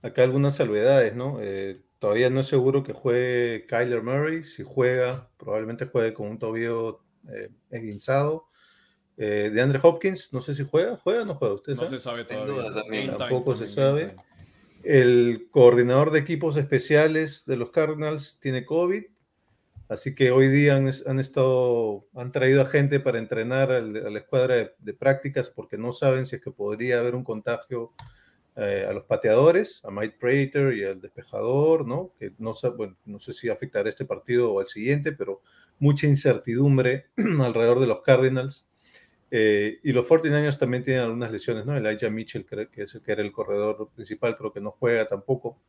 Acá 0.00 0.22
algunas 0.22 0.56
salvedades, 0.56 1.14
¿no? 1.14 1.38
Eh, 1.42 1.82
todavía 1.98 2.30
no 2.30 2.40
es 2.40 2.46
seguro 2.46 2.82
que 2.82 2.92
juegue 2.92 3.66
Kyler 3.66 4.02
Murray. 4.02 4.44
Si 4.44 4.62
juega, 4.64 5.28
probablemente 5.36 5.86
juegue 5.86 6.14
con 6.14 6.28
un 6.28 6.38
tobillo 6.38 7.00
eh, 7.30 7.50
esguinzado. 7.68 8.48
Eh, 9.20 9.50
de 9.52 9.60
Andre 9.60 9.80
Hopkins, 9.82 10.32
no 10.32 10.40
sé 10.40 10.54
si 10.54 10.64
juega. 10.64 10.96
¿Juega 10.96 11.22
o 11.22 11.24
no 11.24 11.34
juega? 11.34 11.54
¿Ustedes 11.54 11.78
No 11.78 11.86
saben? 11.86 11.98
se 12.00 12.04
sabe 12.04 12.24
todavía. 12.24 12.54
duda 12.54 12.74
también. 12.82 13.06
Game 13.08 13.18
time 13.18 13.18
Tampoco 13.18 13.56
se 13.56 13.76
también, 13.76 14.10
sabe. 14.10 14.22
El 14.84 15.48
coordinador 15.50 16.10
de 16.12 16.20
equipos 16.20 16.56
especiales 16.56 17.44
de 17.46 17.56
los 17.56 17.70
Cardinals 17.70 18.38
tiene 18.40 18.64
COVID, 18.64 19.02
así 19.88 20.14
que 20.14 20.30
hoy 20.30 20.46
día 20.48 20.76
han, 20.76 20.88
han 21.06 21.18
estado, 21.18 22.06
han 22.14 22.30
traído 22.30 22.62
a 22.62 22.66
gente 22.66 23.00
para 23.00 23.18
entrenar 23.18 23.72
al- 23.72 24.06
a 24.06 24.10
la 24.10 24.18
escuadra 24.20 24.54
de, 24.56 24.70
de 24.78 24.94
prácticas 24.94 25.50
porque 25.50 25.76
no 25.76 25.92
saben 25.92 26.26
si 26.26 26.36
es 26.36 26.42
que 26.42 26.52
podría 26.52 27.00
haber 27.00 27.16
un 27.16 27.24
contagio 27.24 27.92
eh, 28.54 28.86
a 28.88 28.92
los 28.92 29.04
pateadores, 29.04 29.84
a 29.84 29.90
Mike 29.90 30.16
Prater 30.20 30.74
y 30.74 30.84
al 30.84 31.00
despejador, 31.00 31.86
¿no? 31.86 32.12
Que 32.18 32.32
no, 32.38 32.54
bueno, 32.76 32.96
no 33.04 33.18
sé 33.18 33.32
si 33.32 33.48
afectará 33.48 33.88
este 33.88 34.04
partido 34.04 34.52
o 34.52 34.60
al 34.60 34.66
siguiente, 34.68 35.10
pero 35.12 35.42
mucha 35.80 36.06
incertidumbre 36.06 37.06
alrededor 37.42 37.80
de 37.80 37.86
los 37.88 38.02
Cardinals. 38.02 38.64
Eh, 39.30 39.78
y 39.82 39.92
los 39.92 40.06
49ers 40.06 40.58
también 40.58 40.82
tienen 40.82 41.02
algunas 41.02 41.30
lesiones, 41.30 41.66
¿no? 41.66 41.76
Elijah 41.76 42.08
Mitchell, 42.08 42.46
que 42.46 42.82
es 42.82 42.94
el 42.94 43.02
que 43.02 43.12
era 43.12 43.22
el 43.22 43.32
corredor 43.32 43.90
principal, 43.94 44.36
creo 44.36 44.52
que 44.52 44.60
no 44.60 44.70
juega 44.70 45.06
tampoco. 45.06 45.60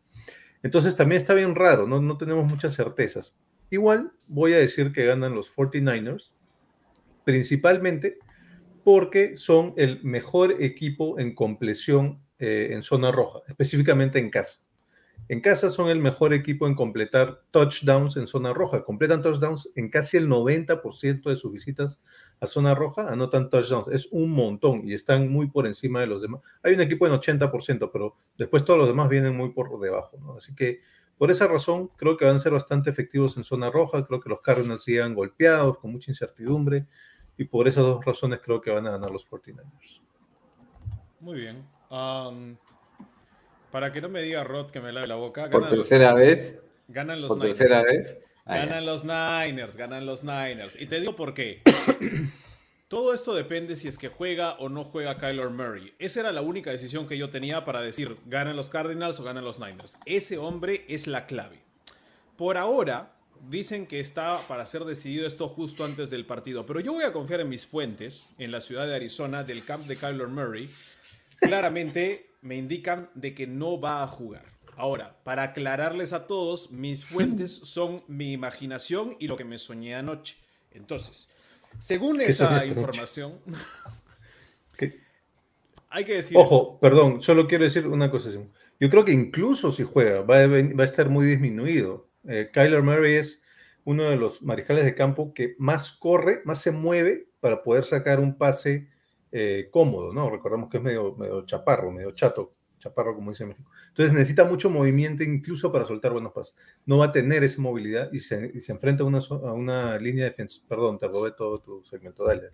Entonces 0.63 0.95
también 0.95 1.21
está 1.21 1.33
bien 1.33 1.55
raro, 1.55 1.87
no, 1.87 2.01
no 2.01 2.17
tenemos 2.17 2.45
muchas 2.45 2.75
certezas. 2.75 3.35
Igual 3.69 4.11
voy 4.27 4.53
a 4.53 4.57
decir 4.57 4.91
que 4.91 5.05
ganan 5.05 5.35
los 5.35 5.55
49ers, 5.55 6.31
principalmente 7.23 8.17
porque 8.83 9.37
son 9.37 9.73
el 9.77 10.03
mejor 10.03 10.55
equipo 10.63 11.19
en 11.19 11.35
compleción 11.35 12.21
eh, 12.39 12.69
en 12.71 12.81
zona 12.81 13.11
roja, 13.11 13.39
específicamente 13.47 14.19
en 14.19 14.29
casa. 14.29 14.61
En 15.27 15.41
casa 15.41 15.69
son 15.69 15.89
el 15.89 15.99
mejor 15.99 16.33
equipo 16.33 16.65
en 16.65 16.73
completar 16.73 17.43
touchdowns 17.51 18.17
en 18.17 18.25
zona 18.25 18.53
roja. 18.53 18.83
Completan 18.83 19.21
touchdowns 19.21 19.69
en 19.75 19.89
casi 19.89 20.17
el 20.17 20.27
90% 20.27 21.29
de 21.29 21.35
sus 21.35 21.51
visitas 21.51 22.01
a 22.39 22.47
zona 22.47 22.73
roja, 22.73 23.11
anotan 23.11 23.49
touchdowns. 23.49 23.89
Es 23.89 24.07
un 24.11 24.31
montón 24.31 24.87
y 24.87 24.93
están 24.93 25.29
muy 25.29 25.49
por 25.49 25.67
encima 25.67 25.99
de 25.99 26.07
los 26.07 26.21
demás. 26.21 26.41
Hay 26.63 26.73
un 26.73 26.81
equipo 26.81 27.05
en 27.05 27.13
80%, 27.13 27.91
pero 27.93 28.15
después 28.37 28.65
todos 28.65 28.79
los 28.79 28.87
demás 28.87 29.07
vienen 29.09 29.37
muy 29.37 29.49
por 29.49 29.79
debajo. 29.79 30.17
Así 30.35 30.55
que 30.55 30.79
por 31.19 31.29
esa 31.29 31.47
razón 31.47 31.89
creo 31.97 32.17
que 32.17 32.25
van 32.25 32.37
a 32.37 32.39
ser 32.39 32.53
bastante 32.53 32.89
efectivos 32.89 33.35
en 33.37 33.43
zona 33.43 33.69
roja. 33.69 34.05
Creo 34.05 34.21
que 34.21 34.29
los 34.29 34.41
Cardinals 34.41 34.83
sigan 34.83 35.13
golpeados, 35.13 35.77
con 35.77 35.91
mucha 35.91 36.09
incertidumbre. 36.09 36.87
Y 37.37 37.43
por 37.45 37.67
esas 37.67 37.83
dos 37.83 38.03
razones 38.03 38.39
creo 38.43 38.61
que 38.61 38.71
van 38.71 38.87
a 38.87 38.91
ganar 38.91 39.11
los 39.11 39.29
49ers. 39.29 40.01
Muy 41.19 41.41
bien. 41.41 41.67
Para 43.71 43.91
que 43.91 44.01
no 44.01 44.09
me 44.09 44.21
diga 44.21 44.43
Rod 44.43 44.71
que 44.71 44.79
me 44.79 44.91
lave 44.91 45.07
la 45.07 45.15
boca. 45.15 45.49
Por 45.49 45.69
tercera 45.69 46.11
los, 46.11 46.19
vez. 46.19 46.55
Ganan 46.87 47.21
los 47.21 47.29
Por 47.29 47.37
Niners. 47.37 47.57
tercera 47.57 47.83
vez. 47.83 48.17
Ah, 48.45 48.57
ganan 48.57 48.83
ya. 48.83 48.91
los 48.91 49.03
Niners, 49.05 49.77
ganan 49.77 50.05
los 50.05 50.23
Niners. 50.23 50.79
Y 50.79 50.87
te 50.87 50.99
digo 50.99 51.15
por 51.15 51.33
qué. 51.33 51.61
Todo 52.87 53.13
esto 53.13 53.35
depende 53.35 53.75
si 53.75 53.87
es 53.87 53.99
que 53.99 54.07
juega 54.07 54.53
o 54.53 54.67
no 54.67 54.83
juega 54.83 55.17
Kyler 55.17 55.51
Murray. 55.51 55.93
Esa 55.99 56.21
era 56.21 56.31
la 56.31 56.41
única 56.41 56.71
decisión 56.71 57.07
que 57.07 57.19
yo 57.19 57.29
tenía 57.29 57.63
para 57.63 57.81
decir, 57.81 58.15
ganan 58.25 58.55
los 58.55 58.69
Cardinals 58.69 59.19
o 59.19 59.23
ganan 59.23 59.45
los 59.45 59.59
Niners. 59.59 59.99
Ese 60.07 60.39
hombre 60.39 60.85
es 60.87 61.05
la 61.05 61.27
clave. 61.27 61.59
Por 62.35 62.57
ahora, 62.57 63.11
dicen 63.47 63.85
que 63.85 63.99
está 63.99 64.39
para 64.47 64.65
ser 64.65 64.85
decidido 64.85 65.27
esto 65.27 65.47
justo 65.49 65.85
antes 65.85 66.09
del 66.09 66.25
partido, 66.25 66.65
pero 66.65 66.79
yo 66.79 66.93
voy 66.93 67.03
a 67.03 67.13
confiar 67.13 67.41
en 67.41 67.49
mis 67.49 67.67
fuentes 67.67 68.27
en 68.39 68.51
la 68.51 68.59
ciudad 68.59 68.87
de 68.87 68.95
Arizona, 68.95 69.43
del 69.43 69.63
camp 69.63 69.85
de 69.85 69.95
Kyler 69.95 70.27
Murray. 70.27 70.67
Claramente 71.39 72.28
me 72.41 72.55
indican 72.55 73.09
de 73.15 73.33
que 73.33 73.47
no 73.47 73.79
va 73.79 74.03
a 74.03 74.07
jugar. 74.07 74.45
Ahora, 74.77 75.17
para 75.23 75.43
aclararles 75.43 76.13
a 76.13 76.25
todos, 76.25 76.71
mis 76.71 77.05
fuentes 77.05 77.51
son 77.63 78.03
mi 78.07 78.31
imaginación 78.31 79.15
y 79.19 79.27
lo 79.27 79.35
que 79.35 79.43
me 79.43 79.57
soñé 79.57 79.95
anoche. 79.95 80.37
Entonces, 80.71 81.29
según 81.79 82.17
¿Qué 82.17 82.27
esa 82.27 82.65
información, 82.65 83.39
hay 85.89 86.05
que 86.05 86.13
decir 86.13 86.37
esto. 86.37 86.55
Ojo, 86.55 86.79
perdón, 86.79 87.21
solo 87.21 87.47
quiero 87.47 87.63
decir 87.63 87.87
una 87.87 88.11
cosa. 88.11 88.29
Yo 88.79 88.89
creo 88.89 89.03
que 89.03 89.11
incluso 89.11 89.71
si 89.71 89.83
juega, 89.83 90.21
va 90.21 90.41
a, 90.41 90.47
ven- 90.47 90.77
va 90.77 90.83
a 90.83 90.85
estar 90.85 91.09
muy 91.09 91.25
disminuido. 91.25 92.07
Eh, 92.27 92.49
Kyler 92.53 92.83
Murray 92.83 93.15
es 93.15 93.41
uno 93.85 94.03
de 94.03 94.15
los 94.15 94.41
mariscales 94.41 94.85
de 94.85 94.95
campo 94.95 95.33
que 95.33 95.55
más 95.57 95.91
corre, 95.91 96.41
más 96.45 96.61
se 96.61 96.71
mueve 96.71 97.29
para 97.39 97.63
poder 97.63 97.83
sacar 97.83 98.19
un 98.19 98.37
pase 98.37 98.89
eh, 99.31 99.67
cómodo, 99.71 100.13
¿no? 100.13 100.29
Recordamos 100.29 100.69
que 100.69 100.77
es 100.77 100.83
medio, 100.83 101.15
medio 101.15 101.45
chaparro, 101.45 101.91
medio 101.91 102.11
chato, 102.11 102.53
chaparro 102.79 103.13
como 103.15 103.31
dice 103.31 103.45
México. 103.45 103.69
Entonces 103.89 104.13
necesita 104.13 104.43
mucho 104.45 104.69
movimiento 104.69 105.23
incluso 105.23 105.71
para 105.71 105.85
soltar 105.85 106.11
buenos 106.13 106.31
pases. 106.33 106.55
No 106.85 106.97
va 106.97 107.05
a 107.05 107.11
tener 107.11 107.43
esa 107.43 107.61
movilidad 107.61 108.09
y 108.13 108.19
se, 108.21 108.51
y 108.53 108.59
se 108.61 108.71
enfrenta 108.71 109.03
a 109.03 109.05
una, 109.07 109.19
a 109.19 109.53
una 109.53 109.97
línea 109.97 110.23
de 110.25 110.29
defensa. 110.31 110.61
Perdón, 110.67 110.97
te 110.99 111.07
robé 111.07 111.31
todo 111.31 111.59
tu 111.59 111.83
segmento, 111.83 112.23
dale. 112.25 112.49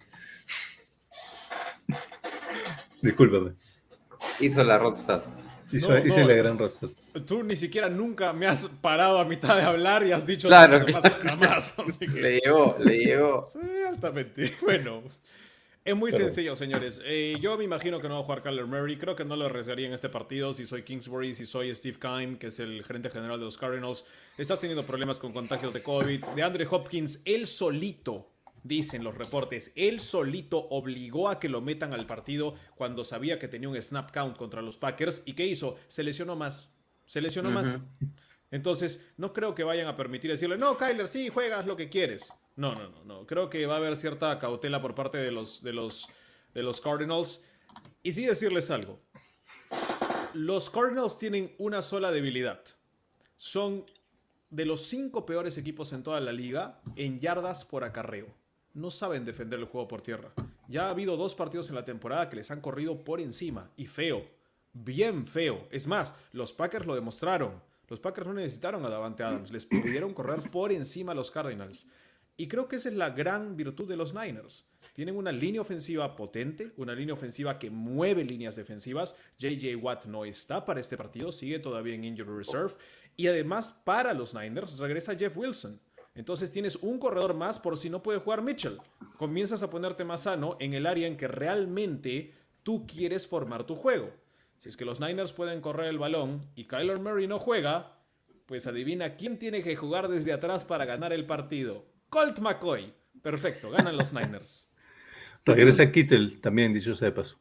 Discúlpame. 3.02 3.54
Hizo 4.40 4.64
la 4.64 4.78
Rodstad. 4.78 5.24
Hizo, 5.72 5.94
No, 5.98 6.06
hice 6.06 6.22
no. 6.22 6.28
la 6.28 6.34
gran 6.36 6.58
rostro. 6.60 6.92
Tú 7.26 7.44
ni 7.44 7.56
siquiera 7.56 7.90
nunca 7.90 8.32
me 8.34 8.46
has 8.46 8.68
parado 8.68 9.20
a 9.20 9.26
mitad 9.26 9.56
de 9.58 9.64
hablar 9.64 10.06
y 10.06 10.12
has 10.12 10.26
dicho 10.26 10.48
Claro, 10.48 10.80
"No, 10.80 10.86
jamás, 10.86 11.14
jamás. 11.22 11.74
Así 11.80 12.06
que- 12.08 12.08
Le 12.22 12.40
llegó, 12.40 12.76
le 12.80 12.98
llegó. 13.00 13.46
Sí, 13.48 13.60
altamente. 13.88 14.52
Bueno, 14.62 15.04
es 15.86 15.96
muy 15.96 16.12
sencillo, 16.12 16.56
señores. 16.56 17.00
Eh, 17.06 17.38
yo 17.40 17.58
me 17.60 17.64
imagino 17.64 18.02
que 18.02 18.10
no 18.10 18.16
va 18.16 18.22
a 18.22 18.24
jugar 18.24 18.42
Kyler 18.42 18.66
Murray. 18.66 18.98
Creo 18.98 19.16
que 19.16 19.24
no 19.24 19.36
lo 19.36 19.46
arriesgaría 19.46 19.86
en 19.86 19.94
este 19.94 20.10
partido. 20.10 20.52
Si 20.52 20.66
soy 20.66 20.82
Kingsbury, 20.82 21.36
si 21.36 21.46
soy 21.46 21.74
Steve 21.76 21.98
Keim, 22.00 22.38
que 22.38 22.48
es 22.48 22.60
el 22.60 22.84
gerente 22.84 23.12
general 23.12 23.38
de 23.38 23.46
los 23.46 23.56
Cardinals, 23.56 24.04
estás 24.36 24.60
teniendo 24.60 24.84
problemas 24.84 25.20
con 25.20 25.32
contagios 25.32 25.74
de 25.74 25.84
COVID. 25.84 26.26
De 26.36 26.42
Andre 26.42 26.68
Hopkins, 26.70 27.22
él 27.24 27.46
solito, 27.46 28.28
dicen 28.64 29.04
los 29.04 29.16
reportes, 29.16 29.72
él 29.76 30.00
solito 30.00 30.58
obligó 30.72 31.30
a 31.30 31.40
que 31.40 31.50
lo 31.50 31.62
metan 31.62 31.94
al 31.94 32.08
partido 32.08 32.56
cuando 32.76 33.04
sabía 33.04 33.38
que 33.38 33.48
tenía 33.48 33.70
un 33.70 33.80
snap 33.80 34.12
count 34.12 34.38
contra 34.38 34.64
los 34.64 34.78
Packers. 34.78 35.22
¿Y 35.26 35.34
qué 35.34 35.46
hizo? 35.46 35.78
Se 35.88 36.02
lesionó 36.02 36.36
más. 36.36 36.74
Se 37.06 37.22
lesionó 37.22 37.52
más. 37.52 37.78
Entonces, 38.56 39.02
no 39.18 39.34
creo 39.34 39.54
que 39.54 39.66
vayan 39.66 39.86
a 39.88 39.98
permitir 39.98 40.32
decirle, 40.32 40.58
no, 40.58 40.78
Kyler, 40.78 41.10
sí, 41.10 41.28
juegas 41.28 41.66
lo 41.66 41.76
que 41.76 41.90
quieres. 41.90 42.34
No, 42.56 42.74
no, 42.74 42.88
no, 42.88 43.04
no. 43.04 43.28
Creo 43.28 43.50
que 43.50 43.66
va 43.66 43.74
a 43.74 43.78
haber 43.80 43.98
cierta 43.98 44.40
cautela 44.40 44.82
por 44.82 44.96
parte 44.96 45.18
de 45.18 45.30
los, 45.30 45.62
de 45.62 45.74
los, 45.74 46.08
de 46.54 46.64
los 46.64 46.80
Cardinals. 46.80 47.44
Y 48.02 48.14
sí 48.14 48.26
decirles 48.26 48.72
algo. 48.72 49.02
Los 50.34 50.70
Cardinals 50.70 51.18
tienen 51.18 51.54
una 51.58 51.82
sola 51.82 52.14
debilidad. 52.14 52.62
Son 53.36 53.84
de 54.50 54.64
los 54.64 54.84
cinco 54.84 55.26
peores 55.26 55.58
equipos 55.58 55.92
en 55.92 56.04
toda 56.04 56.22
la 56.22 56.32
liga 56.32 56.80
en 56.96 57.20
yardas 57.20 57.66
por 57.66 57.84
acarreo. 57.84 58.28
No 58.74 58.90
saben 58.90 59.26
defender 59.26 59.60
el 59.60 59.66
juego 59.66 59.90
por 59.90 60.02
tierra. 60.02 60.32
Ya 60.70 60.86
ha 60.86 60.92
habido 60.92 61.18
dos 61.18 61.36
partidos 61.36 61.68
en 61.68 61.76
la 61.76 61.84
temporada 61.84 62.30
que 62.30 62.38
les 62.38 62.50
han 62.52 62.62
corrido 62.62 63.04
por 63.04 63.20
encima. 63.20 63.70
Y 63.76 63.88
feo. 63.88 64.26
Bien 64.72 65.28
feo. 65.28 65.68
Es 65.72 65.88
más, 65.88 66.16
los 66.32 66.54
Packers 66.54 66.86
lo 66.86 66.96
demostraron. 66.96 67.62
Los 67.88 68.00
Packers 68.00 68.28
no 68.28 68.34
necesitaron 68.34 68.86
a 68.86 68.90
Davante 68.90 69.24
Adams. 69.24 69.52
Les 69.52 69.66
pudieron 69.66 70.14
correr 70.14 70.42
por 70.52 70.72
encima 70.72 71.12
a 71.12 71.16
los 71.16 71.32
Cardinals. 71.32 71.86
Y 72.38 72.48
creo 72.48 72.68
que 72.68 72.76
esa 72.76 72.90
es 72.90 72.96
la 72.96 73.12
gran 73.12 73.56
virtud 73.56 73.88
de 73.88 73.96
los 73.96 74.14
Niners. 74.14 74.66
Tienen 74.94 75.16
una 75.16 75.32
línea 75.32 75.62
ofensiva 75.62 76.16
potente, 76.16 76.74
una 76.78 76.94
línea 76.94 77.14
ofensiva 77.14 77.58
que 77.58 77.70
mueve 77.70 78.26
líneas 78.26 78.56
defensivas. 78.56 79.16
JJ 79.38 79.76
Watt 79.78 80.06
no 80.06 80.26
está 80.26 80.66
para 80.66 80.82
este 80.82 80.98
partido, 80.98 81.32
sigue 81.32 81.60
todavía 81.60 81.96
en 81.96 82.04
Injury 82.04 82.38
Reserve. 82.38 82.74
Y 83.16 83.28
además, 83.28 83.72
para 83.84 84.14
los 84.14 84.34
Niners, 84.34 84.78
regresa 84.78 85.16
Jeff 85.16 85.38
Wilson. 85.38 85.80
Entonces 86.14 86.52
tienes 86.52 86.78
un 86.78 87.00
corredor 87.00 87.34
más 87.34 87.60
por 87.60 87.78
si 87.78 87.90
no 87.90 88.04
puede 88.04 88.20
jugar 88.20 88.42
Mitchell. 88.42 88.78
Comienzas 89.18 89.64
a 89.64 89.70
ponerte 89.70 90.04
más 90.04 90.22
sano 90.22 90.58
en 90.60 90.74
el 90.74 90.86
área 90.86 91.08
en 91.08 91.18
que 91.18 91.28
realmente 91.28 92.34
tú 92.64 92.86
quieres 92.86 93.28
formar 93.28 93.66
tu 93.66 93.76
juego. 93.76 94.12
Si 94.60 94.70
es 94.70 94.78
que 94.78 94.86
los 94.86 95.00
Niners 95.00 95.34
pueden 95.34 95.62
correr 95.62 95.88
el 95.88 96.00
balón 96.00 96.50
y 96.56 96.66
Kyler 96.66 97.00
Murray 97.00 97.28
no 97.28 97.40
juega, 97.40 98.00
pues 98.46 98.68
adivina 98.68 99.16
quién 99.16 99.38
tiene 99.38 99.62
que 99.62 99.76
jugar 99.76 100.08
desde 100.08 100.34
atrás 100.34 100.66
para 100.66 100.86
ganar 100.86 101.14
el 101.14 101.26
partido. 101.26 101.86
Colt 102.10 102.40
McCoy. 102.40 102.94
Perfecto, 103.22 103.72
ganan 103.72 103.98
los 103.98 104.14
Niners. 104.14 104.72
Regresa 105.46 105.92
Kittel 105.92 106.40
también, 106.42 106.74
dicho 106.74 106.96
sea 106.96 107.10
de 107.10 107.16
paso. 107.16 107.40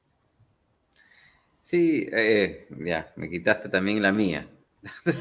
Sí, 1.62 2.06
eh, 2.12 2.68
ya, 2.78 3.12
me 3.16 3.30
quitaste 3.30 3.68
también 3.68 4.02
la 4.02 4.12
mía. 4.12 4.46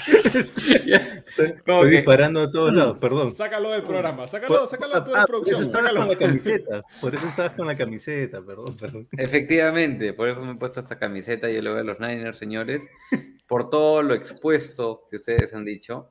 Estoy, 1.56 1.90
disparando 1.90 2.40
a 2.40 2.50
todos 2.50 2.72
lados, 2.72 2.98
perdón. 2.98 3.34
Sácalo 3.34 3.70
del 3.70 3.82
programa, 3.82 4.26
sácalo, 4.28 4.66
sácalo 4.66 5.04
tú 5.04 5.10
de 5.10 5.16
Ah, 5.18 5.20
la 5.20 5.26
por 5.26 5.36
eso 5.36 5.42
producción, 5.58 5.62
estabas 5.62 5.86
sácalo. 5.86 6.00
con 6.00 6.08
la 6.08 6.18
camiseta. 6.18 6.82
Por 7.00 7.14
eso 7.14 7.26
estabas 7.26 7.52
con 7.52 7.66
la 7.66 7.76
camiseta, 7.76 8.42
perdón, 8.42 8.76
perdón. 8.76 9.08
Efectivamente, 9.16 10.12
por 10.12 10.28
eso 10.28 10.42
me 10.44 10.52
he 10.52 10.56
puesto 10.56 10.80
esta 10.80 10.98
camiseta 10.98 11.50
y 11.50 11.54
yo 11.54 11.62
le 11.62 11.70
voy 11.70 11.80
a 11.80 11.84
los 11.84 12.00
Niners, 12.00 12.38
señores, 12.38 12.82
por 13.46 13.70
todo 13.70 14.02
lo 14.02 14.14
expuesto 14.14 15.06
que 15.10 15.16
ustedes 15.16 15.52
han 15.54 15.64
dicho. 15.64 16.10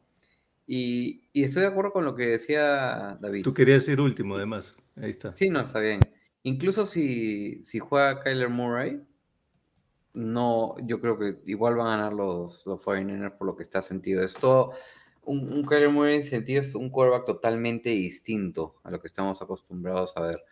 Y, 0.67 1.29
y 1.33 1.43
estoy 1.43 1.63
de 1.63 1.69
acuerdo 1.69 1.91
con 1.91 2.05
lo 2.05 2.15
que 2.15 2.27
decía 2.27 3.17
David. 3.19 3.43
Tú 3.43 3.53
querías 3.53 3.87
ir 3.87 3.99
último, 3.99 4.35
además. 4.35 4.77
Ahí 4.95 5.09
está. 5.09 5.33
Sí, 5.33 5.49
no, 5.49 5.61
está 5.61 5.79
bien. 5.79 5.99
Incluso 6.43 6.85
si, 6.85 7.63
si 7.65 7.79
juega 7.79 8.21
Kyler 8.21 8.49
Murray, 8.49 9.01
no, 10.13 10.75
yo 10.85 10.99
creo 10.99 11.17
que 11.17 11.39
igual 11.45 11.75
van 11.75 11.87
a 11.87 11.91
ganar 11.97 12.13
los, 12.13 12.65
los 12.65 12.79
49ers 12.81 13.37
por 13.37 13.47
lo 13.47 13.55
que 13.55 13.63
está 13.63 13.81
sentido. 13.81 14.23
Es 14.23 14.33
todo, 14.33 14.73
un, 15.23 15.51
un 15.51 15.63
Kyler 15.63 15.89
Murray 15.89 16.15
en 16.15 16.23
sentido 16.23 16.61
es 16.61 16.75
un 16.75 16.89
quarterback 16.89 17.25
totalmente 17.25 17.89
distinto 17.89 18.75
a 18.83 18.91
lo 18.91 18.99
que 18.99 19.07
estamos 19.07 19.41
acostumbrados 19.41 20.15
a 20.17 20.21
ver. 20.21 20.43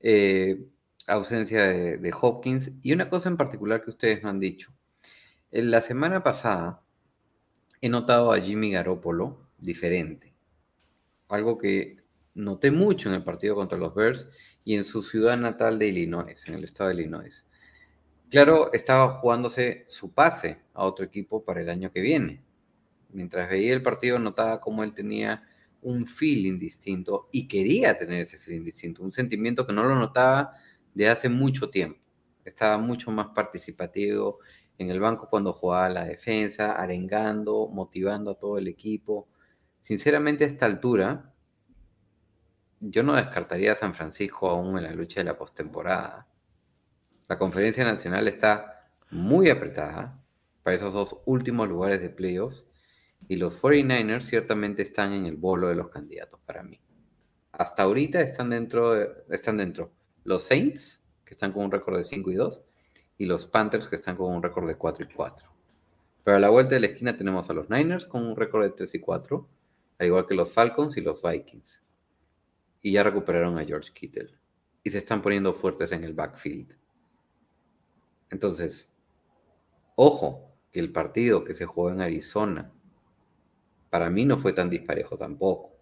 Eh, 0.00 0.66
ausencia 1.06 1.64
de, 1.64 1.98
de 1.98 2.14
Hopkins. 2.20 2.72
Y 2.82 2.92
una 2.92 3.08
cosa 3.08 3.28
en 3.28 3.36
particular 3.36 3.82
que 3.82 3.90
ustedes 3.90 4.22
no 4.22 4.30
han 4.30 4.40
dicho. 4.40 4.72
En 5.50 5.70
la 5.70 5.80
semana 5.80 6.22
pasada 6.22 6.82
he 7.80 7.88
notado 7.88 8.32
a 8.32 8.40
Jimmy 8.40 8.70
Garoppolo 8.70 9.48
diferente. 9.58 10.32
Algo 11.28 11.58
que 11.58 11.96
noté 12.34 12.70
mucho 12.70 13.08
en 13.08 13.16
el 13.16 13.24
partido 13.24 13.54
contra 13.54 13.78
los 13.78 13.94
Bears 13.94 14.28
y 14.64 14.76
en 14.76 14.84
su 14.84 15.02
ciudad 15.02 15.36
natal 15.36 15.78
de 15.78 15.88
Illinois, 15.88 16.46
en 16.46 16.54
el 16.54 16.64
estado 16.64 16.90
de 16.90 16.96
Illinois. 16.96 17.46
Claro, 18.30 18.72
estaba 18.72 19.18
jugándose 19.18 19.84
su 19.88 20.12
pase 20.12 20.62
a 20.72 20.84
otro 20.84 21.04
equipo 21.04 21.44
para 21.44 21.60
el 21.60 21.68
año 21.68 21.92
que 21.92 22.00
viene. 22.00 22.42
Mientras 23.12 23.48
veía 23.48 23.72
el 23.72 23.82
partido 23.82 24.18
notaba 24.18 24.60
cómo 24.60 24.82
él 24.84 24.94
tenía 24.94 25.42
un 25.82 26.06
feeling 26.06 26.58
distinto 26.58 27.28
y 27.32 27.48
quería 27.48 27.96
tener 27.96 28.22
ese 28.22 28.38
feeling 28.38 28.64
distinto, 28.64 29.02
un 29.02 29.12
sentimiento 29.12 29.66
que 29.66 29.72
no 29.72 29.84
lo 29.84 29.96
notaba 29.96 30.54
de 30.94 31.08
hace 31.08 31.28
mucho 31.28 31.70
tiempo. 31.70 32.00
Estaba 32.44 32.78
mucho 32.78 33.10
más 33.10 33.28
participativo 33.28 34.38
en 34.78 34.90
el 34.90 35.00
banco 35.00 35.28
cuando 35.28 35.52
jugaba 35.52 35.88
la 35.88 36.04
defensa, 36.04 36.72
arengando, 36.72 37.68
motivando 37.68 38.32
a 38.32 38.38
todo 38.38 38.58
el 38.58 38.68
equipo. 38.68 39.28
Sinceramente, 39.80 40.44
a 40.44 40.46
esta 40.48 40.66
altura, 40.66 41.32
yo 42.80 43.02
no 43.02 43.14
descartaría 43.14 43.72
a 43.72 43.76
San 43.76 43.94
Francisco 43.94 44.48
aún 44.48 44.76
en 44.76 44.84
la 44.84 44.92
lucha 44.92 45.20
de 45.20 45.24
la 45.24 45.38
postemporada. 45.38 46.26
La 47.28 47.38
conferencia 47.38 47.84
nacional 47.84 48.26
está 48.28 48.90
muy 49.10 49.50
apretada 49.50 50.20
para 50.62 50.76
esos 50.76 50.92
dos 50.92 51.16
últimos 51.26 51.68
lugares 51.68 52.00
de 52.00 52.10
playoffs. 52.10 52.64
Y 53.28 53.36
los 53.36 53.60
49ers 53.60 54.22
ciertamente 54.22 54.82
están 54.82 55.12
en 55.12 55.26
el 55.26 55.36
bolo 55.36 55.68
de 55.68 55.74
los 55.74 55.88
candidatos 55.88 56.40
para 56.44 56.62
mí. 56.62 56.78
Hasta 57.52 57.82
ahorita 57.84 58.20
están 58.20 58.50
dentro, 58.50 58.92
de- 58.92 59.10
están 59.30 59.56
dentro 59.56 59.92
los 60.24 60.42
Saints, 60.44 61.02
que 61.24 61.34
están 61.34 61.52
con 61.52 61.64
un 61.64 61.70
récord 61.70 61.96
de 61.96 62.04
5 62.04 62.30
y 62.30 62.34
2, 62.34 62.62
y 63.18 63.26
los 63.26 63.46
Panthers, 63.46 63.88
que 63.88 63.96
están 63.96 64.16
con 64.16 64.34
un 64.34 64.42
récord 64.42 64.66
de 64.66 64.76
4 64.76 65.04
y 65.04 65.12
4. 65.12 65.50
Pero 66.24 66.36
a 66.36 66.40
la 66.40 66.50
vuelta 66.50 66.74
de 66.74 66.80
la 66.80 66.86
esquina 66.86 67.16
tenemos 67.16 67.48
a 67.50 67.52
los 67.52 67.68
Niners 67.70 68.06
con 68.06 68.24
un 68.24 68.36
récord 68.36 68.62
de 68.62 68.70
3 68.70 68.94
y 68.94 69.00
4, 69.00 69.48
al 69.98 70.06
igual 70.06 70.26
que 70.26 70.34
los 70.34 70.52
Falcons 70.52 70.96
y 70.96 71.00
los 71.00 71.22
Vikings. 71.22 71.82
Y 72.82 72.92
ya 72.92 73.02
recuperaron 73.02 73.58
a 73.58 73.64
George 73.64 73.92
Kittle. 73.92 74.30
Y 74.82 74.90
se 74.90 74.98
están 74.98 75.22
poniendo 75.22 75.54
fuertes 75.54 75.92
en 75.92 76.04
el 76.04 76.14
backfield. 76.14 76.76
Entonces, 78.30 78.90
ojo, 79.94 80.50
que 80.72 80.80
el 80.80 80.90
partido 80.90 81.44
que 81.44 81.54
se 81.54 81.66
jugó 81.66 81.90
en 81.90 82.00
Arizona, 82.00 82.72
para 83.92 84.08
mí 84.08 84.24
no 84.24 84.38
fue 84.38 84.54
tan 84.54 84.70
disparejo 84.70 85.18
tampoco. 85.18 85.76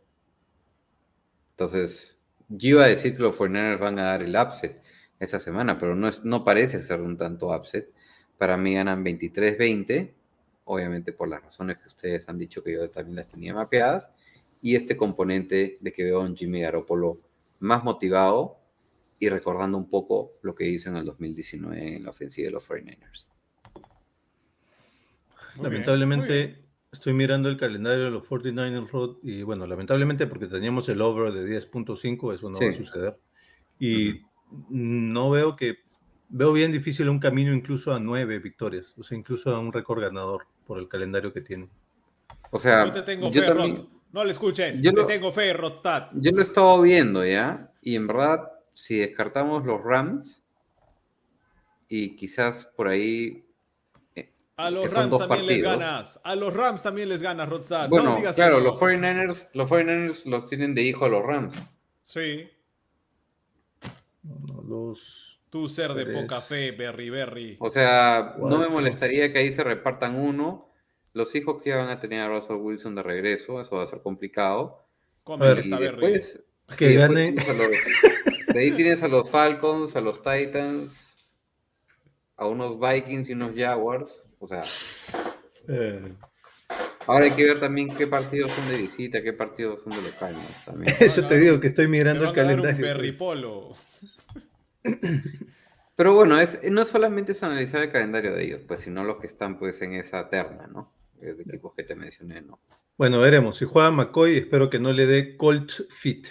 Entonces, 1.53 2.19
yo 2.49 2.71
iba 2.71 2.83
a 2.83 2.89
decir 2.89 3.15
que 3.15 3.23
los 3.23 3.39
49ers 3.39 3.79
van 3.79 4.01
a 4.01 4.07
dar 4.07 4.23
el 4.23 4.35
upset 4.35 4.83
esta 5.21 5.39
semana, 5.39 5.79
pero 5.79 5.95
no, 5.95 6.09
es, 6.09 6.25
no 6.25 6.43
parece 6.43 6.83
ser 6.83 7.03
un 7.03 7.17
tanto 7.17 7.57
upset. 7.57 7.93
Para 8.37 8.57
mí 8.57 8.75
ganan 8.75 9.05
23-20, 9.05 10.13
obviamente 10.65 11.13
por 11.13 11.29
las 11.29 11.41
razones 11.41 11.79
que 11.79 11.87
ustedes 11.87 12.29
han 12.29 12.37
dicho 12.37 12.65
que 12.65 12.73
yo 12.73 12.91
también 12.91 13.15
las 13.15 13.29
tenía 13.29 13.55
mapeadas, 13.55 14.11
y 14.61 14.75
este 14.75 14.97
componente 14.97 15.79
de 15.81 15.93
que 15.93 16.03
veo 16.03 16.21
a 16.21 16.25
un 16.25 16.35
Jimmy 16.35 16.63
Garoppolo 16.63 17.21
más 17.61 17.85
motivado 17.85 18.59
y 19.21 19.29
recordando 19.29 19.79
un 19.79 19.89
poco 19.89 20.33
lo 20.43 20.57
que 20.57 20.69
hizo 20.69 20.89
en 20.89 20.97
el 20.97 21.05
2019 21.05 21.95
en 21.95 22.03
la 22.03 22.11
ofensiva 22.11 22.47
de 22.47 22.51
los 22.51 22.69
49ers. 22.69 23.27
Muy 25.55 25.63
bien, 25.63 25.63
lamentablemente, 25.63 26.47
bien. 26.47 26.70
Estoy 26.93 27.13
mirando 27.13 27.49
el 27.49 27.57
calendario 27.57 28.05
de 28.05 28.11
los 28.11 28.25
49ers 28.29 28.91
Road 28.91 29.17
y 29.23 29.43
bueno, 29.43 29.67
lamentablemente 29.67 30.27
porque 30.27 30.47
teníamos 30.47 30.89
el 30.89 31.01
over 31.01 31.33
de 31.33 31.45
10.5, 31.47 32.33
eso 32.35 32.51
no 32.51 32.59
va 32.61 32.69
a 32.69 32.73
Sí. 32.73 32.79
suceder. 32.85 33.19
Y 33.79 34.23
no 34.69 35.31
veo 35.31 35.55
que, 35.57 35.79
veo 36.29 36.53
bien 36.53 36.73
difícil 36.73 37.09
un 37.09 37.21
camino 37.21 37.55
incluso 37.55 37.93
a 37.93 38.01
nueve 38.01 38.39
victorias, 38.39 38.95
o 38.99 39.03
sea, 39.03 39.17
incluso 39.17 39.55
a 39.55 39.59
un 39.61 39.73
récord 39.73 40.01
ganador 40.03 40.47
por 40.67 40.79
el 40.79 40.89
calendario 40.89 41.33
que 41.33 41.41
tiene. 41.41 41.69
O 42.51 42.59
sea, 42.59 42.85
Yo 42.87 42.93
te 42.93 43.03
tengo 43.03 43.31
yo 43.31 43.41
fe, 43.41 43.47
también, 43.47 43.77
Rod. 43.77 43.87
No 44.13 44.25
le 44.25 44.33
escuches. 44.33 44.83
Yo 44.83 44.91
te 44.93 45.01
lo- 45.03 45.07
tengo 45.07 45.33
fe, 45.33 45.53
Rodstad. 45.53 46.09
yo 46.15 46.33
lo 46.33 46.41
he 46.41 46.43
estado 46.43 46.81
viendo 46.83 47.25
ya, 47.25 47.73
y 47.81 47.95
en 47.95 48.09
verdad, 48.09 48.51
si 48.75 48.99
descartamos 48.99 49.65
los 49.65 49.81
Rams, 49.83 50.43
y 51.89 52.17
quizás 52.17 52.67
por 52.77 52.89
ahí 52.89 53.45
A 54.67 54.71
los 54.71 54.93
Rams 54.93 55.19
también 55.19 55.47
les 55.47 55.63
ganas. 55.63 56.21
A 56.23 56.37
los 56.37 56.53
Rams 56.55 56.83
también 56.83 57.09
les 57.09 57.23
ganas, 57.23 57.49
Rodstad. 57.49 57.89
Bueno, 57.89 58.11
no 58.11 58.17
digas 58.17 58.37
claro, 58.37 58.59
no. 58.59 58.65
los 58.65 58.79
49ers, 58.79 59.49
los 59.55 59.69
49ers 59.71 60.25
los 60.27 60.49
tienen 60.49 60.75
de 60.75 60.83
hijo 60.83 61.05
a 61.05 61.09
los 61.09 61.23
Rams. 61.25 61.55
Sí. 62.05 62.49
Uno, 64.25 64.63
dos, 64.63 65.41
Tú 65.49 65.67
ser 65.67 65.95
de 65.95 66.05
Tres. 66.05 66.21
poca 66.23 66.41
fe, 66.41 66.71
Berry 66.73 67.11
Berry. 67.11 67.57
O 67.59 67.71
sea, 67.71 68.37
no 68.39 68.59
me 68.59 68.69
molestaría 68.69 69.33
que 69.33 69.41
ahí 69.41 69.53
se 69.53 69.65
repartan 69.65 70.15
uno. 70.15 70.69
Los 71.13 71.31
Seahawks 71.33 71.65
ya 71.65 71.77
van 71.77 71.89
a 71.89 71.99
tener 71.99 72.21
a 72.21 72.29
Russell 72.29 72.57
Wilson 72.57 72.95
de 72.95 73.03
regreso, 73.03 73.61
eso 73.61 73.75
va 73.77 73.83
a 73.83 73.87
ser 73.89 74.01
complicado. 74.01 74.87
Come 75.25 75.51
esta 75.53 75.77
Y 75.77 75.79
Berry. 75.81 76.13
después, 76.13 76.45
Que 76.79 76.93
y 76.93 76.97
después 76.97 77.09
gane. 77.19 77.33
tienes 77.33 77.49
a 77.49 77.53
los- 77.55 78.55
de 78.55 78.61
ahí 78.61 78.71
tienes 78.73 79.03
a 79.03 79.09
los 79.09 79.29
Falcons, 79.29 79.97
a 79.97 80.01
los 80.01 80.23
Titans, 80.23 81.27
a 82.37 82.47
unos 82.47 82.79
Vikings 82.79 83.29
y 83.29 83.33
unos 83.33 83.53
Jaguars. 83.57 84.23
O 84.41 84.49
sea, 84.49 84.63
eh, 85.69 86.13
ahora 87.07 87.27
hay 87.27 87.31
que 87.33 87.45
ver 87.45 87.61
también 87.61 87.95
qué 87.95 88.07
partidos 88.07 88.51
son 88.51 88.69
de 88.71 88.79
visita, 88.79 89.23
qué 89.23 89.35
partidos 89.35 89.83
son 89.85 89.93
de 89.93 90.11
local. 90.11 90.33
¿no? 90.33 90.41
También. 90.65 90.97
Eso 91.01 91.27
te 91.27 91.39
digo 91.39 91.61
que 91.61 91.69
estoy 91.69 91.87
mirando 91.87 92.29
el 92.29 92.35
dar 92.35 92.47
un 92.47 92.59
calendario. 92.59 92.97
Pues. 92.97 93.17
Polo. 93.17 93.77
Pero 95.97 96.15
bueno, 96.15 96.41
es, 96.41 96.59
no 96.71 96.87
solamente 96.87 97.33
es 97.33 97.43
analizar 97.43 97.83
el 97.83 97.93
calendario 97.93 98.33
de 98.33 98.45
ellos, 98.45 98.61
pues, 98.67 98.81
sino 98.81 99.05
los 99.05 99.19
que 99.19 99.27
están 99.27 99.59
pues 99.59 99.83
en 99.83 99.93
esa 99.93 100.31
terna, 100.31 100.67
¿no? 100.67 100.91
De 101.21 101.33
equipos 101.33 101.75
que 101.77 101.83
te 101.83 101.95
mencioné, 101.95 102.41
¿no? 102.41 102.59
Bueno, 102.97 103.21
veremos. 103.21 103.59
Si 103.59 103.67
juega 103.67 103.91
McCoy, 103.91 104.39
espero 104.39 104.71
que 104.71 104.79
no 104.79 104.95
le 104.95 105.05
dé 105.05 105.37
Colt 105.37 105.71
Fit. 105.91 106.27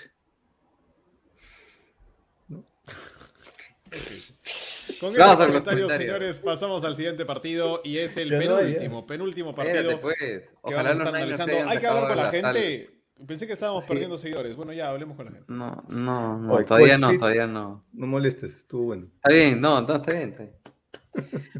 Con 4.99 5.13
Vamos 5.13 5.15
esos 5.15 5.19
a 5.21 5.37
los 5.37 5.47
comentarios, 5.47 5.63
comentarios. 5.87 5.97
señores, 6.17 6.39
pasamos 6.39 6.83
al 6.83 6.95
siguiente 6.95 7.25
partido 7.25 7.81
y 7.83 7.97
es 7.99 8.17
el 8.17 8.29
Ya 8.29 8.37
no 8.39 8.57
penúltimo, 8.57 9.07
penúltimo 9.07 9.53
partido 9.53 9.91
Espérate, 9.91 10.01
pues. 10.01 10.17
que 10.19 10.73
vamos 10.75 10.85
a 10.85 10.91
estar 10.91 11.07
analizando. 11.07 11.53
Hay 11.69 11.77
que 11.79 11.87
hablar 11.87 12.07
con 12.07 12.17
la 12.17 12.31
sal. 12.31 12.53
gente. 12.55 12.89
Pensé 13.27 13.47
que 13.47 13.53
estábamos 13.53 13.83
Sí. 13.83 13.89
perdiendo 13.89 14.17
seguidores. 14.17 14.55
Bueno, 14.55 14.71
ya 14.73 14.89
hablemos 14.89 15.17
con 15.17 15.25
la 15.25 15.31
gente. 15.31 15.45
No, 15.51 15.83
no, 15.89 16.37
no, 16.39 16.53
Oye, 16.53 16.65
todavía 16.65 16.97
no, 16.97 17.09
Fit. 17.09 17.19
todavía 17.19 17.47
no. 17.47 17.83
No 17.91 18.07
molestes, 18.07 18.55
estuvo 18.55 18.83
bueno. 18.85 19.07
Está 19.15 19.33
bien, 19.33 19.59
no, 19.59 19.81
no, 19.81 19.95
está 19.97 20.15
bien, 20.15 20.29
está 20.29 20.43
bien. 20.43 20.55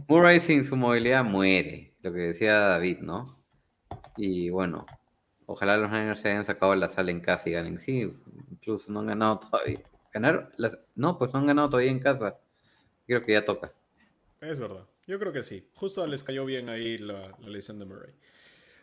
Murray 0.07 0.40
sin 0.40 0.64
su 0.64 0.76
movilidad 0.78 1.24
muere, 1.26 1.94
lo 2.02 2.14
que 2.14 2.20
decía 2.20 2.53
David, 2.60 2.99
¿no? 2.99 3.44
Y 4.16 4.49
bueno, 4.49 4.86
ojalá 5.45 5.76
los 5.78 5.90
Niners 5.91 6.22
se 6.22 6.30
hayan 6.30 6.45
sacado 6.45 6.74
la 6.76 6.88
sala 6.88 7.11
en 7.11 7.20
casa 7.20 7.49
y 7.49 7.53
ganen. 7.53 7.78
Sí, 7.80 8.14
incluso 8.52 8.91
no 8.91 9.02
han 9.02 9.07
ganado 9.07 9.40
todavía. 9.40 9.82
¿Ganaron? 10.14 10.49
Las... 10.57 10.80
No, 10.95 11.18
pues 11.18 11.34
no 11.34 11.40
han 11.40 11.48
ganado 11.48 11.70
todavía 11.70 11.91
en 11.91 11.99
casa. 11.99 12.38
Creo 13.10 13.23
que 13.23 13.31
ya 13.31 13.44
toca. 13.44 13.73
Es 14.40 14.60
verdad. 14.60 14.86
Yo 15.07 15.18
creo 15.18 15.34
que 15.34 15.41
sí. 15.41 15.68
Justo 15.73 16.06
les 16.06 16.23
cayó 16.23 16.45
bien 16.45 16.69
ahí 16.69 16.99
la, 16.99 17.36
la 17.40 17.49
lesión 17.49 17.80
de 17.80 17.86
Murray. 17.86 18.14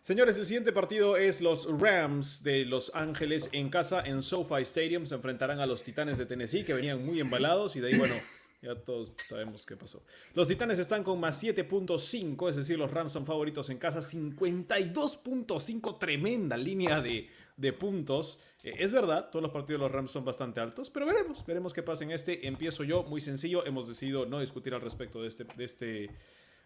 Señores, 0.02 0.36
el 0.36 0.46
siguiente 0.46 0.72
partido 0.72 1.16
es 1.16 1.40
los 1.40 1.68
Rams 1.80 2.42
de 2.42 2.64
Los 2.64 2.90
Ángeles 2.92 3.48
en 3.52 3.70
casa 3.70 4.00
en 4.04 4.22
SoFi 4.22 4.62
Stadium. 4.62 5.06
Se 5.06 5.14
enfrentarán 5.14 5.60
a 5.60 5.66
los 5.66 5.84
Titanes 5.84 6.18
de 6.18 6.26
Tennessee 6.26 6.64
que 6.64 6.74
venían 6.74 7.06
muy 7.06 7.20
embalados 7.20 7.76
y 7.76 7.80
de 7.80 7.86
ahí, 7.86 7.96
bueno, 7.96 8.16
ya 8.62 8.74
todos 8.74 9.16
sabemos 9.28 9.64
qué 9.64 9.76
pasó. 9.76 10.02
Los 10.34 10.48
Titanes 10.48 10.80
están 10.80 11.04
con 11.04 11.20
más 11.20 11.40
7.5, 11.40 12.50
es 12.50 12.56
decir, 12.56 12.76
los 12.76 12.90
Rams 12.90 13.12
son 13.12 13.26
favoritos 13.26 13.70
en 13.70 13.78
casa. 13.78 14.00
52.5, 14.00 15.98
tremenda 16.00 16.56
línea 16.56 17.00
de, 17.00 17.30
de 17.56 17.72
puntos. 17.72 18.38
Eh, 18.62 18.74
es 18.78 18.92
verdad, 18.92 19.30
todos 19.30 19.42
los 19.42 19.52
partidos 19.52 19.80
de 19.80 19.86
los 19.86 19.92
Rams 19.92 20.10
son 20.10 20.24
bastante 20.24 20.60
altos, 20.60 20.90
pero 20.90 21.06
veremos, 21.06 21.44
veremos 21.46 21.72
qué 21.72 21.82
pasa 21.82 22.04
en 22.04 22.10
este. 22.10 22.46
Empiezo 22.46 22.84
yo, 22.84 23.02
muy 23.04 23.20
sencillo. 23.20 23.64
Hemos 23.66 23.88
decidido 23.88 24.26
no 24.26 24.40
discutir 24.40 24.74
al 24.74 24.80
respecto 24.80 25.22
de 25.22 25.28
este, 25.28 25.44
de 25.44 25.64
este, 25.64 26.10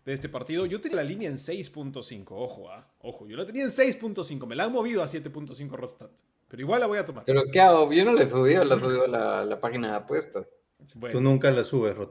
de 0.04 0.12
este 0.12 0.28
partido. 0.28 0.66
Yo 0.66 0.80
tenía 0.80 0.96
la 0.96 1.04
línea 1.04 1.28
en 1.28 1.36
6.5, 1.36 2.26
ojo, 2.30 2.70
ah, 2.70 2.86
ojo, 3.00 3.26
yo 3.26 3.36
la 3.36 3.46
tenía 3.46 3.64
en 3.64 3.70
6.5, 3.70 4.46
me 4.46 4.56
la 4.56 4.64
han 4.64 4.72
movido 4.72 5.02
a 5.02 5.06
7.5 5.06 5.70
Rodstad, 5.70 6.10
pero 6.48 6.62
igual 6.62 6.80
la 6.80 6.86
voy 6.86 6.98
a 6.98 7.04
tomar. 7.04 7.24
Pero 7.24 7.44
¿qué 7.52 7.60
hago? 7.60 7.92
Yo 7.92 8.04
no 8.04 8.12
le 8.12 8.28
subí, 8.28 8.54
la 8.54 8.78
subí 8.78 8.98
a 8.98 9.08
la, 9.08 9.44
la 9.44 9.60
página 9.60 9.88
de 9.88 9.96
apuestas. 9.96 10.46
Bueno. 10.94 11.12
Tú 11.12 11.20
nunca 11.20 11.50
la 11.50 11.64
subes, 11.64 11.96
Rod. 11.96 12.10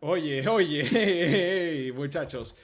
Oye, 0.00 0.48
oye, 0.48 1.92
muchachos. 1.94 2.56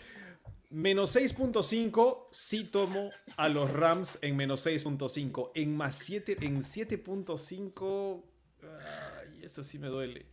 Menos 0.70 1.14
6.5, 1.14 2.26
sí 2.32 2.64
tomo 2.64 3.10
a 3.36 3.48
los 3.48 3.72
Rams 3.72 4.18
en 4.22 4.36
menos 4.36 4.66
6.5. 4.66 5.52
En 5.54 5.76
más 5.76 5.94
7, 5.96 6.38
en 6.40 6.60
7.5, 6.60 8.22
ay, 8.62 9.40
eso 9.44 9.62
sí 9.62 9.78
me 9.78 9.86
duele. 9.88 10.26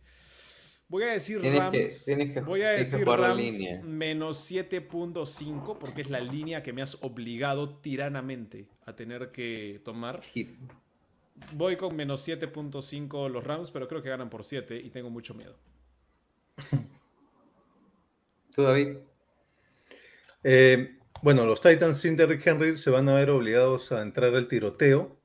Voy 0.88 1.04
a 1.04 1.12
decir 1.12 1.40
Tienes 1.40 1.58
Rams. 1.60 2.04
que- 2.04 2.32
que- 2.34 2.40
voy 2.40 2.62
a 2.62 2.70
decir 2.70 3.06
Rams 3.06 3.84
menos 3.84 4.38
7.5 4.50 5.78
porque 5.78 6.02
es 6.02 6.10
la 6.10 6.20
línea 6.20 6.62
que 6.62 6.72
me 6.72 6.82
has 6.82 6.98
obligado 7.02 7.78
tiranamente 7.78 8.66
a 8.84 8.94
tener 8.94 9.30
que 9.32 9.80
tomar. 9.84 10.22
Sí. 10.22 10.56
Voy 11.52 11.76
con 11.76 11.96
menos 11.96 12.20
7.5 12.26 13.28
los 13.28 13.44
Rams, 13.44 13.70
pero 13.70 13.88
creo 13.88 14.02
que 14.02 14.08
ganan 14.08 14.30
por 14.30 14.44
7 14.44 14.76
y 14.76 14.90
tengo 14.90 15.10
mucho 15.10 15.32
miedo. 15.34 15.56
¿Tú, 18.54 18.62
David? 18.62 18.98
Eh, 20.44 20.98
bueno, 21.22 21.46
los 21.46 21.60
Titans 21.60 21.98
sin 21.98 22.16
Derrick 22.16 22.46
Henry 22.46 22.76
se 22.76 22.90
van 22.90 23.08
a 23.08 23.14
ver 23.14 23.30
obligados 23.30 23.90
a 23.92 24.02
entrar 24.02 24.34
al 24.34 24.46
tiroteo 24.46 25.18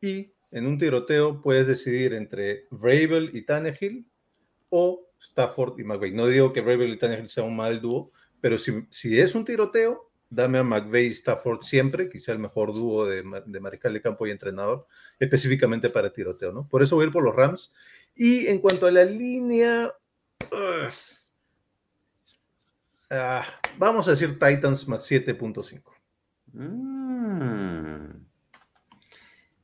y 0.00 0.32
en 0.50 0.66
un 0.66 0.78
tiroteo 0.78 1.40
puedes 1.40 1.66
decidir 1.66 2.12
entre 2.12 2.66
Vrabel 2.70 3.30
y 3.32 3.42
Tannehill 3.42 4.06
o 4.70 5.08
Stafford 5.18 5.78
y 5.78 5.84
McVay. 5.84 6.12
No 6.12 6.26
digo 6.26 6.52
que 6.52 6.60
Vrabel 6.60 6.92
y 6.92 6.98
Tannehill 6.98 7.28
sea 7.28 7.44
un 7.44 7.56
mal 7.56 7.80
dúo, 7.80 8.10
pero 8.40 8.58
si, 8.58 8.84
si 8.90 9.18
es 9.18 9.34
un 9.34 9.44
tiroteo, 9.44 10.10
dame 10.28 10.58
a 10.58 10.64
McVay 10.64 11.06
y 11.06 11.10
Stafford 11.10 11.62
siempre, 11.62 12.10
quizá 12.10 12.32
el 12.32 12.40
mejor 12.40 12.74
dúo 12.74 13.06
de, 13.06 13.22
ma- 13.22 13.40
de 13.40 13.60
mariscal 13.60 13.92
de 13.92 14.02
campo 14.02 14.26
y 14.26 14.32
entrenador, 14.32 14.86
específicamente 15.20 15.88
para 15.88 16.12
tiroteo, 16.12 16.52
¿no? 16.52 16.68
Por 16.68 16.82
eso 16.82 16.96
voy 16.96 17.04
a 17.04 17.06
ir 17.06 17.12
por 17.12 17.22
los 17.22 17.34
Rams. 17.34 17.72
Y 18.16 18.48
en 18.48 18.58
cuanto 18.58 18.86
a 18.86 18.90
la 18.90 19.04
línea... 19.04 19.94
ah, 23.18 23.44
vamos 23.78 24.06
a 24.08 24.12
decir 24.12 24.38
Titans 24.38 24.88
más 24.88 25.10
7.5. 25.10 25.82
Mm. 26.52 28.24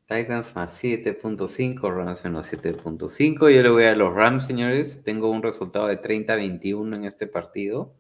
Titans 0.06 0.54
más 0.56 0.82
7.5, 0.82 1.94
Rams 1.94 2.24
menos 2.24 2.52
7.5. 2.52 3.50
Yo 3.50 3.62
le 3.62 3.68
voy 3.70 3.84
a 3.84 3.94
los 3.94 4.12
Rams, 4.12 4.46
señores. 4.46 5.00
Tengo 5.04 5.30
un 5.30 5.42
resultado 5.42 5.86
de 5.86 6.02
30-21 6.02 6.96
en 6.96 7.04
este 7.04 7.28
partido. 7.28 7.94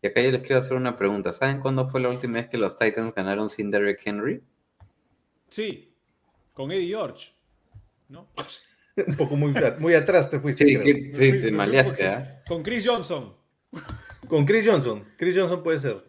Y 0.00 0.06
acá 0.06 0.22
yo 0.22 0.30
les 0.30 0.40
quiero 0.40 0.58
hacer 0.58 0.72
una 0.74 0.96
pregunta. 0.96 1.30
¿Saben 1.32 1.60
cuándo 1.60 1.88
fue 1.88 2.00
la 2.00 2.08
última 2.08 2.38
vez 2.38 2.48
que 2.48 2.56
los 2.56 2.76
Titans 2.76 3.14
ganaron 3.14 3.50
sin 3.50 3.70
Derrick 3.70 4.00
Henry? 4.04 4.42
Sí, 5.48 5.92
con 6.54 6.72
Eddie 6.72 6.88
George. 6.88 7.32
¿No? 8.08 8.28
Un 9.06 9.16
poco 9.16 9.36
muy, 9.36 9.54
muy 9.78 9.94
atrás 9.94 10.28
te 10.30 10.40
fuiste. 10.40 10.66
Sí, 10.66 10.74
creo. 10.74 10.84
que- 10.84 11.12
sí, 11.12 11.40
te 11.40 11.50
maleaste, 11.52 12.06
¿ah? 12.08 12.42
Con 12.46 12.62
Chris 12.62 12.86
Johnson. 12.86 13.34
Con 14.28 14.44
Chris 14.46 14.66
Johnson. 14.66 15.04
Chris 15.16 15.36
Johnson 15.36 15.62
puede 15.62 15.78
ser. 15.78 16.04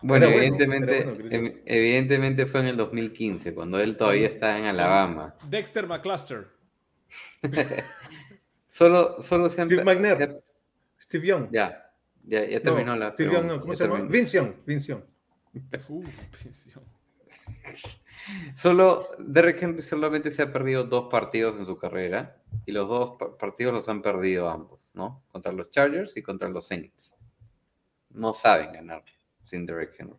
Bueno, 0.00 0.26
Era 0.26 0.36
evidentemente, 0.36 1.04
bueno, 1.04 1.18
Johnson. 1.20 1.62
evidentemente 1.66 2.46
fue 2.46 2.60
en 2.60 2.66
el 2.66 2.76
2015, 2.76 3.54
cuando 3.54 3.80
él 3.80 3.96
todavía 3.96 4.28
estaba 4.28 4.58
en 4.58 4.64
Alabama. 4.66 5.34
Dexter 5.48 5.86
McCluster. 5.86 6.48
Solo, 8.70 9.20
solo 9.20 9.48
se 9.48 9.60
han... 9.60 9.68
Steve 9.68 9.82
McNair. 9.82 10.16
se 10.16 10.40
Steve 11.00 11.26
Young. 11.26 11.48
Ya, 11.50 11.90
ya, 12.24 12.48
ya 12.48 12.60
terminó 12.60 12.94
No, 12.94 12.96
la 12.96 13.10
Steve 13.10 13.32
Young, 13.32 13.46
no. 13.46 13.60
¿Cómo 13.60 13.72
ya 13.72 13.76
se 13.76 13.84
llama? 13.88 14.06
Vince 14.08 14.36
Young. 14.36 14.52
Vince 14.64 14.88
Young. 14.92 15.02
Solo, 18.54 19.08
Derrick 19.18 19.62
Henry 19.62 19.82
solamente 19.82 20.30
se 20.30 20.42
ha 20.42 20.52
perdido 20.52 20.84
dos 20.84 21.08
partidos 21.10 21.58
en 21.58 21.66
su 21.66 21.78
carrera 21.78 22.42
y 22.66 22.72
los 22.72 22.88
dos 22.88 23.12
pa- 23.18 23.36
partidos 23.36 23.72
los 23.74 23.88
han 23.88 24.02
perdido 24.02 24.48
ambos, 24.48 24.90
¿no? 24.94 25.24
Contra 25.28 25.52
los 25.52 25.70
Chargers 25.70 26.16
y 26.16 26.22
contra 26.22 26.48
los 26.48 26.66
Saints. 26.66 27.14
No 28.10 28.32
saben 28.32 28.72
ganar 28.72 29.04
sin 29.42 29.64
Derrick 29.66 29.94
Henry. 29.98 30.16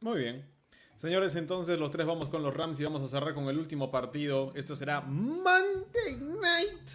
Muy 0.00 0.18
bien. 0.20 0.48
Señores, 0.96 1.36
entonces 1.36 1.78
los 1.78 1.90
tres 1.90 2.06
vamos 2.06 2.28
con 2.28 2.42
los 2.42 2.54
Rams 2.56 2.80
y 2.80 2.84
vamos 2.84 3.02
a 3.02 3.08
cerrar 3.08 3.34
con 3.34 3.48
el 3.48 3.58
último 3.58 3.90
partido. 3.90 4.52
Esto 4.54 4.74
será 4.76 5.00
Monday 5.02 6.18
Night 6.40 6.88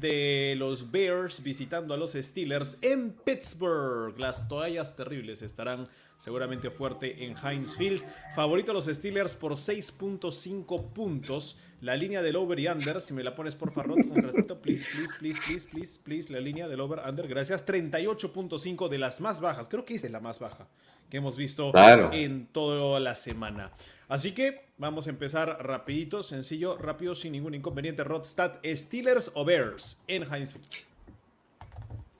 de 0.00 0.54
los 0.56 0.90
Bears 0.90 1.42
visitando 1.42 1.94
a 1.94 1.96
los 1.96 2.12
Steelers 2.12 2.78
en 2.82 3.12
Pittsburgh. 3.12 4.18
Las 4.18 4.46
toallas 4.48 4.94
terribles 4.96 5.42
estarán 5.42 5.88
seguramente 6.18 6.70
fuerte 6.70 7.24
en 7.24 7.34
Heinz 7.36 7.76
Field. 7.76 8.02
Favorito 8.34 8.70
a 8.72 8.74
los 8.74 8.86
Steelers 8.86 9.34
por 9.34 9.52
6.5 9.52 10.92
puntos. 10.92 11.58
La 11.80 11.94
línea 11.96 12.22
del 12.22 12.36
over 12.36 12.58
y 12.58 12.68
under, 12.68 13.00
si 13.02 13.12
me 13.12 13.22
la 13.22 13.34
pones 13.34 13.54
por 13.54 13.70
favor 13.70 13.92
un 13.98 14.22
ratito, 14.22 14.60
please, 14.60 14.86
please, 14.94 15.12
please, 15.18 15.40
please, 15.46 15.68
please, 15.68 16.00
please, 16.02 16.32
la 16.32 16.40
línea 16.40 16.68
del 16.68 16.80
over 16.80 17.00
under, 17.06 17.28
gracias. 17.28 17.66
38.5 17.66 18.88
de 18.88 18.98
las 18.98 19.20
más 19.20 19.40
bajas, 19.40 19.68
creo 19.68 19.84
que 19.84 19.94
es 19.94 20.02
de 20.02 20.08
la 20.08 20.20
más 20.20 20.38
baja 20.38 20.68
que 21.10 21.18
hemos 21.18 21.36
visto 21.36 21.70
Claro. 21.72 22.10
en 22.12 22.46
toda 22.46 22.98
la 22.98 23.14
semana. 23.14 23.72
Así 24.08 24.32
que 24.32 24.68
vamos 24.78 25.06
a 25.06 25.10
empezar 25.10 25.58
rapidito, 25.66 26.22
sencillo, 26.22 26.76
rápido, 26.78 27.14
sin 27.14 27.32
ningún 27.32 27.54
inconveniente. 27.54 28.04
Rodstad, 28.04 28.54
Steelers 28.64 29.32
o 29.34 29.44
Bears 29.44 30.02
en 30.06 30.22
Heinz 30.32 30.52
Field. 30.52 30.66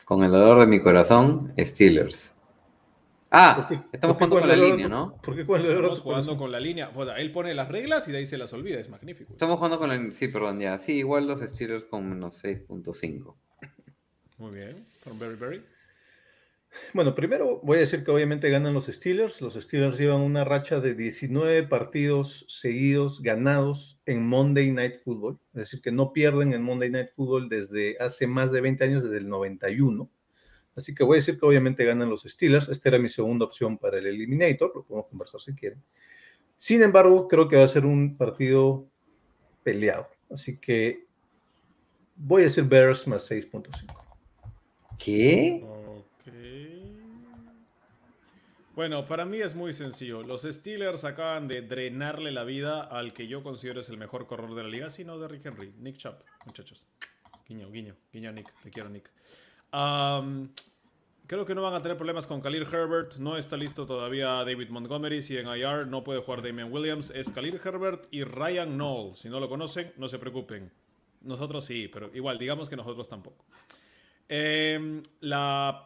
Con 0.04 0.22
el 0.24 0.30
dolor 0.30 0.60
de 0.60 0.66
mi 0.66 0.80
corazón, 0.80 1.52
Steelers. 1.58 2.32
Ah, 3.30 3.54
¿Por 3.56 3.68
qué- 3.68 3.84
estamos 3.92 4.16
jugando 4.16 4.38
con 4.40 4.48
la 4.48 4.56
línea, 4.56 4.86
otro- 4.86 4.88
¿no? 4.88 5.16
¿Por 5.20 5.34
qué 5.34 5.40
Estamos 5.42 6.00
jugando 6.00 6.02
corazón? 6.02 6.38
con 6.38 6.52
la 6.52 6.60
línea. 6.60 6.88
Bueno, 6.88 7.14
él 7.16 7.32
pone 7.32 7.54
las 7.54 7.68
reglas 7.68 8.06
y 8.08 8.12
de 8.12 8.18
ahí 8.18 8.26
se 8.26 8.38
las 8.38 8.52
olvida, 8.52 8.78
es 8.78 8.88
magnífico. 8.88 9.32
Estamos 9.32 9.56
jugando 9.56 9.78
con 9.78 9.88
la 9.88 10.12
Sí, 10.12 10.28
perdón, 10.28 10.60
ya. 10.60 10.78
Sí, 10.78 10.92
igual 10.92 11.26
los 11.26 11.40
Steelers 11.40 11.84
con 11.86 12.08
menos 12.08 12.36
6.5. 12.42 13.36
Muy 14.38 14.52
bien, 14.54 14.70
con 15.04 15.18
Berry 15.18 15.36
Berry. 15.40 15.62
Bueno, 16.92 17.14
primero 17.14 17.60
voy 17.62 17.78
a 17.78 17.80
decir 17.80 18.04
que 18.04 18.10
obviamente 18.10 18.50
ganan 18.50 18.74
los 18.74 18.86
Steelers. 18.86 19.40
Los 19.40 19.54
Steelers 19.54 19.98
llevan 19.98 20.20
una 20.20 20.44
racha 20.44 20.80
de 20.80 20.94
19 20.94 21.64
partidos 21.64 22.44
seguidos 22.48 23.20
ganados 23.22 24.00
en 24.06 24.26
Monday 24.26 24.70
Night 24.72 24.96
Football. 24.96 25.38
Es 25.54 25.60
decir, 25.60 25.80
que 25.80 25.92
no 25.92 26.12
pierden 26.12 26.52
en 26.52 26.62
Monday 26.62 26.90
Night 26.90 27.10
Football 27.14 27.48
desde 27.48 27.96
hace 27.98 28.26
más 28.26 28.52
de 28.52 28.60
20 28.60 28.84
años, 28.84 29.02
desde 29.02 29.18
el 29.18 29.28
91. 29.28 30.10
Así 30.76 30.94
que 30.94 31.04
voy 31.04 31.16
a 31.16 31.20
decir 31.20 31.38
que 31.38 31.46
obviamente 31.46 31.84
ganan 31.84 32.10
los 32.10 32.22
Steelers. 32.22 32.68
Esta 32.68 32.90
era 32.90 32.98
mi 32.98 33.08
segunda 33.08 33.46
opción 33.46 33.78
para 33.78 33.98
el 33.98 34.06
Eliminator. 34.06 34.72
Lo 34.74 34.84
podemos 34.84 35.08
conversar 35.08 35.40
si 35.40 35.54
quieren. 35.54 35.82
Sin 36.56 36.82
embargo, 36.82 37.28
creo 37.28 37.48
que 37.48 37.56
va 37.56 37.64
a 37.64 37.68
ser 37.68 37.86
un 37.86 38.16
partido 38.16 38.86
peleado. 39.62 40.08
Así 40.30 40.58
que 40.58 41.06
voy 42.14 42.42
a 42.42 42.44
decir 42.46 42.64
Bears 42.64 43.06
más 43.06 43.30
6.5. 43.30 44.06
¿Qué? 44.98 45.64
Ok. 45.64 46.32
Bueno, 48.76 49.06
para 49.06 49.24
mí 49.24 49.38
es 49.38 49.54
muy 49.54 49.72
sencillo. 49.72 50.22
Los 50.22 50.42
Steelers 50.42 51.04
acaban 51.04 51.48
de 51.48 51.62
drenarle 51.62 52.30
la 52.30 52.44
vida 52.44 52.82
al 52.82 53.14
que 53.14 53.26
yo 53.26 53.42
considero 53.42 53.80
es 53.80 53.88
el 53.88 53.96
mejor 53.96 54.26
corredor 54.26 54.54
de 54.54 54.64
la 54.64 54.68
liga, 54.68 54.90
sino 54.90 55.18
de 55.18 55.26
Rick 55.28 55.46
Henry, 55.46 55.72
Nick 55.78 55.96
Chubb, 55.96 56.16
muchachos. 56.44 56.84
Guiño, 57.48 57.70
guiño, 57.70 57.96
guiño 58.12 58.28
a 58.28 58.32
Nick, 58.34 58.52
te 58.62 58.70
quiero 58.70 58.90
Nick. 58.90 59.10
Creo 61.26 61.46
que 61.46 61.54
no 61.54 61.62
van 61.62 61.72
a 61.72 61.80
tener 61.80 61.96
problemas 61.96 62.26
con 62.26 62.42
Khalil 62.42 62.64
Herbert, 62.70 63.16
no 63.16 63.38
está 63.38 63.56
listo 63.56 63.86
todavía 63.86 64.44
David 64.44 64.68
Montgomery, 64.68 65.22
si 65.22 65.38
en 65.38 65.48
IR 65.48 65.86
no 65.86 66.04
puede 66.04 66.20
jugar 66.20 66.42
Damian 66.42 66.70
Williams, 66.70 67.10
es 67.16 67.30
Khalil 67.30 67.58
Herbert 67.64 68.06
y 68.10 68.24
Ryan 68.24 68.74
Knoll. 68.74 69.16
Si 69.16 69.30
no 69.30 69.40
lo 69.40 69.48
conocen, 69.48 69.94
no 69.96 70.06
se 70.06 70.18
preocupen. 70.18 70.70
Nosotros 71.22 71.64
sí, 71.64 71.88
pero 71.88 72.10
igual, 72.12 72.38
digamos 72.38 72.68
que 72.68 72.76
nosotros 72.76 73.08
tampoco. 73.08 73.42
Em, 74.28 75.02
la 75.20 75.82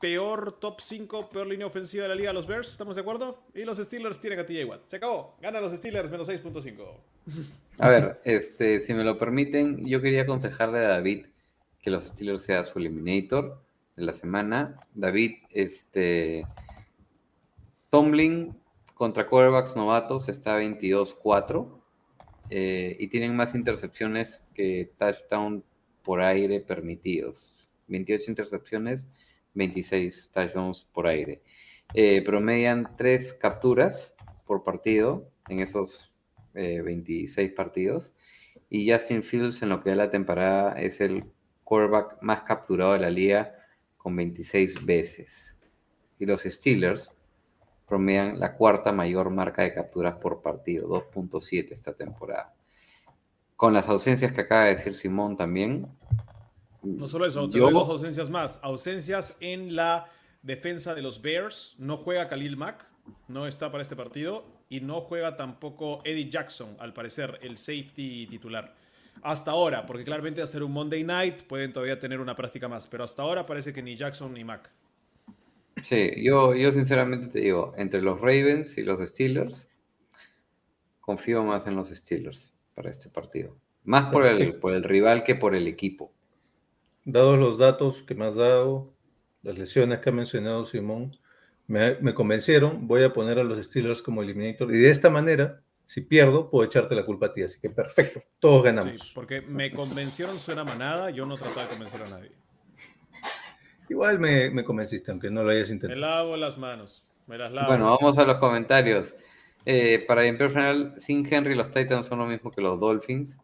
peor 0.00 0.58
top 0.60 0.80
5, 0.80 1.28
peor 1.30 1.46
línea 1.46 1.66
ofensiva 1.66 2.04
de 2.04 2.08
la 2.08 2.14
liga, 2.14 2.32
los 2.32 2.46
Bears, 2.46 2.70
¿estamos 2.70 2.96
de 2.96 3.02
acuerdo? 3.02 3.42
Y 3.54 3.64
los 3.64 3.78
Steelers 3.78 4.20
tienen 4.20 4.40
a 4.40 4.46
TJ 4.46 4.64
Watt. 4.64 4.82
Se 4.88 4.96
acabó. 4.96 5.36
Ganan 5.40 5.62
los 5.62 5.72
Steelers 5.72 6.10
menos 6.10 6.28
6.5. 6.28 6.84
A 7.78 7.88
ver, 7.88 8.20
este, 8.24 8.80
si 8.80 8.94
me 8.94 9.04
lo 9.04 9.18
permiten, 9.18 9.84
yo 9.84 10.00
quería 10.00 10.22
aconsejarle 10.22 10.78
a 10.78 10.88
David 10.88 11.26
que 11.80 11.90
los 11.90 12.04
Steelers 12.04 12.42
sea 12.42 12.64
su 12.64 12.78
eliminator 12.78 13.62
de 13.96 14.04
la 14.04 14.12
semana. 14.12 14.80
David, 14.94 15.32
este, 15.50 16.46
Tomlin 17.90 18.56
contra 18.94 19.26
quarterbacks 19.28 19.76
novatos 19.76 20.28
está 20.28 20.58
22-4 20.60 21.80
eh, 22.50 22.96
y 22.98 23.08
tienen 23.08 23.36
más 23.36 23.54
intercepciones 23.54 24.42
que 24.54 24.92
touchdown 24.98 25.64
por 26.02 26.20
aire 26.20 26.60
permitidos. 26.60 27.54
28 27.88 28.30
intercepciones, 28.30 29.06
26 29.54 30.30
touchdowns 30.32 30.84
por 30.92 31.06
aire. 31.06 31.42
Eh, 31.94 32.22
promedian 32.24 32.96
3 32.96 33.34
capturas 33.34 34.14
por 34.46 34.64
partido 34.64 35.30
en 35.48 35.60
esos 35.60 36.12
eh, 36.54 36.80
26 36.82 37.52
partidos. 37.52 38.12
Y 38.70 38.90
Justin 38.90 39.22
Fields 39.22 39.62
en 39.62 39.68
lo 39.68 39.82
que 39.82 39.90
da 39.90 39.96
la 39.96 40.10
temporada 40.10 40.74
es 40.74 41.00
el 41.00 41.24
quarterback 41.62 42.18
más 42.20 42.42
capturado 42.42 42.92
de 42.92 43.00
la 43.00 43.10
liga 43.10 43.54
con 43.96 44.16
26 44.16 44.84
veces. 44.84 45.56
Y 46.18 46.26
los 46.26 46.42
Steelers 46.42 47.12
promedian 47.86 48.38
la 48.38 48.54
cuarta 48.54 48.92
mayor 48.92 49.30
marca 49.30 49.62
de 49.62 49.74
capturas 49.74 50.16
por 50.16 50.42
partido, 50.42 50.88
2.7 50.88 51.72
esta 51.72 51.94
temporada. 51.94 52.54
Con 53.56 53.72
las 53.72 53.88
ausencias 53.88 54.32
que 54.32 54.42
acaba 54.42 54.64
de 54.64 54.76
decir 54.76 54.94
Simón 54.94 55.36
también. 55.36 55.86
No 56.84 57.06
solo 57.06 57.26
eso, 57.26 57.48
te 57.48 57.58
yo- 57.58 57.64
doy 57.64 57.72
dos 57.74 57.88
ausencias 57.88 58.30
más. 58.30 58.60
Ausencias 58.62 59.36
en 59.40 59.74
la 59.74 60.10
defensa 60.42 60.94
de 60.94 61.02
los 61.02 61.20
Bears. 61.22 61.74
No 61.78 61.96
juega 61.96 62.28
Khalil 62.28 62.56
Mack, 62.56 62.86
no 63.28 63.46
está 63.46 63.70
para 63.70 63.82
este 63.82 63.96
partido. 63.96 64.44
Y 64.68 64.80
no 64.80 65.00
juega 65.02 65.36
tampoco 65.36 65.98
Eddie 66.04 66.28
Jackson, 66.30 66.76
al 66.78 66.92
parecer, 66.92 67.38
el 67.42 67.56
safety 67.56 68.26
titular. 68.26 68.74
Hasta 69.22 69.52
ahora, 69.52 69.86
porque 69.86 70.04
claramente 70.04 70.42
hacer 70.42 70.62
un 70.62 70.72
Monday 70.72 71.04
night 71.04 71.42
pueden 71.42 71.72
todavía 71.72 71.98
tener 71.98 72.20
una 72.20 72.34
práctica 72.34 72.66
más. 72.68 72.86
Pero 72.86 73.04
hasta 73.04 73.22
ahora 73.22 73.46
parece 73.46 73.72
que 73.72 73.82
ni 73.82 73.94
Jackson 73.94 74.32
ni 74.34 74.42
Mack. 74.42 74.70
Sí, 75.82 76.12
yo, 76.24 76.54
yo 76.54 76.72
sinceramente 76.72 77.28
te 77.28 77.40
digo, 77.40 77.72
entre 77.76 78.00
los 78.02 78.20
Ravens 78.20 78.76
y 78.78 78.82
los 78.82 79.00
Steelers, 79.00 79.68
confío 81.00 81.44
más 81.44 81.66
en 81.66 81.76
los 81.76 81.90
Steelers 81.90 82.52
para 82.74 82.90
este 82.90 83.08
partido. 83.10 83.56
Más 83.84 84.10
por 84.10 84.26
el, 84.26 84.54
por 84.56 84.72
el 84.72 84.82
rival 84.82 85.24
que 85.24 85.34
por 85.34 85.54
el 85.54 85.66
equipo. 85.68 86.12
Dados 87.04 87.38
los 87.38 87.58
datos 87.58 88.02
que 88.02 88.14
me 88.14 88.26
has 88.26 88.34
dado, 88.34 88.92
las 89.42 89.58
lesiones 89.58 89.98
que 90.00 90.08
ha 90.10 90.12
mencionado 90.12 90.64
Simón, 90.64 91.16
me, 91.66 91.96
me 92.00 92.14
convencieron. 92.14 92.86
Voy 92.86 93.02
a 93.02 93.12
poner 93.12 93.38
a 93.38 93.44
los 93.44 93.62
Steelers 93.62 94.02
como 94.02 94.22
eliminator 94.22 94.74
y 94.74 94.78
de 94.78 94.90
esta 94.90 95.10
manera, 95.10 95.60
si 95.86 96.00
pierdo, 96.00 96.48
puedo 96.50 96.64
echarte 96.64 96.94
la 96.94 97.04
culpa 97.04 97.26
a 97.26 97.34
ti. 97.34 97.42
Así 97.42 97.60
que 97.60 97.68
perfecto, 97.70 98.22
todos 98.38 98.62
ganamos. 98.62 99.00
Sí, 99.00 99.12
porque 99.14 99.42
me 99.42 99.70
convencieron 99.72 100.38
suena 100.38 100.64
manada, 100.64 101.10
yo 101.10 101.26
no 101.26 101.36
trataba 101.36 101.62
de 101.64 101.68
convencer 101.68 102.02
a 102.02 102.08
nadie. 102.08 102.32
Igual 103.88 104.18
me, 104.18 104.48
me 104.50 104.64
convenciste, 104.64 105.10
aunque 105.10 105.30
no 105.30 105.44
lo 105.44 105.50
hayas 105.50 105.68
Me 105.68 105.74
intentado. 105.74 106.00
lavo 106.00 106.36
las 106.36 106.56
manos, 106.56 107.04
me 107.26 107.36
las 107.36 107.52
lavo. 107.52 107.68
Bueno, 107.68 107.96
vamos 108.00 108.16
a 108.16 108.24
los 108.24 108.38
comentarios. 108.38 109.14
Eh, 109.66 110.04
para 110.08 110.24
Emperador 110.26 110.52
Final, 110.54 110.94
sin 111.00 111.26
Henry, 111.32 111.54
los 111.54 111.70
Titans 111.70 112.06
son 112.06 112.18
lo 112.18 112.26
mismo 112.26 112.50
que 112.50 112.62
los 112.62 112.80
Dolphins. 112.80 113.38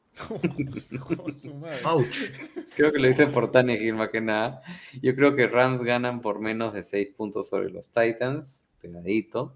Ouch. 1.84 2.32
Creo 2.76 2.92
que 2.92 2.98
lo 2.98 3.08
dice 3.08 3.26
por 3.26 3.50
Tannehill 3.50 3.94
más 3.94 4.10
que 4.10 4.20
nada. 4.20 4.62
Yo 5.02 5.14
creo 5.14 5.34
que 5.34 5.46
Rams 5.46 5.82
ganan 5.82 6.20
por 6.20 6.40
menos 6.40 6.74
de 6.74 6.82
6 6.82 7.08
puntos 7.16 7.48
sobre 7.48 7.70
los 7.70 7.90
Titans. 7.90 8.62
Pegadito. 8.80 9.54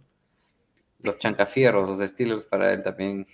Los 1.03 1.19
chancafierros, 1.19 1.87
los 1.87 2.09
Steelers 2.09 2.47
para 2.47 2.73
él 2.73 2.83
también. 2.83 3.27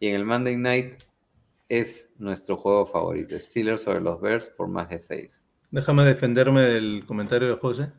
Y 0.00 0.08
en 0.08 0.14
el 0.16 0.24
Monday 0.24 0.56
Night 0.56 1.02
es 1.68 2.08
nuestro 2.18 2.56
juego 2.56 2.86
favorito. 2.86 3.38
Steelers 3.38 3.82
sobre 3.82 4.00
los 4.00 4.20
Bears 4.20 4.50
por 4.50 4.68
más 4.68 4.88
de 4.90 4.98
6. 4.98 5.44
Déjame 5.70 6.04
defenderme 6.04 6.62
del 6.62 7.04
comentario 7.06 7.48
de 7.48 7.56
José. 7.56 7.92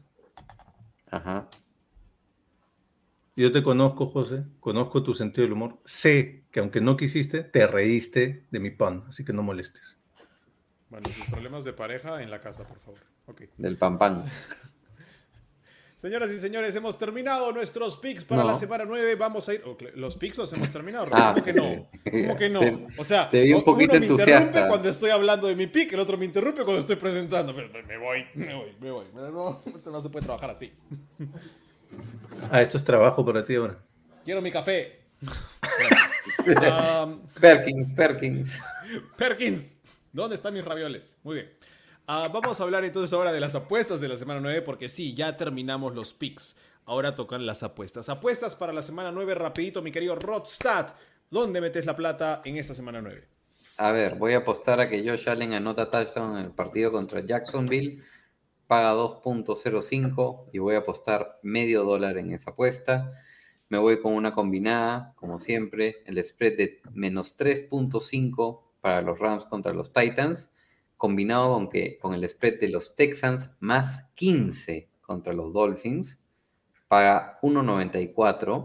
Ajá. 1.09 1.47
Yo 3.35 3.51
te 3.51 3.63
conozco, 3.63 4.05
José, 4.07 4.43
conozco 4.59 5.01
tu 5.01 5.13
sentido 5.15 5.43
del 5.43 5.53
humor. 5.53 5.79
Sé 5.85 6.43
que 6.51 6.59
aunque 6.59 6.81
no 6.81 6.95
quisiste, 6.95 7.43
te 7.43 7.65
reíste 7.65 8.45
de 8.51 8.59
mi 8.59 8.69
pan, 8.69 9.05
así 9.07 9.25
que 9.25 9.33
no 9.33 9.41
molestes. 9.41 9.97
Bueno, 10.89 11.09
sus 11.09 11.25
problemas 11.25 11.63
de 11.63 11.73
pareja 11.73 12.21
en 12.21 12.29
la 12.29 12.39
casa, 12.39 12.67
por 12.67 12.79
favor. 12.79 12.99
Del 13.57 13.77
pan 13.77 13.97
pan. 13.97 14.15
Señoras 15.97 16.33
y 16.33 16.37
señores, 16.39 16.75
hemos 16.75 16.99
terminado 16.99 17.53
nuestros 17.53 17.95
picks 17.95 18.25
para 18.25 18.41
No. 18.43 18.49
la 18.49 18.55
semana 18.57 18.83
9. 18.85 19.15
Vamos 19.15 19.47
a 19.47 19.53
ir. 19.53 19.63
Los 19.95 20.17
picks 20.17 20.37
los 20.37 20.51
hemos 20.51 20.69
terminado. 20.69 21.07
Ah, 21.13 21.31
¿Cómo 21.33 21.45
que 21.45 21.53
no? 21.53 21.87
¿Cómo 22.11 22.35
que 22.35 22.49
no? 22.49 22.87
O 22.97 23.05
sea, 23.05 23.29
te 23.29 23.41
vi 23.41 23.53
un 23.53 23.63
uno 23.65 23.77
me 23.77 23.83
interrumpe 24.05 24.67
cuando 24.67 24.89
estoy 24.89 25.11
hablando 25.11 25.47
de 25.47 25.55
mi 25.55 25.67
pick, 25.67 25.93
el 25.93 26.01
otro 26.01 26.17
me 26.17 26.25
interrumpe 26.25 26.63
cuando 26.65 26.79
estoy 26.81 26.97
presentando. 26.97 27.53
Me 27.53 27.67
voy, 27.97 28.25
me 28.35 28.53
voy, 28.53 28.75
me 28.81 28.91
voy. 28.91 29.05
No 29.85 30.01
se 30.01 30.09
puede 30.09 30.25
trabajar 30.25 30.49
así. 30.49 30.73
Ah, 32.51 32.61
esto 32.61 32.77
es 32.77 32.83
trabajo 32.83 33.25
para 33.25 33.43
ti 33.43 33.55
ahora. 33.55 33.77
Quiero 34.23 34.41
mi 34.41 34.51
café. 34.51 35.01
Um, 36.45 37.21
Perkins, 37.39 37.91
Perkins. 37.91 38.59
Perkins, 39.15 39.77
¿dónde 40.11 40.35
están 40.35 40.53
mis 40.53 40.63
ravioles? 40.65 41.17
Muy 41.23 41.35
bien. 41.35 41.53
Ah, 42.05 42.29
vamos 42.33 42.59
a 42.59 42.63
hablar 42.63 42.83
entonces 42.83 43.13
ahora 43.13 43.31
de 43.31 43.39
las 43.39 43.55
apuestas 43.55 44.01
de 44.01 44.09
la 44.09 44.17
semana 44.17 44.41
9, 44.41 44.61
porque 44.61 44.89
sí, 44.89 45.13
ya 45.13 45.37
terminamos 45.37 45.95
los 45.95 46.13
picks. 46.13 46.57
Ahora 46.85 47.15
tocan 47.15 47.45
las 47.45 47.63
apuestas. 47.63 48.09
Apuestas 48.09 48.55
para 48.55 48.73
la 48.73 48.83
semana 48.83 49.11
9, 49.11 49.35
rapidito, 49.35 49.81
mi 49.81 49.91
querido 49.91 50.15
Rodstad. 50.15 50.87
¿Dónde 51.29 51.61
metes 51.61 51.85
la 51.85 51.95
plata 51.95 52.41
en 52.43 52.57
esta 52.57 52.73
semana 52.73 53.01
9? 53.01 53.25
A 53.77 53.91
ver, 53.91 54.15
voy 54.15 54.33
a 54.33 54.39
apostar 54.39 54.81
a 54.81 54.89
que 54.89 55.07
Josh 55.07 55.29
Allen 55.29 55.53
anota 55.53 55.89
touchdown 55.89 56.37
en 56.37 56.45
el 56.45 56.51
partido 56.51 56.91
contra 56.91 57.21
Jacksonville. 57.25 58.03
Paga 58.73 58.95
2.05 58.95 60.45
y 60.51 60.57
voy 60.57 60.73
a 60.73 60.79
apostar 60.79 61.37
medio 61.43 61.83
dólar 61.83 62.17
en 62.17 62.31
esa 62.31 62.49
apuesta. 62.49 63.13
Me 63.69 63.77
voy 63.77 64.01
con 64.01 64.13
una 64.15 64.33
combinada, 64.33 65.13
como 65.15 65.37
siempre, 65.37 66.01
el 66.07 66.17
spread 66.23 66.57
de 66.57 66.81
menos 66.91 67.37
3.5 67.37 68.61
para 68.81 69.03
los 69.03 69.19
Rams 69.19 69.45
contra 69.45 69.73
los 69.73 69.93
Titans, 69.93 70.49
combinado 70.97 71.53
con, 71.53 71.69
que, 71.69 71.99
con 71.99 72.15
el 72.15 72.27
spread 72.27 72.59
de 72.59 72.69
los 72.69 72.95
Texans 72.95 73.51
más 73.59 74.09
15 74.15 74.89
contra 75.01 75.33
los 75.33 75.53
Dolphins. 75.53 76.17
Paga 76.87 77.37
1.94 77.43 78.63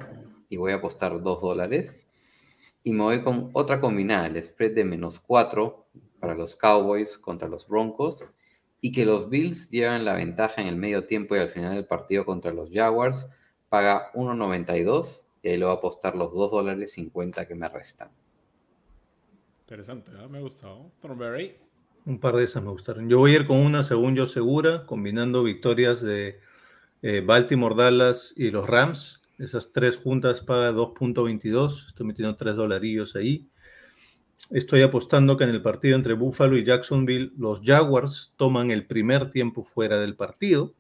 y 0.49 0.57
voy 0.57 0.73
a 0.73 0.77
apostar 0.77 1.23
2 1.23 1.43
dólares. 1.43 1.99
Y 2.83 2.95
me 2.95 3.03
voy 3.03 3.23
con 3.23 3.51
otra 3.53 3.79
combinada, 3.79 4.29
el 4.29 4.43
spread 4.43 4.75
de 4.75 4.85
menos 4.85 5.21
4 5.21 5.87
para 6.19 6.35
los 6.35 6.57
Cowboys 6.57 7.19
contra 7.19 7.47
los 7.47 7.69
Broncos. 7.69 8.25
Y 8.81 8.93
que 8.93 9.05
los 9.05 9.29
Bills 9.29 9.71
llevan 9.71 10.05
la 10.05 10.15
ventaja 10.15 10.63
en 10.63 10.69
el 10.69 10.77
medio 10.77 11.07
tiempo 11.07 11.35
y 11.35 11.41
al 11.41 11.49
final 11.49 11.75
del 11.75 11.87
partido 11.87 12.25
contra 12.25 12.53
los 12.53 12.71
Jaguars. 12.73 13.29
Paga 13.69 14.13
1.92 14.15 15.23
y 15.43 15.49
ahí 15.49 15.57
le 15.57 15.65
voy 15.65 15.75
a 15.75 15.79
apostar 15.79 16.17
los 16.17 16.33
2 16.33 16.51
dólares 16.51 16.93
50 16.93 17.47
que 17.47 17.55
me 17.55 17.69
restan. 17.69 18.11
Interesante, 19.61 20.13
¿eh? 20.13 20.29
me 20.29 20.39
ha 20.39 20.41
gustado. 20.41 20.91
Thornberry. 21.01 21.57
Un 22.07 22.19
par 22.19 22.37
de 22.37 22.45
esas 22.45 22.63
me 22.63 22.71
gustaron. 22.71 23.09
Yo 23.09 23.19
voy 23.19 23.33
a 23.33 23.37
ir 23.41 23.47
con 23.47 23.59
una, 23.59 23.83
según 23.83 24.17
yo, 24.17 24.27
segura, 24.27 24.87
combinando 24.87 25.43
victorias 25.43 26.01
de 26.01 26.41
eh, 27.03 27.21
Baltimore, 27.21 27.75
Dallas 27.75 28.33
y 28.37 28.51
los 28.51 28.67
Rams. 28.67 29.23
Esas 29.39 29.73
tres 29.73 29.99
juntas 29.99 30.41
paga 30.41 30.73
2.22. 30.73 31.89
Estoy 31.89 32.07
metiendo 32.07 32.37
tres 32.37 32.57
dolarillos 32.57 33.15
ahí. 33.15 33.51
Estoy 34.51 34.83
apostando 34.83 35.37
que 35.37 35.45
en 35.45 35.51
el 35.51 35.61
partido 35.61 35.97
entre 35.97 36.15
Buffalo 36.15 36.57
y 36.57 36.65
Jacksonville, 36.65 37.33
los 37.37 37.61
Jaguars 37.63 38.33
toman 38.37 38.71
el 38.71 38.87
primer 38.87 39.31
tiempo 39.31 39.63
fuera 39.63 39.99
del 39.99 40.17
partido. 40.17 40.75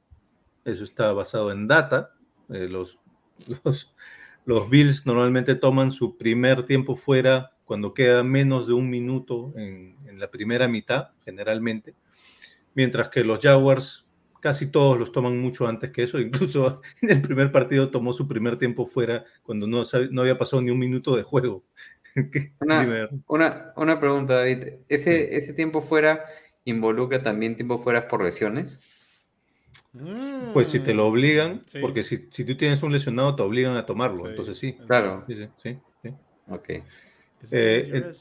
Eso 0.64 0.85
está 0.85 1.12
basado 1.12 1.52
en 1.52 1.68
data. 1.68 2.14
Eh, 2.48 2.68
los, 2.68 3.01
los, 3.64 3.94
los 4.47 4.70
Bills 4.70 5.05
normalmente 5.06 5.55
toman 5.55 5.90
su 5.90 6.16
primer 6.16 6.64
tiempo 6.64 6.97
fuera 6.97 7.52
cuando 7.64 7.93
queda 7.93 8.24
menos 8.24 8.66
de 8.66 8.72
un 8.72 8.89
minuto 8.89 9.52
en, 9.56 9.97
en, 10.06 10.18
la 10.18 10.30
primera 10.30 10.66
mitad, 10.68 11.09
generalmente, 11.26 11.94
mientras 12.74 13.10
que 13.10 13.22
los 13.22 13.40
Jaguars 13.40 14.06
casi 14.40 14.70
todos 14.70 14.98
los 14.98 15.12
toman 15.12 15.39
mucho 15.39 15.66
antes 15.66 15.90
que 15.90 16.05
eso, 16.05 16.18
incluso 16.20 16.80
en 17.02 17.10
el 17.10 17.22
primer 17.22 17.52
partido 17.52 17.90
tomó 17.90 18.12
su 18.12 18.26
primer 18.26 18.56
tiempo 18.56 18.86
fuera 18.86 19.24
cuando 19.43 19.66
no, 19.66 19.82
no 20.10 20.20
había 20.22 20.39
pasado 20.39 20.62
ni 20.62 20.70
un 20.70 20.78
minuto 20.78 21.16
de 21.16 21.22
juego. 21.22 21.64
Una, 22.60 23.09
una, 23.26 23.72
una, 23.76 24.01
pregunta, 24.01 24.35
David, 24.35 24.74
¿Ese, 24.89 25.36
¿ese 25.36 25.52
tiempo 25.52 25.82
fuera 25.82 26.24
involucra 26.64 27.22
también 27.22 27.56
tiempo 27.56 27.78
fuera 27.78 28.09
por 28.09 28.24
lesiones? 28.24 28.80
Pues 30.52 30.68
si 30.68 30.80
te 30.80 30.94
lo 30.94 31.06
obligan, 31.06 31.62
sí. 31.66 31.78
porque 31.80 32.02
si, 32.02 32.28
si, 32.30 32.44
tú 32.44 32.56
tienes 32.56 32.82
un 32.82 32.93
lesionado 32.93 33.35
te 33.35 33.43
obligan 33.43 33.76
a 33.76 33.86
tomarlo, 33.86 34.18
sí. 34.18 34.26
entonces 34.26 34.59
sí. 34.59 34.72
Claro. 34.86 35.24
Sí, 35.26 35.36
sí, 35.36 35.48
sí, 35.56 35.78
sí. 36.02 36.14
Ok. 36.48 36.68
Eh, 37.52 38.12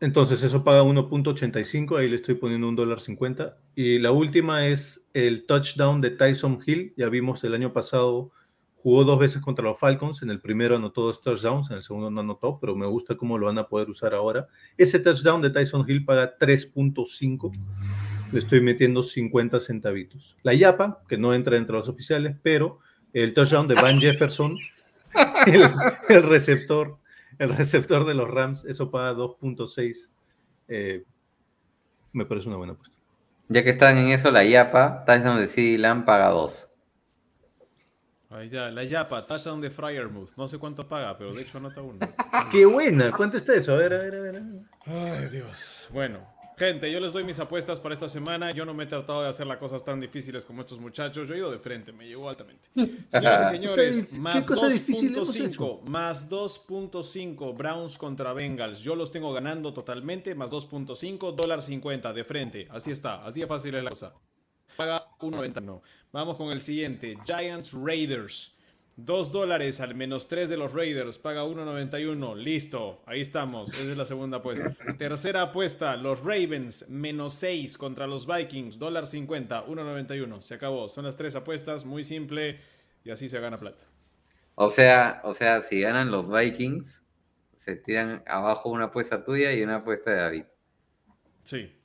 entonces 0.00 0.42
eso 0.42 0.64
paga 0.64 0.82
1.85, 0.82 1.98
ahí 1.98 2.08
le 2.08 2.16
estoy 2.16 2.34
poniendo 2.34 2.68
un 2.68 2.76
dólar 2.76 3.00
50. 3.00 3.56
Y 3.74 3.98
la 3.98 4.12
última 4.12 4.66
es 4.66 5.08
el 5.14 5.46
touchdown 5.46 6.00
de 6.00 6.10
Tyson 6.10 6.60
Hill. 6.64 6.92
Ya 6.96 7.08
vimos 7.08 7.42
el 7.44 7.54
año 7.54 7.72
pasado, 7.72 8.30
jugó 8.84 9.02
dos 9.02 9.18
veces 9.18 9.40
contra 9.40 9.64
los 9.64 9.78
Falcons. 9.78 10.22
En 10.22 10.28
el 10.28 10.40
primero 10.40 10.76
anotó 10.76 11.06
dos 11.06 11.22
touchdowns, 11.22 11.70
en 11.70 11.78
el 11.78 11.82
segundo 11.82 12.10
no 12.10 12.20
anotó, 12.20 12.60
pero 12.60 12.76
me 12.76 12.86
gusta 12.86 13.16
cómo 13.16 13.38
lo 13.38 13.46
van 13.46 13.56
a 13.56 13.66
poder 13.66 13.88
usar 13.88 14.12
ahora. 14.12 14.46
Ese 14.76 15.00
touchdown 15.00 15.40
de 15.40 15.48
Tyson 15.48 15.86
Hill 15.88 16.04
paga 16.04 16.36
3.5. 16.38 17.50
Le 18.30 18.38
estoy 18.38 18.60
metiendo 18.60 19.02
50 19.02 19.58
centavitos. 19.58 20.36
La 20.42 20.52
Yapa, 20.52 21.02
que 21.08 21.16
no 21.16 21.32
entra 21.32 21.56
entre 21.56 21.74
los 21.74 21.88
oficiales, 21.88 22.36
pero 22.42 22.78
el 23.14 23.32
touchdown 23.32 23.66
de 23.68 23.74
Van 23.74 23.98
Jefferson, 23.98 24.58
el, 26.08 26.22
receptor 26.22 26.98
el 27.38 27.56
receptor 27.56 28.04
de 28.04 28.12
los 28.12 28.30
Rams, 28.30 28.66
eso 28.66 28.90
paga 28.90 29.14
2.6. 29.14 30.10
Eh, 30.68 31.04
me 32.12 32.26
parece 32.26 32.48
una 32.48 32.58
buena 32.58 32.74
apuesta. 32.74 32.94
Ya 33.48 33.64
que 33.64 33.70
están 33.70 33.96
en 33.96 34.08
eso, 34.08 34.30
la 34.30 34.44
Yapa, 34.44 35.04
touchdown 35.06 35.38
de 35.38 35.48
CD 35.48 35.78
Lamb 35.78 36.04
paga 36.04 36.28
2. 36.28 36.73
Ahí 38.34 38.48
ya, 38.48 38.68
la 38.70 38.82
Yapa, 38.82 39.24
touchdown 39.24 39.60
de 39.60 39.70
Fryermuth. 39.70 40.30
No 40.36 40.48
sé 40.48 40.58
cuánto 40.58 40.86
paga, 40.88 41.16
pero 41.16 41.32
de 41.32 41.42
hecho 41.42 41.58
anota 41.58 41.80
uno. 41.80 42.00
¡Qué 42.50 42.66
buena! 42.66 43.12
¿Cuánto 43.12 43.36
está 43.36 43.54
eso? 43.54 43.72
A 43.74 43.76
ver, 43.76 43.94
a 43.94 43.98
ver, 43.98 44.14
a 44.16 44.20
ver. 44.20 44.42
Ay, 44.86 45.28
Dios. 45.30 45.86
Bueno, 45.92 46.18
gente, 46.58 46.90
yo 46.90 46.98
les 46.98 47.12
doy 47.12 47.22
mis 47.22 47.38
apuestas 47.38 47.78
para 47.78 47.94
esta 47.94 48.08
semana. 48.08 48.50
Yo 48.50 48.64
no 48.64 48.74
me 48.74 48.84
he 48.84 48.86
tratado 48.88 49.22
de 49.22 49.28
hacer 49.28 49.46
las 49.46 49.58
cosas 49.58 49.84
tan 49.84 50.00
difíciles 50.00 50.44
como 50.44 50.62
estos 50.62 50.80
muchachos. 50.80 51.28
Yo 51.28 51.34
he 51.34 51.38
ido 51.38 51.50
de 51.52 51.60
frente, 51.60 51.92
me 51.92 52.08
llegó 52.08 52.28
altamente. 52.28 52.68
Señoras 53.08 53.52
y 53.52 53.54
señores, 53.56 54.08
¿Qué 54.12 54.18
más 54.18 54.46
cosa 54.48 54.66
difícil 54.68 55.14
hemos 55.14 55.38
2.5, 55.38 55.46
hecho? 55.46 55.80
más 55.86 56.28
2.5, 56.28 57.56
Browns 57.56 57.98
contra 57.98 58.32
Bengals. 58.32 58.80
Yo 58.80 58.96
los 58.96 59.12
tengo 59.12 59.32
ganando 59.32 59.72
totalmente, 59.72 60.34
más 60.34 60.50
2.5, 60.50 61.36
dólar 61.36 61.62
50 61.62 62.12
de 62.12 62.24
frente. 62.24 62.68
Así 62.72 62.90
está, 62.90 63.24
así 63.24 63.42
de 63.42 63.46
fácil 63.46 63.76
es 63.76 63.84
la 63.84 63.90
cosa. 63.90 64.12
Paga 64.76 65.06
1.90. 65.20 65.62
No. 65.62 65.82
Vamos 66.12 66.36
con 66.36 66.50
el 66.52 66.62
siguiente, 66.62 67.16
Giants 67.26 67.72
Raiders. 67.72 68.54
2 68.96 69.32
dólares 69.32 69.80
al 69.80 69.94
menos 69.96 70.28
3 70.28 70.48
de 70.48 70.56
los 70.56 70.72
Raiders, 70.72 71.18
paga 71.18 71.44
1.91, 71.44 72.36
listo, 72.36 73.02
ahí 73.06 73.20
estamos, 73.20 73.72
esa 73.72 73.90
es 73.90 73.96
la 73.96 74.06
segunda 74.06 74.36
apuesta. 74.36 74.72
Tercera 74.98 75.42
apuesta, 75.42 75.96
los 75.96 76.20
Ravens, 76.20 76.88
menos 76.88 77.34
6 77.34 77.76
contra 77.76 78.06
los 78.06 78.24
Vikings, 78.26 78.78
dólar 78.78 79.08
50, 79.08 79.66
1.91, 79.66 80.40
se 80.40 80.54
acabó, 80.54 80.88
son 80.88 81.04
las 81.06 81.16
tres 81.16 81.34
apuestas, 81.34 81.84
muy 81.84 82.04
simple, 82.04 82.60
y 83.02 83.10
así 83.10 83.28
se 83.28 83.40
gana 83.40 83.58
plata. 83.58 83.84
O 84.54 84.70
sea, 84.70 85.20
o 85.24 85.34
sea, 85.34 85.60
si 85.62 85.80
ganan 85.80 86.12
los 86.12 86.30
Vikings, 86.30 87.02
se 87.56 87.74
tiran 87.74 88.22
abajo 88.26 88.70
una 88.70 88.86
apuesta 88.86 89.24
tuya 89.24 89.52
y 89.52 89.62
una 89.62 89.76
apuesta 89.76 90.12
de 90.12 90.16
David. 90.16 90.44
Sí. 91.42 91.76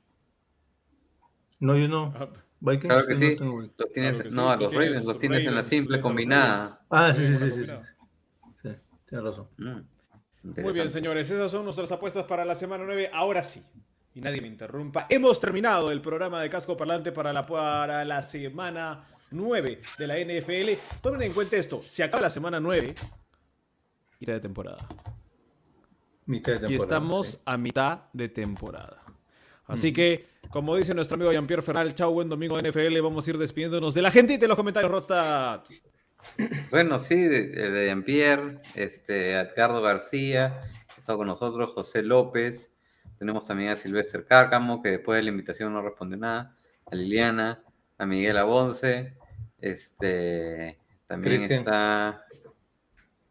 No, 1.59 1.75
yo 1.75 1.87
no. 1.87 2.13
Ah, 2.15 2.29
Vikings, 2.61 2.85
Claro 2.93 3.07
que 3.07 3.13
yo 3.13 3.19
sí. 3.19 3.31
no 3.31 3.37
tengo- 3.37 3.61
Los 3.77 3.91
tienes, 3.91 4.11
Claro 4.15 4.29
que 4.29 4.35
no, 4.35 4.49
a 4.49 4.57
los 4.57 4.69
tienes 4.69 4.87
Ravens 4.89 5.05
los 5.05 5.19
tienes 5.19 5.45
en 5.47 5.55
la 5.55 5.63
simple 5.63 5.99
combinada. 6.01 6.81
Ah, 6.89 7.13
sí, 7.13 7.25
sí, 7.25 7.37
sí, 7.37 7.51
sí, 7.51 7.65
sí. 8.61 8.69
tienes 9.07 9.25
razón. 9.25 9.47
Mm, 9.57 10.61
Muy 10.61 10.73
bien, 10.73 10.89
señores, 10.89 11.29
esas 11.31 11.51
son 11.51 11.63
nuestras 11.63 11.91
apuestas 11.91 12.25
para 12.25 12.43
la 12.45 12.55
semana 12.55 12.83
9. 12.85 13.09
Ahora 13.13 13.43
sí, 13.43 13.63
y 14.13 14.21
nadie 14.21 14.41
me 14.41 14.47
interrumpa, 14.47 15.05
hemos 15.09 15.39
terminado 15.39 15.91
el 15.91 16.01
programa 16.01 16.41
de 16.41 16.49
Casco 16.49 16.75
Parlante 16.75 17.11
para 17.11 17.31
la, 17.33 17.45
para 17.45 18.03
la 18.05 18.21
semana 18.21 19.05
9 19.31 19.81
de 19.97 20.07
la 20.07 20.17
NFL. 20.17 20.77
Tomen 21.01 21.21
en 21.23 21.33
cuenta 21.33 21.55
esto, 21.55 21.81
se 21.83 22.03
acaba 22.03 22.21
la 22.23 22.29
semana 22.29 22.59
9 22.59 22.95
y 24.19 24.25
de 24.25 24.39
temporada. 24.39 24.87
Mitad 26.25 26.51
de 26.53 26.57
Y 26.57 26.59
temporada, 26.61 26.83
estamos 26.83 27.27
sí. 27.27 27.37
a 27.45 27.57
mitad 27.57 27.99
de 28.13 28.29
temporada. 28.29 29.01
Así 29.69 29.93
que, 29.93 30.25
como 30.49 30.75
dice 30.75 30.93
nuestro 30.93 31.15
amigo 31.15 31.31
Jean-Pierre 31.31 31.61
Ferral, 31.61 31.93
chao, 31.93 32.11
buen 32.11 32.27
domingo 32.27 32.59
de 32.59 32.69
NFL. 32.69 32.99
Vamos 33.01 33.25
a 33.25 33.29
ir 33.29 33.37
despidiéndonos 33.37 33.93
de 33.93 34.01
la 34.01 34.11
gente 34.11 34.33
y 34.33 34.37
de 34.37 34.47
los 34.47 34.57
comentarios, 34.57 34.91
Rodstad. 34.91 35.61
Bueno, 36.71 36.99
sí, 36.99 37.15
de, 37.15 37.49
de 37.49 37.85
Jean-Pierre, 37.85 38.59
este, 38.75 39.33
Edgardo 39.33 39.81
García, 39.81 40.61
que 40.87 40.93
ha 40.97 40.99
estado 40.99 41.19
con 41.19 41.27
nosotros, 41.27 41.73
José 41.73 42.01
López, 42.01 42.73
tenemos 43.19 43.45
también 43.45 43.69
a 43.69 43.75
Silvestre 43.75 44.25
Cárcamo, 44.25 44.81
que 44.81 44.89
después 44.89 45.17
de 45.17 45.23
la 45.23 45.29
invitación 45.29 45.71
no 45.71 45.81
responde 45.81 46.17
nada, 46.17 46.57
a 46.85 46.95
Liliana, 46.95 47.63
a 47.97 48.05
Miguel 48.05 48.37
Abonce, 48.37 49.13
este, 49.59 50.79
también 51.07 51.37
Cristian. 51.37 51.59
está... 51.59 52.25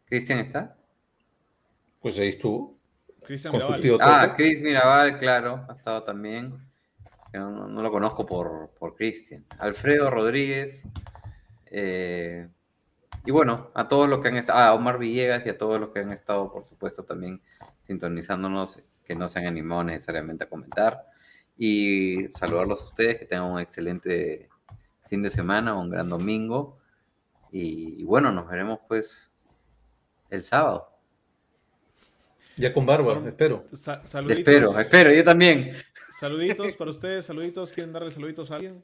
¿Cristian 0.05 0.39
está? 0.39 0.77
Pues 2.01 2.17
ahí 2.17 2.29
estuvo. 2.29 2.78
Cristian 3.29 3.51
Con 3.51 3.61
su 3.61 3.67
Mirabal. 3.73 3.81
tío 3.83 3.97
Ah. 4.01 4.33
Chris 4.35 4.59
Mirabal, 4.63 5.19
claro, 5.19 5.63
ha 5.69 5.73
estado 5.73 6.01
también. 6.03 6.57
No, 7.31 7.51
no- 7.51 7.67
no 7.67 7.83
lo 7.83 7.91
conozco 7.91 8.25
por, 8.25 8.71
por 8.79 8.95
Cristian. 8.95 9.45
Alfredo 9.59 10.09
Rodríguez. 10.09 10.83
eh, 11.67 12.47
y 13.25 13.29
bueno, 13.31 13.69
a 13.75 13.87
todos 13.87 14.09
los 14.09 14.19
que 14.21 14.29
han 14.29 14.37
estado, 14.37 14.57
a 14.59 14.73
Omar 14.73 14.97
Villegas 14.97 15.45
y 15.45 15.49
a 15.49 15.57
todos 15.59 15.79
los 15.79 15.89
que 15.91 15.99
han 15.99 16.11
estado, 16.11 16.51
por 16.51 16.65
supuesto, 16.65 17.03
también 17.03 17.39
sintonizándonos, 17.83 18.79
que 19.05 19.13
no 19.15 19.29
se 19.29 19.37
han 19.37 19.45
animado 19.45 19.83
necesariamente 19.83 20.45
a 20.45 20.49
comentar. 20.49 21.05
Y 21.55 22.29
saludarlos 22.29 22.81
a 22.81 22.85
ustedes, 22.85 23.19
que 23.19 23.25
tengan 23.25 23.51
un 23.51 23.59
excelente 23.59 24.49
fin 25.07 25.21
de 25.21 25.29
semana, 25.29 25.75
un 25.75 25.91
gran 25.91 26.09
domingo. 26.09 26.79
Y, 27.51 28.01
y 28.01 28.03
bueno, 28.05 28.31
nos 28.31 28.47
veremos 28.47 28.79
pues 28.87 29.29
el 30.31 30.41
sábado. 30.43 30.88
Ya 32.59 32.73
con 32.73 32.85
barba, 32.85 33.13
Bueno, 33.13 33.29
espero. 33.29 33.65
Sa- 33.73 34.05
saluditos. 34.05 34.39
Espero, 34.39 34.79
espero, 34.79 35.13
yo 35.13 35.23
también. 35.23 35.73
Saluditos 36.11 36.75
para 36.75 36.91
ustedes, 36.91 37.25
saluditos. 37.25 37.71
¿Quieren 37.71 37.93
darle 37.93 38.11
saluditos 38.11 38.51
a 38.51 38.55
alguien? 38.55 38.83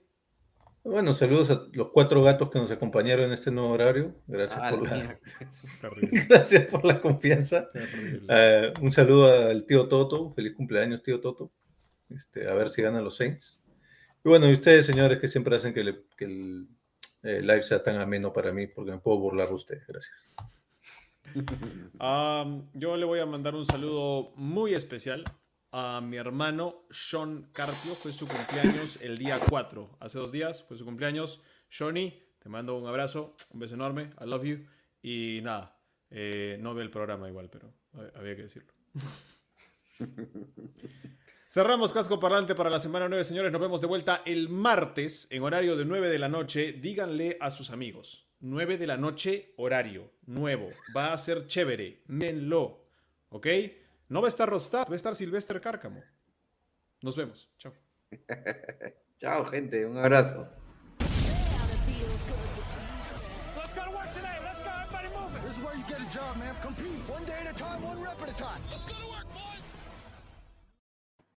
Bueno, 0.84 1.14
saludos 1.16 1.50
a 1.50 1.64
los 1.74 1.90
cuatro 1.92 2.22
gatos 2.24 2.50
que 2.52 2.60
nos 2.60 2.70
acompañaron 2.72 3.26
en 3.26 3.32
este 3.34 3.50
nuevo 3.52 3.70
horario. 3.72 4.16
Gracias, 4.28 4.60
Ah, 4.62 4.70
por, 4.70 4.84
la 4.84 5.20
gracias 6.30 6.72
por 6.72 6.86
la 6.86 7.02
confianza. 7.02 7.70
Eh, 8.30 8.72
un 8.82 8.92
saludo 8.92 9.34
al 9.50 9.66
tío 9.66 9.88
Toto. 9.88 10.30
Feliz 10.30 10.54
cumpleaños, 10.54 11.02
tío 11.04 11.20
Toto. 11.20 11.52
Este, 12.10 12.48
a 12.48 12.54
ver 12.54 12.70
si 12.70 12.82
ganan 12.84 13.04
los 13.04 13.18
Saints. 13.18 13.60
Y 14.24 14.30
bueno, 14.30 14.48
y 14.50 14.54
ustedes, 14.54 14.86
señores, 14.86 15.20
que 15.20 15.28
siempre 15.28 15.56
hacen 15.56 15.74
que, 15.74 15.84
le- 15.84 16.04
que 16.16 16.26
el 16.26 16.68
eh, 17.24 17.42
live 17.42 17.64
sea 17.64 17.82
tan 17.82 18.00
ameno 18.00 18.32
para 18.32 18.52
mí, 18.54 18.68
porque 18.68 18.92
me 18.92 19.00
puedo 19.00 19.18
burlar 19.18 19.48
de 19.48 19.54
ustedes. 19.56 19.86
Gracias. 19.88 20.28
Yo 22.74 22.98
le 22.98 23.06
voy 23.06 23.20
a 23.20 23.26
mandar 23.26 23.56
un 23.56 23.66
saludo 23.66 24.32
muy 24.36 24.74
especial 24.74 25.24
a 25.72 26.02
mi 26.02 26.18
hermano 26.18 26.86
Sean 26.90 27.50
Carpio. 27.52 27.94
Fue 27.96 28.12
su 28.12 28.28
cumpleaños 28.28 29.02
el 29.02 29.18
día 29.18 29.40
4. 29.50 29.98
Hace 30.00 30.20
dos 30.20 30.32
días 30.32 30.64
fue 30.64 30.78
su 30.78 30.86
cumpleaños. 30.86 31.42
Johnny, 31.76 32.22
te 32.40 32.50
mando 32.50 32.78
un 32.78 32.88
abrazo, 32.88 33.36
un 33.52 33.60
beso 33.60 33.76
enorme. 33.76 34.10
I 34.22 34.26
love 34.26 34.44
you. 34.44 34.66
Y 35.02 35.40
nada, 35.44 35.78
eh, 36.10 36.58
no 36.62 36.74
ve 36.74 36.84
el 36.84 36.90
programa 36.92 37.28
igual, 37.28 37.50
pero 37.50 37.74
hab- 37.94 38.12
había 38.16 38.36
que 38.36 38.44
decirlo. 38.44 38.72
Cerramos 41.48 41.94
casco 41.94 42.20
parlante 42.20 42.54
para 42.56 42.70
la 42.70 42.80
semana 42.80 43.08
9, 43.08 43.24
señores. 43.24 43.52
Nos 43.52 43.62
vemos 43.62 43.80
de 43.82 43.88
vuelta 43.88 44.22
el 44.26 44.50
martes 44.50 45.28
en 45.32 45.44
horario 45.44 45.78
de 45.78 45.86
9 45.86 46.10
de 46.10 46.20
la 46.20 46.28
noche. 46.28 46.74
Díganle 46.74 47.38
a 47.40 47.50
sus 47.52 47.70
amigos. 47.70 48.25
9 48.46 48.78
de 48.78 48.86
la 48.86 48.96
noche, 48.96 49.54
horario 49.58 50.12
nuevo. 50.28 50.70
Va 50.96 51.14
a 51.14 51.18
ser 51.18 51.48
chévere. 51.48 52.04
Menlo. 52.06 52.86
¿Ok? 53.30 53.48
No 54.10 54.22
va 54.22 54.28
a 54.28 54.30
estar 54.30 54.48
Rostap, 54.48 54.88
va 54.88 54.94
a 54.94 54.96
estar 54.96 55.16
Silvestre 55.16 55.60
Cárcamo. 55.60 56.04
Nos 57.02 57.16
vemos. 57.16 57.50
Chao. 57.58 57.74
Chao, 59.18 59.46
gente, 59.46 59.84
un 59.86 59.98
abrazo. 59.98 60.48
Let's 63.56 63.74
go 63.74 63.84
to 63.84 63.92
work 69.08 69.15